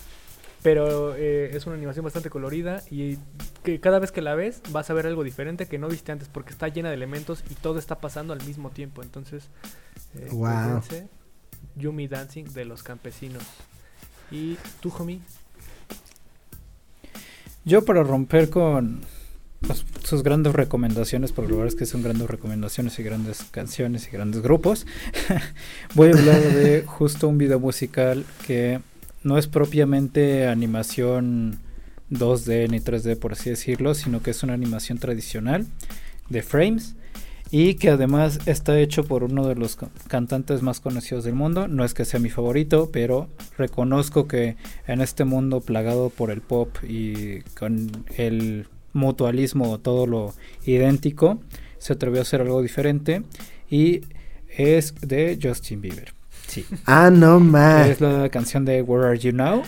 pero 0.62 1.14
eh, 1.16 1.50
es 1.54 1.66
una 1.66 1.74
animación 1.74 2.04
bastante 2.04 2.30
colorida 2.30 2.82
y 2.90 3.18
que 3.64 3.80
cada 3.80 3.98
vez 3.98 4.12
que 4.12 4.22
la 4.22 4.34
ves 4.34 4.62
vas 4.70 4.90
a 4.90 4.94
ver 4.94 5.06
algo 5.06 5.24
diferente 5.24 5.66
que 5.66 5.78
no 5.78 5.88
viste 5.88 6.12
antes 6.12 6.28
porque 6.28 6.50
está 6.50 6.68
llena 6.68 6.88
de 6.88 6.94
elementos 6.94 7.42
y 7.50 7.54
todo 7.54 7.78
está 7.78 7.98
pasando 8.00 8.32
al 8.32 8.44
mismo 8.44 8.70
tiempo. 8.70 9.02
Entonces, 9.02 9.48
eh, 10.14 10.28
fíjense, 10.30 11.08
Yumi 11.76 12.06
Dancing 12.06 12.44
de 12.52 12.64
los 12.64 12.82
campesinos. 12.82 13.42
¿Y 14.30 14.56
tú, 14.80 14.92
homie? 14.98 15.20
Yo 17.64 17.84
para 17.84 18.02
romper 18.02 18.48
con 18.50 19.00
pues, 19.60 19.84
sus 20.04 20.22
grandes 20.22 20.52
recomendaciones, 20.52 21.32
porque 21.32 21.52
la 21.52 21.58
verdad 21.58 21.74
es 21.74 21.78
que 21.78 21.86
son 21.86 22.02
grandes 22.02 22.28
recomendaciones 22.28 22.98
y 22.98 23.02
grandes 23.02 23.44
canciones 23.50 24.06
y 24.08 24.10
grandes 24.10 24.42
grupos, 24.42 24.86
voy 25.94 26.10
a 26.10 26.12
hablar 26.12 26.40
de 26.40 26.84
justo 26.86 27.28
un 27.28 27.38
video 27.38 27.60
musical 27.60 28.24
que 28.46 28.80
no 29.24 29.38
es 29.38 29.46
propiamente 29.46 30.46
animación 30.48 31.58
2D 32.10 32.68
ni 32.70 32.78
3D 32.80 33.16
por 33.18 33.32
así 33.32 33.50
decirlo, 33.50 33.94
sino 33.94 34.22
que 34.22 34.30
es 34.30 34.42
una 34.42 34.54
animación 34.54 34.98
tradicional 34.98 35.66
de 36.28 36.42
frames 36.42 36.94
y 37.50 37.74
que 37.74 37.90
además 37.90 38.40
está 38.46 38.78
hecho 38.80 39.04
por 39.04 39.24
uno 39.24 39.46
de 39.46 39.54
los 39.54 39.76
ca- 39.76 39.90
cantantes 40.08 40.62
más 40.62 40.80
conocidos 40.80 41.24
del 41.24 41.34
mundo. 41.34 41.68
No 41.68 41.84
es 41.84 41.92
que 41.94 42.04
sea 42.06 42.18
mi 42.20 42.30
favorito, 42.30 42.90
pero 42.92 43.28
reconozco 43.58 44.26
que 44.26 44.56
en 44.86 45.00
este 45.02 45.24
mundo 45.24 45.60
plagado 45.60 46.08
por 46.10 46.30
el 46.30 46.40
pop 46.40 46.70
y 46.82 47.40
con 47.58 48.04
el 48.16 48.68
mutualismo, 48.94 49.78
todo 49.80 50.06
lo 50.06 50.34
idéntico, 50.64 51.40
se 51.78 51.92
atrevió 51.92 52.20
a 52.20 52.22
hacer 52.22 52.40
algo 52.40 52.62
diferente 52.62 53.22
y 53.70 54.00
es 54.56 54.94
de 55.00 55.38
Justin 55.42 55.80
Bieber. 55.82 56.14
Sí. 56.52 56.66
Ah, 56.84 57.08
no 57.10 57.40
más. 57.40 57.88
Es 57.88 58.02
la 58.02 58.28
canción 58.28 58.66
de 58.66 58.82
Where 58.82 59.06
Are 59.06 59.18
You 59.18 59.32
Now. 59.32 59.62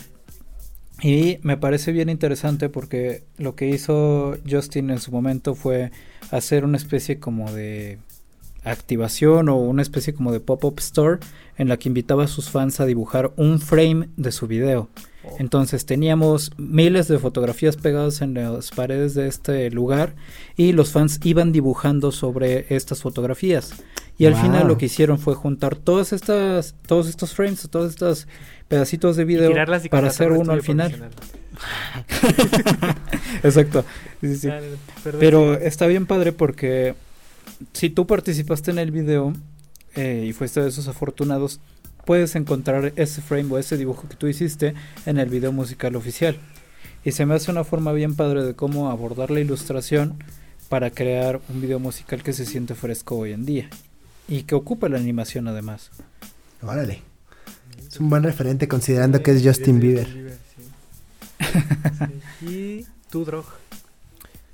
Y 1.03 1.39
me 1.41 1.57
parece 1.57 1.93
bien 1.93 2.11
interesante 2.11 2.69
porque 2.69 3.25
lo 3.39 3.57
que 3.57 3.71
hizo 3.71 4.37
Justin 4.47 4.91
en 4.91 5.01
su 5.01 5.11
momento 5.11 5.55
fue 5.55 5.93
hacer 6.31 6.63
una 6.63 6.77
especie 6.77 7.19
como 7.19 7.51
de 7.51 8.01
activación 8.65 9.49
o 9.49 9.57
una 9.57 9.81
especie 9.81 10.13
como 10.13 10.31
de 10.31 10.41
pop-up 10.41 10.79
store 10.79 11.21
en 11.57 11.69
la 11.69 11.79
que 11.79 11.89
invitaba 11.89 12.25
a 12.25 12.29
sus 12.29 12.51
fans 12.51 12.81
a 12.81 12.85
dibujar 12.85 13.33
un 13.37 13.61
frame 13.61 14.11
de 14.19 14.31
su 14.31 14.47
video. 14.47 14.91
Oh. 15.25 15.37
Entonces 15.39 15.87
teníamos 15.87 16.53
miles 16.59 17.09
de 17.09 17.19
fotografías 17.19 17.79
pegadas 17.79 18.21
en 18.21 18.35
las 18.35 18.71
paredes 18.73 19.15
de 19.15 19.27
este 19.27 19.71
lugar 19.71 20.15
y 20.55 20.73
los 20.73 20.93
fans 20.93 21.19
iban 21.25 21.51
dibujando 21.51 22.13
sobre 22.13 22.67
estas 22.69 23.01
fotografías. 23.01 23.73
Y 24.17 24.27
al 24.27 24.35
Wow. 24.35 24.43
final 24.43 24.69
lo 24.69 24.79
que 24.79 24.87
hicieron 24.87 25.19
fue 25.19 25.35
juntar 25.35 25.75
todas 25.77 26.13
estas, 26.13 26.75
todos 26.87 27.09
estos 27.09 27.35
frames, 27.35 27.69
todos 27.69 27.91
estos 27.91 28.29
pedacitos 28.69 29.17
de 29.17 29.25
video 29.25 29.51
y 29.51 29.89
para 29.89 30.09
hacer 30.09 30.31
un 30.33 30.39
uno 30.43 30.53
al 30.53 30.63
final. 30.63 31.11
Exacto. 33.43 33.85
Sí, 34.21 34.37
sí. 34.37 34.49
Pero 35.19 35.55
está 35.55 35.87
bien 35.87 36.07
padre 36.07 36.33
porque 36.33 36.95
si 37.73 37.91
tú 37.91 38.07
participaste 38.07 38.71
en 38.71 38.79
el 38.79 38.91
video 38.91 39.33
eh, 39.97 40.25
y 40.29 40.33
fuiste 40.33 40.61
de 40.61 40.69
esos 40.69 40.89
afortunados, 40.89 41.61
puedes 42.05 42.35
encontrar 42.37 42.93
ese 42.97 43.21
frame 43.23 43.53
o 43.53 43.59
ese 43.59 43.77
dibujo 43.77 44.09
que 44.09 44.17
tú 44.17 44.27
hiciste 44.29 44.75
en 45.07 45.19
el 45.19 45.29
video 45.29 45.53
musical 45.53 45.97
oficial. 45.97 46.37
Y 47.05 47.13
se 47.13 47.27
me 47.27 47.35
hace 47.35 47.51
una 47.51 47.65
forma 47.65 47.93
bien 47.93 48.15
padre 48.15 48.45
de 48.45 48.55
cómo 48.55 48.91
abordar 48.91 49.31
la 49.31 49.41
ilustración 49.41 50.23
para 50.69 50.91
crear 50.91 51.41
un 51.49 51.61
video 51.61 51.79
musical 51.79 52.23
que 52.23 52.33
se 52.33 52.47
siente 52.47 52.75
fresco 52.75 53.17
hoy 53.17 53.33
en 53.33 53.45
día. 53.45 53.69
Y 54.29 54.45
que 54.45 54.55
ocupa 54.55 54.89
la 54.89 54.99
animación 54.99 55.49
además. 55.49 55.91
Órale. 56.63 57.03
Es 57.87 58.01
un 58.01 58.11
buen 58.11 58.23
referente 58.23 58.67
considerando 58.69 59.23
que 59.23 59.33
es 59.33 59.43
Justin 59.45 59.81
Bieber. 59.81 60.39
Y 62.41 62.85
tú, 63.11 63.25
Drog. 63.25 63.45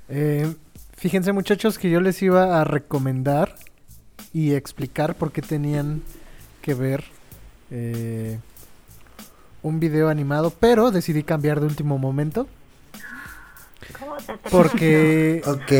Eh, 0.09 0.53
fíjense 0.95 1.31
muchachos 1.31 1.79
que 1.79 1.89
yo 1.89 2.01
les 2.01 2.21
iba 2.21 2.59
a 2.59 2.63
recomendar 2.63 3.55
y 4.33 4.53
explicar 4.53 5.15
por 5.15 5.31
qué 5.31 5.41
tenían 5.41 6.03
que 6.61 6.73
ver 6.73 7.03
eh, 7.71 8.37
un 9.63 9.79
video 9.79 10.09
animado, 10.09 10.53
pero 10.59 10.91
decidí 10.91 11.23
cambiar 11.23 11.59
de 11.59 11.65
último 11.65 11.97
momento 11.97 12.47
¿Cómo 13.99 14.17
te 14.17 14.33
porque, 14.49 15.41
Ok. 15.45 15.71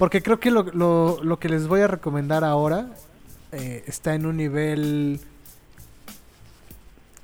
Porque 0.00 0.22
creo 0.22 0.40
que 0.40 0.50
lo, 0.50 0.62
lo- 0.64 1.22
lo 1.22 1.38
que 1.38 1.48
les 1.50 1.66
voy 1.68 1.82
a 1.82 1.86
recomendar 1.86 2.42
ahora 2.42 2.88
eh, 3.52 3.84
está 3.86 4.14
en 4.14 4.24
un 4.24 4.38
nivel 4.38 5.20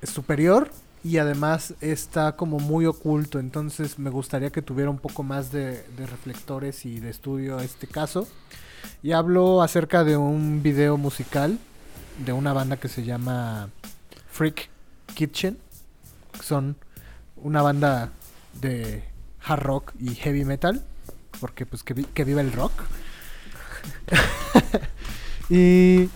superior 0.03 0.71
y 1.03 1.19
además 1.19 1.75
está 1.81 2.37
como 2.37 2.59
muy 2.59 2.85
oculto, 2.85 3.39
entonces 3.39 3.99
me 3.99 4.11
gustaría 4.11 4.51
que 4.51 4.61
tuviera 4.61 4.91
un 4.91 4.99
poco 4.99 5.23
más 5.23 5.53
de, 5.53 5.83
de 5.97 6.07
reflectores 6.07 6.85
y 6.85 7.01
de 7.01 7.11
estudio 7.11 7.61
este 7.61 7.87
caso. 7.87 8.29
Y 9.03 9.13
hablo 9.13 9.63
acerca 9.63 10.05
de 10.05 10.17
un 10.19 10.63
video 10.63 10.99
musical 10.99 11.59
de 12.25 12.33
una 12.33 12.53
banda 12.53 12.77
que 12.77 12.89
se 12.89 13.05
llama 13.05 13.71
Freak 14.31 14.69
Kitchen. 15.15 15.57
Son 16.43 16.77
una 17.37 17.63
banda 17.63 18.11
de 18.61 19.03
hard 19.45 19.63
rock 19.63 19.93
y 19.99 20.15
heavy 20.15 20.45
metal, 20.45 20.85
porque 21.41 21.67
pues 21.67 21.83
que, 21.83 21.95
que 21.95 22.25
viva 22.25 22.41
el 22.41 22.53
rock. 22.53 22.73
y 25.51 26.09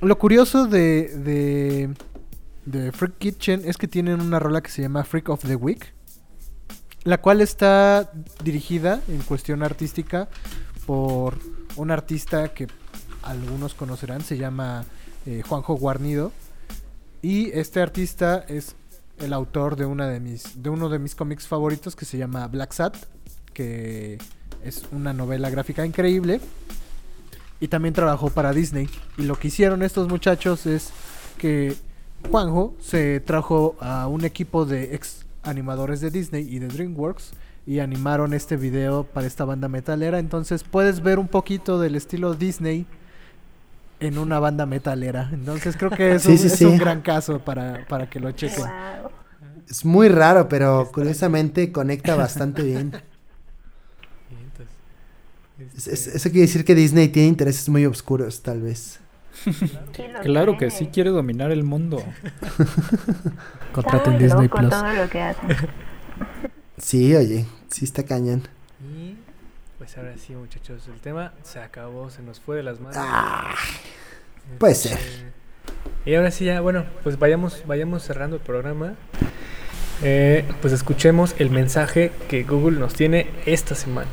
lo 0.00 0.18
curioso 0.18 0.66
de, 0.66 1.08
de, 1.16 1.94
de 2.64 2.92
Freak 2.92 3.18
Kitchen 3.18 3.62
es 3.64 3.76
que 3.76 3.88
tienen 3.88 4.20
una 4.20 4.38
rola 4.38 4.62
que 4.62 4.70
se 4.70 4.82
llama 4.82 5.04
Freak 5.04 5.28
of 5.28 5.44
the 5.44 5.56
Week, 5.56 5.94
la 7.04 7.20
cual 7.20 7.40
está 7.40 8.10
dirigida 8.42 9.00
en 9.08 9.22
cuestión 9.22 9.62
artística 9.62 10.28
por 10.86 11.38
un 11.76 11.90
artista 11.90 12.52
que 12.52 12.68
algunos 13.22 13.74
conocerán, 13.74 14.22
se 14.22 14.36
llama 14.36 14.84
eh, 15.26 15.42
Juanjo 15.46 15.74
Guarnido. 15.74 16.32
Y 17.22 17.50
este 17.50 17.80
artista 17.80 18.44
es 18.48 18.74
el 19.18 19.32
autor 19.32 19.76
de 19.76 19.86
una 19.86 20.08
de 20.08 20.18
mis 20.18 20.62
de 20.62 20.70
uno 20.70 20.88
de 20.88 20.98
mis 20.98 21.14
cómics 21.14 21.46
favoritos 21.46 21.94
que 21.94 22.04
se 22.04 22.18
llama 22.18 22.48
Black 22.48 22.72
Sat, 22.72 22.96
que 23.52 24.18
es 24.64 24.84
una 24.92 25.12
novela 25.12 25.50
gráfica 25.50 25.84
increíble. 25.86 26.40
Y 27.60 27.68
también 27.68 27.94
trabajó 27.94 28.30
para 28.30 28.52
Disney. 28.52 28.88
Y 29.18 29.22
lo 29.22 29.36
que 29.38 29.48
hicieron 29.48 29.82
estos 29.82 30.08
muchachos 30.08 30.66
es 30.66 30.90
que 31.38 31.76
Juanjo 32.30 32.74
se 32.80 33.20
trajo 33.20 33.76
a 33.80 34.08
un 34.08 34.24
equipo 34.24 34.64
de 34.64 34.94
ex 34.94 35.24
animadores 35.44 36.00
de 36.00 36.10
Disney 36.10 36.46
y 36.48 36.58
de 36.58 36.68
DreamWorks 36.68 37.32
y 37.66 37.78
animaron 37.78 38.34
este 38.34 38.56
video 38.56 39.04
para 39.04 39.26
esta 39.26 39.44
banda 39.44 39.68
metalera. 39.68 40.18
Entonces 40.18 40.64
puedes 40.64 41.02
ver 41.02 41.18
un 41.20 41.28
poquito 41.28 41.78
del 41.78 41.94
estilo 41.94 42.34
Disney 42.34 42.86
en 44.00 44.18
una 44.18 44.40
banda 44.40 44.66
metalera. 44.66 45.30
Entonces 45.32 45.76
creo 45.76 45.90
que 45.90 46.12
es, 46.16 46.22
Sí, 46.22 46.32
un, 46.32 46.38
sí, 46.38 46.46
es 46.48 46.52
sí. 46.54 46.64
un 46.64 46.78
gran 46.78 47.00
caso 47.02 47.38
para, 47.38 47.86
para 47.88 48.10
que 48.10 48.18
lo 48.18 48.32
chequen. 48.32 48.64
Es 49.68 49.84
muy 49.84 50.08
raro, 50.08 50.48
pero 50.48 50.90
curiosamente 50.92 51.70
conecta 51.70 52.16
bastante 52.16 52.62
bien. 52.62 52.92
Es- 55.58 55.86
este, 55.88 55.92
es- 55.94 56.06
eso 56.16 56.30
quiere 56.30 56.46
decir 56.46 56.64
que 56.64 56.74
Disney 56.74 57.08
tiene 57.08 57.28
intereses 57.28 57.68
muy 57.68 57.84
oscuros, 57.86 58.42
tal 58.42 58.62
vez. 58.62 58.98
Claro 60.22 60.56
que 60.58 60.70
sí 60.70 60.86
quiere 60.92 61.10
dominar 61.10 61.50
el 61.50 61.64
mundo. 61.64 62.02
Contraten 63.72 64.18
Disney 64.18 64.48
Plus. 64.48 64.70
todo 64.70 64.92
lo 64.92 65.08
que 65.08 65.20
hace. 65.22 65.40
Sí, 66.78 67.14
oye, 67.14 67.46
sí 67.68 67.84
está 67.84 68.02
cañón. 68.04 68.42
Y 68.82 69.16
pues 69.78 69.96
ahora 69.96 70.14
sí, 70.18 70.34
muchachos, 70.34 70.88
el 70.92 71.00
tema 71.00 71.32
se 71.42 71.60
acabó, 71.60 72.10
se 72.10 72.22
nos 72.22 72.40
fue 72.40 72.56
de 72.56 72.62
las 72.62 72.80
manos. 72.80 72.96
Ah, 72.98 73.54
puede 74.58 74.72
Este, 74.74 74.90
ser. 74.90 74.98
Y 76.04 76.14
ahora 76.14 76.30
sí 76.30 76.44
ya, 76.44 76.60
bueno, 76.60 76.84
pues 77.02 77.18
vayamos, 77.18 77.62
vayamos 77.66 78.02
cerrando 78.02 78.36
el 78.36 78.42
programa. 78.42 78.94
Eh, 80.02 80.44
pues 80.60 80.72
escuchemos 80.74 81.34
el 81.38 81.50
mensaje 81.50 82.10
que 82.28 82.42
Google 82.42 82.78
nos 82.78 82.94
tiene 82.94 83.28
esta 83.46 83.74
semana. 83.74 84.10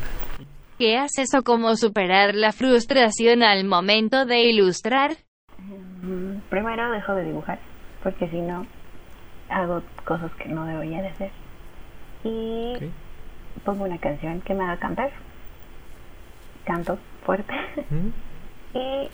¿Qué 0.80 0.98
haces 0.98 1.34
o 1.36 1.44
cómo 1.44 1.76
superar 1.76 2.34
la 2.36 2.54
frustración 2.54 3.44
al 3.44 3.66
momento 3.66 4.24
de 4.26 4.44
ilustrar? 4.44 5.12
Mm, 5.58 6.38
Primero 6.50 6.90
dejo 6.92 7.16
de 7.16 7.26
dibujar, 7.26 7.60
porque 8.02 8.30
si 8.30 8.40
no, 8.40 8.66
hago 9.50 9.84
cosas 10.06 10.32
que 10.36 10.48
no 10.48 10.66
debería 10.66 11.02
de 11.02 11.10
hacer. 11.10 11.32
Y 12.24 12.76
pongo 13.66 13.84
una 13.84 13.98
canción 13.98 14.40
que 14.40 14.54
me 14.54 14.64
haga 14.64 14.78
cantar. 14.78 15.12
Canto 16.64 16.98
fuerte. 17.26 17.54
¿Mm? 17.90 18.78
y, 18.78 19.10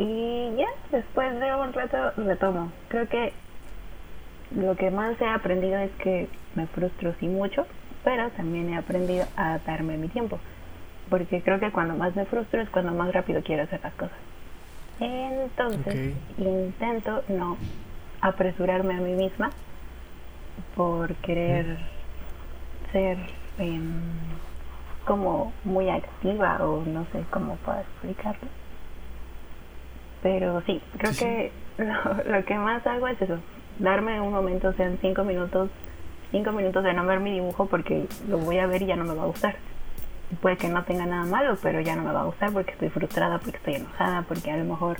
y 0.00 0.56
ya, 0.56 0.68
después 0.92 1.32
de 1.40 1.52
un 1.52 1.72
rato 1.72 2.12
retomo. 2.16 2.70
Creo 2.86 3.08
que 3.08 3.32
lo 4.54 4.76
que 4.76 4.92
más 4.92 5.20
he 5.20 5.26
aprendido 5.26 5.78
es 5.78 5.90
que 6.00 6.28
me 6.54 6.68
frustro 6.68 7.12
sí 7.18 7.26
mucho, 7.26 7.66
pero 8.04 8.30
también 8.30 8.72
he 8.72 8.76
aprendido 8.76 9.26
a 9.36 9.58
darme 9.66 9.96
mi 9.96 10.06
tiempo. 10.06 10.38
Porque 11.10 11.42
creo 11.42 11.58
que 11.60 11.72
cuando 11.72 11.94
más 11.94 12.14
me 12.16 12.24
frustro 12.24 12.60
es 12.62 12.68
cuando 12.70 12.92
más 12.92 13.12
rápido 13.12 13.42
quiero 13.42 13.64
hacer 13.64 13.80
las 13.82 13.92
cosas. 13.94 14.16
Entonces, 15.00 16.16
intento 16.38 17.22
no 17.28 17.56
apresurarme 18.20 18.94
a 18.94 19.00
mí 19.00 19.12
misma 19.14 19.50
por 20.76 21.14
querer 21.16 21.78
ser 22.92 23.18
em, 23.58 24.02
como 25.06 25.52
muy 25.64 25.88
activa 25.88 26.58
o 26.64 26.84
no 26.84 27.06
sé 27.12 27.24
cómo 27.30 27.56
puedo 27.56 27.80
explicarlo. 27.80 28.48
Pero 30.22 30.60
sí, 30.66 30.80
creo 30.98 31.12
Sí, 31.12 31.18
sí. 31.18 31.24
que 31.24 31.52
lo, 31.84 32.36
lo 32.38 32.44
que 32.44 32.54
más 32.56 32.86
hago 32.86 33.08
es 33.08 33.20
eso, 33.22 33.38
darme 33.78 34.20
un 34.20 34.32
momento, 34.32 34.72
sean 34.74 34.98
cinco 35.00 35.24
minutos, 35.24 35.70
cinco 36.30 36.52
minutos 36.52 36.84
de 36.84 36.92
no 36.92 37.06
ver 37.06 37.20
mi 37.20 37.32
dibujo 37.32 37.66
porque 37.66 38.06
lo 38.28 38.36
voy 38.38 38.58
a 38.58 38.66
ver 38.66 38.82
y 38.82 38.86
ya 38.86 38.96
no 38.96 39.04
me 39.04 39.14
va 39.14 39.22
a 39.22 39.26
gustar. 39.26 39.56
Puede 40.40 40.56
que 40.56 40.68
no 40.68 40.84
tenga 40.84 41.06
nada 41.06 41.24
malo, 41.24 41.56
pero 41.62 41.80
ya 41.80 41.96
no 41.96 42.02
me 42.02 42.12
va 42.12 42.20
a 42.20 42.24
gustar 42.24 42.52
porque 42.52 42.72
estoy 42.72 42.88
frustrada, 42.88 43.38
porque 43.38 43.56
estoy 43.56 43.74
enojada, 43.74 44.22
porque 44.22 44.50
a 44.50 44.56
lo 44.56 44.64
mejor 44.64 44.98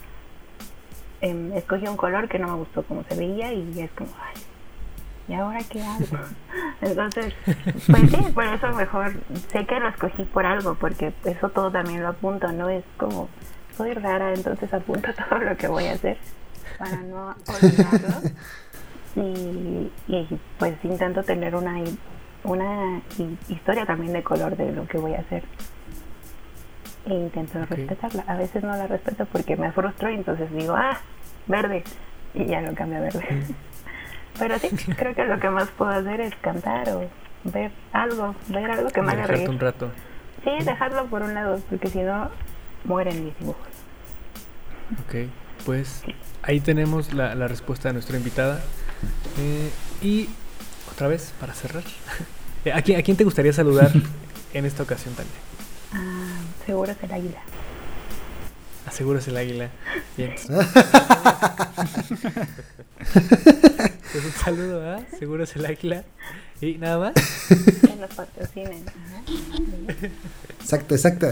em, 1.21 1.53
escogí 1.53 1.87
un 1.87 1.97
color 1.97 2.29
que 2.29 2.39
no 2.39 2.49
me 2.49 2.55
gustó 2.55 2.83
como 2.83 3.05
se 3.05 3.15
veía 3.15 3.53
y 3.53 3.81
es 3.81 3.91
como, 3.93 4.11
ay, 4.21 4.43
¿y 5.29 5.35
ahora 5.35 5.61
qué 5.71 5.83
hago? 5.83 6.05
Entonces, 6.81 7.33
pues 7.87 8.11
sí, 8.11 8.33
por 8.35 8.45
eso 8.45 8.69
mejor, 8.73 9.13
sé 9.53 9.67
que 9.67 9.79
lo 9.79 9.89
escogí 9.89 10.25
por 10.25 10.45
algo, 10.45 10.75
porque 10.75 11.13
eso 11.25 11.49
todo 11.51 11.71
también 11.71 12.03
lo 12.03 12.09
apunto, 12.09 12.51
no 12.51 12.69
es 12.69 12.85
como, 12.97 13.29
soy 13.77 13.95
rara, 13.95 14.35
entonces 14.35 14.73
apunto 14.75 15.09
todo 15.29 15.39
lo 15.39 15.57
que 15.57 15.69
voy 15.69 15.87
a 15.87 15.93
hacer 15.93 16.19
para 16.79 16.97
no 16.97 17.35
olvidarlo. 17.47 18.31
Y, 19.17 19.91
y 20.09 20.41
pues 20.59 20.77
intento 20.85 21.23
tener 21.23 21.55
una, 21.55 21.79
una 22.45 23.01
hi- 23.19 23.39
historia 23.49 23.87
también 23.87 24.13
de 24.13 24.23
color 24.23 24.57
de 24.57 24.73
lo 24.73 24.87
que 24.87 24.99
voy 24.99 25.15
a 25.15 25.21
hacer. 25.21 25.43
E 27.07 27.15
intento 27.15 27.59
Ok. 27.63 27.71
respetarla. 27.71 28.25
A 28.27 28.37
veces 28.37 28.63
no 28.63 28.77
la 28.77 28.87
respeto 28.87 29.27
porque 29.27 29.57
me 29.57 29.73
frustro 29.73 30.11
y 30.11 30.15
entonces 30.15 30.51
digo, 30.53 30.75
ah, 30.77 30.99
verde. 31.47 31.83
Y 32.35 32.45
ya 32.47 32.61
lo 32.61 32.75
cambio 32.75 32.99
a 32.99 33.03
verde. 33.03 33.25
Pero 34.39 34.59
sí, 34.59 34.69
creo 34.97 35.15
que 35.15 35.25
lo 35.25 35.39
que 35.41 35.51
más 35.51 35.69
puedo 35.71 35.91
hacer 35.91 36.21
es 36.21 36.35
cantar 36.37 36.89
o 36.91 37.09
ver 37.45 37.73
algo, 37.93 38.35
ver 38.49 38.71
algo 38.71 38.89
que 38.91 39.03
me 39.03 39.13
haga 39.13 39.27
reír. 39.27 39.51
un 39.51 39.59
rato. 39.59 39.91
Sí, 40.45 40.51
dejarlo 40.65 41.07
por 41.07 41.23
un 41.23 41.35
lado, 41.35 41.61
porque 41.69 41.89
si 41.89 41.99
no, 41.99 42.31
mueren 42.85 43.25
mis 43.25 43.39
dibujos. 43.39 43.67
Ok, 45.05 45.29
pues 45.67 46.03
ahí 46.43 46.61
tenemos 46.61 47.13
la, 47.13 47.35
la 47.35 47.49
respuesta 47.49 47.89
de 47.89 47.95
nuestra 47.95 48.17
invitada. 48.17 48.61
Eh, 49.39 49.71
y 50.01 50.29
otra 51.01 51.09
vez, 51.09 51.33
para 51.41 51.55
cerrar, 51.55 51.83
eh, 52.67 52.75
¿a 52.75 52.83
quién, 52.83 53.01
a 53.01 53.03
quién 53.03 53.17
te 53.17 53.25
gustaría 53.25 53.55
saludar 53.55 53.91
en 54.53 54.67
esta 54.67 54.83
ocasión 54.83 55.15
también? 55.15 55.39
Ah, 55.95 56.41
seguro 56.67 56.93
es 56.93 56.99
el 57.03 57.11
águila. 57.11 57.41
Aseguras 58.87 59.27
el 59.29 59.39
águila. 59.39 59.71
Bien. 60.19 60.35
pues 64.13 64.25
un 64.27 64.33
saludo 64.45 64.95
a 64.95 65.01
Seguros 65.19 65.57
el 65.57 65.65
águila. 65.65 66.05
Y 66.61 66.75
nada 66.75 66.99
más. 66.99 67.15
Que 67.49 67.97
nos 67.97 68.11
patrocinen. 68.15 68.85
Exacto, 70.61 70.95
exacto. 70.95 71.31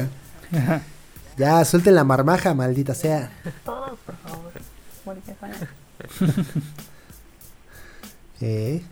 Ya, 1.37 1.63
suelten 1.67 1.95
la 1.95 2.05
marmaja, 2.05 2.55
maldita 2.55 2.95
sea. 2.95 3.31
Todos, 3.67 3.99
por 4.07 4.17
favor. 4.17 4.53
Eh, 8.41 8.83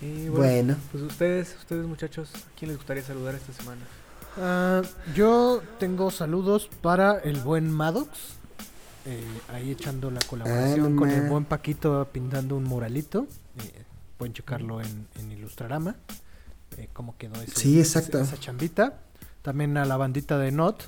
Y 0.00 0.28
bueno, 0.28 0.34
bueno, 0.38 0.76
pues 0.92 1.02
ustedes, 1.04 1.54
ustedes 1.58 1.86
muchachos, 1.86 2.30
¿a 2.34 2.56
quién 2.58 2.68
les 2.70 2.76
gustaría 2.78 3.02
saludar 3.02 3.34
esta 3.34 3.52
semana? 3.52 3.80
Ah, 4.38 4.82
yo 5.14 5.62
tengo 5.78 6.10
saludos 6.10 6.68
para 6.82 7.18
el 7.20 7.40
buen 7.40 7.70
Maddox. 7.70 8.10
eh, 9.06 9.22
ahí 9.52 9.70
echando 9.70 10.10
la 10.10 10.20
colaboración 10.22 10.96
con 10.96 11.10
el 11.10 11.28
buen 11.28 11.44
Paquito 11.44 12.08
pintando 12.12 12.56
un 12.56 12.64
muralito. 12.64 13.26
eh, 13.62 13.82
pueden 14.18 14.32
checarlo 14.32 14.80
en, 14.80 15.06
en 15.18 15.32
Ilustrarama. 15.32 15.96
eh, 16.76 16.88
cómo 16.92 17.16
quedó 17.16 17.40
ese, 17.40 17.54
Sí, 17.54 17.78
exacto. 17.78 18.18
esa 18.18 18.38
chambita. 18.38 18.94
También 19.42 19.76
a 19.76 19.84
la 19.84 19.96
bandita 19.96 20.38
de 20.38 20.50
Not, 20.50 20.84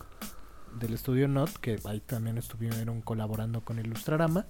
del 0.80 0.94
estudio 0.94 1.28
Not, 1.28 1.50
que 1.58 1.78
ahí 1.84 2.00
también 2.00 2.38
estuvieron 2.38 3.00
colaborando 3.02 3.60
con 3.60 3.78
Ilustrarama. 3.78 4.46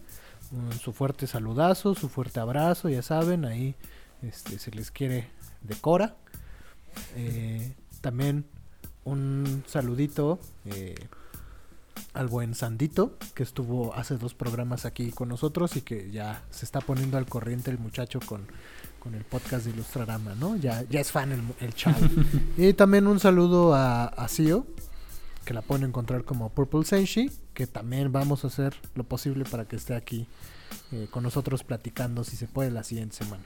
Un- 0.52 0.72
su 0.78 0.92
fuerte 0.92 1.26
saludazo, 1.26 1.94
su 1.94 2.08
fuerte 2.08 2.38
abrazo, 2.40 2.88
ya 2.88 3.02
saben, 3.02 3.44
ahí 3.44 3.74
este, 4.22 4.58
se 4.58 4.70
les 4.70 4.90
quiere 4.90 5.28
de 5.62 5.74
Cora. 5.76 6.16
Eh, 7.14 7.74
también 8.00 8.46
un 9.04 9.64
saludito 9.66 10.38
eh, 10.64 10.94
al 12.14 12.28
buen 12.28 12.54
Sandito, 12.54 13.16
que 13.34 13.42
estuvo 13.42 13.94
hace 13.94 14.16
dos 14.16 14.34
programas 14.34 14.84
aquí 14.84 15.10
con 15.10 15.28
nosotros 15.28 15.76
y 15.76 15.82
que 15.82 16.10
ya 16.10 16.44
se 16.50 16.64
está 16.64 16.80
poniendo 16.80 17.18
al 17.18 17.26
corriente 17.26 17.70
el 17.70 17.78
muchacho 17.78 18.20
con, 18.20 18.46
con 18.98 19.14
el 19.14 19.24
podcast 19.24 19.64
de 19.64 19.72
Ilustrarama, 19.72 20.34
¿no? 20.34 20.56
Ya, 20.56 20.82
ya 20.88 21.00
es 21.00 21.12
fan 21.12 21.32
el, 21.32 21.42
el 21.60 21.74
chavo. 21.74 21.98
y 22.56 22.72
también 22.72 23.06
un 23.06 23.20
saludo 23.20 23.74
a, 23.74 24.06
a 24.06 24.28
Sio, 24.28 24.66
que 25.44 25.54
la 25.54 25.62
pueden 25.62 25.84
encontrar 25.84 26.24
como 26.24 26.50
Purple 26.50 26.84
Senshi, 26.84 27.30
que 27.54 27.66
también 27.66 28.12
vamos 28.12 28.44
a 28.44 28.48
hacer 28.48 28.74
lo 28.94 29.04
posible 29.04 29.44
para 29.44 29.66
que 29.66 29.76
esté 29.76 29.94
aquí 29.94 30.26
eh, 30.92 31.08
con 31.10 31.22
nosotros 31.22 31.64
platicando, 31.64 32.24
si 32.24 32.36
se 32.36 32.46
puede, 32.46 32.70
la 32.70 32.84
siguiente 32.84 33.16
semana. 33.16 33.44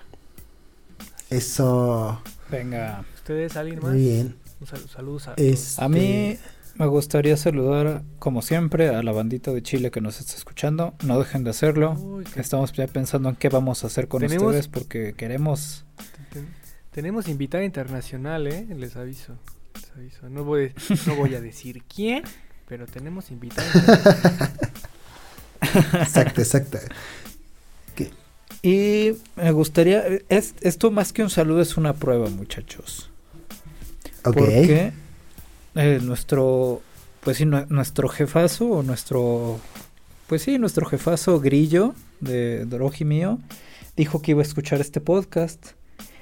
Eso. 1.31 2.23
Venga. 2.51 3.05
¿Ustedes, 3.15 3.57
alguien 3.57 3.81
más? 3.81 3.93
Muy 3.93 4.01
bien. 4.01 4.37
Un 4.61 4.67
sal- 4.67 4.89
saludos 4.89 5.29
a 5.29 5.35
Este, 5.37 5.83
A 5.83 5.89
mí 5.89 6.37
me 6.75 6.87
gustaría 6.87 7.37
saludar, 7.37 8.03
como 8.19 8.43
siempre, 8.43 8.89
a 8.89 9.03
la 9.03 9.13
bandita 9.13 9.53
de 9.53 9.63
Chile 9.63 9.91
que 9.91 10.01
nos 10.01 10.21
está 10.21 10.35
escuchando. 10.35 10.95
No 11.05 11.19
dejen 11.19 11.45
de 11.45 11.51
hacerlo. 11.51 11.93
Uy, 11.95 12.25
qué- 12.25 12.41
Estamos 12.41 12.73
ya 12.73 12.87
pensando 12.87 13.29
en 13.29 13.37
qué 13.37 13.49
vamos 13.49 13.85
a 13.85 13.87
hacer 13.87 14.09
con 14.09 14.21
Tenemos- 14.23 14.47
ustedes 14.49 14.69
porque 14.69 15.15
queremos... 15.15 15.85
ten- 16.33 16.49
tenemos 16.91 17.29
invitada 17.29 17.65
internacional, 17.65 18.47
¿eh? 18.49 18.67
Les 18.77 18.97
aviso. 18.97 19.39
Les 19.75 19.91
aviso. 19.97 20.29
No 20.29 20.45
voy, 20.45 20.73
no 21.07 21.15
voy 21.15 21.35
a 21.37 21.41
decir 21.41 21.83
quién, 21.95 22.23
pero 22.69 22.87
tenemos 22.87 23.31
invitada 23.31 23.67
internacional. 23.75 24.51
Exacto, 26.01 26.41
exacto. 26.41 26.79
Y 28.63 29.13
me 29.37 29.53
gustaría... 29.53 30.05
Es, 30.29 30.55
esto 30.61 30.91
más 30.91 31.13
que 31.13 31.23
un 31.23 31.31
saludo 31.31 31.61
es 31.63 31.77
una 31.77 31.95
prueba, 31.95 32.29
muchachos. 32.29 33.11
Ok. 34.25 34.35
Porque 34.37 34.93
eh, 35.77 36.01
nuestro, 36.03 36.83
pues 37.21 37.39
sí, 37.39 37.45
nue- 37.45 37.67
nuestro 37.69 38.09
jefazo 38.09 38.67
o 38.67 38.83
nuestro, 38.83 39.59
pues 40.27 40.43
sí, 40.43 40.59
nuestro 40.59 40.85
jefazo 40.87 41.41
grillo 41.41 41.95
de 42.21 42.67
Doroji 42.67 43.05
mío 43.05 43.39
dijo 43.97 44.21
que 44.21 44.33
iba 44.33 44.41
a 44.41 44.45
escuchar 44.45 44.81
este 44.81 45.01
podcast. 45.01 45.69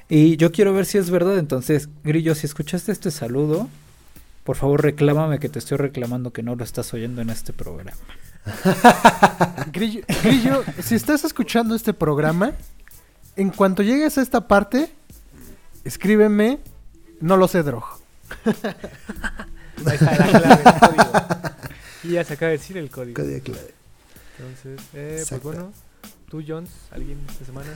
Y 0.08 0.36
yo 0.36 0.52
quiero 0.52 0.72
ver 0.72 0.86
si 0.86 0.96
es 0.98 1.10
verdad. 1.10 1.38
Entonces, 1.38 1.88
Grillo, 2.04 2.34
si 2.34 2.46
escuchaste 2.46 2.92
este 2.92 3.10
saludo, 3.10 3.68
por 4.44 4.56
favor 4.56 4.82
reclámame 4.82 5.38
que 5.38 5.48
te 5.48 5.58
estoy 5.58 5.76
reclamando 5.76 6.32
que 6.32 6.42
no 6.42 6.54
lo 6.54 6.64
estás 6.64 6.94
oyendo 6.94 7.20
en 7.20 7.30
este 7.30 7.52
programa. 7.52 7.92
Grillo, 9.72 10.02
Grillo, 10.22 10.64
si 10.82 10.94
estás 10.94 11.24
escuchando 11.24 11.74
este 11.74 11.92
programa, 11.92 12.52
en 13.36 13.50
cuanto 13.50 13.82
llegues 13.82 14.18
a 14.18 14.22
esta 14.22 14.46
parte, 14.48 14.90
escríbeme, 15.84 16.58
no 17.20 17.36
lo 17.36 17.48
sé, 17.48 17.62
Drog. 17.62 17.84
Ahí 19.86 19.94
está 19.94 20.16
la 20.16 20.26
clave, 20.26 20.62
el 20.64 20.80
código. 20.80 21.48
Y 22.04 22.08
ya 22.10 22.24
se 22.24 22.34
acaba 22.34 22.50
de 22.50 22.58
decir 22.58 22.76
el 22.76 22.90
código. 22.90 23.22
Código 23.22 23.42
clave. 23.44 23.74
Entonces, 24.38 24.80
eh, 24.94 25.24
pues 25.28 25.42
bueno, 25.42 25.72
tú, 26.28 26.42
Jones, 26.46 26.70
alguien 26.90 27.18
esta 27.30 27.44
semana. 27.44 27.70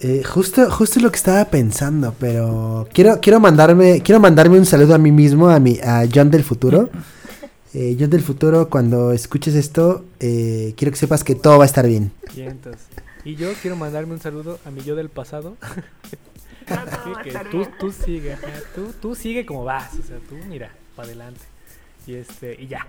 Eh, 0.00 0.22
justo, 0.24 0.70
justo 0.70 1.00
lo 1.00 1.10
que 1.10 1.16
estaba 1.16 1.44
pensando, 1.46 2.14
pero 2.18 2.88
quiero, 2.92 3.20
quiero 3.20 3.40
mandarme, 3.40 4.02
quiero 4.02 4.20
mandarme 4.20 4.58
un 4.58 4.66
saludo 4.66 4.94
a 4.94 4.98
mí 4.98 5.12
mismo, 5.12 5.48
a 5.48 5.58
mi, 5.60 5.78
a 5.80 6.04
John 6.12 6.30
del 6.30 6.44
futuro. 6.44 6.90
Eh, 7.74 7.96
John 7.98 8.08
del 8.10 8.22
futuro, 8.22 8.68
cuando 8.70 9.10
escuches 9.12 9.54
esto, 9.54 10.04
eh, 10.20 10.74
quiero 10.76 10.92
que 10.92 10.96
sepas 10.98 11.24
que 11.24 11.34
todo 11.34 11.58
va 11.58 11.64
a 11.64 11.66
estar 11.66 11.86
bien. 11.86 12.12
Y 12.36 12.42
entonces, 12.42 12.86
Y 13.24 13.34
yo 13.36 13.52
quiero 13.60 13.74
mandarme 13.76 14.12
un 14.14 14.20
saludo 14.20 14.58
a 14.64 14.70
mi 14.70 14.82
yo 14.82 14.94
del 14.94 15.08
pasado. 15.08 15.56
No, 16.68 16.76
todo 16.76 17.12
va 17.14 17.20
a 17.20 17.22
que 17.22 17.32
tú, 17.50 17.66
tú 17.80 17.90
sigue, 17.92 18.36
tú, 18.74 18.92
tú 19.00 19.14
sigue 19.14 19.44
como 19.44 19.64
vas, 19.64 19.92
o 19.94 20.02
sea, 20.02 20.18
tú 20.28 20.36
mira, 20.48 20.70
para 20.94 21.08
adelante. 21.08 21.40
Y 22.06 22.14
este, 22.14 22.54
y 22.62 22.68
ya. 22.68 22.86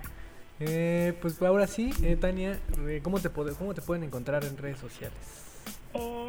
Eh, 0.60 1.14
pues 1.20 1.40
ahora 1.42 1.66
sí, 1.66 1.92
eh, 2.02 2.16
Tania, 2.16 2.58
eh, 2.86 3.00
¿cómo 3.02 3.18
te, 3.18 3.28
puede- 3.28 3.52
¿cómo 3.54 3.74
te 3.74 3.82
pueden 3.82 4.04
encontrar 4.04 4.44
en 4.44 4.56
redes 4.56 4.78
sociales? 4.78 5.18
En 5.94 6.28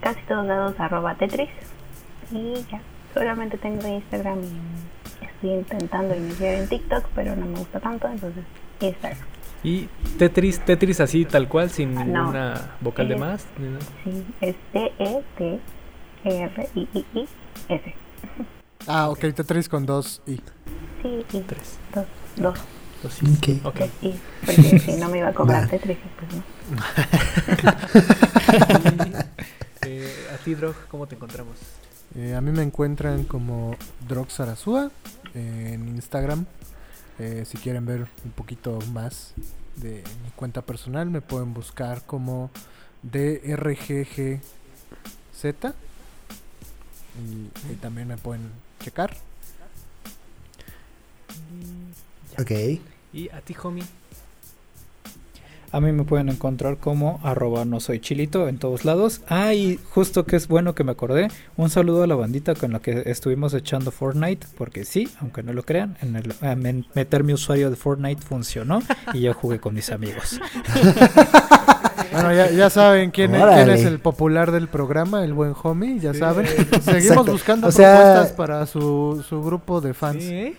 casi 0.00 0.20
todos 0.26 0.46
lados 0.46 0.74
arroba 0.78 1.16
Tetris. 1.18 1.50
Y 2.32 2.54
ya. 2.70 2.80
Solamente 3.14 3.58
tengo 3.58 3.86
Instagram 3.86 4.40
y 4.42 4.99
estoy 5.20 5.50
intentando 5.50 6.14
iniciar 6.16 6.54
en 6.54 6.68
TikTok, 6.68 7.06
pero 7.14 7.34
no 7.36 7.46
me 7.46 7.58
gusta 7.58 7.80
tanto, 7.80 8.08
entonces 8.08 8.44
Instagram. 8.80 9.18
Y 9.62 9.88
Tetris, 10.18 10.58
Tetris 10.64 11.00
así 11.00 11.24
tal 11.26 11.46
cual, 11.48 11.68
sin 11.70 11.94
No. 11.94 12.04
ninguna 12.04 12.76
vocal 12.80 13.08
de 13.08 13.14
Eh, 13.14 13.18
más. 13.18 13.46
ni 13.58 13.68
nada. 13.68 13.84
Sí, 14.04 14.24
es 14.40 14.56
T-E-T-R-I-I-I-S. 16.54 17.94
Ah, 18.86 19.10
ok, 19.10 19.18
Tetris 19.34 19.68
con 19.68 19.84
dos 19.86 20.22
y. 20.26 20.36
Sí, 21.02 21.24
y 21.32 21.40
Tres, 21.40 21.78
dos, 21.94 22.06
dos, 22.36 22.58
dos, 23.02 23.12
sí. 23.12 23.26
Ok. 23.36 23.66
Ok. 23.66 23.80
dos 23.80 23.90
y. 24.02 24.14
Porque 24.46 24.78
si 24.78 24.92
no 24.96 25.08
me 25.10 25.18
iba 25.18 25.28
a 25.28 25.34
cobrar. 25.34 25.68
Tetris, 25.68 25.98
pues 26.18 26.32
no. 26.34 26.42
Y, 29.86 29.88
eh, 29.88 30.12
a 30.34 30.36
ti, 30.38 30.54
Drog, 30.54 30.74
¿cómo 30.88 31.06
te 31.06 31.14
encontramos? 31.16 31.56
Eh, 32.16 32.34
a 32.34 32.40
mí 32.40 32.50
me 32.50 32.62
encuentran 32.62 33.24
como 33.24 33.76
Droxarazúa 34.08 34.90
en 35.34 35.88
Instagram. 35.88 36.46
Eh, 37.18 37.44
si 37.46 37.58
quieren 37.58 37.86
ver 37.86 38.06
un 38.24 38.30
poquito 38.32 38.78
más 38.92 39.34
de 39.76 40.02
mi 40.24 40.30
cuenta 40.34 40.62
personal, 40.62 41.10
me 41.10 41.20
pueden 41.20 41.54
buscar 41.54 42.02
como 42.06 42.50
DRGGZ. 43.02 44.40
Y, 47.18 47.72
y 47.72 47.74
también 47.80 48.08
me 48.08 48.16
pueden 48.16 48.50
checar. 48.80 49.16
Ok. 52.38 52.50
Y 53.12 53.28
a 53.30 53.40
ti, 53.40 53.54
homie. 53.62 53.84
A 55.72 55.80
mí 55.80 55.92
me 55.92 56.02
pueden 56.02 56.28
encontrar 56.28 56.78
como 56.78 57.20
arroba 57.22 57.64
no 57.64 57.78
soy 57.78 58.00
chilito 58.00 58.48
en 58.48 58.58
todos 58.58 58.84
lados. 58.84 59.20
Ah, 59.28 59.54
y 59.54 59.78
justo 59.90 60.24
que 60.26 60.34
es 60.34 60.48
bueno 60.48 60.74
que 60.74 60.82
me 60.82 60.90
acordé, 60.92 61.28
un 61.56 61.70
saludo 61.70 62.02
a 62.02 62.06
la 62.08 62.16
bandita 62.16 62.56
con 62.56 62.72
la 62.72 62.80
que 62.80 63.04
estuvimos 63.06 63.54
echando 63.54 63.92
Fortnite, 63.92 64.48
porque 64.58 64.84
sí, 64.84 65.08
aunque 65.20 65.44
no 65.44 65.52
lo 65.52 65.62
crean, 65.62 65.96
en 66.02 66.16
el, 66.16 66.34
men- 66.56 66.86
meter 66.94 67.22
mi 67.22 67.34
usuario 67.34 67.70
de 67.70 67.76
Fortnite 67.76 68.20
funcionó 68.20 68.82
y 69.14 69.20
yo 69.20 69.32
jugué 69.34 69.60
con 69.60 69.74
mis 69.74 69.90
amigos. 69.90 70.40
Bueno, 72.12 72.32
ya, 72.34 72.50
ya 72.50 72.70
saben 72.70 73.12
quién, 73.12 73.34
es- 73.36 73.44
quién 73.54 73.70
es 73.70 73.84
el 73.84 74.00
popular 74.00 74.50
del 74.50 74.66
programa, 74.66 75.22
el 75.22 75.32
buen 75.32 75.54
homie, 75.62 76.00
ya 76.00 76.12
Sí. 76.12 76.18
saben. 76.18 76.44
Seguimos 76.82 76.88
Exacto. 77.04 77.32
buscando 77.32 77.68
O 77.68 77.72
sea- 77.72 77.94
propuestas 77.98 78.32
para 78.32 78.66
su, 78.66 79.24
su 79.28 79.40
grupo 79.44 79.80
de 79.80 79.94
fans. 79.94 80.24
Sí. 80.24 80.56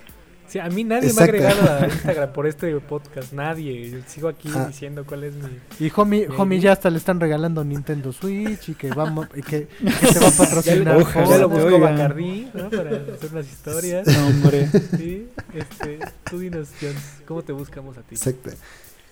Sí, 0.51 0.59
a 0.59 0.67
mí 0.67 0.83
nadie 0.83 1.07
Exacto. 1.09 1.31
me 1.31 1.45
ha 1.45 1.49
agregado 1.51 1.77
a 1.79 1.87
Instagram 1.93 2.33
por 2.33 2.45
este 2.45 2.75
podcast, 2.81 3.31
nadie. 3.31 3.89
Yo 3.89 3.99
sigo 4.05 4.27
aquí 4.27 4.49
Ah. 4.53 4.65
diciendo 4.67 5.05
cuál 5.07 5.23
es 5.23 5.33
mi... 5.35 5.47
Y 5.79 5.89
homie, 5.95 6.25
Sí. 6.27 6.33
homie 6.37 6.59
ya 6.59 6.73
hasta 6.73 6.89
le 6.89 6.97
están 6.97 7.21
regalando 7.21 7.63
Nintendo 7.63 8.11
Switch 8.11 8.67
y 8.69 8.73
que 8.75 8.89
vamos 8.89 9.27
y 9.33 9.41
que, 9.43 9.67
que 9.67 10.07
se 10.07 10.19
va 10.19 10.27
a 10.27 10.31
Ya, 10.31 10.37
patrocinar. 10.37 10.95
lo- 10.97 11.01
Ojalá 11.03 11.27
ya 11.29 11.37
lo 11.37 11.49
busco 11.49 11.65
oigan. 11.67 11.81
Bacardí, 11.81 12.47
¿no? 12.53 12.69
Para 12.69 12.89
hacer 12.97 13.29
unas 13.31 13.47
historias. 13.47 14.07
No, 14.07 14.27
hombre. 14.27 14.67
Sí, 14.97 15.27
este, 15.53 15.99
tú 16.29 16.39
dinos, 16.39 16.67
Jones, 16.81 16.97
¿cómo 17.25 17.43
te 17.43 17.53
buscamos 17.53 17.97
a 17.97 18.01
ti? 18.01 18.15
Exacto. 18.15 18.49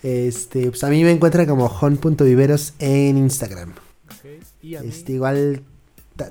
Este, 0.02 0.68
pues 0.70 0.84
a 0.84 0.88
mí 0.90 1.02
me 1.04 1.10
encuentran 1.10 1.46
como 1.46 1.68
jon.viveros 1.68 2.74
en 2.78 3.16
Instagram. 3.16 3.70
Ok, 4.08 4.42
Y 4.62 4.74
a 4.76 4.82
mí, 4.82 4.88
Este, 4.88 5.12
igual 5.12 5.62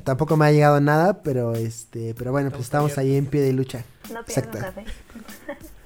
tampoco 0.04 0.38
me 0.38 0.46
ha 0.46 0.52
llegado 0.52 0.80
nada, 0.80 1.22
pero 1.22 1.56
este, 1.56 2.14
pero 2.16 2.32
bueno, 2.32 2.50
pues 2.50 2.62
Estamos 2.62 2.98
ahí 2.98 3.16
en 3.16 3.26
pie 3.26 3.42
de 3.42 3.54
lucha. 3.54 3.84
No 4.14 4.20
Exacto. 4.22 4.60
café. 4.60 4.86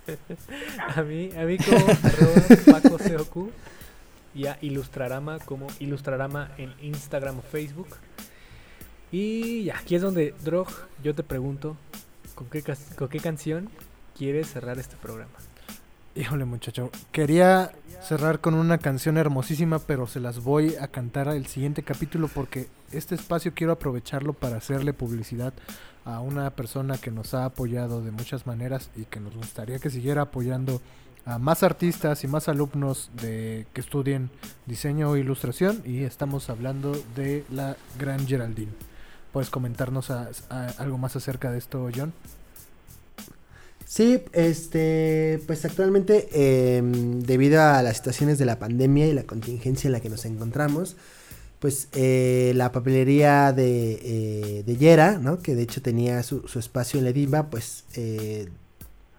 a 0.96 1.02
mí, 1.02 1.32
a 1.38 1.44
mí 1.44 1.58
como 1.58 1.78
arroba 1.78 2.82
Paco 2.82 2.98
COQ 2.98 3.52
y 4.36 4.48
a 4.48 4.58
Ilustrarama 4.62 5.40
como 5.40 5.68
Ilustrarama 5.80 6.52
en 6.58 6.74
Instagram 6.82 7.40
o 7.40 7.42
Facebook. 7.42 7.88
Y 9.12 9.66
ya, 9.66 9.78
aquí 9.78 9.96
es 9.96 10.02
donde, 10.02 10.34
Drog, 10.44 10.68
yo 11.04 11.14
te 11.14 11.24
pregunto, 11.24 11.78
¿con 12.36 12.48
qué, 12.50 12.64
con 12.98 13.08
qué 13.08 13.20
canción 13.20 13.70
quieres 14.18 14.52
cerrar 14.52 14.80
este 14.80 14.96
programa? 14.96 15.32
Híjole, 16.16 16.46
muchacho. 16.46 16.92
Quería 17.12 17.72
cerrar 18.04 18.42
con 18.42 18.54
una 18.54 18.78
canción 18.78 19.18
hermosísima, 19.18 19.80
pero 19.80 20.08
se 20.08 20.20
las 20.20 20.44
voy 20.44 20.76
a 20.76 20.88
cantar 20.88 21.30
al 21.30 21.46
siguiente 21.48 21.84
capítulo 21.84 22.28
porque 22.28 22.68
este 22.92 23.16
espacio 23.16 23.54
quiero 23.56 23.72
aprovecharlo 23.74 24.34
para 24.34 24.58
hacerle 24.58 24.94
publicidad 24.94 25.54
a 26.06 26.20
una 26.20 26.50
persona 26.52 26.98
que 26.98 27.12
nos 27.12 27.34
ha 27.34 27.46
apoyado 27.46 28.02
de 28.02 28.12
muchas 28.12 28.46
maneras 28.46 28.90
y 28.96 29.06
que 29.06 29.20
nos 29.22 29.36
gustaría 29.36 29.80
que 29.80 29.90
siguiera 29.90 30.24
apoyando 30.24 30.82
a 31.26 31.40
más 31.40 31.64
artistas 31.64 32.26
y 32.26 32.28
más 32.28 32.50
alumnos 32.50 33.10
de 33.22 33.66
que 33.74 33.80
estudien 33.80 34.30
diseño 34.66 35.10
o 35.10 35.16
ilustración 35.16 35.82
y 35.86 36.04
estamos 36.04 36.50
hablando 36.50 36.92
de 37.16 37.46
la 37.50 37.78
gran 37.98 38.28
Geraldine. 38.28 38.74
¿Puedes 39.32 39.50
comentarnos 39.50 40.12
a- 40.12 40.30
algo 40.78 40.98
más 40.98 41.16
acerca 41.16 41.50
de 41.52 41.58
esto, 41.58 41.90
John? 41.96 42.14
Sí, 43.86 44.24
este, 44.34 45.40
pues 45.46 45.66
actualmente 45.66 46.28
em, 46.78 47.20
debido 47.22 47.62
a 47.62 47.82
las 47.84 47.98
situaciones 47.98 48.38
de 48.40 48.46
la 48.46 48.58
pandemia 48.58 49.08
y 49.08 49.14
la 49.14 49.24
contingencia 49.24 49.88
en 49.88 49.92
la 49.92 50.00
que 50.00 50.10
nos 50.10 50.26
encontramos, 50.26 50.96
pues 51.60 51.88
eh, 51.94 52.54
la 52.56 52.72
papelería 52.72 53.54
de, 53.54 54.00
eh, 54.04 54.64
de 54.66 54.78
Yera, 54.78 55.20
¿no? 55.20 55.40
Que 55.40 55.56
de 55.56 55.64
hecho 55.64 55.82
tenía 55.82 56.24
su, 56.24 56.48
su 56.48 56.60
espacio 56.60 56.98
en 56.98 57.06
la 57.06 57.12
Edimba, 57.12 57.50
pues 57.50 57.86
eh, 57.96 58.50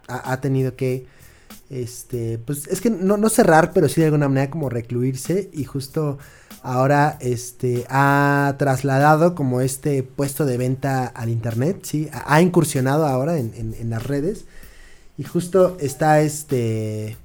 ha, 0.07 0.33
ha 0.33 0.41
tenido 0.41 0.75
que, 0.75 1.07
este, 1.69 2.37
pues 2.37 2.67
es 2.67 2.81
que 2.81 2.89
no, 2.89 3.17
cerrar, 3.29 3.71
pero 3.73 3.89
sí 3.89 4.01
de 4.01 4.07
alguna 4.07 4.27
manera 4.29 4.49
como 4.51 4.69
recluirse 4.69 5.49
y 5.53 5.63
justo 5.63 6.17
ahora, 6.61 7.17
este, 7.21 7.85
ha 7.89 8.55
trasladado 8.57 9.35
como 9.35 9.61
este 9.61 10.01
puesto 10.03 10.45
de 10.45 10.57
venta 10.57 11.05
al 11.05 11.29
internet, 11.29 11.79
sí, 11.83 12.09
ha, 12.11 12.41
incursionado 12.41 13.05
ahora 13.05 13.37
en, 13.37 13.89
las 13.89 14.03
redes 14.03 14.45
y 15.17 15.23
justo 15.23 15.77
está 15.79 16.21
este 16.21 17.17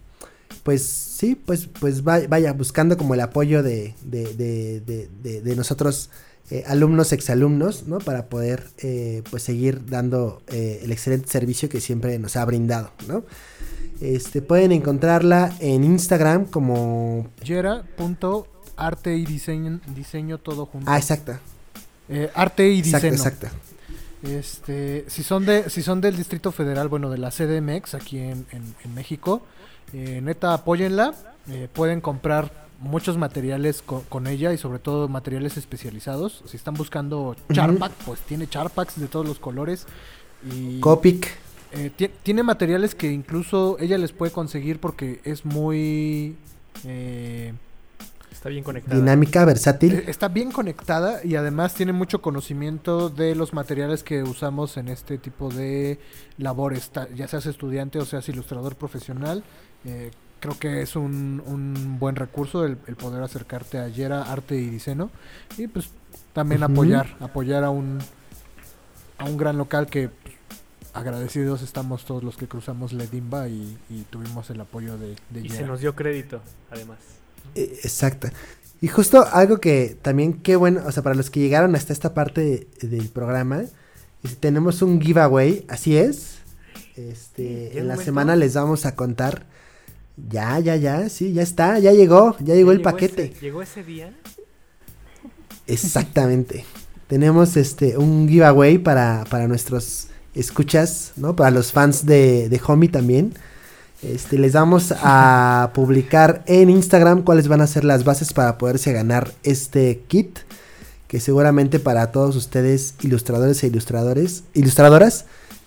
pues 0.62 0.82
sí 0.84 1.34
pues 1.34 1.68
pues 1.80 2.06
va- 2.06 2.20
vaya 2.28 2.52
buscando 2.52 2.96
como 2.96 3.14
el 3.14 3.20
apoyo 3.20 3.62
de, 3.62 3.94
de- 4.04 4.34
de- 4.34 5.40
de 5.40 5.56
nosotros 5.56 6.10
eh, 6.50 6.64
alumnos 6.66 7.12
exalumnos 7.12 7.86
no 7.86 7.98
para 7.98 8.26
poder 8.26 8.66
eh, 8.78 9.22
pues 9.30 9.42
seguir 9.42 9.86
dando 9.86 10.42
eh, 10.48 10.80
el 10.82 10.92
excelente 10.92 11.28
servicio 11.28 11.68
que 11.68 11.80
siempre 11.80 12.18
nos 12.18 12.36
ha 12.36 12.44
brindado 12.44 12.90
no 13.08 13.24
este 14.00 14.42
pueden 14.42 14.72
encontrarla 14.72 15.54
en 15.60 15.84
Instagram 15.84 16.46
como 16.46 17.26
Yera.arte 17.44 19.16
y 19.16 19.24
diseño, 19.26 19.80
diseño 19.94 20.38
todo 20.38 20.66
junto. 20.66 20.90
ah 20.90 20.98
exacto 20.98 21.32
Eh, 22.08 22.30
arte 22.34 22.68
y 22.70 22.82
diseño. 22.82 23.12
exacto 23.14 23.46
Este, 24.22 25.04
si 25.08 25.22
son 25.22 25.46
de, 25.46 25.70
si 25.70 25.82
son 25.82 26.00
del 26.00 26.16
Distrito 26.16 26.52
Federal, 26.52 26.88
bueno, 26.88 27.08
de 27.10 27.16
la 27.18 27.30
CDMX 27.30 27.94
aquí 27.94 28.18
en, 28.18 28.44
en- 28.52 28.74
en 28.84 28.94
México, 28.94 29.42
eh, 29.92 30.20
neta 30.22 30.52
apóyenla. 30.54 31.14
eh, 31.48 31.68
pueden 31.72 32.00
comprar 32.02 32.68
muchos 32.80 33.16
materiales 33.16 33.82
co- 33.84 34.04
con 34.08 34.26
ella 34.26 34.52
y 34.52 34.58
sobre 34.58 34.78
todo 34.78 35.08
materiales 35.08 35.56
especializados. 35.56 36.42
Si 36.46 36.56
están 36.56 36.74
buscando 36.74 37.34
Charpack, 37.52 37.92
pues 38.04 38.20
tiene 38.20 38.46
Charpacks 38.46 39.00
de 39.00 39.06
todos 39.08 39.26
los 39.26 39.38
colores. 39.38 39.86
Y 40.50 40.78
Copic 40.80 41.28
eh, 41.72 41.90
ti- 41.94 42.10
tiene 42.22 42.42
materiales 42.42 42.94
que 42.94 43.10
incluso 43.12 43.76
ella 43.80 43.98
les 43.98 44.12
puede 44.12 44.32
conseguir 44.32 44.80
porque 44.80 45.20
es 45.24 45.44
muy... 45.44 46.36
eh, 46.84 47.52
Está 48.32 48.48
bien 48.48 48.64
conectada. 48.64 48.96
dinámica 48.98 49.44
versátil 49.44 49.94
eh, 49.96 50.04
Está 50.06 50.28
bien 50.28 50.50
conectada 50.50 51.20
y 51.24 51.36
además 51.36 51.74
tiene 51.74 51.92
mucho 51.92 52.22
conocimiento 52.22 53.10
de 53.10 53.34
los 53.34 53.52
materiales 53.52 54.02
que 54.02 54.22
usamos 54.22 54.76
en 54.78 54.88
este 54.88 55.18
tipo 55.18 55.50
de 55.50 55.98
labores, 56.38 56.90
ya 57.14 57.28
seas 57.28 57.44
estudiante 57.46 57.98
o 57.98 58.04
seas 58.06 58.28
ilustrador 58.30 58.76
profesional. 58.76 59.44
eh, 59.84 60.10
creo 60.40 60.58
que 60.58 60.80
es 60.80 60.96
un, 60.96 61.42
un 61.44 61.98
buen 61.98 62.16
recurso 62.16 62.64
el, 62.64 62.78
el 62.86 62.96
poder 62.96 63.22
acercarte 63.22 63.76
a 63.78 63.88
Yera 63.88 64.22
Arte 64.22 64.56
y 64.56 64.70
Diseño 64.70 65.10
y 65.58 65.66
pues 65.66 65.90
también 66.32 66.62
apoyar, 66.62 67.14
apoyar 67.20 67.62
a 67.62 67.68
un, 67.68 67.98
a 69.18 69.24
un 69.24 69.36
gran 69.36 69.58
local 69.58 69.86
que 69.88 70.08
agradecidos 70.92 71.62
estamos 71.62 72.04
todos 72.04 72.22
los 72.22 72.36
que 72.36 72.48
cruzamos 72.48 72.92
Ledimba 72.92 73.48
y, 73.48 73.76
y 73.88 74.02
tuvimos 74.10 74.50
el 74.50 74.60
apoyo 74.60 74.98
de, 74.98 75.16
de 75.30 75.40
Y 75.40 75.42
Yera. 75.44 75.54
se 75.56 75.64
nos 75.66 75.80
dio 75.80 75.94
crédito, 75.94 76.40
además. 76.70 76.98
Eh, 77.54 77.80
Exacto. 77.82 78.28
Y 78.82 78.88
justo 78.88 79.26
algo 79.32 79.58
que 79.58 79.96
también 80.00 80.32
qué 80.34 80.56
bueno, 80.56 80.82
o 80.86 80.92
sea, 80.92 81.02
para 81.02 81.14
los 81.14 81.28
que 81.30 81.40
llegaron 81.40 81.74
hasta 81.74 81.92
esta 81.92 82.14
parte 82.14 82.40
de- 82.80 82.88
del 82.88 83.08
programa, 83.08 83.62
es- 84.22 84.36
tenemos 84.38 84.80
un 84.82 85.00
giveaway, 85.00 85.64
así 85.68 85.96
es. 85.96 86.38
Este, 86.96 87.70
¿Ya 87.74 87.80
en 87.80 87.88
la 87.88 87.96
semana 87.96 88.36
les 88.36 88.54
vamos 88.54 88.86
a 88.86 88.94
contar. 88.96 89.46
Ya, 90.28 90.58
ya, 90.60 90.76
ya, 90.76 91.08
sí, 91.08 91.32
ya 91.32 91.42
está, 91.42 91.78
ya 91.78 91.92
llegó, 91.92 92.36
ya 92.40 92.54
llegó 92.54 92.72
el 92.72 92.82
paquete. 92.82 93.32
¿Llegó 93.40 93.62
ese 93.62 93.82
día? 93.84 94.12
Exactamente. 95.66 96.64
Tenemos 97.06 97.56
este 97.56 97.96
un 97.96 98.28
giveaway 98.28 98.78
para, 98.78 99.24
para 99.30 99.48
nuestros 99.48 100.08
escuchas, 100.34 101.12
¿no? 101.16 101.36
Para 101.36 101.50
los 101.50 101.72
fans 101.72 102.06
de, 102.06 102.48
de 102.48 102.60
Homie 102.66 102.88
también. 102.88 103.34
Este, 104.02 104.38
les 104.38 104.52
vamos 104.54 104.94
a 104.96 105.72
publicar 105.74 106.42
en 106.46 106.70
Instagram 106.70 107.22
cuáles 107.22 107.48
van 107.48 107.60
a 107.60 107.66
ser 107.66 107.84
las 107.84 108.04
bases 108.04 108.32
para 108.32 108.58
poderse 108.58 108.92
ganar 108.92 109.32
este 109.42 110.02
kit. 110.08 110.38
Que 111.08 111.18
seguramente 111.18 111.80
para 111.80 112.12
todos 112.12 112.36
ustedes, 112.36 112.94
ilustradores 113.02 113.64
e 113.64 113.66
ilustradores, 113.66 114.44
ilustradoras, 114.54 115.24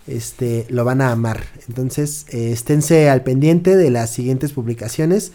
este, 0.07 0.65
lo 0.69 0.85
van 0.85 1.01
a 1.01 1.11
amar. 1.11 1.43
Entonces, 1.67 2.25
eh, 2.29 2.51
esténse 2.53 3.09
al 3.09 3.23
pendiente 3.23 3.75
de 3.75 3.89
las 3.89 4.09
siguientes 4.09 4.53
publicaciones. 4.53 5.33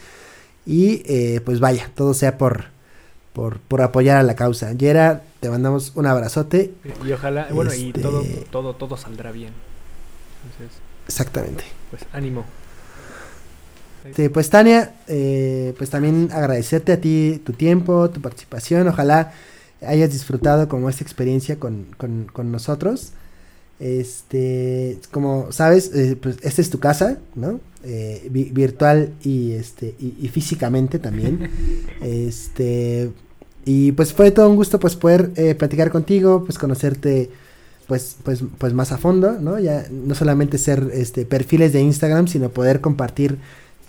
Y 0.64 1.02
eh, 1.06 1.40
pues 1.44 1.60
vaya, 1.60 1.90
todo 1.94 2.14
sea 2.14 2.38
por, 2.38 2.66
por, 3.32 3.59
por 3.60 3.82
apoyar 3.82 4.16
a 4.16 4.22
la 4.22 4.34
causa. 4.34 4.72
Yera, 4.72 5.22
te 5.40 5.48
mandamos 5.50 5.92
un 5.94 6.06
abrazote. 6.06 6.72
Y 7.06 7.12
ojalá, 7.12 7.48
bueno, 7.52 7.72
y 7.74 7.88
Este- 7.88 8.00
todo, 8.00 8.22
todo, 8.50 8.74
todo 8.74 8.96
saldrá 8.96 9.30
bien. 9.32 9.52
Entonces, 10.52 10.78
Exactamente. 11.06 11.64
pues 11.90 12.02
ánimo. 12.12 12.44
Este, 14.05 14.30
pues 14.30 14.48
Tania, 14.48 14.94
eh, 15.06 15.74
pues 15.76 15.90
también 15.90 16.30
agradecerte 16.32 16.92
a 16.92 17.00
ti 17.00 17.42
tu 17.44 17.52
tiempo, 17.52 18.09
tu 18.10 18.20
participación. 18.22 18.88
Ojalá 18.88 19.32
hayas 19.86 20.10
disfrutado 20.12 20.68
como 20.68 20.88
esta 20.88 21.05
experiencia 21.05 21.59
con, 21.59 21.86
con- 21.96 22.26
con 22.32 22.50
nosotros. 22.52 23.12
Este, 23.80 24.98
como 25.12 25.52
sabes, 25.52 25.92
eh, 25.94 26.16
pues 26.20 26.36
esta 26.42 26.60
es 26.62 26.70
tu 26.70 26.78
casa, 26.80 27.18
¿no? 27.36 27.60
Eh, 27.84 28.26
vi- 28.30 28.50
virtual 28.50 29.12
y 29.22 29.52
este 29.52 29.94
y, 30.00 30.14
y 30.20 30.28
físicamente 30.28 30.98
también. 30.98 31.48
este 32.02 33.10
y 33.64 33.92
pues 33.92 34.12
fue 34.12 34.30
todo 34.30 34.48
un 34.48 34.56
gusto 34.56 34.80
pues 34.80 34.96
poder 34.96 35.30
eh, 35.36 35.55
platicar 35.55 35.90
contigo, 35.90 36.44
pues 36.44 36.59
conocerte 36.59 37.30
pues 37.86 38.16
pues 38.24 38.42
pues 38.59 38.74
más 38.74 38.92
a 38.92 38.98
fondo, 38.98 39.32
¿no? 39.40 39.59
Ya 39.60 39.86
no 39.90 40.14
solamente 40.14 40.59
ser 40.59 40.90
este 40.92 41.24
perfiles 41.24 41.72
de 41.72 41.80
Instagram, 41.80 42.26
sino 42.28 42.48
poder 42.50 42.80
compartir 42.80 43.38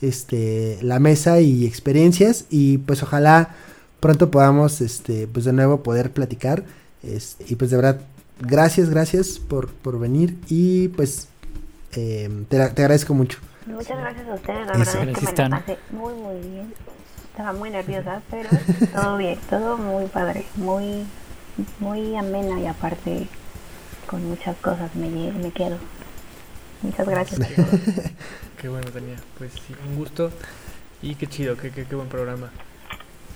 este 0.01 0.77
la 0.81 0.99
mesa 0.99 1.41
y 1.41 1.65
experiencias 1.65 2.45
y 2.49 2.77
pues 2.79 3.03
ojalá 3.03 3.55
pronto 3.99 4.31
podamos 4.31 4.81
este 4.81 5.27
pues 5.27 5.45
de 5.45 5.53
nuevo 5.53 5.83
poder 5.83 6.11
platicar 6.11 6.63
este, 7.03 7.45
y 7.49 7.55
pues 7.55 7.71
de 7.71 7.77
verdad 7.77 8.01
gracias 8.39 8.89
gracias 8.89 9.39
por, 9.39 9.69
por 9.69 9.99
venir 9.99 10.37
y 10.47 10.89
pues 10.89 11.27
eh, 11.93 12.29
te, 12.49 12.57
te 12.69 12.81
agradezco 12.83 13.13
mucho 13.13 13.39
Muchas 13.65 13.99
gracias 13.99 14.27
a 14.27 14.33
ustedes, 14.33 14.65
la 14.67 14.73
Eso. 14.73 14.97
verdad 14.97 15.09
es 15.09 15.17
que 15.19 15.25
me 15.43 15.49
la 15.49 15.59
pasé 15.59 15.77
muy 15.91 16.13
muy 16.13 16.39
bien. 16.49 16.73
Estaba 17.31 17.53
muy 17.53 17.69
nerviosa, 17.69 18.21
pero 18.31 18.49
todo 18.95 19.17
bien, 19.17 19.37
todo 19.49 19.77
muy 19.77 20.05
padre, 20.07 20.45
muy 20.55 21.05
muy 21.79 22.15
amena 22.15 22.59
y 22.59 22.65
aparte 22.65 23.27
con 24.07 24.25
muchas 24.27 24.57
cosas 24.57 24.95
me, 24.95 25.07
me 25.33 25.51
quedo. 25.51 25.77
Muchas 26.81 27.07
gracias. 27.07 27.41
a 27.41 27.45
todos. 27.45 27.69
Qué 28.61 28.69
bueno, 28.69 28.89
Tania. 28.91 29.17
Pues 29.37 29.51
sí, 29.53 29.75
un 29.87 29.97
gusto. 29.97 30.31
Y 31.01 31.15
qué 31.15 31.27
chido, 31.27 31.55
qué, 31.57 31.71
qué, 31.71 31.85
qué 31.85 31.95
buen 31.95 32.09
programa. 32.09 32.49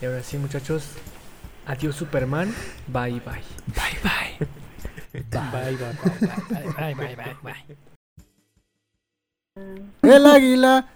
Y 0.02 0.06
ahora 0.06 0.24
sí, 0.24 0.38
muchachos. 0.38 0.86
Adiós, 1.66 1.96
Superman. 1.96 2.54
Bye, 2.88 3.22
bye. 3.22 3.44
Bye, 3.68 4.00
bye. 4.40 4.63
Bye, 5.14 5.22
bye, 5.52 5.78
bye, 5.78 5.94
bye, 6.76 6.96
bye, 6.96 7.16
bye, 7.16 7.36
bye. 7.44 7.78
El 10.02 10.26
águila. 10.26 10.88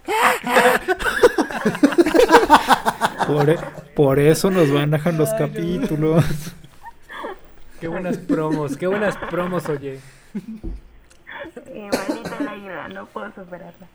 Por, 3.26 3.50
e- 3.50 3.58
por 3.94 4.18
eso 4.18 4.50
nos 4.50 4.72
bajan 4.72 5.18
los 5.18 5.30
capítulos. 5.34 6.24
Qué 7.80 7.86
buenas 7.86 8.18
promos, 8.18 8.76
qué 8.76 8.88
buenas 8.88 9.16
promos, 9.30 9.68
oye. 9.68 10.00
Maldita 10.34 12.40
la 12.40 12.50
águila, 12.50 12.88
no 12.88 13.06
puedo 13.06 13.32
superarla. 13.32 13.86